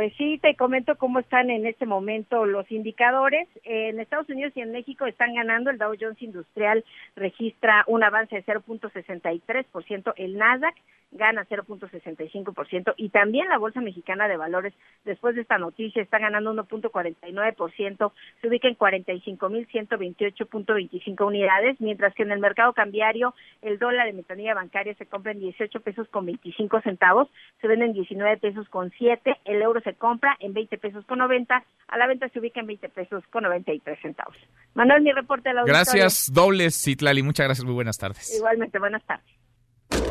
Pues 0.00 0.14
sí, 0.16 0.38
te 0.38 0.56
comento 0.56 0.96
cómo 0.96 1.18
están 1.18 1.50
en 1.50 1.66
este 1.66 1.84
momento 1.84 2.46
los 2.46 2.70
indicadores. 2.70 3.46
En 3.64 4.00
Estados 4.00 4.30
Unidos 4.30 4.50
y 4.54 4.62
en 4.62 4.72
México 4.72 5.04
están 5.04 5.34
ganando. 5.34 5.68
El 5.68 5.76
Dow 5.76 5.92
Jones 6.00 6.22
Industrial 6.22 6.82
registra 7.16 7.84
un 7.86 8.02
avance 8.02 8.34
de 8.34 8.42
0.63%. 8.42 10.14
El 10.16 10.38
Nasdaq 10.38 10.74
gana 11.12 11.46
0.65% 11.48 12.94
y 12.96 13.10
también 13.10 13.48
la 13.48 13.58
Bolsa 13.58 13.80
Mexicana 13.80 14.26
de 14.28 14.36
Valores 14.36 14.72
después 15.04 15.34
de 15.34 15.40
esta 15.42 15.58
noticia 15.58 16.00
está 16.02 16.18
ganando 16.18 16.54
1.49%, 16.54 18.12
se 18.40 18.48
ubica 18.48 18.68
en 18.68 18.78
45.128.25 18.78 21.26
unidades, 21.26 21.80
mientras 21.80 22.14
que 22.14 22.22
en 22.22 22.30
el 22.30 22.38
mercado 22.38 22.74
cambiario 22.74 23.34
el 23.62 23.78
dólar 23.78 24.06
de 24.06 24.12
metanilla 24.12 24.54
bancaria 24.54 24.94
se 24.94 25.06
compra 25.06 25.32
en 25.32 25.40
18 25.40 25.80
pesos 25.80 26.06
con 26.08 26.26
25 26.26 26.80
centavos, 26.82 27.28
se 27.60 27.66
vende 27.66 27.86
en 27.86 27.92
19 27.92 28.36
pesos 28.36 28.68
con 28.68 28.92
7, 28.92 29.36
el 29.44 29.62
euro 29.62 29.80
se 29.80 29.89
compra 29.94 30.36
en 30.40 30.52
20 30.52 30.78
pesos 30.78 31.04
con 31.06 31.18
90, 31.18 31.64
a 31.88 31.96
la 31.98 32.06
venta 32.06 32.28
se 32.28 32.38
ubica 32.38 32.60
en 32.60 32.66
20 32.66 32.88
pesos 32.90 33.24
con 33.30 33.42
93 33.44 33.98
centavos. 34.00 34.36
Manuel, 34.74 35.02
mi 35.02 35.12
reporte 35.12 35.48
de 35.48 35.54
la 35.54 35.64
Gracias, 35.64 36.30
dobles, 36.32 36.80
Citlali, 36.82 37.22
muchas 37.22 37.46
gracias, 37.46 37.64
muy 37.64 37.74
buenas 37.74 37.98
tardes. 37.98 38.34
Igualmente, 38.36 38.78
buenas 38.78 39.02
tardes. 39.04 39.26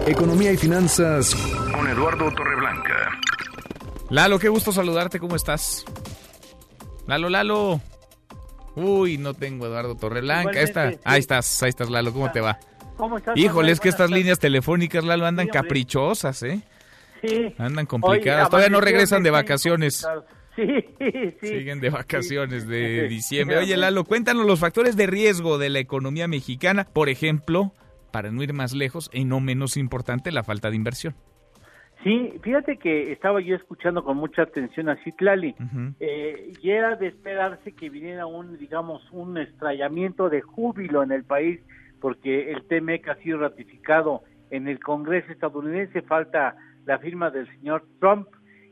Economía 0.07 0.51
y 0.51 0.57
finanzas 0.57 1.35
con 1.73 1.87
Eduardo 1.87 2.31
Torreblanca. 2.31 3.19
Lalo, 4.09 4.39
qué 4.39 4.49
gusto 4.49 4.71
saludarte, 4.71 5.19
¿cómo 5.19 5.35
estás? 5.35 5.85
Lalo, 7.07 7.29
Lalo. 7.29 7.81
Uy, 8.75 9.17
no 9.17 9.33
tengo 9.33 9.65
Eduardo 9.65 9.95
Torreblanca. 9.95 10.57
Ahí, 10.57 10.63
está. 10.63 10.91
ahí 11.03 11.19
estás, 11.19 11.63
ahí 11.63 11.69
estás, 11.69 11.89
Lalo, 11.89 12.11
¿cómo 12.13 12.31
te 12.31 12.41
va? 12.41 12.59
¿Cómo 12.97 13.17
estás? 13.17 13.37
Híjole, 13.37 13.71
es 13.71 13.79
que 13.79 13.89
estas 13.89 14.09
líneas 14.09 14.39
telefónicas, 14.39 15.03
Lalo, 15.03 15.25
andan 15.25 15.47
caprichosas, 15.47 16.43
¿eh? 16.43 16.61
Sí. 17.21 17.53
Andan 17.57 17.85
complicadas. 17.85 18.49
Todavía 18.49 18.69
no 18.69 18.81
regresan 18.81 19.23
de 19.23 19.31
vacaciones. 19.31 20.07
Sí, 20.55 20.67
sí. 21.39 21.47
Siguen 21.47 21.79
de 21.79 21.89
vacaciones 21.89 22.67
de 22.67 23.07
diciembre. 23.07 23.59
Oye, 23.59 23.77
Lalo, 23.77 24.03
cuéntanos 24.03 24.45
los 24.45 24.59
factores 24.59 24.97
de 24.97 25.07
riesgo 25.07 25.57
de 25.57 25.69
la 25.69 25.79
economía 25.79 26.27
mexicana. 26.27 26.85
Por 26.85 27.09
ejemplo, 27.09 27.73
para 28.11 28.31
no 28.31 28.43
ir 28.43 28.53
más 28.53 28.73
lejos 28.73 29.09
y 29.13 29.25
no 29.25 29.39
menos 29.39 29.77
importante, 29.77 30.31
la 30.31 30.43
falta 30.43 30.69
de 30.69 30.75
inversión. 30.75 31.15
Sí, 32.03 32.33
fíjate 32.43 32.77
que 32.77 33.11
estaba 33.11 33.41
yo 33.41 33.55
escuchando 33.55 34.05
con 34.05 34.15
mucha 34.15 34.43
atención 34.43 34.87
a 34.87 34.95
Citlali 35.03 35.53
eh, 35.99 36.53
y 36.61 36.69
era 36.69 36.95
de 36.95 37.07
esperarse 37.07 37.73
que 37.73 37.89
viniera 37.89 38.25
un, 38.25 38.57
digamos, 38.57 39.01
un 39.11 39.37
estrellamiento 39.37 40.29
de 40.29 40.41
júbilo 40.41 41.03
en 41.03 41.11
el 41.11 41.25
país 41.25 41.59
porque 41.99 42.51
el 42.51 42.63
TMEC 42.63 43.09
ha 43.09 43.15
sido 43.15 43.39
ratificado 43.39 44.23
en 44.49 44.69
el 44.69 44.79
Congreso 44.79 45.29
estadounidense, 45.33 46.01
falta 46.03 46.55
la 46.89 46.97
firma 46.97 47.29
del 47.29 47.47
señor 47.59 47.83
Trump 47.99 48.27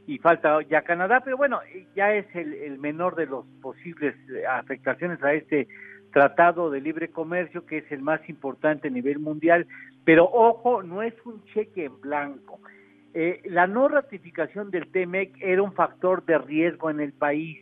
y 0.08 0.18
falta 0.18 0.60
ya 0.64 0.82
Canadá, 0.82 1.22
pero 1.24 1.38
bueno, 1.38 1.60
ya 1.96 2.16
es 2.16 2.26
el, 2.34 2.80
menor 2.80 3.16
de 3.16 3.28
los 3.28 3.46
posibles 3.62 4.16
eh, 4.32 4.44
afectaciones 4.44 5.22
a 5.22 5.34
este 5.34 5.68
tratado 6.12 6.72
de 6.72 6.82
libre 6.82 7.10
comercio 7.10 7.68
que 7.68 7.78
es 7.78 7.92
el 7.92 8.02
más 8.02 8.28
importante 8.28 8.88
a 8.88 8.92
nivel 8.92 9.20
mundial, 9.20 9.68
pero 10.04 10.26
ojo, 10.26 10.82
no 10.82 11.04
es 11.04 11.14
un 11.26 11.46
cheque 11.46 11.86
en 11.86 12.02
blanco. 12.02 12.60
Eh, 13.14 13.42
la 13.46 13.68
no 13.68 13.88
ratificación 13.88 14.72
del 14.72 14.92
TEMEC 14.92 15.36
era 15.40 15.62
un 15.62 15.74
factor 15.74 16.26
de 16.26 16.40
riesgo 16.40 16.90
en 16.90 17.02
el 17.02 17.14
país. 17.14 17.60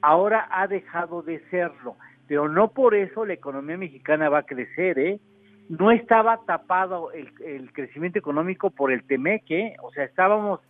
Ahora 0.00 0.48
ha 0.50 0.66
dejado 0.66 1.20
de 1.20 1.40
serlo, 1.50 1.96
pero 2.26 2.48
no 2.48 2.68
por 2.72 2.94
eso 2.94 3.26
la 3.26 3.34
economía 3.34 3.76
mexicana 3.76 4.30
va 4.30 4.38
a 4.38 4.46
crecer, 4.46 4.98
¿eh? 4.98 5.20
No 5.68 5.90
estaba 5.90 6.40
tapado 6.46 7.12
el, 7.12 7.32
el 7.44 7.72
crecimiento 7.72 8.18
económico 8.18 8.70
por 8.70 8.92
el 8.92 9.04
TEMEC, 9.04 9.50
¿eh? 9.50 9.76
O 9.82 9.90
sea, 9.92 10.04
estábamos, 10.04 10.60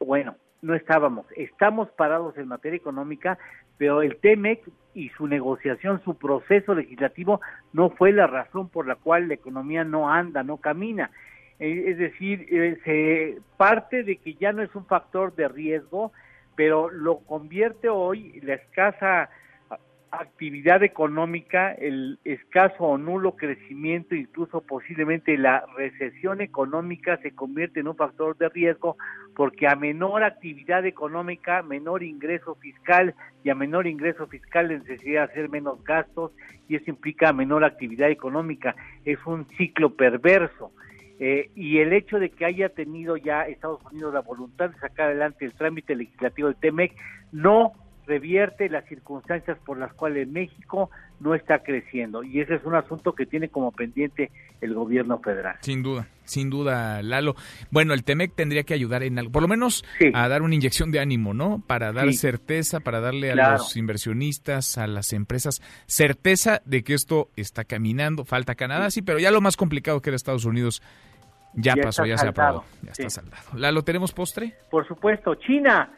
bueno, 0.00 0.36
no 0.62 0.74
estábamos, 0.74 1.26
estamos 1.36 1.90
parados 1.90 2.36
en 2.38 2.48
materia 2.48 2.76
económica, 2.76 3.38
pero 3.78 4.00
el 4.00 4.16
TEMEC 4.18 4.60
y 4.94 5.08
su 5.10 5.26
negociación, 5.26 6.00
su 6.04 6.16
proceso 6.16 6.74
legislativo 6.74 7.40
no 7.72 7.90
fue 7.90 8.12
la 8.12 8.26
razón 8.26 8.68
por 8.68 8.86
la 8.86 8.94
cual 8.94 9.28
la 9.28 9.34
economía 9.34 9.84
no 9.84 10.10
anda, 10.10 10.42
no 10.42 10.58
camina. 10.58 11.10
Eh, 11.58 11.84
es 11.88 11.98
decir, 11.98 12.46
eh, 12.50 12.78
se 12.84 13.40
parte 13.56 14.04
de 14.04 14.16
que 14.16 14.34
ya 14.34 14.52
no 14.52 14.62
es 14.62 14.74
un 14.74 14.86
factor 14.86 15.34
de 15.34 15.48
riesgo, 15.48 16.12
pero 16.54 16.90
lo 16.90 17.18
convierte 17.20 17.88
hoy 17.88 18.40
la 18.42 18.54
escasa 18.54 19.30
actividad 20.12 20.82
económica, 20.82 21.72
el 21.72 22.18
escaso 22.24 22.84
o 22.84 22.98
nulo 22.98 23.34
crecimiento, 23.34 24.14
incluso 24.14 24.60
posiblemente 24.60 25.38
la 25.38 25.64
recesión 25.74 26.42
económica 26.42 27.16
se 27.22 27.34
convierte 27.34 27.80
en 27.80 27.88
un 27.88 27.96
factor 27.96 28.36
de 28.36 28.50
riesgo 28.50 28.98
porque 29.34 29.66
a 29.66 29.74
menor 29.74 30.22
actividad 30.22 30.84
económica, 30.84 31.62
menor 31.62 32.02
ingreso 32.02 32.54
fiscal 32.56 33.14
y 33.42 33.48
a 33.48 33.54
menor 33.54 33.86
ingreso 33.86 34.26
fiscal 34.26 34.68
necesidad 34.68 35.24
hacer 35.24 35.48
menos 35.48 35.82
gastos 35.82 36.32
y 36.68 36.76
eso 36.76 36.90
implica 36.90 37.32
menor 37.32 37.64
actividad 37.64 38.10
económica. 38.10 38.76
Es 39.06 39.18
un 39.24 39.46
ciclo 39.56 39.96
perverso. 39.96 40.72
Eh, 41.20 41.50
y 41.54 41.78
el 41.78 41.92
hecho 41.92 42.18
de 42.18 42.30
que 42.30 42.44
haya 42.44 42.68
tenido 42.68 43.16
ya 43.16 43.46
Estados 43.46 43.80
Unidos 43.90 44.12
la 44.12 44.20
voluntad 44.20 44.70
de 44.70 44.78
sacar 44.78 45.06
adelante 45.06 45.44
el 45.44 45.54
trámite 45.54 45.94
legislativo 45.94 46.48
del 46.48 46.56
TEMEC 46.56 46.94
no 47.30 47.72
revierte 48.12 48.68
las 48.68 48.84
circunstancias 48.84 49.56
por 49.64 49.78
las 49.78 49.90
cuales 49.94 50.28
México 50.28 50.90
no 51.20 51.34
está 51.34 51.60
creciendo 51.60 52.22
y 52.22 52.40
ese 52.40 52.56
es 52.56 52.64
un 52.64 52.74
asunto 52.74 53.14
que 53.14 53.24
tiene 53.24 53.48
como 53.48 53.72
pendiente 53.72 54.30
el 54.60 54.74
gobierno 54.74 55.18
federal. 55.20 55.56
Sin 55.62 55.82
duda, 55.82 56.06
sin 56.24 56.50
duda, 56.50 57.00
Lalo. 57.00 57.36
Bueno, 57.70 57.94
el 57.94 58.04
TEMEC 58.04 58.34
tendría 58.34 58.64
que 58.64 58.74
ayudar 58.74 59.02
en 59.02 59.18
algo, 59.18 59.32
por 59.32 59.40
lo 59.40 59.48
menos 59.48 59.82
a 60.12 60.28
dar 60.28 60.42
una 60.42 60.54
inyección 60.54 60.90
de 60.90 61.00
ánimo, 61.00 61.32
¿no? 61.32 61.62
Para 61.66 61.92
dar 61.92 62.12
certeza, 62.12 62.80
para 62.80 63.00
darle 63.00 63.32
a 63.32 63.52
los 63.52 63.76
inversionistas, 63.78 64.76
a 64.76 64.86
las 64.86 65.14
empresas, 65.14 65.62
certeza 65.86 66.60
de 66.66 66.82
que 66.82 66.92
esto 66.92 67.30
está 67.36 67.64
caminando. 67.64 68.26
Falta 68.26 68.54
Canadá, 68.54 68.90
sí, 68.90 69.00
pero 69.00 69.20
ya 69.20 69.30
lo 69.30 69.40
más 69.40 69.56
complicado 69.56 70.02
que 70.02 70.10
era 70.10 70.16
Estados 70.16 70.44
Unidos 70.44 70.82
ya, 71.54 71.76
pasó, 71.76 72.04
ya 72.04 72.18
se 72.18 72.26
ha 72.26 72.30
aprobado, 72.30 72.64
ya 72.82 72.92
está 72.92 73.08
saldado. 73.08 73.56
Lalo, 73.56 73.82
¿tenemos 73.82 74.12
postre? 74.12 74.54
Por 74.70 74.86
supuesto, 74.86 75.34
China 75.36 75.88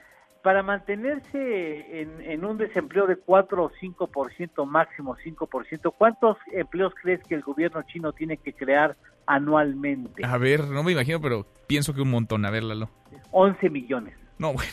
para 0.45 0.62
mantenerse 0.62 2.03
en, 2.03 2.45
un 2.45 2.59
desempleo 2.59 3.07
de 3.07 3.16
4 3.16 3.65
o 3.65 3.71
5%, 3.71 4.66
máximo 4.66 5.16
5%, 5.16 5.95
¿cuántos 5.97 6.37
empleos 6.53 6.93
crees 7.01 7.23
que 7.27 7.35
el 7.35 7.41
gobierno 7.41 7.83
chino 7.85 8.12
tiene 8.12 8.37
que 8.37 8.53
crear 8.53 8.95
anualmente? 9.25 10.23
A 10.23 10.37
ver, 10.37 10.65
no 10.69 10.83
me 10.83 10.93
imagino, 10.93 11.19
pero 11.19 11.47
pienso 11.66 11.95
que 11.95 12.03
un 12.03 12.11
montón. 12.11 12.45
A 12.45 12.51
ver, 12.51 12.62
Lalo. 12.62 12.91
11 13.31 13.71
millones. 13.71 14.19
No, 14.39 14.53
bueno. 14.53 14.71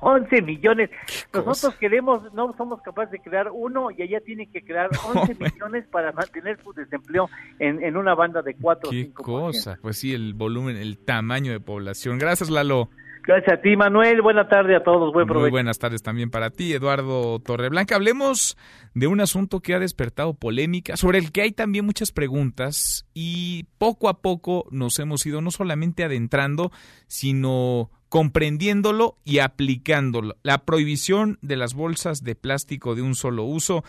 11 0.00 0.42
millones. 0.42 0.90
Nosotros 1.32 1.76
queremos, 1.76 2.30
no 2.34 2.54
somos 2.58 2.82
capaces 2.82 3.12
de 3.12 3.20
crear 3.20 3.48
uno 3.50 3.90
y 3.90 4.02
allá 4.02 4.20
tienen 4.20 4.52
que 4.52 4.62
crear 4.62 4.90
11 5.14 5.34
millones 5.40 5.86
para 5.90 6.12
mantener 6.12 6.62
su 6.62 6.74
desempleo 6.74 7.30
en, 7.58 7.82
en 7.82 7.96
una 7.96 8.14
banda 8.14 8.42
de 8.42 8.54
4 8.54 8.90
o 8.90 8.92
5 8.92 9.14
Qué 9.16 9.22
cosa, 9.22 9.78
pues 9.80 9.96
sí, 9.96 10.12
el 10.12 10.34
volumen, 10.34 10.76
el 10.76 10.98
tamaño 10.98 11.52
de 11.52 11.60
población. 11.60 12.18
Gracias, 12.18 12.50
Lalo. 12.50 12.90
Gracias 13.26 13.58
a 13.58 13.62
ti, 13.62 13.74
Manuel. 13.74 14.20
Buena 14.20 14.48
tarde 14.48 14.76
a 14.76 14.82
todos. 14.82 15.12
Buen 15.12 15.26
provecho. 15.26 15.44
Muy 15.44 15.50
buenas 15.50 15.78
tardes 15.78 16.02
también 16.02 16.30
para 16.30 16.50
ti, 16.50 16.74
Eduardo 16.74 17.38
Torreblanca. 17.38 17.94
Hablemos 17.94 18.58
de 18.92 19.06
un 19.06 19.20
asunto 19.20 19.60
que 19.60 19.74
ha 19.74 19.78
despertado 19.78 20.34
polémica, 20.34 20.96
sobre 20.96 21.18
el 21.18 21.32
que 21.32 21.42
hay 21.42 21.52
también 21.52 21.86
muchas 21.86 22.12
preguntas 22.12 23.06
y 23.14 23.64
poco 23.78 24.08
a 24.10 24.20
poco 24.20 24.66
nos 24.70 24.98
hemos 24.98 25.24
ido 25.24 25.40
no 25.40 25.50
solamente 25.50 26.04
adentrando, 26.04 26.70
sino 27.06 27.90
comprendiéndolo 28.14 29.16
y 29.24 29.38
aplicándolo. 29.38 30.36
La 30.42 30.64
prohibición 30.64 31.38
de 31.42 31.56
las 31.56 31.74
bolsas 31.74 32.22
de 32.22 32.36
plástico 32.36 32.94
de 32.94 33.02
un 33.02 33.14
solo 33.14 33.44
uso 33.44 33.84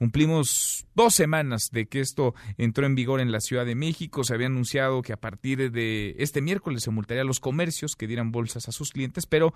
Cumplimos 0.00 0.86
dos 0.94 1.14
semanas 1.14 1.68
de 1.72 1.84
que 1.84 2.00
esto 2.00 2.34
entró 2.56 2.86
en 2.86 2.94
vigor 2.94 3.20
en 3.20 3.32
la 3.32 3.40
Ciudad 3.40 3.66
de 3.66 3.74
México. 3.74 4.24
Se 4.24 4.32
había 4.32 4.46
anunciado 4.46 5.02
que 5.02 5.12
a 5.12 5.18
partir 5.18 5.70
de 5.70 6.16
este 6.18 6.40
miércoles 6.40 6.84
se 6.84 6.90
multaría 6.90 7.20
a 7.20 7.26
los 7.26 7.38
comercios 7.38 7.96
que 7.96 8.06
dieran 8.06 8.32
bolsas 8.32 8.66
a 8.66 8.72
sus 8.72 8.92
clientes, 8.92 9.26
pero 9.26 9.52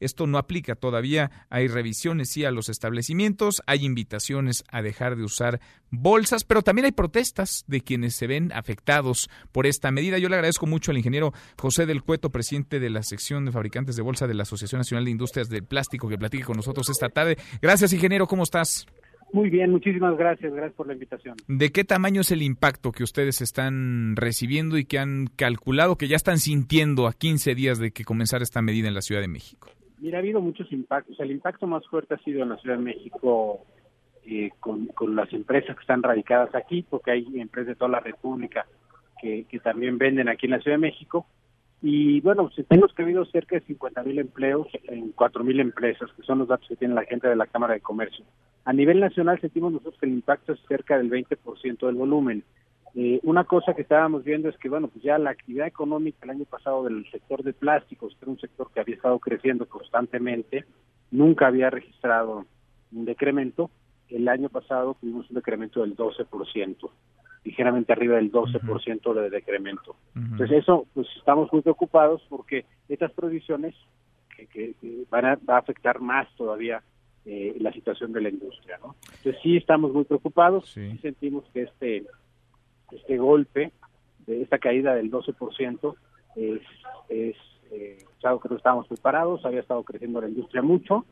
esto 0.00 0.26
no 0.26 0.38
aplica 0.38 0.74
todavía. 0.74 1.46
Hay 1.48 1.68
revisiones 1.68 2.30
sí 2.30 2.44
a 2.44 2.50
los 2.50 2.68
establecimientos, 2.70 3.62
hay 3.68 3.84
invitaciones 3.84 4.64
a 4.66 4.82
dejar 4.82 5.14
de 5.14 5.22
usar 5.22 5.60
bolsas, 5.92 6.42
pero 6.42 6.62
también 6.62 6.86
hay 6.86 6.92
protestas 6.92 7.62
de 7.68 7.80
quienes 7.80 8.16
se 8.16 8.26
ven 8.26 8.50
afectados 8.52 9.30
por 9.52 9.64
esta 9.64 9.92
medida. 9.92 10.18
Yo 10.18 10.28
le 10.28 10.34
agradezco 10.34 10.66
mucho 10.66 10.90
al 10.90 10.98
ingeniero 10.98 11.32
José 11.56 11.86
del 11.86 12.02
Cueto, 12.02 12.30
presidente 12.30 12.80
de 12.80 12.90
la 12.90 13.04
sección 13.04 13.44
de 13.44 13.52
fabricantes 13.52 13.94
de 13.94 14.02
bolsa 14.02 14.26
de 14.26 14.34
la 14.34 14.42
Asociación 14.42 14.80
Nacional 14.80 15.04
de 15.04 15.12
Industrias 15.12 15.48
del 15.48 15.62
Plástico, 15.62 16.08
que 16.08 16.18
platique 16.18 16.42
con 16.42 16.56
nosotros 16.56 16.88
esta 16.88 17.10
tarde. 17.10 17.38
Gracias, 17.62 17.92
ingeniero. 17.92 18.26
¿Cómo 18.26 18.42
estás? 18.42 18.86
Muy 19.34 19.50
bien, 19.50 19.72
muchísimas 19.72 20.16
gracias, 20.16 20.52
gracias 20.52 20.76
por 20.76 20.86
la 20.86 20.92
invitación. 20.92 21.34
¿De 21.48 21.72
qué 21.72 21.82
tamaño 21.82 22.20
es 22.20 22.30
el 22.30 22.40
impacto 22.40 22.92
que 22.92 23.02
ustedes 23.02 23.40
están 23.40 24.14
recibiendo 24.14 24.78
y 24.78 24.84
que 24.84 25.00
han 25.00 25.26
calculado, 25.26 25.96
que 25.96 26.06
ya 26.06 26.14
están 26.14 26.38
sintiendo 26.38 27.08
a 27.08 27.14
15 27.14 27.56
días 27.56 27.80
de 27.80 27.90
que 27.90 28.04
comenzara 28.04 28.44
esta 28.44 28.62
medida 28.62 28.86
en 28.86 28.94
la 28.94 29.02
Ciudad 29.02 29.20
de 29.20 29.26
México? 29.26 29.70
Mira, 29.98 30.18
ha 30.18 30.20
habido 30.20 30.40
muchos 30.40 30.70
impactos. 30.70 31.18
El 31.18 31.32
impacto 31.32 31.66
más 31.66 31.84
fuerte 31.88 32.14
ha 32.14 32.18
sido 32.18 32.44
en 32.44 32.50
la 32.50 32.58
Ciudad 32.58 32.76
de 32.76 32.84
México 32.84 33.66
eh, 34.24 34.50
con, 34.60 34.88
las 35.16 35.32
empresas 35.32 35.74
que 35.74 35.80
están 35.80 36.04
radicadas 36.04 36.54
aquí, 36.54 36.86
porque 36.88 37.10
hay 37.10 37.26
empresas 37.40 37.70
de 37.70 37.74
toda 37.74 37.90
la 37.90 38.00
República 38.00 38.66
que, 39.20 39.46
que 39.50 39.58
también 39.58 39.98
venden 39.98 40.28
aquí 40.28 40.46
en 40.46 40.52
la 40.52 40.60
Ciudad 40.60 40.76
de 40.76 40.82
México. 40.82 41.26
Y 41.82 42.20
bueno, 42.22 42.50
pues, 42.54 42.66
ha 42.70 43.02
habido 43.02 43.24
cerca 43.26 43.56
de 43.56 43.66
50 43.66 44.02
mil 44.04 44.18
empleos 44.18 44.66
en 44.84 45.12
4 45.12 45.44
mil 45.44 45.60
empresas, 45.60 46.10
que 46.16 46.22
son 46.22 46.38
los 46.38 46.48
datos 46.48 46.66
que 46.68 46.76
tiene 46.76 46.94
la 46.94 47.04
gente 47.04 47.28
de 47.28 47.36
la 47.36 47.46
Cámara 47.46 47.74
de 47.74 47.80
Comercio. 47.80 48.24
A 48.64 48.72
nivel 48.72 49.00
nacional 49.00 49.40
sentimos 49.40 49.72
nosotros 49.72 49.96
que 50.00 50.06
el 50.06 50.12
impacto 50.12 50.52
es 50.52 50.60
cerca 50.66 50.96
del 50.96 51.10
20% 51.10 51.86
del 51.86 51.94
volumen. 51.94 52.42
Eh, 52.94 53.18
una 53.24 53.44
cosa 53.44 53.74
que 53.74 53.82
estábamos 53.82 54.24
viendo 54.24 54.48
es 54.48 54.56
que, 54.56 54.68
bueno, 54.68 54.88
pues 54.88 55.02
ya 55.04 55.18
la 55.18 55.30
actividad 55.30 55.66
económica 55.66 56.20
el 56.22 56.30
año 56.30 56.44
pasado 56.44 56.84
del 56.84 57.04
sector 57.10 57.42
de 57.42 57.52
plásticos, 57.52 58.14
que 58.14 58.24
era 58.24 58.32
un 58.32 58.40
sector 58.40 58.70
que 58.72 58.80
había 58.80 58.94
estado 58.94 59.18
creciendo 59.18 59.68
constantemente, 59.68 60.64
nunca 61.10 61.48
había 61.48 61.70
registrado 61.70 62.46
un 62.92 63.04
decremento. 63.04 63.70
El 64.08 64.28
año 64.28 64.48
pasado 64.48 64.96
tuvimos 65.00 65.28
un 65.28 65.34
decremento 65.34 65.80
del 65.80 65.96
12%, 65.96 66.90
ligeramente 67.44 67.92
arriba 67.92 68.16
del 68.16 68.32
12% 68.32 69.14
de 69.14 69.30
decremento. 69.30 69.96
Entonces 70.16 70.62
eso, 70.62 70.86
pues 70.94 71.06
estamos 71.16 71.52
muy 71.52 71.62
preocupados 71.62 72.22
porque 72.28 72.64
estas 72.88 73.12
provisiones 73.12 73.74
que, 74.52 74.74
van 75.10 75.24
a, 75.26 75.38
va 75.48 75.56
a 75.56 75.58
afectar 75.58 76.00
más 76.00 76.26
todavía 76.36 76.82
eh, 77.26 77.54
la 77.60 77.72
situación 77.72 78.12
de 78.12 78.22
la 78.22 78.28
industria, 78.30 78.78
¿no? 78.78 78.96
Entonces 79.18 79.36
sí 79.42 79.56
estamos 79.56 79.92
muy 79.92 80.04
preocupados, 80.04 80.68
sí. 80.70 80.98
sentimos 80.98 81.44
que 81.52 81.62
este 81.62 82.04
este 82.94 83.18
golpe 83.18 83.72
de 84.26 84.42
esta 84.42 84.58
caída 84.58 84.94
del 84.94 85.10
12% 85.10 85.94
es, 86.36 86.62
es 87.08 87.36
eh, 87.70 87.98
algo 88.22 88.40
que 88.40 88.48
no 88.48 88.56
estábamos 88.56 88.86
preparados, 88.88 89.44
había 89.44 89.60
estado 89.60 89.82
creciendo 89.82 90.20
la 90.20 90.28
industria 90.28 90.62
mucho 90.62 91.04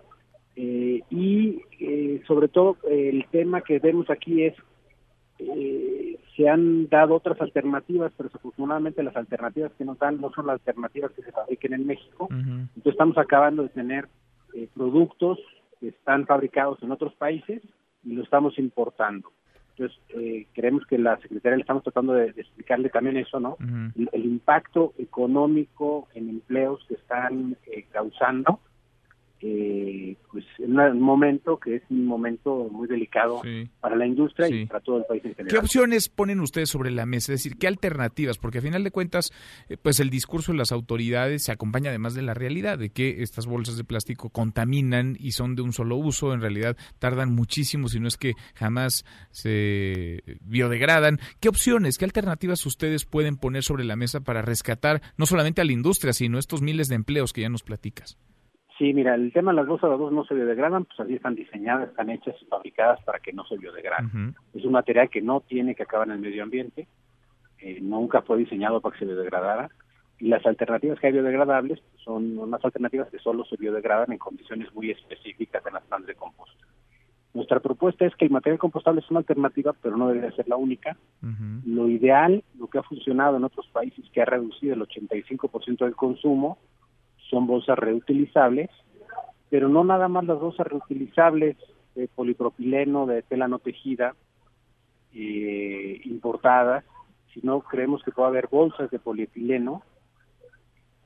eh, 0.57 1.03
y 1.11 1.63
eh, 1.81 2.23
sobre 2.27 2.49
todo 2.49 2.77
el 2.89 3.27
tema 3.31 3.63
que 3.63 3.79
vemos 3.79 4.09
aquí 4.11 4.45
es 4.45 4.55
eh, 5.56 6.19
se 6.36 6.48
han 6.48 6.89
dado 6.89 7.14
otras 7.14 7.40
alternativas, 7.40 8.12
pero 8.16 8.28
desafortunadamente 8.28 9.02
las 9.02 9.16
alternativas 9.16 9.73
que 9.77 9.85
nos 9.85 9.98
dan 9.98 10.20
no 10.20 10.32
son 10.32 10.47
las 10.47 10.55
alternativas 10.55 11.12
que 11.12 11.23
se 11.23 11.32
fabriquen 11.32 11.74
en 11.74 11.86
México. 11.86 12.28
Entonces 12.31 12.93
estamos 12.93 13.19
acabando 13.19 13.62
de 13.62 13.69
tener 13.69 14.09
eh, 14.55 14.69
productos 14.74 15.39
que 15.81 15.89
están 15.89 16.27
fabricados 16.27 16.82
en 16.82 16.93
otros 16.93 17.14
países 17.14 17.62
y 18.05 18.14
lo 18.14 18.23
estamos 18.23 18.59
importando. 18.59 19.31
Entonces, 19.70 19.98
eh, 20.10 20.47
creemos 20.52 20.86
que 20.86 20.98
la 20.98 21.19
Secretaría 21.19 21.56
le 21.56 21.62
estamos 21.62 21.82
tratando 21.82 22.12
de, 22.12 22.27
explicarle 22.27 22.90
también 22.90 23.16
eso, 23.16 23.40
¿no? 23.40 23.56
el, 24.12 24.24
impacto 24.24 24.93
económico 24.98 26.09
en 26.14 26.28
empleos 26.28 26.85
que 26.89 26.94
están 26.94 27.56
eh, 27.66 27.86
causando 27.90 28.60
eh, 29.44 30.16
pues 30.31 30.44
en 30.60 30.78
un 30.78 31.01
momento 31.01 31.59
que 31.59 31.77
es 31.77 31.82
un 31.90 32.06
momento 32.06 32.69
muy 32.70 32.86
delicado 32.86 33.43
para 33.81 33.97
la 33.97 34.06
industria 34.06 34.48
y 34.48 34.66
para 34.66 34.78
todo 34.78 34.98
el 34.98 35.05
país 35.05 35.24
en 35.24 35.35
general. 35.35 35.51
¿Qué 35.51 35.59
opciones 35.59 36.09
ponen 36.09 36.39
ustedes 36.39 36.70
sobre 36.70 36.93
la 36.93 37.06
mesa? 37.06 37.32
Es 37.32 37.43
decir, 37.43 37.59
¿qué 37.59 37.66
alternativas? 37.66 38.39
Porque 38.39 38.59
a 38.59 38.62
final 38.62 38.85
de 38.85 38.93
cuentas, 38.93 39.32
eh, 39.69 39.77
pues 39.77 39.98
el 39.98 40.10
discurso 40.10 40.52
de 40.52 40.59
las 40.59 40.70
autoridades 40.70 41.43
se 41.43 41.51
acompaña 41.51 41.90
además 41.90 42.14
de 42.14 42.23
la 42.23 42.35
realidad, 42.35 42.78
de 42.78 42.90
que 42.90 43.23
estas 43.23 43.47
bolsas 43.47 43.77
de 43.77 43.82
plástico 43.82 44.31
contaminan 44.31 45.16
y 45.19 45.32
son 45.32 45.56
de 45.56 45.62
un 45.62 45.73
solo 45.73 45.97
uso, 45.97 46.32
en 46.32 46.40
realidad 46.40 46.77
tardan 47.01 47.35
muchísimo, 47.35 47.89
si 47.89 47.98
no 47.98 48.06
es 48.06 48.16
que 48.16 48.35
jamás 48.55 49.05
se 49.32 50.23
biodegradan. 50.43 51.19
¿Qué 51.40 51.48
opciones, 51.48 51.98
qué 51.98 52.05
alternativas 52.05 52.64
ustedes 52.64 53.06
pueden 53.06 53.36
poner 53.36 53.64
sobre 53.64 53.82
la 53.82 53.97
mesa 53.97 54.20
para 54.20 54.40
rescatar 54.40 55.02
no 55.16 55.27
solamente 55.27 55.60
a 55.60 55.64
la 55.64 55.73
industria, 55.73 56.12
sino 56.12 56.39
estos 56.39 56.62
miles 56.62 56.89
de 56.89 56.94
empleos 56.94 57.32
que 57.32 57.40
ya 57.40 57.48
nos 57.48 57.64
platicas? 57.64 58.19
Sí, 58.78 58.94
mira, 58.94 59.15
el 59.15 59.32
tema 59.32 59.53
de 59.53 59.57
las 59.57 59.66
bolsas 59.66 59.90
de 59.90 59.97
dos 59.97 60.12
no 60.12 60.24
se 60.24 60.35
biodegradan, 60.35 60.85
pues 60.85 60.99
así 61.01 61.15
están 61.15 61.35
diseñadas, 61.35 61.90
están 61.90 62.11
hechas 62.11 62.35
y 62.40 62.47
fabricadas 62.47 63.03
para 63.05 63.20
que 63.20 63.32
no 63.32 63.44
se 63.44 63.59
biodegraden. 63.59 64.35
Es 64.55 64.65
un 64.65 64.73
material 64.73 65.11
que 65.11 65.20
no 65.20 65.40
tiene 65.40 65.74
que 65.74 65.82
acabar 65.82 66.09
en 66.09 66.15
el 66.15 66.20
medio 66.20 66.43
ambiente, 66.43 66.89
eh, 67.59 67.78
nunca 67.81 68.23
fue 68.23 68.39
diseñado 68.39 68.81
para 68.81 68.94
que 68.94 69.01
se 69.01 69.05
biodegradara, 69.05 69.70
y 70.19 70.28
las 70.28 70.44
alternativas 70.47 71.01
que 71.01 71.09
hay 71.09 71.12
biodegradables 71.12 71.81
son 71.97 72.39
unas 72.39 72.65
alternativas 72.65 73.11
que 73.11 73.19
solo 73.19 73.44
se 73.44 73.57
biodegradan 73.57 74.12
en 74.12 74.19
condiciones 74.19 74.73
muy 74.74 74.90
específicas 74.90 75.65
en 75.66 75.74
las 75.74 75.82
plantas 75.85 76.09
de 76.09 76.15
compost. 76.15 76.53
Nuestra 77.35 77.61
propuesta 77.61 78.05
es 78.05 78.15
que 78.15 78.27
el 78.27 78.31
material 78.31 78.59
compostable 78.59 79.01
es 79.01 79.11
una 79.11 79.20
alternativa, 79.20 79.74
pero 79.81 79.97
no 79.97 80.09
debería 80.09 80.31
ser 80.36 80.49
la 80.49 80.57
única. 80.57 80.97
Lo 81.65 81.89
ideal, 81.89 82.44
lo 82.59 82.69
que 82.69 82.78
ha 82.78 82.82
funcionado 82.82 83.36
en 83.36 83.44
otros 83.44 83.66
países, 83.69 84.05
que 84.12 84.20
ha 84.20 84.27
reducido 84.27 84.74
el 84.74 84.82
85% 84.82 85.78
del 85.78 85.97
consumo, 85.97 86.59
son 87.33 87.47
bolsas 87.47 87.79
reutilizables, 87.79 88.69
pero 89.49 89.69
no 89.69 89.83
nada 89.85 90.07
más 90.07 90.25
las 90.27 90.39
bolsas 90.39 90.67
reutilizables 90.67 91.57
de 91.95 92.07
polipropileno, 92.09 93.07
de 93.07 93.23
tela 93.23 93.49
no 93.49 93.59
tejida, 93.59 94.15
eh, 95.15 96.01
importadas, 96.05 96.85
sino 97.33 97.61
creemos 97.61 98.03
que 98.03 98.13
puede 98.13 98.29
haber 98.29 98.49
bolsas 98.49 98.91
de 98.91 98.99
polietileno 98.99 99.83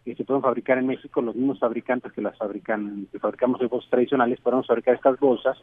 que 0.05 0.15
se 0.15 0.24
pueden 0.24 0.43
fabricar 0.43 0.78
en 0.78 0.86
México, 0.86 1.20
los 1.20 1.35
mismos 1.35 1.59
fabricantes 1.59 2.12
que 2.12 2.23
las 2.23 2.39
fabrican, 2.39 3.09
que 3.11 3.19
fabricamos 3.19 3.59
de 3.59 3.66
bolsas 3.66 3.90
tradicionales, 3.90 4.40
podemos 4.40 4.66
fabricar 4.66 4.94
estas 4.94 5.19
bolsas, 5.19 5.59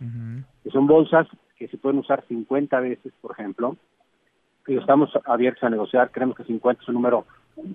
que 0.64 0.70
son 0.70 0.86
bolsas 0.86 1.28
que 1.58 1.70
se 1.70 1.78
pueden 1.78 2.00
usar 2.00 2.26
50 2.28 2.78
veces, 2.82 3.14
por 3.22 3.32
ejemplo, 3.32 3.78
y 4.68 4.76
estamos 4.76 5.10
abiertos 5.24 5.64
a 5.64 5.70
negociar, 5.70 6.12
creemos 6.12 6.36
que 6.36 6.44
50 6.44 6.82
es 6.82 6.88
un 6.90 6.96
número 6.96 7.26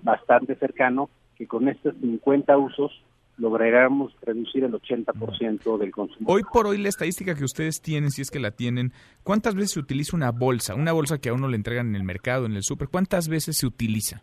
bastante 0.03 0.55
cercano, 0.57 1.09
que 1.39 1.47
con 1.47 1.69
estos 1.69 1.95
50 2.01 2.55
usos 2.57 2.91
lograremos 3.37 4.13
reducir 4.21 4.65
el 4.65 4.73
80% 4.73 5.77
del 5.77 5.91
consumo. 5.91 6.29
Hoy 6.29 6.41
por 6.51 6.67
hoy 6.67 6.77
la 6.77 6.89
estadística 6.89 7.33
que 7.33 7.45
ustedes 7.45 7.81
tienen, 7.81 8.11
si 8.11 8.21
es 8.21 8.29
que 8.29 8.39
la 8.39 8.51
tienen, 8.51 8.91
¿cuántas 9.23 9.55
veces 9.55 9.71
se 9.71 9.79
utiliza 9.79 10.17
una 10.17 10.31
bolsa? 10.31 10.75
Una 10.75 10.91
bolsa 10.91 11.17
que 11.17 11.29
a 11.29 11.33
uno 11.33 11.47
le 11.47 11.55
entregan 11.55 11.87
en 11.87 11.95
el 11.95 12.03
mercado, 12.03 12.45
en 12.45 12.57
el 12.57 12.63
súper, 12.63 12.89
¿cuántas 12.89 13.29
veces 13.29 13.57
se 13.57 13.65
utiliza? 13.65 14.21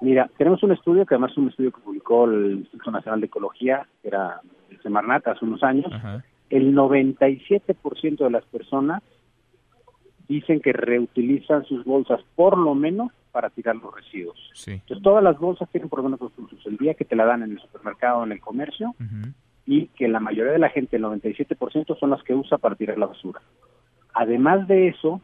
Mira, 0.00 0.30
tenemos 0.38 0.62
un 0.62 0.72
estudio, 0.72 1.04
que 1.04 1.14
además 1.14 1.32
es 1.32 1.36
un 1.36 1.50
estudio 1.50 1.72
que 1.72 1.80
publicó 1.82 2.24
el 2.24 2.60
Instituto 2.60 2.90
Nacional 2.90 3.20
de 3.20 3.26
Ecología, 3.26 3.86
que 4.00 4.08
era 4.08 4.40
el 4.70 4.80
Semarnat 4.80 5.28
hace 5.28 5.44
unos 5.44 5.62
años. 5.62 5.92
El 6.48 6.74
97% 6.74 8.16
de 8.16 8.30
las 8.30 8.44
personas 8.46 9.02
dicen 10.28 10.60
que 10.60 10.72
reutilizan 10.72 11.66
sus 11.66 11.84
bolsas 11.84 12.20
por 12.34 12.56
lo 12.56 12.74
menos 12.74 13.12
para 13.36 13.50
tirar 13.50 13.76
los 13.76 13.94
residuos. 13.94 14.38
Entonces 14.66 15.02
todas 15.02 15.22
las 15.22 15.38
bolsas 15.38 15.68
tienen 15.70 15.90
por 15.90 15.98
lo 15.98 16.04
menos 16.04 16.20
dos 16.20 16.32
usos. 16.38 16.58
El 16.64 16.78
día 16.78 16.94
que 16.94 17.04
te 17.04 17.14
la 17.14 17.26
dan 17.26 17.42
en 17.42 17.52
el 17.52 17.60
supermercado, 17.60 18.24
en 18.24 18.32
el 18.32 18.40
comercio, 18.40 18.94
y 19.66 19.88
que 19.88 20.08
la 20.08 20.20
mayoría 20.20 20.52
de 20.52 20.58
la 20.58 20.70
gente, 20.70 20.96
el 20.96 21.04
97%, 21.04 21.98
son 22.00 22.08
las 22.08 22.22
que 22.22 22.32
usa 22.32 22.56
para 22.56 22.76
tirar 22.76 22.96
la 22.96 23.04
basura. 23.04 23.42
Además 24.14 24.66
de 24.68 24.88
eso, 24.88 25.20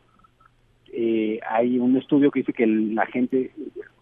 eh, 0.93 1.41
hay 1.49 1.79
un 1.79 1.97
estudio 1.97 2.31
que 2.31 2.41
dice 2.41 2.53
que 2.53 2.67
la 2.67 3.07
gente 3.07 3.51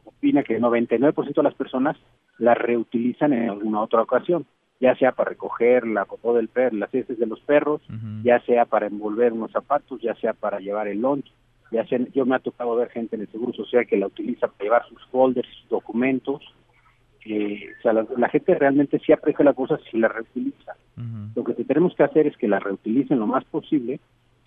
opina 0.04 0.42
que 0.42 0.56
el 0.56 0.62
99% 0.62 1.32
de 1.32 1.42
las 1.44 1.54
personas 1.54 1.96
la 2.38 2.54
reutilizan 2.54 3.32
en 3.32 3.48
alguna 3.48 3.80
otra 3.80 4.02
ocasión. 4.02 4.44
ya 4.80 4.96
sea 4.96 5.12
para 5.12 5.28
recoger 5.28 5.86
la 5.86 6.04
popó 6.04 6.34
del 6.34 6.48
perro, 6.48 6.78
las 6.78 6.92
heces 6.92 7.16
de 7.16 7.26
los 7.26 7.38
perros, 7.42 7.80
ya 8.24 8.40
sea 8.40 8.64
para 8.64 8.88
envolver 8.88 9.32
unos 9.32 9.52
zapatos, 9.52 10.00
ya 10.00 10.16
sea 10.16 10.32
para 10.32 10.58
llevar 10.58 10.88
el 10.88 11.00
lunch, 11.00 11.30
ya 11.70 11.86
sea, 11.86 11.98
yo 12.12 12.26
me 12.26 12.36
ha 12.36 12.40
tocado 12.40 12.74
ver 12.76 12.90
gente 12.90 13.16
en 13.16 13.22
el 13.22 13.28
Seguro 13.28 13.52
Social 13.52 13.86
que 13.86 13.96
la 13.96 14.06
utiliza 14.06 14.48
para 14.48 14.64
llevar 14.64 14.88
sus 14.88 15.04
folders, 15.06 15.48
sus 15.60 15.68
documentos, 15.68 16.42
eh, 17.24 17.74
o 17.78 17.82
sea, 17.82 17.92
la, 17.92 18.28
gente 18.28 18.54
realmente 18.54 18.98
sí 18.98 19.12
aprecia 19.12 19.44
las 19.44 19.54
cosas 19.54 19.80
si 19.90 19.98
la 19.98 20.08
reutiliza. 20.08 20.74
Lo 21.34 21.44
que 21.44 21.54
tenemos 21.64 21.94
que 21.94 22.02
hacer 22.02 22.26
es 22.26 22.36
que 22.36 22.48
la 22.48 22.58
reutilicen 22.58 23.18
lo 23.18 23.26
más 23.26 23.44
posible 23.44 24.00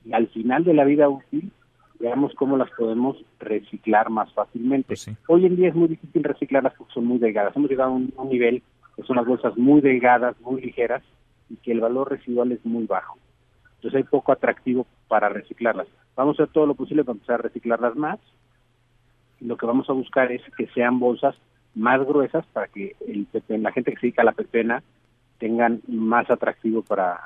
y 0.06 0.14
al 0.14 0.28
final 0.28 0.64
de 0.64 0.74
la 0.74 0.84
vida 0.84 1.10
útil 1.10 1.52
veamos 2.00 2.34
cómo 2.36 2.58
las 2.58 2.70
podemos 2.72 3.18
reciclar 3.40 4.10
más 4.10 4.32
fácilmente. 4.34 4.88
Pues 4.88 5.10
Hoy 5.28 5.46
en 5.46 5.56
día 5.56 5.70
es 5.70 5.76
muy 5.76 5.88
difícil 5.88 6.24
reciclarlas 6.24 6.74
porque 6.78 6.94
son 6.94 7.06
muy 7.06 7.18
delgadas. 7.18 7.56
Hemos 7.56 7.70
llegado 7.70 7.92
a 7.92 7.94
un, 7.94 8.30
nivel 8.30 8.62
que 8.96 9.04
son 9.04 9.16
las 9.16 9.26
bolsas 9.26 9.58
muy 9.58 9.82
delgadas, 9.82 10.40
muy 10.42 10.62
ligeras 10.62 11.04
y 11.50 11.56
que 11.56 11.72
el 11.72 11.80
valor 11.80 12.12
residual 12.12 12.52
es 12.52 12.64
muy 12.66 12.86
bajo. 12.86 13.18
Entonces 13.76 13.98
hay 13.98 14.04
poco 14.04 14.32
atractivo 14.32 14.86
para 15.08 15.30
reciclarlas. 15.30 15.88
Vamos 16.16 16.40
a 16.40 16.44
hacer 16.44 16.54
todo 16.54 16.66
lo 16.66 16.76
posible 16.76 17.04
para 17.04 17.16
empezar 17.16 17.40
a 17.40 17.44
reciclarlas 17.44 17.96
más. 17.96 18.20
lo 19.40 19.58
que 19.58 19.66
vamos 19.66 19.90
a 19.90 19.94
buscar 19.94 20.32
es 20.32 20.42
que 20.56 20.68
sean 20.68 21.00
bolsas 21.00 21.36
más 21.76 22.00
gruesas 22.06 22.46
para 22.54 22.68
que 22.68 22.96
el 23.08 23.28
la 23.50 23.72
gente 23.72 23.92
que 23.92 23.98
se 23.98 24.08
dedica 24.08 24.22
a 24.22 24.26
la 24.26 24.32
pepena 24.32 24.84
tengan 25.40 25.82
más 25.88 26.30
atractivo 26.30 26.84
para 26.84 27.20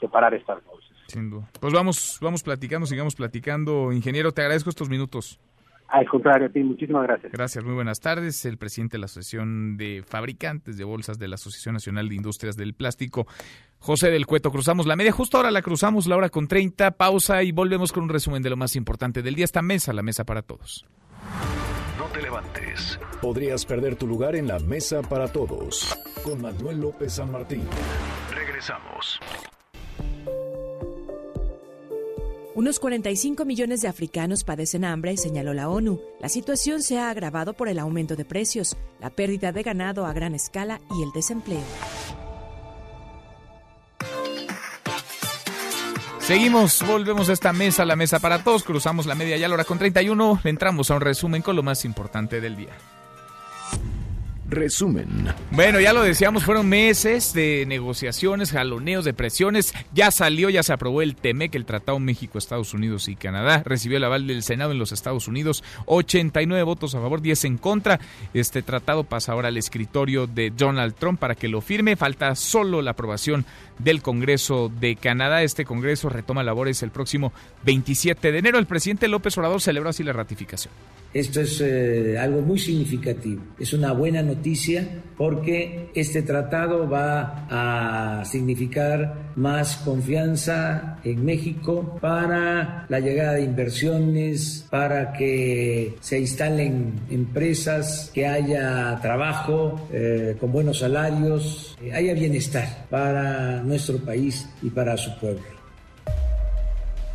separar 0.00 0.34
estas 0.34 0.64
bolsas. 0.64 0.90
Sin 1.06 1.30
duda. 1.30 1.48
Pues 1.60 1.72
vamos, 1.72 2.18
vamos 2.20 2.42
platicando, 2.42 2.86
sigamos 2.86 3.14
platicando. 3.14 3.92
Ingeniero, 3.92 4.32
te 4.32 4.42
agradezco 4.42 4.70
estos 4.70 4.88
minutos. 4.88 5.40
Al 5.88 6.06
contrario, 6.08 6.46
a 6.46 6.50
ti, 6.50 6.62
muchísimas 6.62 7.02
gracias. 7.02 7.32
Gracias, 7.32 7.64
muy 7.64 7.74
buenas 7.74 7.98
tardes. 7.98 8.44
El 8.44 8.58
presidente 8.58 8.92
de 8.96 9.00
la 9.00 9.06
Asociación 9.06 9.76
de 9.76 10.04
Fabricantes 10.06 10.76
de 10.76 10.84
Bolsas 10.84 11.18
de 11.18 11.26
la 11.26 11.34
Asociación 11.34 11.72
Nacional 11.72 12.08
de 12.08 12.14
Industrias 12.14 12.56
del 12.56 12.74
Plástico, 12.74 13.26
José 13.80 14.10
del 14.10 14.26
Cueto. 14.26 14.52
Cruzamos 14.52 14.86
la 14.86 14.94
media, 14.94 15.10
justo 15.10 15.38
ahora 15.38 15.50
la 15.50 15.62
cruzamos, 15.62 16.06
la 16.06 16.16
hora 16.16 16.28
con 16.28 16.46
30, 16.46 16.92
pausa 16.92 17.42
y 17.42 17.50
volvemos 17.50 17.92
con 17.92 18.04
un 18.04 18.10
resumen 18.10 18.42
de 18.42 18.50
lo 18.50 18.56
más 18.56 18.76
importante 18.76 19.22
del 19.22 19.34
día. 19.34 19.44
Esta 19.44 19.62
mesa, 19.62 19.92
la 19.92 20.02
mesa 20.02 20.24
para 20.24 20.42
todos. 20.42 20.86
No 21.98 22.04
te 22.06 22.22
levantes. 22.22 23.00
Podrías 23.20 23.64
perder 23.64 23.96
tu 23.96 24.06
lugar 24.06 24.36
en 24.36 24.46
la 24.46 24.58
mesa 24.58 25.02
para 25.02 25.28
todos. 25.28 25.98
Con 26.22 26.42
Manuel 26.42 26.80
López 26.80 27.14
San 27.14 27.32
Martín. 27.32 27.62
Regresamos. 28.34 29.18
Unos 32.52 32.80
45 32.80 33.44
millones 33.44 33.80
de 33.80 33.88
africanos 33.88 34.44
padecen 34.44 34.84
hambre, 34.84 35.16
señaló 35.16 35.54
la 35.54 35.70
ONU. 35.70 36.00
La 36.20 36.28
situación 36.28 36.82
se 36.82 36.98
ha 36.98 37.08
agravado 37.08 37.54
por 37.54 37.68
el 37.68 37.78
aumento 37.78 38.16
de 38.16 38.24
precios, 38.24 38.76
la 39.00 39.08
pérdida 39.08 39.52
de 39.52 39.62
ganado 39.62 40.04
a 40.04 40.12
gran 40.12 40.34
escala 40.34 40.80
y 40.98 41.02
el 41.02 41.12
desempleo. 41.12 41.62
Seguimos, 46.30 46.86
volvemos 46.86 47.28
a 47.28 47.32
esta 47.32 47.52
mesa, 47.52 47.84
la 47.84 47.96
mesa 47.96 48.20
para 48.20 48.44
todos, 48.44 48.62
cruzamos 48.62 49.04
la 49.04 49.16
media 49.16 49.36
ya 49.36 49.48
la 49.48 49.54
hora 49.54 49.64
con 49.64 49.80
31, 49.80 50.42
entramos 50.44 50.88
a 50.88 50.94
un 50.94 51.00
resumen 51.00 51.42
con 51.42 51.56
lo 51.56 51.64
más 51.64 51.84
importante 51.84 52.40
del 52.40 52.54
día. 52.54 52.70
Resumen. 54.50 55.32
Bueno, 55.52 55.78
ya 55.78 55.92
lo 55.92 56.02
decíamos, 56.02 56.44
fueron 56.44 56.68
meses 56.68 57.32
de 57.32 57.64
negociaciones, 57.68 58.50
jaloneos, 58.50 59.04
de 59.04 59.14
presiones. 59.14 59.72
Ya 59.94 60.10
salió, 60.10 60.50
ya 60.50 60.64
se 60.64 60.72
aprobó 60.72 61.02
el 61.02 61.14
TEMEC, 61.14 61.54
el 61.54 61.64
Tratado 61.64 62.00
México, 62.00 62.36
Estados 62.36 62.74
Unidos 62.74 63.08
y 63.08 63.14
Canadá. 63.14 63.62
Recibió 63.64 63.96
el 63.96 64.04
aval 64.04 64.26
del 64.26 64.42
Senado 64.42 64.72
en 64.72 64.80
los 64.80 64.90
Estados 64.90 65.28
Unidos. 65.28 65.62
89 65.86 66.64
votos 66.64 66.96
a 66.96 67.00
favor, 67.00 67.22
10 67.22 67.44
en 67.44 67.58
contra. 67.58 68.00
Este 68.34 68.62
tratado 68.62 69.04
pasa 69.04 69.32
ahora 69.32 69.48
al 69.48 69.56
escritorio 69.56 70.26
de 70.26 70.50
Donald 70.50 70.94
Trump 70.96 71.20
para 71.20 71.36
que 71.36 71.46
lo 71.46 71.60
firme. 71.60 71.94
Falta 71.94 72.34
solo 72.34 72.82
la 72.82 72.90
aprobación 72.90 73.46
del 73.82 74.02
Congreso 74.02 74.70
de 74.80 74.96
Canadá. 74.96 75.42
Este 75.42 75.64
Congreso 75.64 76.08
retoma 76.08 76.42
labores 76.42 76.82
el 76.82 76.90
próximo 76.90 77.32
27 77.64 78.32
de 78.32 78.38
enero. 78.38 78.58
El 78.58 78.66
presidente 78.66 79.08
López 79.08 79.36
Obrador 79.38 79.60
celebró 79.60 79.90
así 79.90 80.02
la 80.02 80.12
ratificación. 80.12 80.72
Esto 81.12 81.40
es 81.40 81.60
eh, 81.60 82.16
algo 82.18 82.40
muy 82.40 82.58
significativo. 82.58 83.42
Es 83.58 83.72
una 83.72 83.92
buena 83.92 84.22
noticia 84.22 84.86
porque 85.16 85.90
este 85.94 86.22
tratado 86.22 86.88
va 86.88 87.46
a 87.50 88.24
significar 88.24 89.32
más 89.34 89.76
confianza 89.78 90.98
en 91.02 91.24
México 91.24 91.98
para 92.00 92.86
la 92.88 93.00
llegada 93.00 93.34
de 93.34 93.42
inversiones, 93.42 94.66
para 94.70 95.12
que 95.12 95.96
se 96.00 96.20
instalen 96.20 97.00
empresas, 97.10 98.10
que 98.14 98.26
haya 98.26 98.98
trabajo 99.02 99.88
eh, 99.92 100.36
con 100.38 100.52
buenos 100.52 100.78
salarios, 100.78 101.76
eh, 101.82 101.92
haya 101.92 102.14
bienestar 102.14 102.86
para 102.88 103.62
nuestro 103.70 103.98
país 103.98 104.48
y 104.62 104.68
para 104.68 104.96
su 104.96 105.18
pueblo. 105.18 105.60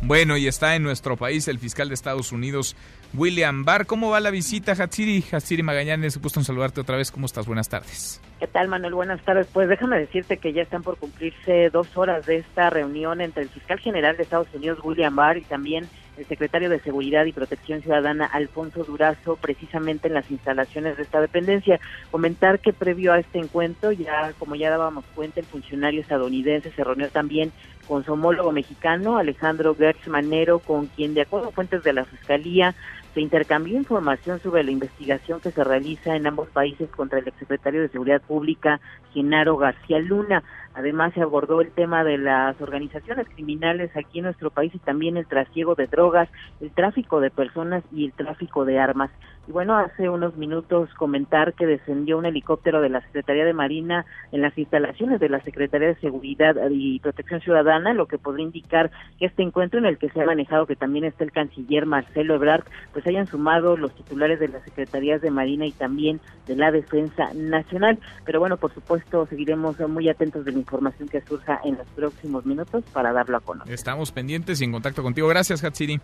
Bueno, 0.02 0.36
y 0.36 0.46
está 0.46 0.76
en 0.76 0.82
nuestro 0.82 1.16
país 1.16 1.48
el 1.48 1.58
fiscal 1.58 1.88
de 1.88 1.94
Estados 1.94 2.30
Unidos, 2.30 2.76
William 3.14 3.64
Barr. 3.64 3.86
¿Cómo 3.86 4.10
va 4.10 4.20
la 4.20 4.30
visita, 4.30 4.72
Hatsiri? 4.72 5.24
Hatsiri 5.32 5.62
Magallanes, 5.62 6.18
gusto 6.18 6.40
en 6.40 6.44
saludarte 6.44 6.80
otra 6.80 6.96
vez. 6.96 7.10
¿Cómo 7.10 7.26
estás? 7.26 7.46
Buenas 7.46 7.68
tardes. 7.68 8.20
¿Qué 8.38 8.46
tal, 8.46 8.68
Manuel? 8.68 8.94
Buenas 8.94 9.22
tardes. 9.24 9.46
Pues 9.52 9.68
déjame 9.68 9.98
decirte 9.98 10.36
que 10.36 10.52
ya 10.52 10.62
están 10.62 10.82
por 10.82 10.98
cumplirse 10.98 11.70
dos 11.70 11.96
horas 11.96 12.26
de 12.26 12.36
esta 12.36 12.68
reunión 12.68 13.20
entre 13.20 13.44
el 13.44 13.48
fiscal 13.48 13.78
general 13.78 14.16
de 14.16 14.24
Estados 14.24 14.48
Unidos, 14.54 14.78
William 14.82 15.16
Barr, 15.16 15.38
y 15.38 15.42
también 15.42 15.88
el 16.16 16.26
secretario 16.26 16.70
de 16.70 16.80
Seguridad 16.80 17.24
y 17.26 17.32
Protección 17.32 17.82
Ciudadana, 17.82 18.26
Alfonso 18.26 18.84
Durazo, 18.84 19.36
precisamente 19.36 20.08
en 20.08 20.14
las 20.14 20.30
instalaciones 20.30 20.96
de 20.96 21.02
esta 21.02 21.20
dependencia. 21.20 21.80
Comentar 22.10 22.60
que 22.60 22.72
previo 22.72 23.12
a 23.12 23.18
este 23.18 23.38
encuentro, 23.38 23.92
ya 23.92 24.32
como 24.38 24.54
ya 24.54 24.70
dábamos 24.70 25.04
cuenta, 25.14 25.40
el 25.40 25.46
funcionario 25.46 26.00
estadounidense 26.00 26.70
se 26.72 26.84
reunió 26.84 27.08
también 27.10 27.52
con 27.86 28.04
su 28.04 28.14
homólogo 28.14 28.52
mexicano, 28.52 29.16
Alejandro 29.16 29.74
Gertz 29.74 30.08
Manero, 30.08 30.58
con 30.58 30.86
quien, 30.86 31.14
de 31.14 31.22
acuerdo 31.22 31.48
a 31.48 31.52
fuentes 31.52 31.82
de 31.84 31.92
la 31.92 32.04
Fiscalía, 32.04 32.74
se 33.14 33.22
intercambió 33.22 33.76
información 33.78 34.40
sobre 34.40 34.62
la 34.62 34.72
investigación 34.72 35.40
que 35.40 35.50
se 35.50 35.64
realiza 35.64 36.16
en 36.16 36.26
ambos 36.26 36.50
países 36.50 36.90
contra 36.90 37.18
el 37.18 37.28
exsecretario 37.28 37.80
de 37.80 37.88
Seguridad 37.88 38.20
Pública, 38.20 38.78
Genaro 39.14 39.56
García 39.56 39.98
Luna. 40.00 40.42
Además, 40.76 41.14
se 41.14 41.22
abordó 41.22 41.62
el 41.62 41.70
tema 41.70 42.04
de 42.04 42.18
las 42.18 42.60
organizaciones 42.60 43.26
criminales 43.34 43.90
aquí 43.96 44.18
en 44.18 44.26
nuestro 44.26 44.50
país 44.50 44.74
y 44.74 44.78
también 44.78 45.16
el 45.16 45.26
trasiego 45.26 45.74
de 45.74 45.86
drogas, 45.86 46.28
el 46.60 46.70
tráfico 46.70 47.20
de 47.20 47.30
personas 47.30 47.82
y 47.92 48.04
el 48.04 48.12
tráfico 48.12 48.66
de 48.66 48.78
armas. 48.78 49.10
Y 49.48 49.52
bueno, 49.52 49.76
hace 49.76 50.10
unos 50.10 50.36
minutos 50.36 50.92
comentar 50.94 51.54
que 51.54 51.66
descendió 51.66 52.18
un 52.18 52.26
helicóptero 52.26 52.82
de 52.82 52.90
la 52.90 53.00
Secretaría 53.00 53.46
de 53.46 53.54
Marina 53.54 54.04
en 54.32 54.42
las 54.42 54.58
instalaciones 54.58 55.18
de 55.18 55.30
la 55.30 55.40
Secretaría 55.40 55.88
de 55.88 55.94
Seguridad 55.96 56.56
y 56.68 56.98
Protección 56.98 57.40
Ciudadana, 57.40 57.94
lo 57.94 58.06
que 58.06 58.18
podría 58.18 58.44
indicar 58.44 58.90
que 59.18 59.26
este 59.26 59.42
encuentro 59.42 59.78
en 59.78 59.86
el 59.86 59.96
que 59.96 60.10
se 60.10 60.20
ha 60.20 60.26
manejado 60.26 60.66
que 60.66 60.76
también 60.76 61.04
está 61.04 61.24
el 61.24 61.32
canciller 61.32 61.86
Marcelo 61.86 62.34
Ebrard, 62.34 62.64
pues 62.92 63.06
hayan 63.06 63.28
sumado 63.28 63.78
los 63.78 63.94
titulares 63.94 64.40
de 64.40 64.48
las 64.48 64.62
Secretarías 64.64 65.22
de 65.22 65.30
Marina 65.30 65.64
y 65.64 65.72
también 65.72 66.20
de 66.46 66.56
la 66.56 66.70
Defensa 66.70 67.32
Nacional. 67.34 67.98
Pero 68.24 68.40
bueno, 68.40 68.56
por 68.56 68.74
supuesto, 68.74 69.26
seguiremos 69.26 69.78
muy 69.88 70.08
atentos 70.08 70.44
de 70.44 70.52
la 70.52 70.58
información 70.66 71.08
que 71.08 71.22
surja 71.22 71.60
en 71.64 71.78
los 71.78 71.86
próximos 71.88 72.44
minutos 72.44 72.84
para 72.92 73.12
darlo 73.12 73.36
a 73.36 73.40
conocer. 73.40 73.72
Estamos 73.72 74.10
pendientes 74.10 74.60
y 74.60 74.64
en 74.64 74.72
contacto 74.72 75.02
contigo. 75.02 75.28
Gracias, 75.28 75.62
Hatsiri. 75.62 76.00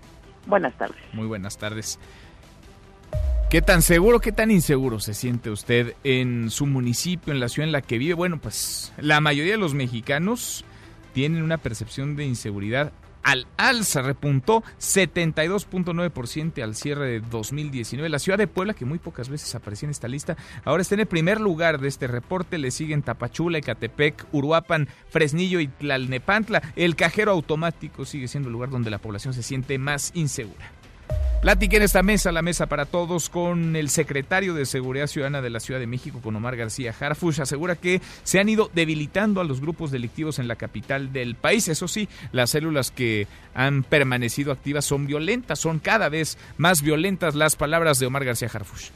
Buenas 0.47 0.73
tardes. 0.79 0.97
Muy 1.13 1.27
buenas 1.27 1.59
tardes. 1.59 1.99
¿Qué 3.51 3.61
tan 3.61 3.83
seguro, 3.83 4.21
qué 4.21 4.33
tan 4.33 4.51
inseguro 4.51 4.99
se 4.99 5.13
siente 5.13 5.51
usted 5.51 5.95
en 6.05 6.49
su 6.49 6.65
municipio, 6.65 7.35
en 7.35 7.41
la 7.41 7.49
ciudad 7.49 7.67
en 7.67 7.73
la 7.73 7.83
que 7.83 7.99
vive? 7.99 8.15
Bueno, 8.15 8.39
pues 8.41 8.95
la 8.97 9.21
mayoría 9.21 9.53
de 9.53 9.59
los 9.59 9.75
mexicanos 9.75 10.65
tienen 11.13 11.43
una 11.43 11.59
percepción 11.59 12.17
de 12.17 12.25
inseguridad 12.25 12.93
al 13.23 13.47
alza, 13.57 14.03
repuntó 14.03 14.63
72.9% 14.79 16.63
al 16.63 16.75
cierre 16.75 17.07
de 17.07 17.21
2019. 17.21 18.09
La 18.09 18.19
ciudad 18.19 18.39
de 18.39 18.47
Puebla, 18.47 18.75
que 18.75 18.85
muy 18.85 18.99
pocas 18.99 19.29
veces 19.29 19.55
aparecía 19.55 19.87
en 19.87 19.93
esta 19.93 20.09
lista, 20.09 20.37
ahora 20.65 20.83
está 20.83 20.95
en 20.95 21.01
el 21.01 21.07
primer 21.07 21.41
lugar 21.41 21.81
de 21.81 21.89
este 21.89 22.07
reporte. 22.07 22.59
Le 22.59 22.71
siguen 22.71 23.03
Tapachula, 23.03 23.59
Ecatepec, 23.59 24.27
Uruapan, 24.33 24.89
Fresnillo 25.09 25.61
y 25.61 25.69
Tlalnepantla. 25.69 26.63
El 26.77 26.97
cajero 26.97 27.33
automático 27.33 28.05
sigue 28.05 28.29
siendo 28.29 28.49
el 28.49 28.53
lugar 28.53 28.71
donde 28.71 28.91
la 28.91 28.99
población 28.99 29.35
se 29.35 29.43
siente 29.43 29.79
más 29.79 30.11
insegura. 30.15 30.82
Platiqué 31.43 31.79
en 31.79 31.83
esta 31.83 32.05
mesa, 32.05 32.31
la 32.31 32.41
mesa 32.41 32.67
para 32.67 32.87
todos, 32.87 33.29
con 33.29 33.75
el 33.75 33.89
secretario 33.89 34.55
de 34.55 34.65
Seguridad 34.65 35.09
Ciudadana 35.09 35.43
de 35.43 35.51
la 35.51 35.59
Ciudad 35.59 35.81
de 35.81 35.89
México, 35.89 36.21
con 36.23 36.37
Omar 36.37 36.57
García 36.57 36.95
Harfush. 36.99 37.41
Asegura 37.41 37.75
que 37.75 38.01
se 38.23 38.39
han 38.39 38.49
ido 38.49 38.71
debilitando 38.73 39.41
a 39.41 39.45
los 39.45 39.61
grupos 39.61 39.91
delictivos 39.91 40.39
en 40.39 40.47
la 40.47 40.55
capital 40.55 41.13
del 41.13 41.35
país. 41.35 41.67
Eso 41.67 41.89
sí, 41.89 42.09
las 42.31 42.51
células 42.51 42.93
que 42.93 43.27
han 43.55 43.83
permanecido 43.83 44.53
activas 44.53 44.85
son 44.85 45.07
violentas, 45.07 45.59
son 45.59 45.81
cada 45.81 46.09
vez 46.09 46.39
más 46.59 46.83
violentas. 46.83 47.35
Las 47.35 47.57
palabras 47.57 47.99
de 47.99 48.07
Omar 48.07 48.25
García 48.25 48.49
Harfush 48.53 48.91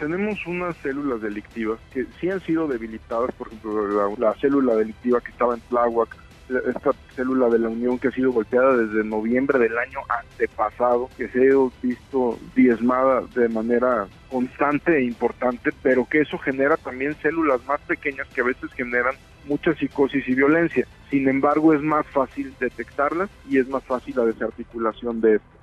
tenemos 0.00 0.38
unas 0.46 0.74
células 0.78 1.20
delictivas 1.20 1.78
que 1.92 2.06
sí 2.18 2.30
han 2.30 2.40
sido 2.40 2.66
debilitadas, 2.66 3.32
por 3.34 3.48
ejemplo, 3.48 4.16
la, 4.16 4.34
célula 4.40 4.74
delictiva 4.74 5.20
que 5.20 5.30
estaba 5.30 5.54
en 5.54 5.60
Tláhuac 5.68 6.16
esta 6.68 6.92
célula 7.14 7.48
de 7.48 7.58
la 7.58 7.68
Unión 7.68 7.98
que 7.98 8.08
ha 8.08 8.12
sido 8.12 8.32
golpeada 8.32 8.76
desde 8.76 9.04
noviembre 9.04 9.58
del 9.58 9.76
año 9.78 10.00
antepasado, 10.08 11.08
que 11.16 11.28
se 11.28 11.50
ha 11.50 11.70
visto 11.82 12.38
diezmada 12.54 13.22
de 13.34 13.48
manera 13.48 14.06
constante 14.30 14.98
e 14.98 15.04
importante, 15.04 15.70
pero 15.82 16.06
que 16.06 16.20
eso 16.20 16.38
genera 16.38 16.76
también 16.76 17.14
células 17.22 17.64
más 17.66 17.80
pequeñas 17.82 18.28
que 18.28 18.40
a 18.40 18.44
veces 18.44 18.72
generan 18.72 19.14
mucha 19.46 19.74
psicosis 19.74 20.28
y 20.28 20.34
violencia. 20.34 20.86
Sin 21.10 21.28
embargo, 21.28 21.74
es 21.74 21.82
más 21.82 22.06
fácil 22.06 22.54
detectarlas 22.60 23.30
y 23.48 23.58
es 23.58 23.68
más 23.68 23.84
fácil 23.84 24.16
la 24.16 24.24
desarticulación 24.24 25.20
de 25.20 25.36
esto 25.36 25.60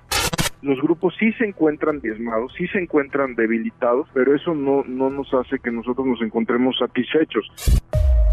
los 0.62 0.80
grupos 0.80 1.14
sí 1.18 1.32
se 1.34 1.44
encuentran 1.44 2.00
diezmados, 2.00 2.52
sí 2.56 2.66
se 2.68 2.78
encuentran 2.78 3.34
debilitados, 3.34 4.08
pero 4.12 4.34
eso 4.34 4.54
no, 4.54 4.82
no 4.86 5.10
nos 5.10 5.32
hace 5.34 5.58
que 5.58 5.70
nosotros 5.70 6.06
nos 6.06 6.20
encontremos 6.20 6.76
satisfechos. 6.78 7.48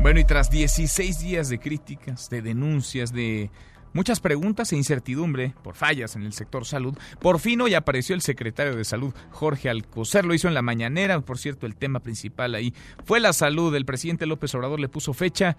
Bueno, 0.01 0.19
y 0.19 0.25
tras 0.25 0.49
16 0.51 1.19
días 1.19 1.49
de 1.49 1.59
críticas, 1.59 2.29
de 2.29 2.41
denuncias, 2.41 3.11
de 3.11 3.49
muchas 3.93 4.19
preguntas 4.19 4.71
e 4.71 4.75
incertidumbre 4.75 5.53
por 5.63 5.75
fallas 5.75 6.15
en 6.15 6.23
el 6.23 6.33
sector 6.33 6.65
salud, 6.65 6.95
por 7.19 7.39
fin 7.39 7.61
hoy 7.61 7.73
apareció 7.73 8.13
el 8.13 8.21
secretario 8.21 8.75
de 8.75 8.83
Salud, 8.83 9.13
Jorge 9.31 9.69
Alcocer, 9.69 10.25
lo 10.25 10.33
hizo 10.33 10.47
en 10.47 10.53
la 10.53 10.61
mañanera, 10.61 11.19
por 11.21 11.39
cierto, 11.39 11.65
el 11.65 11.75
tema 11.75 12.01
principal 12.01 12.55
ahí 12.55 12.73
fue 13.05 13.19
la 13.19 13.33
salud, 13.33 13.73
el 13.73 13.85
presidente 13.85 14.25
López 14.25 14.53
Obrador 14.53 14.79
le 14.79 14.89
puso 14.89 15.13
fecha 15.13 15.57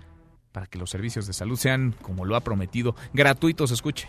para 0.52 0.66
que 0.66 0.78
los 0.78 0.90
servicios 0.90 1.26
de 1.26 1.32
salud 1.32 1.58
sean, 1.58 1.94
como 2.00 2.24
lo 2.24 2.36
ha 2.36 2.40
prometido, 2.40 2.94
gratuitos, 3.12 3.72
escuche. 3.72 4.08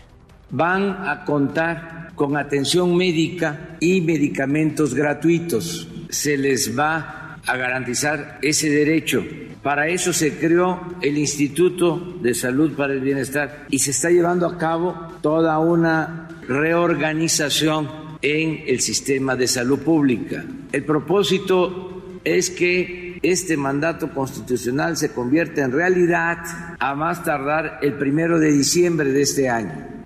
Van 0.50 1.06
a 1.06 1.24
contar 1.26 2.12
con 2.14 2.36
atención 2.36 2.96
médica 2.96 3.76
y 3.80 4.00
medicamentos 4.00 4.94
gratuitos. 4.94 5.88
Se 6.08 6.38
les 6.38 6.78
va 6.78 7.17
a 7.48 7.56
garantizar 7.56 8.38
ese 8.42 8.70
derecho. 8.70 9.24
Para 9.62 9.88
eso 9.88 10.12
se 10.12 10.38
creó 10.38 10.80
el 11.02 11.18
Instituto 11.18 12.18
de 12.22 12.34
Salud 12.34 12.72
para 12.74 12.92
el 12.92 13.00
Bienestar 13.00 13.66
y 13.70 13.80
se 13.80 13.90
está 13.90 14.10
llevando 14.10 14.46
a 14.46 14.56
cabo 14.56 14.94
toda 15.20 15.58
una 15.58 16.28
reorganización 16.46 17.88
en 18.22 18.62
el 18.66 18.80
sistema 18.80 19.36
de 19.36 19.48
salud 19.48 19.80
pública. 19.80 20.44
El 20.72 20.84
propósito 20.84 22.20
es 22.24 22.50
que 22.50 23.18
este 23.22 23.56
mandato 23.56 24.10
constitucional 24.10 24.96
se 24.96 25.12
convierta 25.12 25.62
en 25.62 25.72
realidad 25.72 26.38
a 26.78 26.94
más 26.94 27.24
tardar 27.24 27.78
el 27.82 27.94
primero 27.94 28.38
de 28.38 28.52
diciembre 28.52 29.10
de 29.10 29.22
este 29.22 29.48
año. 29.48 29.97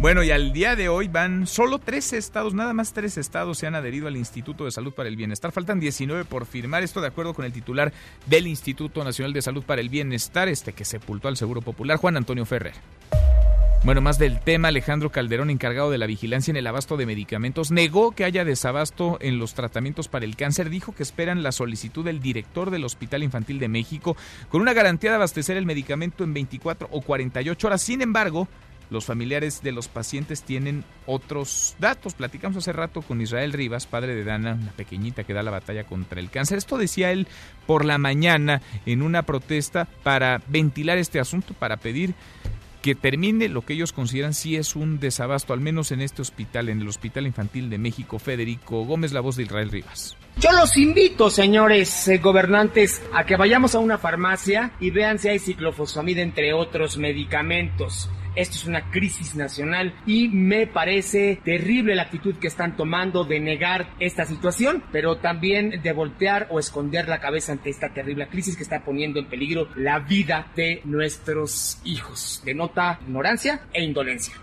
Bueno, 0.00 0.22
y 0.22 0.30
al 0.30 0.54
día 0.54 0.76
de 0.76 0.88
hoy 0.88 1.08
van 1.08 1.46
solo 1.46 1.78
tres 1.78 2.14
estados, 2.14 2.54
nada 2.54 2.72
más 2.72 2.94
tres 2.94 3.18
estados 3.18 3.58
se 3.58 3.66
han 3.66 3.74
adherido 3.74 4.08
al 4.08 4.16
Instituto 4.16 4.64
de 4.64 4.70
Salud 4.70 4.94
para 4.94 5.10
el 5.10 5.16
Bienestar. 5.16 5.52
Faltan 5.52 5.78
19 5.78 6.24
por 6.24 6.46
firmar 6.46 6.82
esto 6.82 7.02
de 7.02 7.08
acuerdo 7.08 7.34
con 7.34 7.44
el 7.44 7.52
titular 7.52 7.92
del 8.24 8.46
Instituto 8.46 9.04
Nacional 9.04 9.34
de 9.34 9.42
Salud 9.42 9.62
para 9.62 9.82
el 9.82 9.90
Bienestar, 9.90 10.48
este 10.48 10.72
que 10.72 10.86
sepultó 10.86 11.28
al 11.28 11.36
Seguro 11.36 11.60
Popular, 11.60 11.98
Juan 11.98 12.16
Antonio 12.16 12.46
Ferrer. 12.46 12.72
Bueno, 13.84 14.00
más 14.00 14.18
del 14.18 14.40
tema, 14.40 14.68
Alejandro 14.68 15.10
Calderón, 15.10 15.50
encargado 15.50 15.90
de 15.90 15.98
la 15.98 16.06
vigilancia 16.06 16.50
en 16.50 16.56
el 16.56 16.66
abasto 16.66 16.96
de 16.96 17.04
medicamentos, 17.04 17.70
negó 17.70 18.12
que 18.12 18.24
haya 18.24 18.46
desabasto 18.46 19.18
en 19.20 19.38
los 19.38 19.52
tratamientos 19.52 20.08
para 20.08 20.24
el 20.24 20.34
cáncer. 20.34 20.70
Dijo 20.70 20.94
que 20.94 21.02
esperan 21.02 21.42
la 21.42 21.52
solicitud 21.52 22.06
del 22.06 22.20
director 22.20 22.70
del 22.70 22.84
Hospital 22.86 23.22
Infantil 23.22 23.58
de 23.58 23.68
México 23.68 24.16
con 24.48 24.62
una 24.62 24.72
garantía 24.72 25.10
de 25.10 25.16
abastecer 25.16 25.58
el 25.58 25.66
medicamento 25.66 26.24
en 26.24 26.32
24 26.32 26.88
o 26.90 27.02
48 27.02 27.66
horas. 27.66 27.82
Sin 27.82 28.00
embargo, 28.00 28.48
los 28.90 29.04
familiares 29.04 29.62
de 29.62 29.72
los 29.72 29.88
pacientes 29.88 30.42
tienen 30.42 30.84
otros 31.06 31.76
datos. 31.78 32.14
Platicamos 32.14 32.58
hace 32.58 32.72
rato 32.72 33.02
con 33.02 33.20
Israel 33.20 33.52
Rivas, 33.52 33.86
padre 33.86 34.14
de 34.14 34.24
Dana, 34.24 34.58
una 34.60 34.72
pequeñita 34.72 35.24
que 35.24 35.32
da 35.32 35.42
la 35.42 35.50
batalla 35.50 35.84
contra 35.84 36.20
el 36.20 36.30
cáncer. 36.30 36.58
Esto 36.58 36.76
decía 36.76 37.12
él 37.12 37.26
por 37.66 37.84
la 37.84 37.98
mañana 37.98 38.62
en 38.86 39.02
una 39.02 39.22
protesta 39.22 39.86
para 40.02 40.42
ventilar 40.48 40.98
este 40.98 41.20
asunto, 41.20 41.54
para 41.54 41.76
pedir 41.76 42.14
que 42.82 42.94
termine 42.94 43.48
lo 43.48 43.62
que 43.62 43.74
ellos 43.74 43.92
consideran 43.92 44.34
si 44.34 44.56
es 44.56 44.74
un 44.74 44.98
desabasto, 45.00 45.52
al 45.52 45.60
menos 45.60 45.92
en 45.92 46.00
este 46.00 46.22
hospital, 46.22 46.68
en 46.68 46.80
el 46.80 46.88
Hospital 46.88 47.26
Infantil 47.26 47.68
de 47.68 47.78
México. 47.78 48.18
Federico 48.18 48.84
Gómez, 48.84 49.12
la 49.12 49.20
voz 49.20 49.36
de 49.36 49.44
Israel 49.44 49.70
Rivas. 49.70 50.16
Yo 50.38 50.50
los 50.52 50.76
invito, 50.76 51.28
señores 51.28 52.08
eh, 52.08 52.18
gobernantes, 52.18 53.02
a 53.12 53.24
que 53.24 53.36
vayamos 53.36 53.74
a 53.74 53.78
una 53.78 53.98
farmacia 53.98 54.72
y 54.80 54.90
vean 54.90 55.18
si 55.18 55.28
hay 55.28 55.38
ciclofosfamida 55.38 56.22
entre 56.22 56.54
otros 56.54 56.96
medicamentos. 56.96 58.08
Esto 58.36 58.56
es 58.56 58.66
una 58.66 58.90
crisis 58.90 59.34
nacional 59.34 59.94
y 60.06 60.28
me 60.28 60.66
parece 60.66 61.40
terrible 61.44 61.94
la 61.94 62.02
actitud 62.02 62.36
que 62.36 62.46
están 62.46 62.76
tomando 62.76 63.24
de 63.24 63.40
negar 63.40 63.90
esta 63.98 64.24
situación, 64.24 64.84
pero 64.92 65.16
también 65.16 65.82
de 65.82 65.92
voltear 65.92 66.46
o 66.50 66.60
esconder 66.60 67.08
la 67.08 67.20
cabeza 67.20 67.52
ante 67.52 67.70
esta 67.70 67.92
terrible 67.92 68.28
crisis 68.28 68.56
que 68.56 68.62
está 68.62 68.84
poniendo 68.84 69.18
en 69.18 69.26
peligro 69.26 69.68
la 69.74 69.98
vida 69.98 70.52
de 70.54 70.80
nuestros 70.84 71.78
hijos. 71.84 72.42
Denota 72.44 73.00
ignorancia 73.02 73.62
e 73.72 73.82
indolencia. 73.82 74.34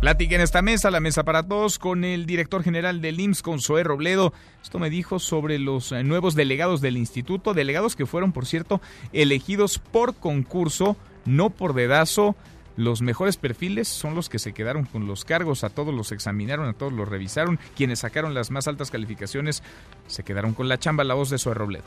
Platique 0.00 0.34
en 0.34 0.40
esta 0.40 0.62
mesa, 0.62 0.90
la 0.90 1.00
mesa 1.00 1.24
para 1.24 1.42
todos, 1.42 1.78
con 1.78 2.04
el 2.04 2.24
director 2.24 2.62
general 2.62 3.02
del 3.02 3.20
IMSS, 3.20 3.42
Consué 3.42 3.84
Robledo. 3.84 4.32
Esto 4.62 4.78
me 4.78 4.88
dijo 4.88 5.18
sobre 5.18 5.58
los 5.58 5.92
eh, 5.92 6.02
nuevos 6.04 6.34
delegados 6.34 6.80
del 6.80 6.96
instituto, 6.96 7.52
delegados 7.52 7.96
que 7.96 8.06
fueron, 8.06 8.32
por 8.32 8.46
cierto, 8.46 8.80
elegidos 9.12 9.78
por 9.78 10.14
concurso, 10.14 10.96
no 11.26 11.50
por 11.50 11.74
dedazo. 11.74 12.34
Los 12.80 13.02
mejores 13.02 13.36
perfiles 13.36 13.88
son 13.88 14.14
los 14.14 14.30
que 14.30 14.38
se 14.38 14.54
quedaron 14.54 14.86
con 14.86 15.06
los 15.06 15.26
cargos, 15.26 15.64
a 15.64 15.68
todos 15.68 15.92
los 15.92 16.12
examinaron, 16.12 16.66
a 16.66 16.72
todos 16.72 16.94
los 16.94 17.06
revisaron. 17.06 17.58
Quienes 17.76 17.98
sacaron 17.98 18.32
las 18.32 18.50
más 18.50 18.68
altas 18.68 18.90
calificaciones 18.90 19.62
se 20.06 20.22
quedaron 20.22 20.54
con 20.54 20.66
la 20.66 20.78
chamba, 20.78 21.04
la 21.04 21.12
voz 21.12 21.28
de 21.28 21.36
Zoe 21.36 21.52
Robledo. 21.52 21.84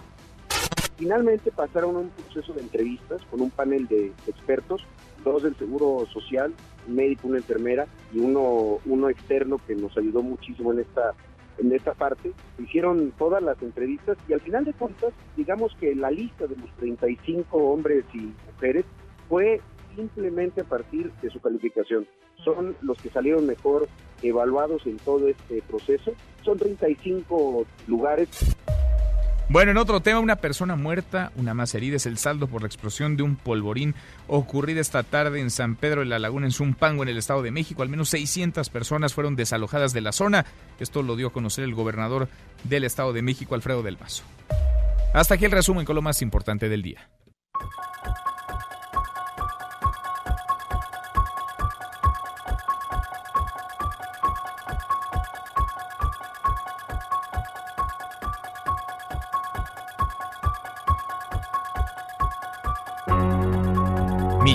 Finalmente 0.95 1.49
pasaron 1.49 1.95
un 1.95 2.09
proceso 2.09 2.53
de 2.53 2.61
entrevistas 2.61 3.23
con 3.31 3.41
un 3.41 3.49
panel 3.49 3.87
de 3.87 4.13
expertos, 4.27 4.85
dos 5.23 5.41
del 5.41 5.55
Seguro 5.55 6.05
Social, 6.13 6.53
un 6.87 6.95
médico, 6.95 7.27
una 7.27 7.37
enfermera 7.37 7.87
y 8.13 8.19
uno, 8.19 8.77
uno 8.85 9.09
externo 9.09 9.59
que 9.65 9.73
nos 9.73 9.97
ayudó 9.97 10.21
muchísimo 10.21 10.73
en 10.73 10.81
esta 10.81 11.15
en 11.57 11.71
esta 11.71 11.93
parte, 11.93 12.33
hicieron 12.59 13.11
todas 13.17 13.41
las 13.41 13.61
entrevistas 13.61 14.17
y 14.27 14.33
al 14.33 14.41
final 14.41 14.65
de 14.65 14.73
cuentas, 14.73 15.13
digamos 15.37 15.75
que 15.79 15.95
la 15.95 16.09
lista 16.11 16.45
de 16.47 16.55
los 16.55 16.69
35 16.77 17.57
hombres 17.57 18.05
y 18.13 18.31
mujeres 18.51 18.85
fue 19.29 19.61
simplemente 19.95 20.61
a 20.61 20.65
partir 20.65 21.11
de 21.21 21.29
su 21.29 21.39
calificación. 21.39 22.07
Son 22.43 22.75
los 22.81 22.97
que 23.01 23.09
salieron 23.09 23.45
mejor 23.45 23.87
evaluados 24.21 24.85
en 24.85 24.97
todo 24.97 25.27
este 25.27 25.61
proceso. 25.63 26.11
Son 26.43 26.57
35 26.57 27.65
lugares. 27.87 28.29
Bueno, 29.49 29.71
en 29.71 29.77
otro 29.77 29.99
tema, 29.99 30.19
una 30.19 30.37
persona 30.37 30.75
muerta, 30.75 31.31
una 31.35 31.53
más 31.53 31.75
herida 31.75 31.97
es 31.97 32.05
el 32.05 32.17
saldo 32.17 32.47
por 32.47 32.61
la 32.61 32.67
explosión 32.67 33.17
de 33.17 33.23
un 33.23 33.35
polvorín 33.35 33.93
ocurrida 34.27 34.79
esta 34.79 35.03
tarde 35.03 35.41
en 35.41 35.51
San 35.51 35.75
Pedro 35.75 35.99
de 35.99 36.07
la 36.07 36.17
Laguna, 36.17 36.45
en 36.45 36.51
Zumpango, 36.51 37.03
en 37.03 37.09
el 37.09 37.17
Estado 37.17 37.43
de 37.43 37.51
México. 37.51 37.83
Al 37.83 37.89
menos 37.89 38.09
600 38.09 38.69
personas 38.69 39.13
fueron 39.13 39.35
desalojadas 39.35 39.93
de 39.93 40.01
la 40.01 40.11
zona. 40.11 40.45
Esto 40.79 41.03
lo 41.03 41.15
dio 41.15 41.27
a 41.27 41.33
conocer 41.33 41.65
el 41.65 41.75
gobernador 41.75 42.29
del 42.63 42.85
Estado 42.85 43.13
de 43.13 43.21
México, 43.21 43.53
Alfredo 43.53 43.83
del 43.83 43.99
Mazo. 43.99 44.23
Hasta 45.13 45.35
aquí 45.35 45.45
el 45.45 45.51
resumen 45.51 45.85
con 45.85 45.95
lo 45.95 46.01
más 46.01 46.21
importante 46.21 46.69
del 46.69 46.81
día. 46.81 47.09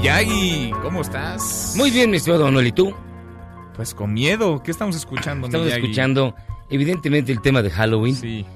Miyagi, 0.01 0.71
¿cómo 0.81 1.01
estás? 1.01 1.75
Muy 1.77 1.91
bien, 1.91 2.09
mi 2.09 2.19
estimado 2.19 2.45
Manuel, 2.45 2.69
¿y 2.69 2.73
tú? 2.73 2.95
Pues 3.75 3.95
con 3.95 4.15
miedo. 4.15 4.63
¿Qué 4.63 4.71
estamos 4.71 4.95
escuchando, 4.95 5.49
Estamos 5.49 5.73
escuchando, 5.73 6.37
evidentemente, 6.71 7.33
el 7.33 7.43
tema 7.43 7.63
de 7.63 7.71
Halloween. 7.71 8.15
Sí. 8.15 8.47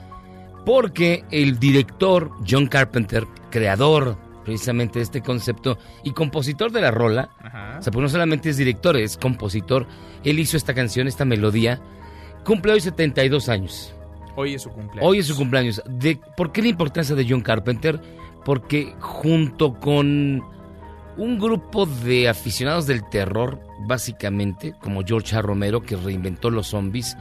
Porque 0.64 1.24
el 1.32 1.58
director 1.58 2.30
John 2.48 2.68
Carpenter, 2.68 3.26
creador 3.50 4.16
precisamente 4.44 5.00
de 5.00 5.02
este 5.02 5.20
concepto 5.20 5.78
y 6.04 6.12
compositor 6.12 6.70
de 6.70 6.80
la 6.80 6.92
rola, 6.92 7.30
o 7.76 7.82
sea, 7.82 7.92
pues 7.92 8.02
no 8.02 8.08
solamente 8.08 8.48
es 8.48 8.56
director, 8.56 8.96
es 8.96 9.16
compositor, 9.16 9.88
él 10.22 10.38
hizo 10.38 10.56
esta 10.56 10.74
canción, 10.74 11.08
esta 11.08 11.24
melodía, 11.24 11.82
cumple 12.44 12.74
hoy 12.74 12.80
72 12.80 13.48
años. 13.48 13.92
Hoy 14.36 14.54
es 14.54 14.62
su 14.62 14.70
cumpleaños. 14.70 15.10
Hoy 15.10 15.18
es 15.18 15.26
su 15.26 15.34
cumpleaños. 15.34 15.82
De, 15.88 16.20
¿Por 16.36 16.52
qué 16.52 16.62
la 16.62 16.68
importancia 16.68 17.16
de 17.16 17.26
John 17.28 17.40
Carpenter? 17.40 18.00
Porque 18.44 18.94
junto 19.00 19.74
con 19.74 20.40
un 21.16 21.38
grupo 21.38 21.86
de 21.86 22.28
aficionados 22.28 22.86
del 22.86 23.08
terror, 23.08 23.60
básicamente, 23.80 24.74
como 24.80 25.04
George 25.04 25.36
A. 25.36 25.42
Romero, 25.42 25.82
que 25.82 25.96
reinventó 25.96 26.50
los 26.50 26.68
zombies. 26.68 27.16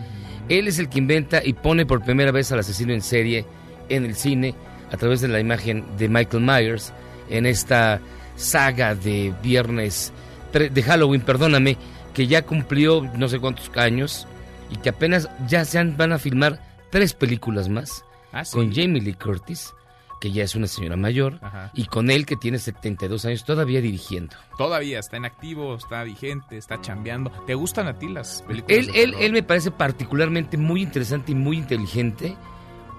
Él 0.50 0.68
es 0.68 0.80
el 0.80 0.90
que 0.90 1.00
inventa 1.00 1.42
y 1.44 1.54
pone 1.54 1.86
por 1.86 2.04
primera 2.04 2.32
vez 2.32 2.52
al 2.52 2.60
asesino 2.60 2.94
en 2.94 3.02
serie 3.02 3.46
en 3.90 4.06
el 4.06 4.16
cine 4.16 4.56
a 4.92 4.98
través 4.98 5.22
de 5.22 5.28
la 5.28 5.40
imagen 5.40 5.86
de 5.98 6.10
Michael 6.10 6.44
Myers 6.44 6.94
en 7.30 7.46
esta 7.46 8.02
saga 8.36 8.96
de 8.96 9.34
viernes, 9.42 10.12
de 10.52 10.84
Halloween, 10.84 11.22
perdóname, 11.22 11.78
que 12.14 12.28
ya 12.28 12.42
cumplió 12.42 13.10
no 13.16 13.30
sé 13.30 13.40
cuántos 13.40 13.72
años 13.76 14.28
y 14.70 14.78
que 14.78 14.90
apenas 14.90 15.30
ya 15.48 15.64
se 15.64 15.82
van 15.84 16.12
a 16.12 16.20
filmar 16.20 16.62
tres 16.90 17.14
películas 17.14 17.70
más 17.70 18.04
Ah, 18.34 18.44
con 18.50 18.74
Jamie 18.74 19.02
Lee 19.02 19.14
Curtis 19.14 19.74
que 20.22 20.32
ya 20.32 20.44
es 20.44 20.56
una 20.56 20.68
señora 20.68 20.96
mayor, 20.96 21.40
y 21.74 21.86
con 21.86 22.12
él 22.12 22.28
que 22.28 22.36
tiene 22.36 22.60
72 22.60 23.26
años 23.26 23.44
todavía 23.44 23.82
dirigiendo. 23.82 24.36
Todavía 24.56 25.00
está 25.00 25.18
en 25.18 25.26
activo, 25.26 25.74
está 25.76 26.04
vigente, 26.04 26.58
está 26.58 26.80
chambeando. 26.80 27.32
¿Te 27.48 27.56
gustan 27.56 27.88
a 27.88 27.98
ti 27.98 28.08
las 28.08 28.44
películas? 28.44 28.78
Él, 28.78 28.92
él, 28.94 29.16
él 29.20 29.34
me 29.34 29.42
parece 29.42 29.72
particularmente 29.72 30.58
muy 30.58 30.84
interesante 30.84 31.32
y 31.32 31.36
muy 31.36 31.58
inteligente, 31.58 32.38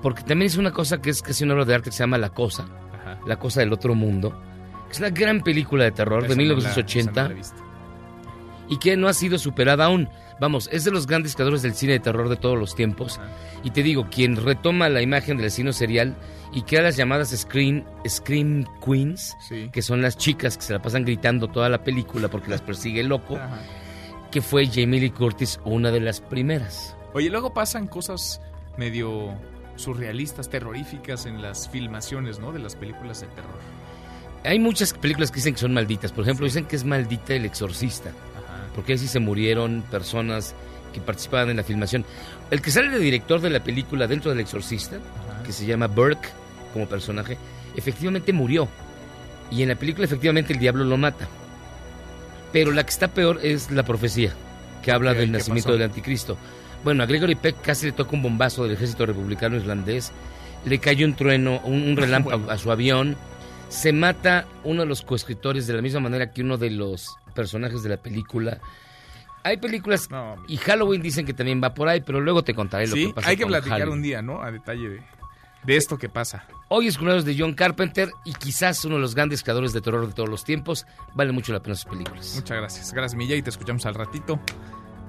porque 0.02 0.24
también 0.24 0.48
es 0.48 0.56
una 0.56 0.72
cosa 0.72 1.00
que 1.00 1.10
es 1.10 1.22
casi 1.22 1.44
una 1.44 1.54
obra 1.54 1.64
de 1.64 1.76
arte 1.76 1.90
que 1.90 1.96
se 1.96 2.02
llama 2.02 2.18
La 2.18 2.30
Cosa, 2.30 2.66
La 3.24 3.38
Cosa 3.38 3.60
del 3.60 3.72
Otro 3.72 3.94
Mundo. 3.94 4.36
Es 4.90 4.98
una 4.98 5.10
gran 5.10 5.42
película 5.42 5.84
de 5.84 5.92
terror 5.92 6.26
de 6.26 6.34
1980 6.34 7.30
y 8.68 8.78
que 8.78 8.96
no 8.96 9.06
ha 9.06 9.14
sido 9.14 9.38
superada 9.38 9.84
aún. 9.84 10.08
Vamos, 10.40 10.68
es 10.72 10.82
de 10.82 10.90
los 10.90 11.06
grandes 11.06 11.36
creadores 11.36 11.62
del 11.62 11.74
cine 11.74 11.92
de 11.92 12.00
terror 12.00 12.28
de 12.28 12.36
todos 12.36 12.58
los 12.58 12.74
tiempos. 12.74 13.20
Y 13.62 13.70
te 13.70 13.84
digo, 13.84 14.08
quien 14.10 14.34
retoma 14.34 14.88
la 14.88 15.02
imagen 15.02 15.36
del 15.36 15.46
asesino 15.46 15.72
serial 15.72 16.16
y 16.52 16.62
crea 16.62 16.82
las 16.82 16.96
llamadas 16.96 17.30
Scream, 17.30 17.84
Scream 18.06 18.66
Queens, 18.84 19.36
que 19.72 19.82
son 19.82 20.02
las 20.02 20.18
chicas 20.18 20.56
que 20.56 20.62
se 20.62 20.72
la 20.74 20.82
pasan 20.82 21.04
gritando 21.04 21.48
toda 21.48 21.68
la 21.68 21.82
película 21.82 22.28
porque 22.28 22.50
las 22.50 22.60
persigue 22.60 23.00
el 23.00 23.08
loco, 23.08 23.38
que 24.30 24.42
fue 24.42 24.66
Jamie 24.66 25.00
Lee 25.00 25.10
Curtis 25.10 25.58
una 25.64 25.90
de 25.90 26.00
las 26.00 26.20
primeras. 26.20 26.94
Oye, 27.14 27.30
luego 27.30 27.54
pasan 27.54 27.86
cosas 27.86 28.40
medio 28.76 29.34
surrealistas, 29.76 30.50
terroríficas 30.50 31.24
en 31.26 31.40
las 31.40 31.68
filmaciones, 31.68 32.38
¿no? 32.38 32.52
De 32.52 32.58
las 32.58 32.76
películas 32.76 33.22
de 33.22 33.28
terror. 33.28 33.58
Hay 34.44 34.58
muchas 34.58 34.92
películas 34.92 35.30
que 35.30 35.36
dicen 35.36 35.54
que 35.54 35.60
son 35.60 35.72
malditas. 35.72 36.12
Por 36.12 36.24
ejemplo, 36.24 36.44
dicen 36.44 36.66
que 36.66 36.76
es 36.76 36.84
maldita 36.84 37.34
El 37.34 37.44
Exorcista. 37.44 38.10
Porque 38.74 38.94
así 38.94 39.06
se 39.06 39.20
murieron 39.20 39.82
personas 39.90 40.54
que 40.92 41.00
participaban 41.00 41.50
en 41.50 41.58
la 41.58 41.62
filmación. 41.62 42.04
El 42.50 42.60
que 42.60 42.70
sale 42.70 42.90
de 42.90 42.98
director 42.98 43.40
de 43.40 43.50
la 43.50 43.62
película 43.62 44.06
dentro 44.06 44.30
del 44.30 44.40
Exorcista, 44.40 44.96
que 45.44 45.52
se 45.52 45.66
llama 45.66 45.86
Burke 45.86 46.28
como 46.72 46.88
personaje, 46.88 47.38
efectivamente 47.76 48.32
murió. 48.32 48.68
Y 49.50 49.62
en 49.62 49.68
la 49.68 49.74
película 49.74 50.06
efectivamente 50.06 50.52
el 50.52 50.58
diablo 50.58 50.84
lo 50.84 50.96
mata. 50.96 51.28
Pero 52.52 52.72
la 52.72 52.84
que 52.84 52.90
está 52.90 53.08
peor 53.08 53.40
es 53.42 53.70
la 53.70 53.82
profecía, 53.82 54.32
que 54.82 54.92
habla 54.92 55.14
del 55.14 55.32
nacimiento 55.32 55.72
del 55.72 55.82
anticristo. 55.82 56.36
Bueno, 56.84 57.02
a 57.02 57.06
Gregory 57.06 57.34
Peck 57.34 57.62
casi 57.62 57.86
le 57.86 57.92
toca 57.92 58.16
un 58.16 58.22
bombazo 58.22 58.64
del 58.64 58.72
ejército 58.72 59.06
republicano 59.06 59.56
irlandés, 59.56 60.12
le 60.64 60.78
cayó 60.78 61.06
un 61.06 61.14
trueno, 61.14 61.60
un, 61.64 61.96
relámpago 61.96 62.50
a 62.50 62.58
su 62.58 62.70
avión, 62.70 63.16
se 63.68 63.92
mata 63.92 64.46
uno 64.64 64.82
de 64.82 64.88
los 64.88 65.02
coescritores 65.02 65.66
de 65.66 65.74
la 65.74 65.82
misma 65.82 66.00
manera 66.00 66.30
que 66.30 66.42
uno 66.42 66.58
de 66.58 66.70
los 66.70 67.16
personajes 67.34 67.82
de 67.82 67.90
la 67.90 67.96
película. 67.96 68.58
Hay 69.44 69.56
películas 69.56 70.08
y 70.46 70.56
Halloween 70.58 71.02
dicen 71.02 71.26
que 71.26 71.34
también 71.34 71.60
va 71.62 71.74
por 71.74 71.88
ahí, 71.88 72.00
pero 72.00 72.20
luego 72.20 72.44
te 72.44 72.54
contaré 72.54 72.86
lo 72.86 72.94
que 72.94 73.12
pasa. 73.14 73.28
Hay 73.28 73.36
que 73.36 73.46
platicar 73.46 73.88
un 73.88 74.02
día, 74.02 74.22
¿no? 74.22 74.42
A 74.42 74.52
detalle 74.52 74.88
de, 74.88 75.02
de 75.64 75.76
esto 75.76 75.98
que 75.98 76.08
pasa. 76.08 76.44
Hoy 76.68 76.88
es 76.88 76.96
cumpleaños 76.96 77.24
de 77.24 77.36
John 77.38 77.54
Carpenter 77.54 78.10
y 78.24 78.32
quizás 78.34 78.84
uno 78.84 78.96
de 78.96 79.00
los 79.02 79.14
grandes 79.14 79.42
creadores 79.42 79.72
de 79.72 79.80
terror 79.80 80.06
de 80.06 80.12
todos 80.12 80.28
los 80.28 80.44
tiempos. 80.44 80.86
Vale 81.14 81.32
mucho 81.32 81.52
la 81.52 81.60
pena 81.60 81.74
sus 81.74 81.90
películas. 81.90 82.32
Muchas 82.34 82.56
gracias. 82.56 82.92
Gracias, 82.92 83.16
Milla, 83.16 83.42
te 83.42 83.50
escuchamos 83.50 83.86
al 83.86 83.94
ratito. 83.94 84.40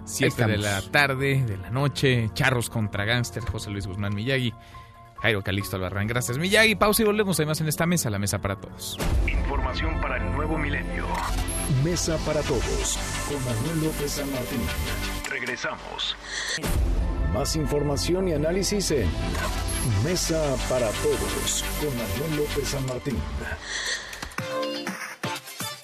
7 0.06 0.46
de 0.48 0.58
la 0.58 0.82
tarde, 0.82 1.44
de 1.44 1.58
la 1.58 1.70
noche, 1.70 2.30
Charros 2.34 2.70
contra 2.70 3.06
Gangster, 3.06 3.44
José 3.44 3.72
Luis 3.72 3.88
Guzmán 3.88 4.14
Miyagi, 4.14 4.54
Jairo 5.22 5.42
Calixto 5.42 5.78
Albarrán. 5.78 6.08
Gracias, 6.08 6.38
Miyagi. 6.38 6.76
Pausa 6.76 7.04
y 7.04 7.06
volvemos 7.06 7.40
además 7.40 7.62
en 7.62 7.70
esta 7.70 7.86
mesa, 7.86 8.10
la 8.10 8.20
mesa 8.20 8.40
para 8.40 8.58
todos. 8.58 8.98
Información 9.28 10.00
para 10.02 10.18
el 10.18 10.32
nuevo 10.34 10.58
milenio. 10.58 11.08
Mesa 11.84 12.18
para 12.26 12.42
todos, 12.42 13.00
con 13.30 13.44
Manuel 13.46 13.86
López 13.86 14.12
San 14.12 14.30
Martín. 14.32 14.60
Regresamos. 15.30 16.18
Más 17.34 17.56
información 17.56 18.28
y 18.28 18.34
análisis 18.34 18.92
en 18.92 19.10
Mesa 20.04 20.56
para 20.70 20.88
todos, 20.90 21.66
con 21.82 21.90
Manuel 21.98 22.38
López 22.38 22.68
San 22.68 22.86
Martín. 22.86 23.18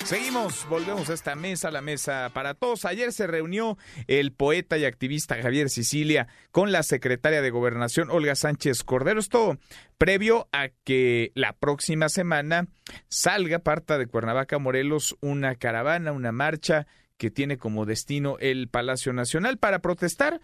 Seguimos, 0.05 0.67
volvemos 0.69 1.09
a 1.09 1.13
esta 1.13 1.35
mesa, 1.35 1.71
la 1.71 1.81
mesa 1.81 2.29
para 2.33 2.53
todos. 2.53 2.85
Ayer 2.85 3.11
se 3.11 3.25
reunió 3.25 3.77
el 4.07 4.31
poeta 4.31 4.77
y 4.77 4.85
activista 4.85 5.41
Javier 5.41 5.69
Sicilia 5.69 6.27
con 6.51 6.71
la 6.71 6.83
secretaria 6.83 7.41
de 7.41 7.49
Gobernación 7.49 8.11
Olga 8.11 8.35
Sánchez 8.35 8.83
Cordero. 8.83 9.19
Esto 9.19 9.57
previo 9.97 10.47
a 10.51 10.69
que 10.83 11.31
la 11.33 11.53
próxima 11.53 12.09
semana 12.09 12.67
salga, 13.07 13.59
parta 13.59 13.97
de 13.97 14.07
Cuernavaca, 14.07 14.59
Morelos, 14.59 15.15
una 15.19 15.55
caravana, 15.55 16.11
una 16.11 16.31
marcha 16.31 16.85
que 17.17 17.31
tiene 17.31 17.57
como 17.57 17.85
destino 17.85 18.37
el 18.39 18.67
Palacio 18.67 19.13
Nacional 19.13 19.57
para 19.57 19.79
protestar 19.79 20.41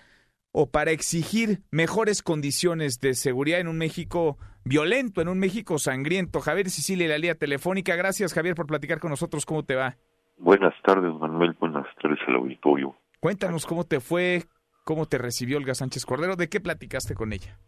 o 0.58 0.72
para 0.72 0.92
exigir 0.92 1.60
mejores 1.70 2.24
condiciones 2.24 3.02
de 3.02 3.14
seguridad 3.14 3.60
en 3.60 3.68
un 3.68 3.78
México 3.78 4.38
violento, 4.64 5.20
en 5.20 5.28
un 5.28 5.38
México 5.38 5.78
sangriento. 5.80 6.40
Javier 6.40 6.70
Sicilia, 6.70 7.10
la 7.10 7.18
línea 7.18 7.36
telefónica. 7.36 7.94
Gracias, 7.98 8.34
Javier, 8.34 8.56
por 8.56 8.66
platicar 8.66 9.02
con 9.02 9.10
nosotros. 9.10 9.46
¿Cómo 9.46 9.64
te 9.64 9.76
va? 9.76 9.98
Buenas 10.38 10.74
tardes, 10.82 11.14
Manuel. 11.14 11.58
Buenas 11.60 11.86
tardes 12.02 12.20
al 12.26 12.36
auditorio. 12.36 12.96
Cuéntanos 13.20 13.66
cómo 13.66 13.84
te 13.84 14.00
fue, 14.00 14.44
cómo 14.86 15.08
te 15.08 15.18
recibió 15.18 15.58
Olga 15.58 15.76
Sánchez 15.76 16.06
Cordero, 16.06 16.38
¿de 16.38 16.48
qué 16.48 16.62
platicaste 16.62 17.16
con 17.16 17.34
ella? 17.34 17.60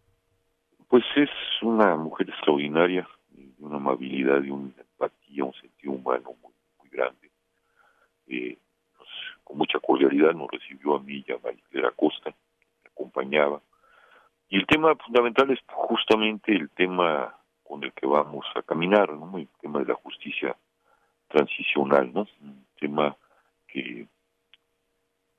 Pues 0.88 1.04
es 1.16 1.28
una 1.60 1.94
mujer 1.94 2.30
extraordinaria, 2.30 3.06
de 3.32 3.52
una 3.58 3.76
amabilidad, 3.76 4.42
y 4.42 4.48
una 4.48 4.72
empatía, 4.78 5.44
un 5.44 5.52
sentido 5.60 5.92
humano 5.92 6.30
muy, 6.42 6.52
muy 6.78 6.88
grande. 6.88 7.30
Eh, 8.28 8.56
pues, 8.96 9.10
con 9.44 9.58
mucha 9.58 9.78
cordialidad 9.78 10.32
nos 10.32 10.50
recibió 10.50 10.96
a 10.96 11.00
mí 11.00 11.22
y 11.28 11.32
a 11.32 11.38
María 11.44 11.90
Costa 11.94 12.34
acompañaba. 12.98 13.60
Y 14.48 14.56
el 14.56 14.66
tema 14.66 14.94
fundamental 14.96 15.50
es 15.50 15.60
justamente 15.66 16.52
el 16.52 16.70
tema 16.70 17.34
con 17.62 17.84
el 17.84 17.92
que 17.92 18.06
vamos 18.06 18.46
a 18.54 18.62
caminar, 18.62 19.12
¿no? 19.12 19.36
El 19.36 19.48
tema 19.60 19.80
de 19.80 19.86
la 19.86 19.94
justicia 19.94 20.56
transicional, 21.28 22.10
¿no? 22.12 22.26
Un 22.40 22.64
tema 22.80 23.14
que, 23.66 24.06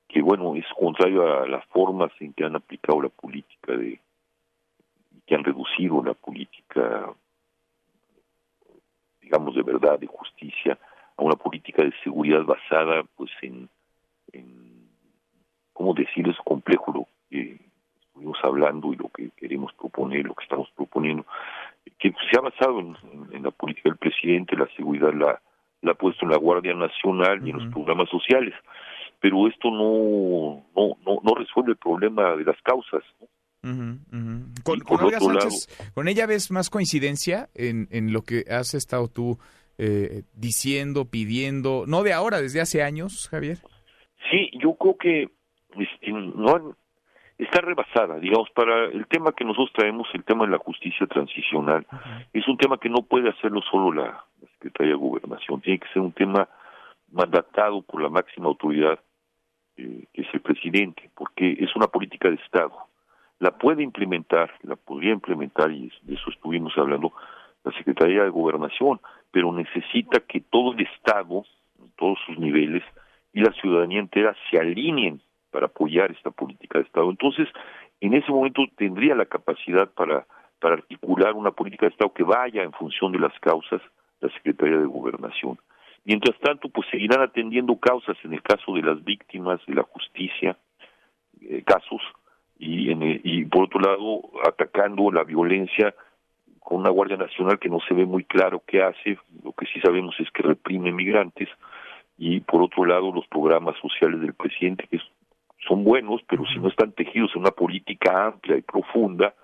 que 0.08 0.22
bueno, 0.22 0.54
es 0.54 0.66
contrario 0.78 1.42
a 1.42 1.46
las 1.48 1.64
formas 1.66 2.12
en 2.20 2.32
que 2.32 2.44
han 2.44 2.56
aplicado 2.56 3.02
la 3.02 3.08
política 3.08 3.76
de, 3.76 4.00
que 5.26 5.34
han 5.34 5.44
reducido 5.44 6.02
la 6.04 6.14
política, 6.14 7.12
digamos, 9.20 9.54
de 9.56 9.62
verdad, 9.62 9.98
de 9.98 10.06
justicia, 10.06 10.78
a 11.16 11.22
una 11.22 11.34
política 11.34 11.82
de 11.82 11.92
seguridad 12.04 12.44
basada, 12.44 13.02
pues, 13.16 13.30
en, 13.42 13.68
en 14.32 14.88
¿cómo 15.72 15.94
decirlo? 15.94 16.32
Es 16.32 16.38
complejo 16.44 16.92
lo 16.92 17.08
que 17.30 17.58
estuvimos 18.06 18.38
hablando 18.42 18.92
y 18.92 18.96
lo 18.96 19.08
que 19.08 19.30
queremos 19.36 19.72
proponer, 19.74 20.26
lo 20.26 20.34
que 20.34 20.44
estamos 20.44 20.68
proponiendo, 20.76 21.24
que 21.98 22.12
se 22.30 22.38
ha 22.38 22.40
basado 22.40 22.80
en, 22.80 23.42
la 23.42 23.50
política 23.50 23.88
del 23.88 23.98
presidente, 23.98 24.56
la 24.56 24.68
seguridad 24.76 25.12
la, 25.14 25.40
la 25.82 25.92
ha 25.92 25.94
puesto 25.94 26.24
en 26.24 26.32
la 26.32 26.38
Guardia 26.38 26.74
Nacional 26.74 27.46
y 27.46 27.50
en 27.50 27.58
los 27.58 27.72
programas 27.72 28.08
sociales, 28.08 28.54
pero 29.20 29.46
esto 29.48 29.70
no, 29.70 30.64
no, 30.74 31.20
no, 31.22 31.34
resuelve 31.34 31.72
el 31.72 31.78
problema 31.78 32.36
de 32.36 32.44
las 32.44 32.60
causas. 32.62 33.02
Con, 33.62 34.80
con, 35.94 36.08
ella 36.08 36.26
ves 36.26 36.50
más 36.50 36.70
coincidencia 36.70 37.50
en, 37.54 37.88
en 37.90 38.10
lo 38.10 38.22
que 38.22 38.44
has 38.50 38.72
estado 38.72 39.08
tú 39.08 39.38
eh, 39.82 40.24
diciendo, 40.34 41.06
pidiendo, 41.06 41.84
no 41.86 42.02
de 42.02 42.12
ahora, 42.12 42.42
desde 42.42 42.60
hace 42.60 42.82
años, 42.82 43.28
Javier. 43.30 43.58
Sí, 44.30 44.50
yo 44.62 44.74
creo 44.74 44.96
que 44.98 45.30
este, 45.78 46.12
no 46.12 46.76
está 47.44 47.60
rebasada, 47.60 48.18
digamos, 48.18 48.50
para 48.50 48.86
el 48.86 49.06
tema 49.06 49.32
que 49.32 49.44
nosotros 49.44 49.72
traemos, 49.72 50.08
el 50.12 50.24
tema 50.24 50.44
de 50.44 50.52
la 50.52 50.58
justicia 50.58 51.06
transicional, 51.06 51.86
es 52.32 52.46
un 52.46 52.56
tema 52.56 52.78
que 52.78 52.88
no 52.88 53.02
puede 53.02 53.30
hacerlo 53.30 53.62
solo 53.62 53.92
la, 53.92 54.24
Secretaría 54.54 54.92
de 54.92 54.98
Gobernación, 54.98 55.60
tiene 55.62 55.78
que 55.78 55.88
ser 55.88 56.02
un 56.02 56.12
tema 56.12 56.46
mandatado 57.10 57.80
por 57.80 58.02
la 58.02 58.10
máxima 58.10 58.46
autoridad, 58.46 58.98
eh, 59.76 60.04
que 60.12 60.22
es 60.22 60.28
el 60.34 60.40
presidente, 60.40 61.10
porque 61.14 61.56
es 61.58 61.74
una 61.74 61.86
política 61.86 62.28
de 62.28 62.36
Estado. 62.36 62.72
La 63.38 63.52
puede 63.52 63.82
implementar, 63.82 64.52
la 64.62 64.76
podría 64.76 65.12
implementar, 65.12 65.70
y 65.70 65.90
de 66.02 66.14
eso 66.14 66.30
estuvimos 66.30 66.76
hablando, 66.76 67.12
la 67.64 67.72
Secretaría 67.72 68.24
de 68.24 68.28
Gobernación, 68.28 69.00
pero 69.30 69.50
necesita 69.52 70.20
que 70.20 70.40
todo 70.40 70.72
el 70.74 70.80
Estado, 70.80 71.44
en 71.78 71.90
todos 71.96 72.18
sus 72.26 72.38
niveles, 72.38 72.82
y 73.32 73.40
la 73.40 73.52
ciudadanía 73.52 74.00
entera 74.00 74.36
se 74.50 74.58
alineen 74.58 75.22
para 75.50 75.66
apoyar 75.66 76.10
esta 76.10 76.30
política 76.30 76.78
de 76.78 76.84
Estado. 76.84 77.10
Entonces, 77.10 77.48
en 78.00 78.14
ese 78.14 78.30
momento 78.30 78.62
tendría 78.76 79.14
la 79.14 79.26
capacidad 79.26 79.90
para, 79.90 80.26
para 80.58 80.74
articular 80.74 81.34
una 81.34 81.50
política 81.50 81.86
de 81.86 81.92
Estado 81.92 82.12
que 82.12 82.22
vaya 82.22 82.62
en 82.62 82.72
función 82.72 83.12
de 83.12 83.18
las 83.18 83.38
causas 83.40 83.80
la 84.20 84.30
Secretaría 84.30 84.78
de 84.78 84.86
Gobernación. 84.86 85.58
Mientras 86.04 86.38
tanto, 86.40 86.68
pues 86.68 86.86
seguirán 86.90 87.20
atendiendo 87.20 87.76
causas 87.76 88.16
en 88.24 88.32
el 88.34 88.42
caso 88.42 88.74
de 88.74 88.82
las 88.82 89.02
víctimas, 89.04 89.60
de 89.66 89.74
la 89.74 89.82
justicia, 89.82 90.56
eh, 91.42 91.62
casos, 91.64 92.00
y, 92.58 92.90
en 92.90 93.20
y 93.24 93.44
por 93.46 93.64
otro 93.64 93.80
lado, 93.80 94.22
atacando 94.46 95.10
la 95.10 95.24
violencia 95.24 95.94
con 96.58 96.80
una 96.80 96.90
Guardia 96.90 97.16
Nacional 97.16 97.58
que 97.58 97.68
no 97.68 97.80
se 97.80 97.94
ve 97.94 98.04
muy 98.04 98.24
claro 98.24 98.62
qué 98.66 98.82
hace, 98.82 99.18
lo 99.42 99.52
que 99.52 99.66
sí 99.66 99.80
sabemos 99.80 100.14
es 100.20 100.30
que 100.30 100.42
reprime 100.42 100.92
migrantes, 100.92 101.48
y 102.18 102.40
por 102.40 102.62
otro 102.62 102.84
lado 102.84 103.12
los 103.12 103.26
programas 103.28 103.76
sociales 103.80 104.20
del 104.20 104.34
presidente, 104.34 104.86
que 104.86 105.00
son 105.66 105.84
buenos, 105.84 106.20
pero 106.28 106.44
si 106.46 106.58
no 106.58 106.68
están 106.68 106.92
tejidos 106.92 107.30
en 107.34 107.42
una 107.42 107.50
política 107.50 108.26
amplia 108.26 108.56
y 108.56 108.62
profunda, 108.62 109.34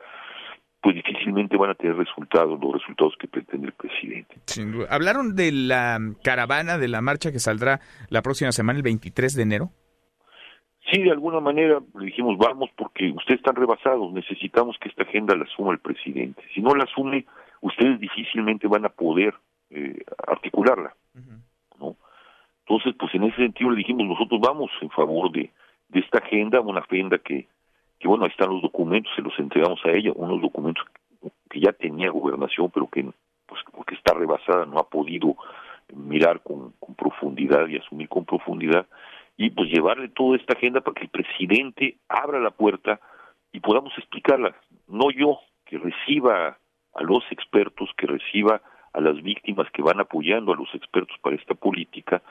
pues 0.81 0.95
difícilmente 0.95 1.57
van 1.57 1.71
a 1.71 1.75
tener 1.75 1.97
resultados, 1.97 2.61
los 2.61 2.75
resultados 2.75 3.15
que 3.19 3.29
pretende 3.29 3.69
el 3.69 3.73
presidente. 3.73 4.37
¿Hablaron 4.89 5.35
de 5.35 5.51
la 5.53 5.99
caravana, 6.23 6.79
de 6.79 6.89
la 6.89 7.01
marcha 7.01 7.33
que 7.33 7.39
saldrá 7.39 7.81
la 8.09 8.23
próxima 8.23 8.53
semana, 8.53 8.79
el 8.79 8.83
23 8.85 9.35
de 9.35 9.43
enero? 9.43 9.71
Sí, 10.91 11.03
de 11.03 11.11
alguna 11.11 11.41
manera 11.41 11.81
le 11.99 12.07
dijimos, 12.07 12.39
vamos, 12.39 12.71
porque 12.77 13.11
ustedes 13.11 13.41
están 13.41 13.57
rebasados, 13.57 14.13
necesitamos 14.13 14.77
que 14.81 14.89
esta 14.89 15.03
agenda 15.03 15.35
la 15.35 15.45
asuma 15.45 15.73
el 15.73 15.81
presidente. 15.81 16.43
Si 16.55 16.61
no 16.61 16.75
la 16.75 16.85
asume, 16.85 17.27
ustedes 17.61 17.99
difícilmente 17.99 18.69
van 18.69 18.85
a 18.85 18.91
poder 18.91 19.35
eh, 19.71 20.05
articularla. 20.29 20.95
¿no? 21.81 21.97
Entonces, 22.61 22.95
pues 22.97 23.13
en 23.15 23.25
ese 23.25 23.37
sentido 23.37 23.71
le 23.71 23.79
dijimos, 23.79 24.07
nosotros 24.07 24.41
vamos 24.41 24.71
en 24.81 24.91
favor 24.91 25.33
de, 25.33 25.51
de 25.89 26.01
esta 26.01 26.19
agenda, 26.19 26.61
una 26.61 26.81
agenda 26.81 27.19
que, 27.19 27.49
que, 27.99 28.09
bueno, 28.09 28.25
ahí 28.25 28.31
están 28.31 28.51
los 28.51 28.63
documentos, 28.63 29.13
se 29.15 29.23
los 29.23 29.39
entregamos 29.39 29.81
a 29.85 29.91
ella, 29.91 30.13
unos 30.15 30.41
documentos 30.41 30.85
que 31.51 31.61
ya 31.61 31.73
tenía 31.73 32.11
gobernación, 32.11 32.71
pero 32.71 32.89
que, 32.89 33.03
pues, 33.47 33.61
porque 33.73 33.95
está 33.95 34.15
rebasada, 34.15 34.67
no 34.67 34.79
ha 34.79 34.89
podido 34.89 35.37
mirar 35.95 36.43
con, 36.43 36.73
con 36.81 36.95
profundidad 36.95 37.69
y 37.69 37.77
asumir 37.77 38.09
con 38.09 38.25
profundidad 38.25 38.87
y 39.37 39.51
pues 39.51 39.71
llevarle 39.71 40.09
toda 40.09 40.37
esta 40.37 40.55
agenda 40.55 40.81
para 40.81 40.95
que 40.95 41.05
el 41.05 41.11
presidente 41.11 41.99
abra 42.09 42.41
la 42.41 42.51
puerta 42.51 43.01
y 43.53 43.61
podamos 43.61 43.93
explicarla. 43.99 44.57
No 44.89 45.11
yo, 45.11 45.39
que 45.65 45.79
reciba 45.79 46.59
a 46.95 47.03
los 47.03 47.23
expertos, 47.31 47.91
que 47.97 48.07
reciba 48.07 48.63
a 48.93 49.01
las 49.01 49.23
víctimas 49.23 49.71
que 49.73 49.83
van 49.83 50.01
apoyando 50.01 50.53
a 50.53 50.57
los 50.57 50.75
expertos 50.75 51.17
para 51.21 51.37
esta 51.37 51.55
política 51.55 52.23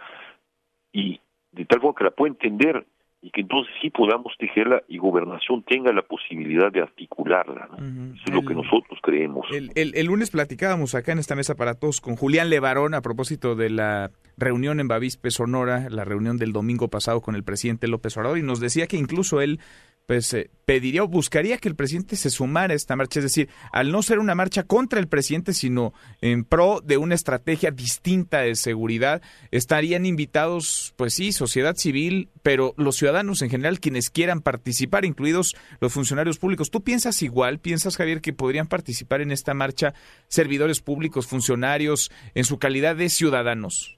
y 0.92 1.20
de 1.52 1.66
tal 1.66 1.80
forma 1.80 1.96
que 1.96 2.04
la 2.06 2.12
pueda 2.12 2.34
entender 2.34 2.86
y 3.26 3.32
que 3.32 3.42
entonces 3.42 3.74
sí 3.82 3.90
podamos 3.90 4.34
tejerla 4.38 4.84
y 4.88 5.00
gobernación 5.00 5.64
tenga 5.64 5.92
la 5.92 6.04
posibilidad 6.04 6.72
de 6.72 6.82
articularla. 6.82 7.70
Eso 7.74 8.24
es 8.28 8.34
lo 8.36 8.44
que 8.44 8.54
nosotros 8.54 9.00
creemos. 9.02 9.48
El, 9.52 9.72
el, 9.74 10.06
lunes 10.06 10.30
platicábamos 10.30 10.94
acá 10.94 11.12
en 11.12 11.18
esta 11.18 11.34
mesa 11.34 11.56
para 11.56 11.74
todos 11.74 12.02
con 12.02 12.18
Julián 12.18 12.52
Levarón 12.52 12.94
a 12.94 13.02
propósito 13.02 13.56
de 13.56 13.72
la 13.72 14.12
reunión 14.38 14.80
en 14.80 14.88
Bavispe, 14.88 15.32
Sonora, 15.32 15.88
la 15.90 16.06
reunión 16.06 16.38
del 16.38 16.54
domingo 16.54 16.88
pasado 16.90 17.22
con 17.22 17.34
el 17.34 17.44
presidente 17.44 17.88
López 17.88 18.16
Obrador, 18.16 18.38
y 18.38 18.44
nos 18.44 18.60
decía 18.60 18.86
que 18.86 18.98
incluso 18.98 19.42
él 19.42 19.60
pues 20.06 20.34
eh, 20.34 20.52
pediría 20.66 21.04
o 21.04 21.08
buscaría 21.08 21.58
que 21.58 21.68
el 21.68 21.76
presidente 21.76 22.16
se 22.16 22.30
sumara 22.30 22.74
a 22.74 22.76
esta 22.76 22.96
marcha, 22.96 23.20
es 23.20 23.26
decir, 23.26 23.50
al 23.72 23.92
no 23.92 24.04
ser 24.04 24.20
una 24.20 24.36
marcha 24.36 24.64
contra 24.64 25.00
el 25.00 25.08
presidente, 25.08 25.54
sino 25.54 25.94
en 26.22 26.44
pro 26.44 26.82
de 26.84 26.98
una 26.98 27.16
estrategia 27.16 27.72
distinta 27.72 28.42
de 28.42 28.56
seguridad, 28.56 29.22
estarían 29.52 30.06
invitados, 30.06 30.94
pues 30.96 31.14
sí, 31.14 31.32
sociedad 31.32 31.76
civil, 31.76 32.30
pero 32.44 32.74
los 32.78 32.98
ciudadanos 32.98 33.42
en 33.42 33.50
general, 33.50 33.80
quienes 33.80 34.10
quieran 34.10 34.42
participar, 34.42 35.06
incluidos 35.06 35.56
los 35.80 35.94
funcionarios 35.94 36.38
públicos. 36.38 36.70
¿Tú 36.70 36.84
piensas 36.84 37.22
igual? 37.22 37.60
¿Piensas, 37.60 37.98
Javier, 37.98 38.22
que 38.22 38.34
podrían 38.34 38.68
participar 38.68 39.22
en 39.22 39.32
esta 39.32 39.54
marcha 39.54 39.94
servidores 40.28 40.82
públicos, 40.82 41.28
funcionarios, 41.28 42.12
en 42.36 42.46
su 42.46 42.60
calidad 42.60 42.96
de 42.96 43.10
ciudadanos? 43.10 43.98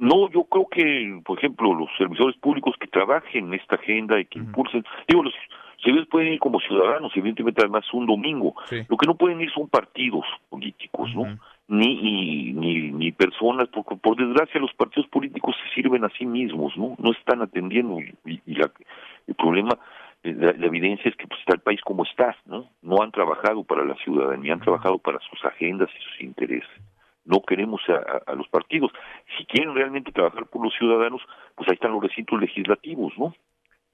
No, 0.00 0.30
yo 0.30 0.44
creo 0.44 0.66
que, 0.66 1.20
por 1.26 1.36
ejemplo, 1.36 1.74
los 1.74 1.90
servidores 1.98 2.34
públicos 2.38 2.74
que 2.80 2.86
trabajen 2.86 3.48
en 3.48 3.54
esta 3.60 3.74
agenda 3.74 4.18
y 4.18 4.24
que 4.24 4.38
impulsen, 4.38 4.82
digo, 5.06 5.24
los 5.24 5.34
servidores 5.76 6.08
pueden 6.08 6.32
ir 6.32 6.38
como 6.38 6.58
ciudadanos, 6.58 7.12
evidentemente 7.14 7.60
además 7.60 7.84
un 7.92 8.06
domingo. 8.06 8.54
Lo 8.88 8.96
que 8.96 9.06
no 9.06 9.14
pueden 9.14 9.42
ir 9.42 9.52
son 9.52 9.68
partidos 9.68 10.24
políticos, 10.48 11.10
¿no? 11.14 11.38
Ni, 11.68 12.54
ni, 12.54 12.90
ni, 12.92 13.12
personas, 13.12 13.68
porque 13.68 13.94
por 13.96 14.16
desgracia 14.16 14.58
los 14.58 14.72
partidos 14.72 15.06
políticos 15.10 15.54
se 15.62 15.74
sirven 15.74 16.02
a 16.02 16.08
sí 16.16 16.24
mismos, 16.24 16.74
¿no? 16.78 16.96
No 16.98 17.12
están 17.12 17.42
atendiendo 17.42 18.00
y, 18.00 18.40
el 18.56 19.34
problema, 19.34 19.78
la, 20.22 20.52
la, 20.52 20.66
evidencia 20.66 21.10
es 21.10 21.16
que 21.16 21.26
pues, 21.26 21.40
está 21.40 21.52
el 21.56 21.60
país 21.60 21.80
como 21.82 22.04
está, 22.04 22.34
¿no? 22.46 22.70
No 22.80 23.02
han 23.02 23.12
trabajado 23.12 23.64
para 23.64 23.84
la 23.84 23.96
ciudadanía, 23.96 24.54
han 24.54 24.60
trabajado 24.60 24.96
para 24.96 25.18
sus 25.20 25.44
agendas 25.44 25.90
y 25.94 26.02
sus 26.02 26.20
intereses 26.22 26.89
no 27.30 27.42
queremos 27.42 27.80
a, 27.88 28.34
los 28.34 28.48
partidos. 28.48 28.90
Si 29.38 29.44
quieren 29.46 29.74
realmente 29.74 30.12
trabajar 30.12 30.46
por 30.46 30.64
los 30.64 30.74
ciudadanos, 30.74 31.22
pues 31.54 31.68
ahí 31.68 31.74
están 31.74 31.92
los 31.92 32.02
recintos 32.02 32.40
legislativos, 32.40 33.12
¿no? 33.16 33.34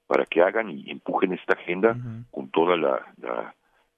Para 0.07 0.25
que 0.25 0.41
hagan 0.41 0.71
y 0.71 0.91
empujen 0.91 1.33
esta 1.33 1.55
agenda 1.55 1.97
con 2.31 2.49
toda 2.51 2.77
la, 2.77 3.05
la, 3.19 3.55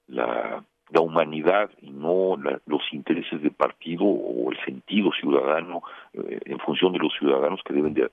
la, 0.07 1.01
humanidad 1.01 1.69
y 1.81 1.91
no 1.91 2.35
los 2.65 2.81
intereses 2.91 3.41
de 3.41 3.51
partido 3.51 4.03
o 4.03 4.51
el 4.51 4.57
sentido 4.65 5.11
ciudadano 5.19 5.81
eh, 6.13 6.39
en 6.45 6.59
función 6.59 6.91
de 6.91 6.99
los 6.99 7.13
ciudadanos 7.17 7.61
que 7.63 7.73
deben 7.73 7.93
de, 7.93 8.09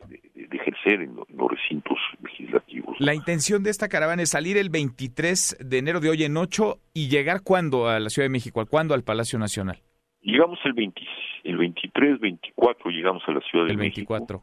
ejercer 0.53 1.01
en, 1.01 1.17
los 1.17 1.51
recintos 1.51 1.99
legislativos. 2.23 2.97
La 3.01 3.15
intención 3.15 3.63
de 3.63 3.71
esta 3.71 3.89
caravana 3.89 4.23
es 4.23 4.31
salir 4.31 4.57
el 4.59 4.69
23 4.69 5.57
de 5.59 5.79
enero 5.79 6.01
de 6.01 6.11
hoy 6.11 6.23
en 6.25 6.37
8 6.37 6.79
y 6.95 7.09
llegar 7.09 7.41
cuándo 7.43 7.89
a 7.89 7.99
la 7.99 8.11
Ciudad 8.11 8.27
de 8.27 8.31
México, 8.33 8.65
cuándo 8.67 8.95
al 8.95 9.03
Palacio 9.03 9.39
Nacional. 9.39 9.81
Llegamos 10.23 10.59
el, 10.65 10.73
20, 10.73 11.01
el 11.45 11.57
23, 11.57 12.21
24, 12.21 12.91
llegamos 12.91 13.23
a 13.27 13.33
la 13.33 13.41
Ciudad 13.41 13.67
de 13.67 13.73
el 13.73 13.79
24. 13.79 14.43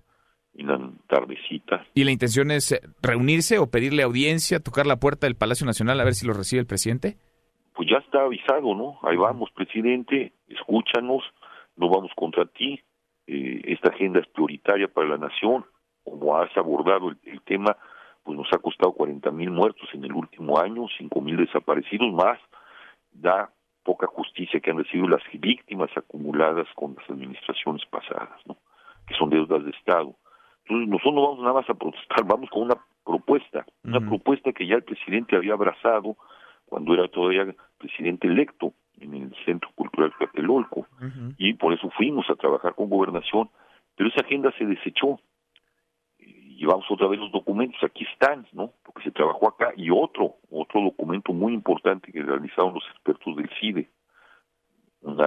En 0.55 0.67
la 0.67 0.79
tardecita. 1.07 1.85
¿Y 1.95 2.03
la 2.03 2.11
intención 2.11 2.51
es 2.51 2.71
eh, 2.71 2.81
reunirse 3.01 3.57
o 3.57 3.71
pedirle 3.71 4.03
audiencia, 4.03 4.59
tocar 4.59 4.85
la 4.85 4.97
puerta 4.97 5.25
del 5.25 5.35
Palacio 5.35 5.65
Nacional 5.65 5.99
a 5.99 6.03
ver 6.03 6.13
si 6.13 6.27
lo 6.27 6.33
recibe 6.33 6.59
el 6.61 6.67
presidente? 6.67 7.17
Pues 7.73 7.89
ya 7.89 7.97
está 7.97 8.21
avisado, 8.21 8.75
¿no? 8.75 8.99
Ahí 9.01 9.17
vamos, 9.17 9.49
presidente, 9.51 10.33
escúchanos, 10.47 11.23
no 11.75 11.89
vamos 11.89 12.11
contra 12.15 12.45
ti. 12.45 12.79
Eh, 13.25 13.61
esta 13.65 13.89
agenda 13.89 14.19
es 14.19 14.27
prioritaria 14.27 14.87
para 14.87 15.07
la 15.07 15.17
nación. 15.17 15.65
Como 16.03 16.37
has 16.37 16.55
abordado 16.55 17.09
el, 17.09 17.17
el 17.23 17.41
tema, 17.41 17.75
pues 18.23 18.37
nos 18.37 18.47
ha 18.53 18.59
costado 18.59 18.93
40 18.93 19.31
mil 19.31 19.49
muertos 19.49 19.89
en 19.93 20.05
el 20.05 20.13
último 20.13 20.59
año, 20.59 20.85
5 20.97 21.21
mil 21.21 21.37
desaparecidos 21.37 22.13
más. 22.13 22.39
Da 23.11 23.51
poca 23.83 24.07
justicia 24.07 24.59
que 24.59 24.71
han 24.71 24.77
recibido 24.77 25.07
las 25.07 25.21
víctimas 25.33 25.89
acumuladas 25.95 26.67
con 26.75 26.95
las 26.95 27.09
administraciones 27.09 27.85
pasadas, 27.85 28.39
¿no? 28.45 28.57
que 29.07 29.13
son 29.15 29.29
deudas 29.29 29.63
de 29.63 29.71
Estado. 29.71 30.15
Entonces 30.65 30.87
nosotros 30.87 31.13
no 31.13 31.21
vamos 31.21 31.39
nada 31.39 31.53
más 31.53 31.69
a 31.69 31.73
protestar, 31.73 32.25
vamos 32.25 32.49
con 32.49 32.63
una 32.63 32.75
propuesta, 33.05 33.65
una 33.83 33.99
propuesta 33.99 34.53
que 34.53 34.65
ya 34.65 34.75
el 34.75 34.83
presidente 34.83 35.35
había 35.35 35.53
abrazado 35.53 36.15
cuando 36.65 36.93
era 36.93 37.07
todavía 37.09 37.53
presidente 37.77 38.27
electo 38.27 38.73
en 38.99 39.13
el 39.13 39.35
Centro 39.45 39.69
Cultural 39.75 40.13
Capelolco, 40.17 40.87
y 41.37 41.53
por 41.55 41.73
eso 41.73 41.89
fuimos 41.91 42.29
a 42.29 42.35
trabajar 42.35 42.75
con 42.75 42.89
gobernación, 42.89 43.49
pero 43.95 44.09
esa 44.09 44.21
agenda 44.21 44.51
se 44.57 44.65
desechó, 44.65 45.19
llevamos 46.55 46.85
otra 46.89 47.07
vez 47.07 47.19
los 47.19 47.31
documentos, 47.31 47.81
aquí 47.83 48.05
están, 48.11 48.47
¿no? 48.53 48.73
Porque 48.83 49.03
se 49.03 49.11
trabajó 49.11 49.49
acá, 49.49 49.73
y 49.75 49.89
otro, 49.89 50.35
otro 50.51 50.81
documento 50.81 51.33
muy 51.33 51.53
importante 51.53 52.11
que 52.11 52.21
realizaron 52.21 52.73
los 52.73 52.83
expertos 52.91 53.35
del 53.35 53.49
CIDE, 53.59 53.89
un 55.01 55.17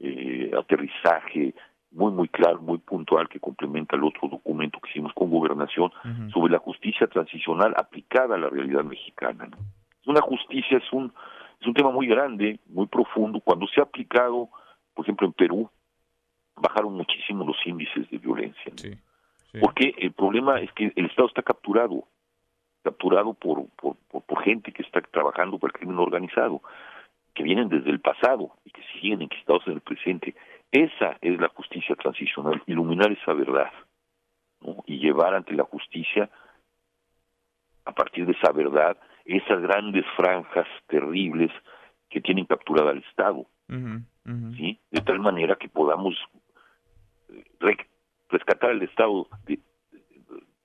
eh, 0.00 0.50
aterrizaje 0.58 1.54
muy, 1.92 2.12
muy 2.12 2.28
claro, 2.28 2.60
muy 2.60 2.78
puntual 2.78 3.28
que 3.28 3.40
complementa 3.40 3.96
el 3.96 4.04
otro 4.04 4.28
documento 4.28 4.78
que 4.80 4.90
hicimos 4.90 5.12
con 5.12 5.30
gobernación 5.30 5.90
sobre 6.32 6.52
la 6.52 6.58
justicia 6.58 7.06
transicional 7.06 7.74
aplicada 7.76 8.36
a 8.36 8.38
la 8.38 8.48
realidad 8.48 8.84
mexicana. 8.84 9.46
¿no? 9.46 9.58
Una 10.06 10.20
justicia, 10.20 10.78
es 10.78 10.92
un, 10.92 11.12
es 11.60 11.66
un 11.66 11.74
tema 11.74 11.90
muy 11.90 12.06
grande, 12.06 12.60
muy 12.66 12.86
profundo. 12.86 13.40
Cuando 13.40 13.66
se 13.66 13.80
ha 13.80 13.84
aplicado, 13.84 14.48
por 14.94 15.04
ejemplo, 15.04 15.26
en 15.26 15.32
Perú, 15.32 15.70
bajaron 16.56 16.94
muchísimo 16.94 17.44
los 17.44 17.56
índices 17.66 18.08
de 18.10 18.18
violencia. 18.18 18.72
¿no? 18.84 19.09
Porque 19.58 19.94
el 19.98 20.12
problema 20.12 20.60
es 20.60 20.72
que 20.72 20.92
el 20.94 21.06
Estado 21.06 21.28
está 21.28 21.42
capturado, 21.42 22.04
capturado 22.84 23.34
por, 23.34 23.66
por, 23.70 23.96
por, 23.96 24.44
gente 24.44 24.72
que 24.72 24.82
está 24.82 25.00
trabajando 25.00 25.58
para 25.58 25.72
el 25.72 25.78
crimen 25.78 25.98
organizado, 25.98 26.62
que 27.34 27.42
vienen 27.42 27.68
desde 27.68 27.90
el 27.90 28.00
pasado 28.00 28.52
y 28.64 28.70
que 28.70 28.82
siguen 28.92 29.22
enquistados 29.22 29.66
en 29.66 29.74
el 29.74 29.80
presente. 29.80 30.34
Esa 30.70 31.18
es 31.20 31.40
la 31.40 31.48
justicia 31.48 31.96
transicional, 31.96 32.62
iluminar 32.66 33.10
esa 33.10 33.32
verdad 33.32 33.72
y 34.86 34.98
llevar 34.98 35.34
ante 35.34 35.54
la 35.54 35.64
justicia, 35.64 36.30
a 37.84 37.92
partir 37.92 38.26
de 38.26 38.32
esa 38.32 38.52
verdad, 38.52 38.96
esas 39.24 39.60
grandes 39.62 40.04
franjas 40.16 40.66
terribles 40.86 41.50
que 42.08 42.20
tienen 42.20 42.44
capturada 42.44 42.90
al 42.90 42.98
Estado. 42.98 43.46
¿sí? 44.56 44.78
De 44.90 45.00
tal 45.00 45.20
manera 45.20 45.56
que 45.56 45.68
podamos 45.68 46.14
eh, 47.30 47.44
rescatar 48.30 48.70
al 48.70 48.82
Estado, 48.82 49.28
de, 49.46 49.58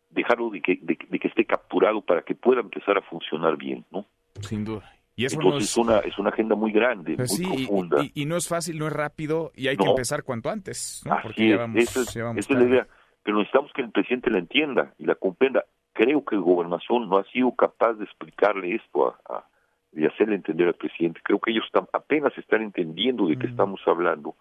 dejarlo 0.10 0.50
de 0.50 0.62
que, 0.62 0.80
de, 0.82 0.96
que 0.98 1.28
esté 1.28 1.46
capturado 1.46 2.02
para 2.02 2.22
que 2.24 2.36
pueda 2.36 2.62
empezar 2.62 2.98
a 2.98 3.02
funcionar 3.02 3.58
bien, 3.58 3.86
¿no? 3.92 4.06
Sin 4.42 4.64
duda. 4.64 4.92
Y 5.18 5.26
eso 5.26 5.38
Entonces 5.40 5.70
es, 5.70 5.78
una, 5.78 6.00
es 6.00 6.18
una 6.18 6.30
agenda 6.30 6.56
muy 6.56 6.74
grande, 6.74 7.16
pues 7.16 7.40
muy 7.40 7.66
profunda. 7.66 8.04
Y, 8.14 8.26
no 8.26 8.36
es 8.36 8.50
fácil, 8.50 8.78
no 8.78 8.88
es 8.88 8.94
rápido 8.94 9.52
y 9.56 9.70
hay 9.70 9.78
que 9.78 9.86
empezar 9.86 10.24
cuanto 10.24 10.50
antes, 10.50 11.04
¿no? 11.06 11.18
Porque 11.24 11.54
esa 11.76 12.02
es, 12.02 12.50
la 12.50 12.64
idea. 12.64 12.88
Pero 13.24 13.38
necesitamos 13.38 13.72
que 13.74 13.82
el 13.82 13.92
presidente 13.92 14.30
la 14.30 14.40
entienda 14.40 14.94
y 14.98 15.06
la 15.06 15.16
comprenda. 15.16 15.64
Creo 15.94 16.26
que 16.26 16.36
el 16.36 16.42
gobernación 16.42 17.08
no 17.08 17.18
ha 17.18 17.24
sido 17.32 17.56
capaz 17.56 17.94
de 17.94 18.04
explicarle 18.04 18.76
esto 18.76 19.16
a, 19.30 19.48
y 19.94 20.06
hacerle 20.06 20.36
entender 20.36 20.68
al 20.68 20.74
presidente. 20.74 21.22
Creo 21.24 21.40
que 21.40 21.52
ellos 21.52 21.64
están, 21.66 21.88
apenas 21.94 22.38
están 22.38 22.62
entendiendo 22.62 23.28
de 23.28 23.38
qué 23.38 23.48
estamos 23.48 23.80
hablando 23.88 24.36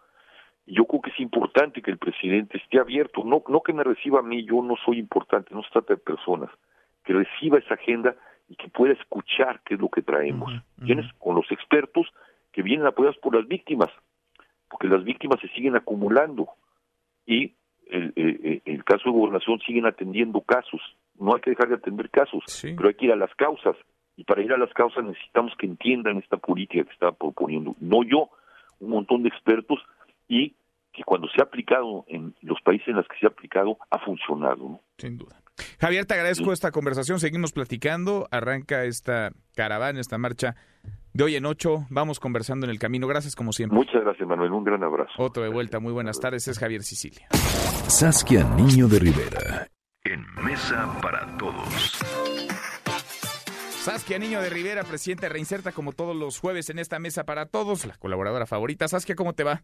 yo 0.66 0.84
creo 0.86 1.02
que 1.02 1.10
es 1.10 1.20
importante 1.20 1.82
que 1.82 1.90
el 1.90 1.98
presidente 1.98 2.58
esté 2.58 2.78
abierto, 2.78 3.22
no, 3.24 3.42
no 3.48 3.60
que 3.60 3.72
me 3.72 3.84
reciba 3.84 4.20
a 4.20 4.22
mí, 4.22 4.44
yo 4.44 4.62
no 4.62 4.76
soy 4.84 4.98
importante, 4.98 5.54
no 5.54 5.62
se 5.62 5.70
trata 5.70 5.94
de 5.94 6.00
personas, 6.00 6.50
que 7.04 7.12
reciba 7.12 7.58
esa 7.58 7.74
agenda 7.74 8.16
y 8.48 8.56
que 8.56 8.68
pueda 8.68 8.94
escuchar 8.94 9.60
qué 9.64 9.74
es 9.74 9.80
lo 9.80 9.88
que 9.88 10.02
traemos. 10.02 10.52
Tienes 10.84 11.10
con 11.18 11.34
los 11.34 11.50
expertos 11.50 12.06
que 12.52 12.62
vienen 12.62 12.86
apoyados 12.86 13.18
por 13.18 13.34
las 13.34 13.46
víctimas, 13.46 13.90
porque 14.70 14.88
las 14.88 15.04
víctimas 15.04 15.40
se 15.40 15.48
siguen 15.48 15.76
acumulando 15.76 16.48
y 17.26 17.52
el, 17.86 18.12
el, 18.16 18.62
el 18.64 18.84
caso 18.84 19.04
de 19.04 19.10
gobernación 19.10 19.60
siguen 19.60 19.86
atendiendo 19.86 20.40
casos. 20.40 20.80
No 21.18 21.34
hay 21.34 21.40
que 21.40 21.50
dejar 21.50 21.68
de 21.68 21.76
atender 21.76 22.10
casos, 22.10 22.42
pero 22.62 22.88
hay 22.88 22.94
que 22.94 23.06
ir 23.06 23.12
a 23.12 23.16
las 23.16 23.34
causas. 23.34 23.76
Y 24.16 24.24
para 24.24 24.42
ir 24.42 24.52
a 24.52 24.58
las 24.58 24.72
causas 24.72 25.04
necesitamos 25.04 25.52
que 25.58 25.66
entiendan 25.66 26.18
esta 26.18 26.36
política 26.36 26.84
que 26.84 26.92
está 26.92 27.12
proponiendo. 27.12 27.74
No 27.80 28.02
yo, 28.02 28.30
un 28.80 28.90
montón 28.90 29.22
de 29.22 29.28
expertos 29.28 29.78
y 30.28 30.56
que 30.92 31.02
cuando 31.04 31.28
se 31.28 31.40
ha 31.40 31.44
aplicado 31.44 32.04
en 32.08 32.34
los 32.40 32.60
países 32.62 32.88
en 32.88 32.96
los 32.96 33.08
que 33.08 33.16
se 33.18 33.26
ha 33.26 33.30
aplicado 33.30 33.78
ha 33.90 33.98
funcionado. 33.98 34.56
¿no? 34.56 34.80
Sin 34.98 35.18
duda. 35.18 35.40
Javier, 35.80 36.06
te 36.06 36.14
agradezco 36.14 36.52
esta 36.52 36.70
conversación. 36.70 37.20
Seguimos 37.20 37.52
platicando. 37.52 38.26
Arranca 38.30 38.84
esta 38.84 39.32
caravana, 39.54 40.00
esta 40.00 40.18
marcha 40.18 40.56
de 41.12 41.24
hoy 41.24 41.36
en 41.36 41.46
ocho. 41.46 41.86
Vamos 41.90 42.20
conversando 42.20 42.66
en 42.66 42.70
el 42.70 42.78
camino. 42.78 43.06
Gracias 43.06 43.36
como 43.36 43.52
siempre. 43.52 43.76
Muchas 43.76 44.02
gracias, 44.02 44.26
Manuel. 44.28 44.52
Un 44.52 44.64
gran 44.64 44.82
abrazo. 44.82 45.12
Otro 45.18 45.42
de 45.42 45.48
vuelta. 45.48 45.80
Muy 45.80 45.92
buenas 45.92 46.18
tardes. 46.20 46.48
Es 46.48 46.58
Javier 46.58 46.82
Sicilia. 46.82 47.28
Saskia 47.88 48.44
Niño 48.56 48.88
de 48.88 48.98
Rivera. 48.98 49.68
En 50.04 50.24
Mesa 50.44 50.98
para 51.00 51.36
Todos. 51.38 51.98
Saskia 53.84 54.18
Niño 54.18 54.40
de 54.40 54.48
Rivera, 54.48 54.82
presidente 54.82 55.28
Reinserta, 55.28 55.70
como 55.72 55.92
todos 55.92 56.16
los 56.16 56.38
jueves 56.38 56.70
en 56.70 56.78
esta 56.78 56.98
mesa 56.98 57.24
para 57.24 57.44
todos, 57.44 57.84
la 57.84 57.94
colaboradora 57.98 58.46
favorita. 58.46 58.88
Saskia, 58.88 59.14
¿cómo 59.14 59.34
te 59.34 59.44
va? 59.44 59.62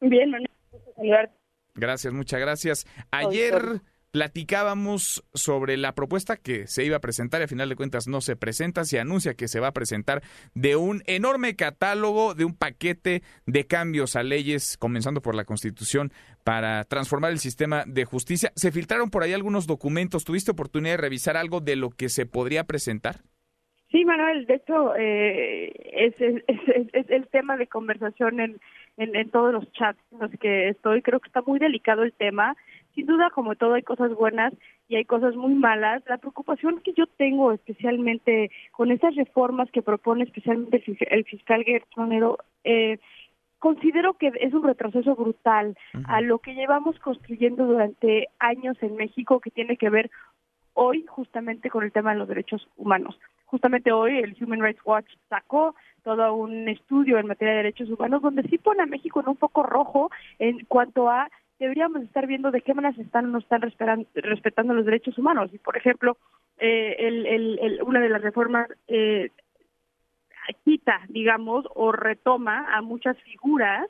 Bien, 0.00 0.30
Manuel. 0.30 1.30
Gracias, 1.74 2.12
muchas 2.12 2.40
gracias. 2.40 2.86
Ayer 3.10 3.80
platicábamos 4.16 5.22
sobre 5.34 5.76
la 5.76 5.94
propuesta 5.94 6.36
que 6.36 6.66
se 6.66 6.86
iba 6.86 6.96
a 6.96 7.00
presentar 7.00 7.42
y 7.42 7.44
a 7.44 7.48
final 7.48 7.68
de 7.68 7.76
cuentas 7.76 8.08
no 8.08 8.22
se 8.22 8.34
presenta, 8.34 8.84
se 8.84 8.98
anuncia 8.98 9.34
que 9.34 9.46
se 9.46 9.60
va 9.60 9.68
a 9.68 9.72
presentar 9.72 10.22
de 10.54 10.74
un 10.74 11.02
enorme 11.06 11.54
catálogo, 11.54 12.32
de 12.32 12.46
un 12.46 12.56
paquete 12.56 13.20
de 13.44 13.66
cambios 13.66 14.16
a 14.16 14.22
leyes, 14.22 14.78
comenzando 14.78 15.20
por 15.20 15.34
la 15.34 15.44
Constitución, 15.44 16.12
para 16.44 16.84
transformar 16.84 17.32
el 17.32 17.40
sistema 17.40 17.84
de 17.86 18.06
justicia. 18.06 18.52
¿Se 18.54 18.72
filtraron 18.72 19.10
por 19.10 19.22
ahí 19.22 19.34
algunos 19.34 19.66
documentos? 19.66 20.24
¿Tuviste 20.24 20.52
oportunidad 20.52 20.94
de 20.94 21.02
revisar 21.02 21.36
algo 21.36 21.60
de 21.60 21.76
lo 21.76 21.90
que 21.90 22.08
se 22.08 22.24
podría 22.24 22.64
presentar? 22.64 23.16
Sí, 23.90 24.04
Manuel, 24.04 24.46
de 24.46 24.54
hecho 24.54 24.96
eh, 24.96 25.72
es, 25.92 26.14
es, 26.18 27.10
el 27.10 27.28
tema 27.28 27.56
de 27.56 27.66
conversación 27.66 28.40
en, 28.40 28.60
en, 28.96 29.14
en, 29.16 29.30
todos 29.30 29.52
los 29.52 29.70
chats 29.72 30.00
en 30.12 30.18
los 30.20 30.30
que 30.40 30.68
estoy. 30.68 31.02
Creo 31.02 31.20
que 31.20 31.28
está 31.28 31.42
muy 31.42 31.58
delicado 31.58 32.02
el 32.02 32.12
tema 32.12 32.56
sin 32.96 33.04
duda, 33.04 33.28
como 33.28 33.54
todo, 33.56 33.74
hay 33.74 33.82
cosas 33.82 34.14
buenas 34.14 34.54
y 34.88 34.96
hay 34.96 35.04
cosas 35.04 35.36
muy 35.36 35.54
malas. 35.54 36.02
La 36.08 36.16
preocupación 36.16 36.80
que 36.80 36.94
yo 36.94 37.06
tengo 37.06 37.52
especialmente 37.52 38.50
con 38.72 38.90
esas 38.90 39.14
reformas 39.14 39.70
que 39.70 39.82
propone 39.82 40.24
especialmente 40.24 40.82
el 41.10 41.24
fiscal 41.24 41.62
Gertz 41.62 41.86
eh, 42.64 42.98
considero 43.58 44.14
que 44.14 44.32
es 44.40 44.54
un 44.54 44.64
retroceso 44.64 45.14
brutal 45.14 45.76
a 46.06 46.22
lo 46.22 46.38
que 46.38 46.54
llevamos 46.54 46.98
construyendo 47.00 47.66
durante 47.66 48.28
años 48.38 48.78
en 48.80 48.96
México 48.96 49.40
que 49.40 49.50
tiene 49.50 49.76
que 49.76 49.90
ver 49.90 50.10
hoy 50.72 51.04
justamente 51.06 51.68
con 51.68 51.84
el 51.84 51.92
tema 51.92 52.12
de 52.12 52.18
los 52.18 52.28
derechos 52.28 52.66
humanos. 52.76 53.18
Justamente 53.46 53.92
hoy 53.92 54.18
el 54.18 54.36
Human 54.40 54.60
Rights 54.60 54.80
Watch 54.84 55.10
sacó 55.28 55.74
todo 56.02 56.34
un 56.34 56.68
estudio 56.68 57.18
en 57.18 57.26
materia 57.26 57.54
de 57.54 57.62
derechos 57.62 57.90
humanos 57.90 58.22
donde 58.22 58.42
sí 58.44 58.58
pone 58.58 58.82
a 58.82 58.86
México 58.86 59.20
en 59.20 59.28
un 59.28 59.36
foco 59.36 59.62
rojo 59.62 60.10
en 60.38 60.64
cuanto 60.66 61.08
a 61.08 61.28
deberíamos 61.58 62.02
estar 62.02 62.26
viendo 62.26 62.50
de 62.50 62.60
qué 62.60 62.74
manera 62.74 62.94
se 62.94 63.02
están 63.02 63.26
o 63.26 63.28
no 63.28 63.38
están 63.38 63.62
respetando 63.62 64.74
los 64.74 64.84
derechos 64.84 65.16
humanos. 65.18 65.50
Y, 65.52 65.58
por 65.58 65.76
ejemplo, 65.76 66.18
eh, 66.58 66.96
el, 66.98 67.26
el, 67.26 67.82
una 67.82 68.00
de 68.00 68.08
las 68.08 68.22
reformas 68.22 68.68
eh, 68.88 69.30
quita, 70.64 71.00
digamos, 71.08 71.66
o 71.74 71.92
retoma 71.92 72.66
a 72.74 72.82
muchas 72.82 73.16
figuras 73.22 73.88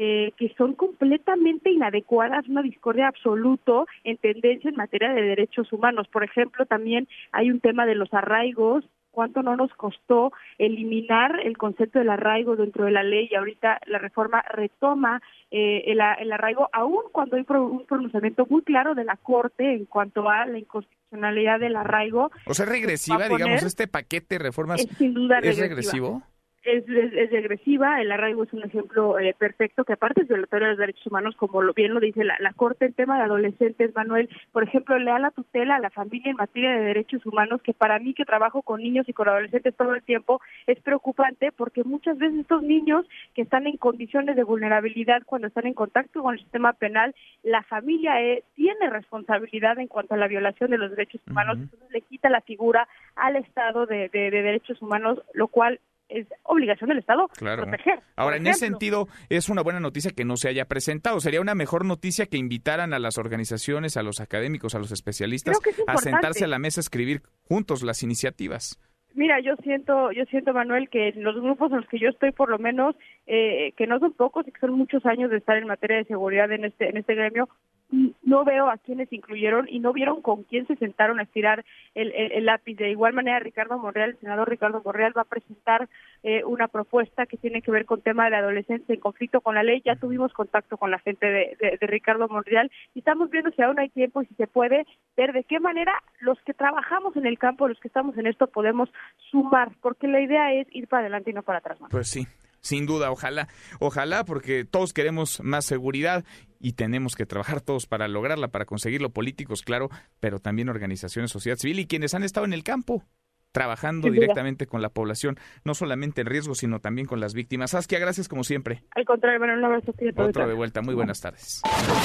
eh, 0.00 0.32
que 0.36 0.54
son 0.56 0.74
completamente 0.74 1.70
inadecuadas, 1.70 2.46
una 2.48 2.62
discordia 2.62 3.08
absoluto 3.08 3.88
en 4.04 4.16
tendencia 4.18 4.70
en 4.70 4.76
materia 4.76 5.12
de 5.12 5.22
derechos 5.22 5.72
humanos. 5.72 6.06
Por 6.06 6.22
ejemplo, 6.22 6.66
también 6.66 7.08
hay 7.32 7.50
un 7.50 7.58
tema 7.58 7.84
de 7.84 7.96
los 7.96 8.14
arraigos 8.14 8.84
cuánto 9.10 9.42
no 9.42 9.56
nos 9.56 9.72
costó 9.74 10.32
eliminar 10.58 11.40
el 11.40 11.56
concepto 11.56 11.98
del 11.98 12.10
arraigo 12.10 12.56
dentro 12.56 12.84
de 12.84 12.92
la 12.92 13.02
ley 13.02 13.28
y 13.30 13.34
ahorita 13.34 13.80
la 13.86 13.98
reforma 13.98 14.42
retoma 14.52 15.20
eh, 15.50 15.84
el, 15.86 16.00
arraigo, 16.00 16.68
aún 16.72 17.02
cuando 17.12 17.36
hay 17.36 17.44
un 17.48 17.84
pronunciamiento 17.86 18.46
muy 18.48 18.62
claro 18.62 18.94
de 18.94 19.04
la 19.04 19.16
Corte 19.16 19.74
en 19.74 19.86
cuanto 19.86 20.28
a 20.28 20.46
la 20.46 20.58
inconstitucionalidad 20.58 21.58
del 21.58 21.76
arraigo. 21.76 22.30
O 22.46 22.54
sea, 22.54 22.66
regresiva, 22.66 23.28
digamos, 23.28 23.62
este 23.62 23.88
paquete 23.88 24.36
de 24.36 24.38
reformas 24.38 24.80
es, 24.80 24.96
sin 24.96 25.14
duda 25.14 25.38
¿es 25.38 25.58
regresivo 25.58 26.22
es, 26.68 26.84
es, 26.88 27.30
regresiva, 27.30 28.00
el 28.00 28.12
arraigo 28.12 28.44
es 28.44 28.52
un 28.52 28.62
ejemplo 28.62 29.18
eh, 29.18 29.34
perfecto 29.38 29.84
que 29.84 29.94
aparte 29.94 30.22
es 30.22 30.28
violatorio 30.28 30.66
de 30.66 30.72
los 30.72 30.78
derechos 30.78 31.06
humanos, 31.06 31.34
como 31.36 31.62
lo, 31.62 31.72
bien 31.72 31.94
lo 31.94 32.00
dice 32.00 32.24
la, 32.24 32.36
la 32.40 32.52
Corte, 32.52 32.86
el 32.86 32.94
tema 32.94 33.16
de 33.16 33.24
adolescentes, 33.24 33.94
Manuel, 33.94 34.28
por 34.52 34.62
ejemplo, 34.62 34.98
le 34.98 35.10
da 35.10 35.18
la 35.18 35.30
tutela 35.30 35.76
a 35.76 35.80
la 35.80 35.90
familia 35.90 36.30
en 36.30 36.36
materia 36.36 36.72
de 36.72 36.84
derechos 36.84 37.24
humanos, 37.24 37.62
que 37.62 37.74
para 37.74 37.98
mí 37.98 38.14
que 38.14 38.24
trabajo 38.24 38.62
con 38.62 38.82
niños 38.82 39.08
y 39.08 39.12
con 39.12 39.28
adolescentes 39.28 39.74
todo 39.76 39.94
el 39.94 40.02
tiempo, 40.02 40.40
es 40.66 40.78
preocupante 40.80 41.52
porque 41.52 41.84
muchas 41.84 42.18
veces 42.18 42.40
estos 42.40 42.62
niños 42.62 43.06
que 43.34 43.42
están 43.42 43.66
en 43.66 43.76
condiciones 43.76 44.36
de 44.36 44.44
vulnerabilidad 44.44 45.22
cuando 45.24 45.48
están 45.48 45.66
en 45.66 45.74
contacto 45.74 46.22
con 46.22 46.34
el 46.34 46.40
sistema 46.40 46.72
penal, 46.74 47.14
la 47.42 47.62
familia 47.62 48.22
eh, 48.22 48.44
tiene 48.54 48.90
responsabilidad 48.90 49.78
en 49.78 49.88
cuanto 49.88 50.14
a 50.14 50.18
la 50.18 50.28
violación 50.28 50.70
de 50.70 50.78
los 50.78 50.90
derechos 50.90 51.20
humanos, 51.28 51.58
entonces 51.58 51.90
le 51.90 52.02
quita 52.02 52.28
la 52.28 52.40
figura 52.40 52.88
al 53.16 53.36
Estado 53.36 53.86
de, 53.86 54.08
de 54.08 54.30
derechos 54.30 54.80
humanos, 54.82 55.20
lo 55.34 55.48
cual 55.48 55.80
es 56.08 56.26
obligación 56.44 56.88
del 56.88 56.98
Estado 56.98 57.28
proteger. 57.38 58.00
Ahora, 58.16 58.36
en 58.36 58.46
ese 58.46 58.66
sentido, 58.66 59.08
es 59.28 59.48
una 59.48 59.62
buena 59.62 59.80
noticia 59.80 60.12
que 60.12 60.24
no 60.24 60.36
se 60.36 60.48
haya 60.48 60.66
presentado. 60.66 61.20
Sería 61.20 61.40
una 61.40 61.54
mejor 61.54 61.84
noticia 61.84 62.26
que 62.26 62.36
invitaran 62.36 62.92
a 62.94 62.98
las 62.98 63.18
organizaciones, 63.18 63.96
a 63.96 64.02
los 64.02 64.20
académicos, 64.20 64.74
a 64.74 64.78
los 64.78 64.92
especialistas 64.92 65.58
a 65.86 65.96
sentarse 65.98 66.44
a 66.44 66.48
la 66.48 66.58
mesa 66.58 66.80
a 66.80 66.82
escribir 66.82 67.22
juntos 67.44 67.82
las 67.82 68.02
iniciativas. 68.02 68.80
Mira, 69.14 69.40
yo 69.40 69.56
siento, 69.56 70.12
yo 70.12 70.24
siento, 70.26 70.52
Manuel, 70.52 70.88
que 70.90 71.12
los 71.16 71.34
grupos 71.40 71.72
en 71.72 71.78
los 71.78 71.88
que 71.88 71.98
yo 71.98 72.08
estoy, 72.08 72.30
por 72.30 72.50
lo 72.50 72.58
menos, 72.58 72.94
eh, 73.26 73.72
que 73.76 73.86
no 73.86 73.98
son 73.98 74.12
pocos 74.12 74.46
y 74.46 74.52
que 74.52 74.60
son 74.60 74.72
muchos 74.72 75.04
años 75.06 75.30
de 75.30 75.38
estar 75.38 75.56
en 75.56 75.66
materia 75.66 75.96
de 75.96 76.04
seguridad 76.04 76.52
en 76.52 76.64
este, 76.64 76.88
en 76.88 76.98
este 76.98 77.14
gremio, 77.14 77.48
no 77.90 78.44
veo 78.44 78.68
a 78.68 78.76
quienes 78.76 79.10
incluyeron 79.12 79.66
y 79.68 79.80
no 79.80 79.92
vieron 79.92 80.20
con 80.20 80.42
quién 80.42 80.66
se 80.66 80.76
sentaron 80.76 81.18
a 81.18 81.22
estirar 81.22 81.64
el, 81.94 82.44
lápiz. 82.44 82.76
De 82.76 82.90
igual 82.90 83.14
manera, 83.14 83.38
Ricardo 83.38 83.78
Monreal, 83.78 84.10
el 84.10 84.18
senador 84.18 84.48
Ricardo 84.48 84.82
Monreal, 84.84 85.16
va 85.16 85.22
a 85.22 85.24
presentar 85.24 85.88
eh, 86.22 86.44
una 86.44 86.68
propuesta 86.68 87.26
que 87.26 87.38
tiene 87.38 87.62
que 87.62 87.70
ver 87.70 87.86
con 87.86 88.02
tema 88.02 88.28
de 88.28 88.36
adolescencia 88.36 88.94
en 88.94 89.00
conflicto 89.00 89.40
con 89.40 89.54
la 89.54 89.62
ley. 89.62 89.82
Ya 89.84 89.96
tuvimos 89.96 90.32
contacto 90.34 90.76
con 90.76 90.90
la 90.90 90.98
gente 90.98 91.26
de, 91.26 91.56
de, 91.80 91.86
Ricardo 91.86 92.28
Monreal 92.28 92.70
y 92.94 92.98
estamos 92.98 93.30
viendo 93.30 93.50
si 93.52 93.62
aún 93.62 93.78
hay 93.78 93.88
tiempo 93.88 94.20
y 94.20 94.26
si 94.26 94.34
se 94.34 94.46
puede 94.46 94.86
ver 95.16 95.32
de 95.32 95.44
qué 95.44 95.58
manera 95.58 95.92
los 96.20 96.38
que 96.42 96.52
trabajamos 96.52 97.16
en 97.16 97.26
el 97.26 97.38
campo, 97.38 97.68
los 97.68 97.80
que 97.80 97.88
estamos 97.88 98.16
en 98.18 98.26
esto, 98.26 98.48
podemos 98.48 98.90
sumar, 99.30 99.70
porque 99.80 100.08
la 100.08 100.20
idea 100.20 100.52
es 100.52 100.66
ir 100.72 100.88
para 100.88 101.02
adelante 101.02 101.30
y 101.30 101.34
no 101.34 101.42
para 101.42 101.58
atrás. 101.58 101.78
Pues 101.90 102.08
sí, 102.08 102.26
sin 102.68 102.84
duda, 102.84 103.10
ojalá, 103.10 103.48
ojalá, 103.80 104.24
porque 104.24 104.66
todos 104.66 104.92
queremos 104.92 105.40
más 105.42 105.64
seguridad 105.64 106.24
y 106.60 106.74
tenemos 106.74 107.16
que 107.16 107.24
trabajar 107.24 107.62
todos 107.62 107.86
para 107.86 108.08
lograrla, 108.08 108.48
para 108.48 108.66
conseguirlo, 108.66 109.10
políticos, 109.10 109.62
claro, 109.62 109.88
pero 110.20 110.38
también 110.38 110.68
organizaciones, 110.68 111.30
sociedad 111.30 111.56
civil 111.56 111.78
y 111.78 111.86
quienes 111.86 112.12
han 112.12 112.24
estado 112.24 112.44
en 112.44 112.52
el 112.52 112.64
campo 112.64 113.04
trabajando 113.52 114.10
directamente 114.10 114.66
con 114.66 114.82
la 114.82 114.90
población, 114.90 115.38
no 115.64 115.74
solamente 115.74 116.20
en 116.20 116.26
riesgo, 116.26 116.54
sino 116.54 116.80
también 116.80 117.06
con 117.06 117.18
las 117.18 117.32
víctimas. 117.32 117.70
Saskia, 117.70 117.98
gracias 117.98 118.28
como 118.28 118.44
siempre. 118.44 118.84
Al 118.94 119.06
contrario, 119.06 119.38
bueno, 119.38 119.54
un 119.54 119.64
abrazo. 119.64 119.94
Otro 120.16 120.46
de 120.46 120.54
vuelta, 120.54 120.82
muy 120.82 120.94
buenas 120.94 121.22
tardes. 121.22 121.62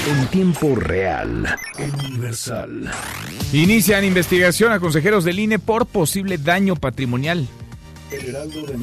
En 0.07 0.27
tiempo 0.27 0.73
real, 0.76 1.45
universal. 1.77 2.90
Inician 3.52 4.06
investigación 4.06 4.72
a 4.72 4.80
consejeros 4.80 5.26
del 5.26 5.40
INE 5.40 5.60
por 5.60 5.85
posible 5.85 6.38
daño 6.38 6.76
patrimonial. 6.77 7.48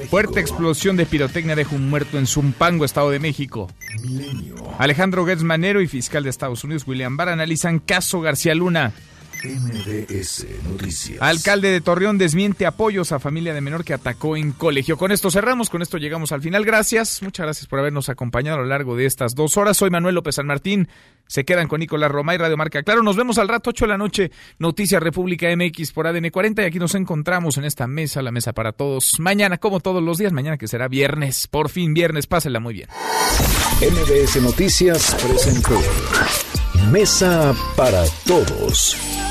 Fuerte 0.08 0.40
explosión 0.40 0.96
de 0.96 1.06
pirotecnia 1.06 1.56
deja 1.56 1.74
un 1.74 1.88
muerto 1.88 2.18
en 2.18 2.26
Zumpango, 2.26 2.84
Estado 2.84 3.10
de 3.10 3.20
México. 3.20 3.68
Alejandro 4.78 5.24
Gertz 5.26 5.42
Manero 5.42 5.80
y 5.80 5.88
fiscal 5.88 6.24
de 6.24 6.30
Estados 6.30 6.64
Unidos 6.64 6.86
William 6.86 7.16
Barr 7.16 7.30
analizan 7.30 7.78
caso 7.78 8.20
García 8.20 8.54
Luna. 8.54 8.92
MBS 9.42 10.46
Noticias. 10.64 11.20
Alcalde 11.20 11.70
de 11.70 11.80
Torreón 11.80 12.18
desmiente 12.18 12.66
apoyos 12.66 13.12
a 13.12 13.18
familia 13.18 13.54
de 13.54 13.60
menor 13.60 13.84
que 13.84 13.94
atacó 13.94 14.36
en 14.36 14.52
colegio. 14.52 14.98
Con 14.98 15.12
esto 15.12 15.30
cerramos, 15.30 15.70
con 15.70 15.80
esto 15.82 15.98
llegamos 15.98 16.32
al 16.32 16.42
final. 16.42 16.64
Gracias, 16.64 17.22
muchas 17.22 17.44
gracias 17.44 17.66
por 17.66 17.78
habernos 17.78 18.08
acompañado 18.08 18.58
a 18.58 18.60
lo 18.60 18.66
largo 18.66 18.96
de 18.96 19.06
estas 19.06 19.34
dos 19.34 19.56
horas. 19.56 19.76
Soy 19.76 19.90
Manuel 19.90 20.14
López 20.14 20.34
San 20.34 20.46
Martín. 20.46 20.88
Se 21.26 21.44
quedan 21.44 21.68
con 21.68 21.80
Nicolás 21.80 22.10
Roma 22.10 22.34
y 22.34 22.38
Radio 22.38 22.56
Marca. 22.56 22.82
Claro, 22.82 23.02
nos 23.02 23.16
vemos 23.16 23.38
al 23.38 23.48
rato, 23.48 23.70
8 23.70 23.84
de 23.84 23.88
la 23.88 23.98
noche. 23.98 24.30
Noticias 24.58 25.02
República 25.02 25.46
MX 25.56 25.92
por 25.92 26.06
ADN 26.06 26.30
40 26.30 26.62
y 26.62 26.64
aquí 26.66 26.78
nos 26.78 26.94
encontramos 26.94 27.56
en 27.56 27.64
esta 27.64 27.86
mesa, 27.86 28.20
la 28.20 28.32
mesa 28.32 28.52
para 28.52 28.72
todos. 28.72 29.20
Mañana, 29.20 29.58
como 29.58 29.80
todos 29.80 30.02
los 30.02 30.18
días, 30.18 30.32
mañana 30.32 30.58
que 30.58 30.68
será 30.68 30.88
viernes. 30.88 31.46
Por 31.46 31.70
fin 31.70 31.94
viernes, 31.94 32.26
pásenla 32.26 32.60
muy 32.60 32.74
bien. 32.74 32.88
MBS 33.80 34.42
Noticias 34.42 35.16
presentó 35.22 35.80
Mesa 36.90 37.54
para 37.76 38.04
Todos. 38.26 38.96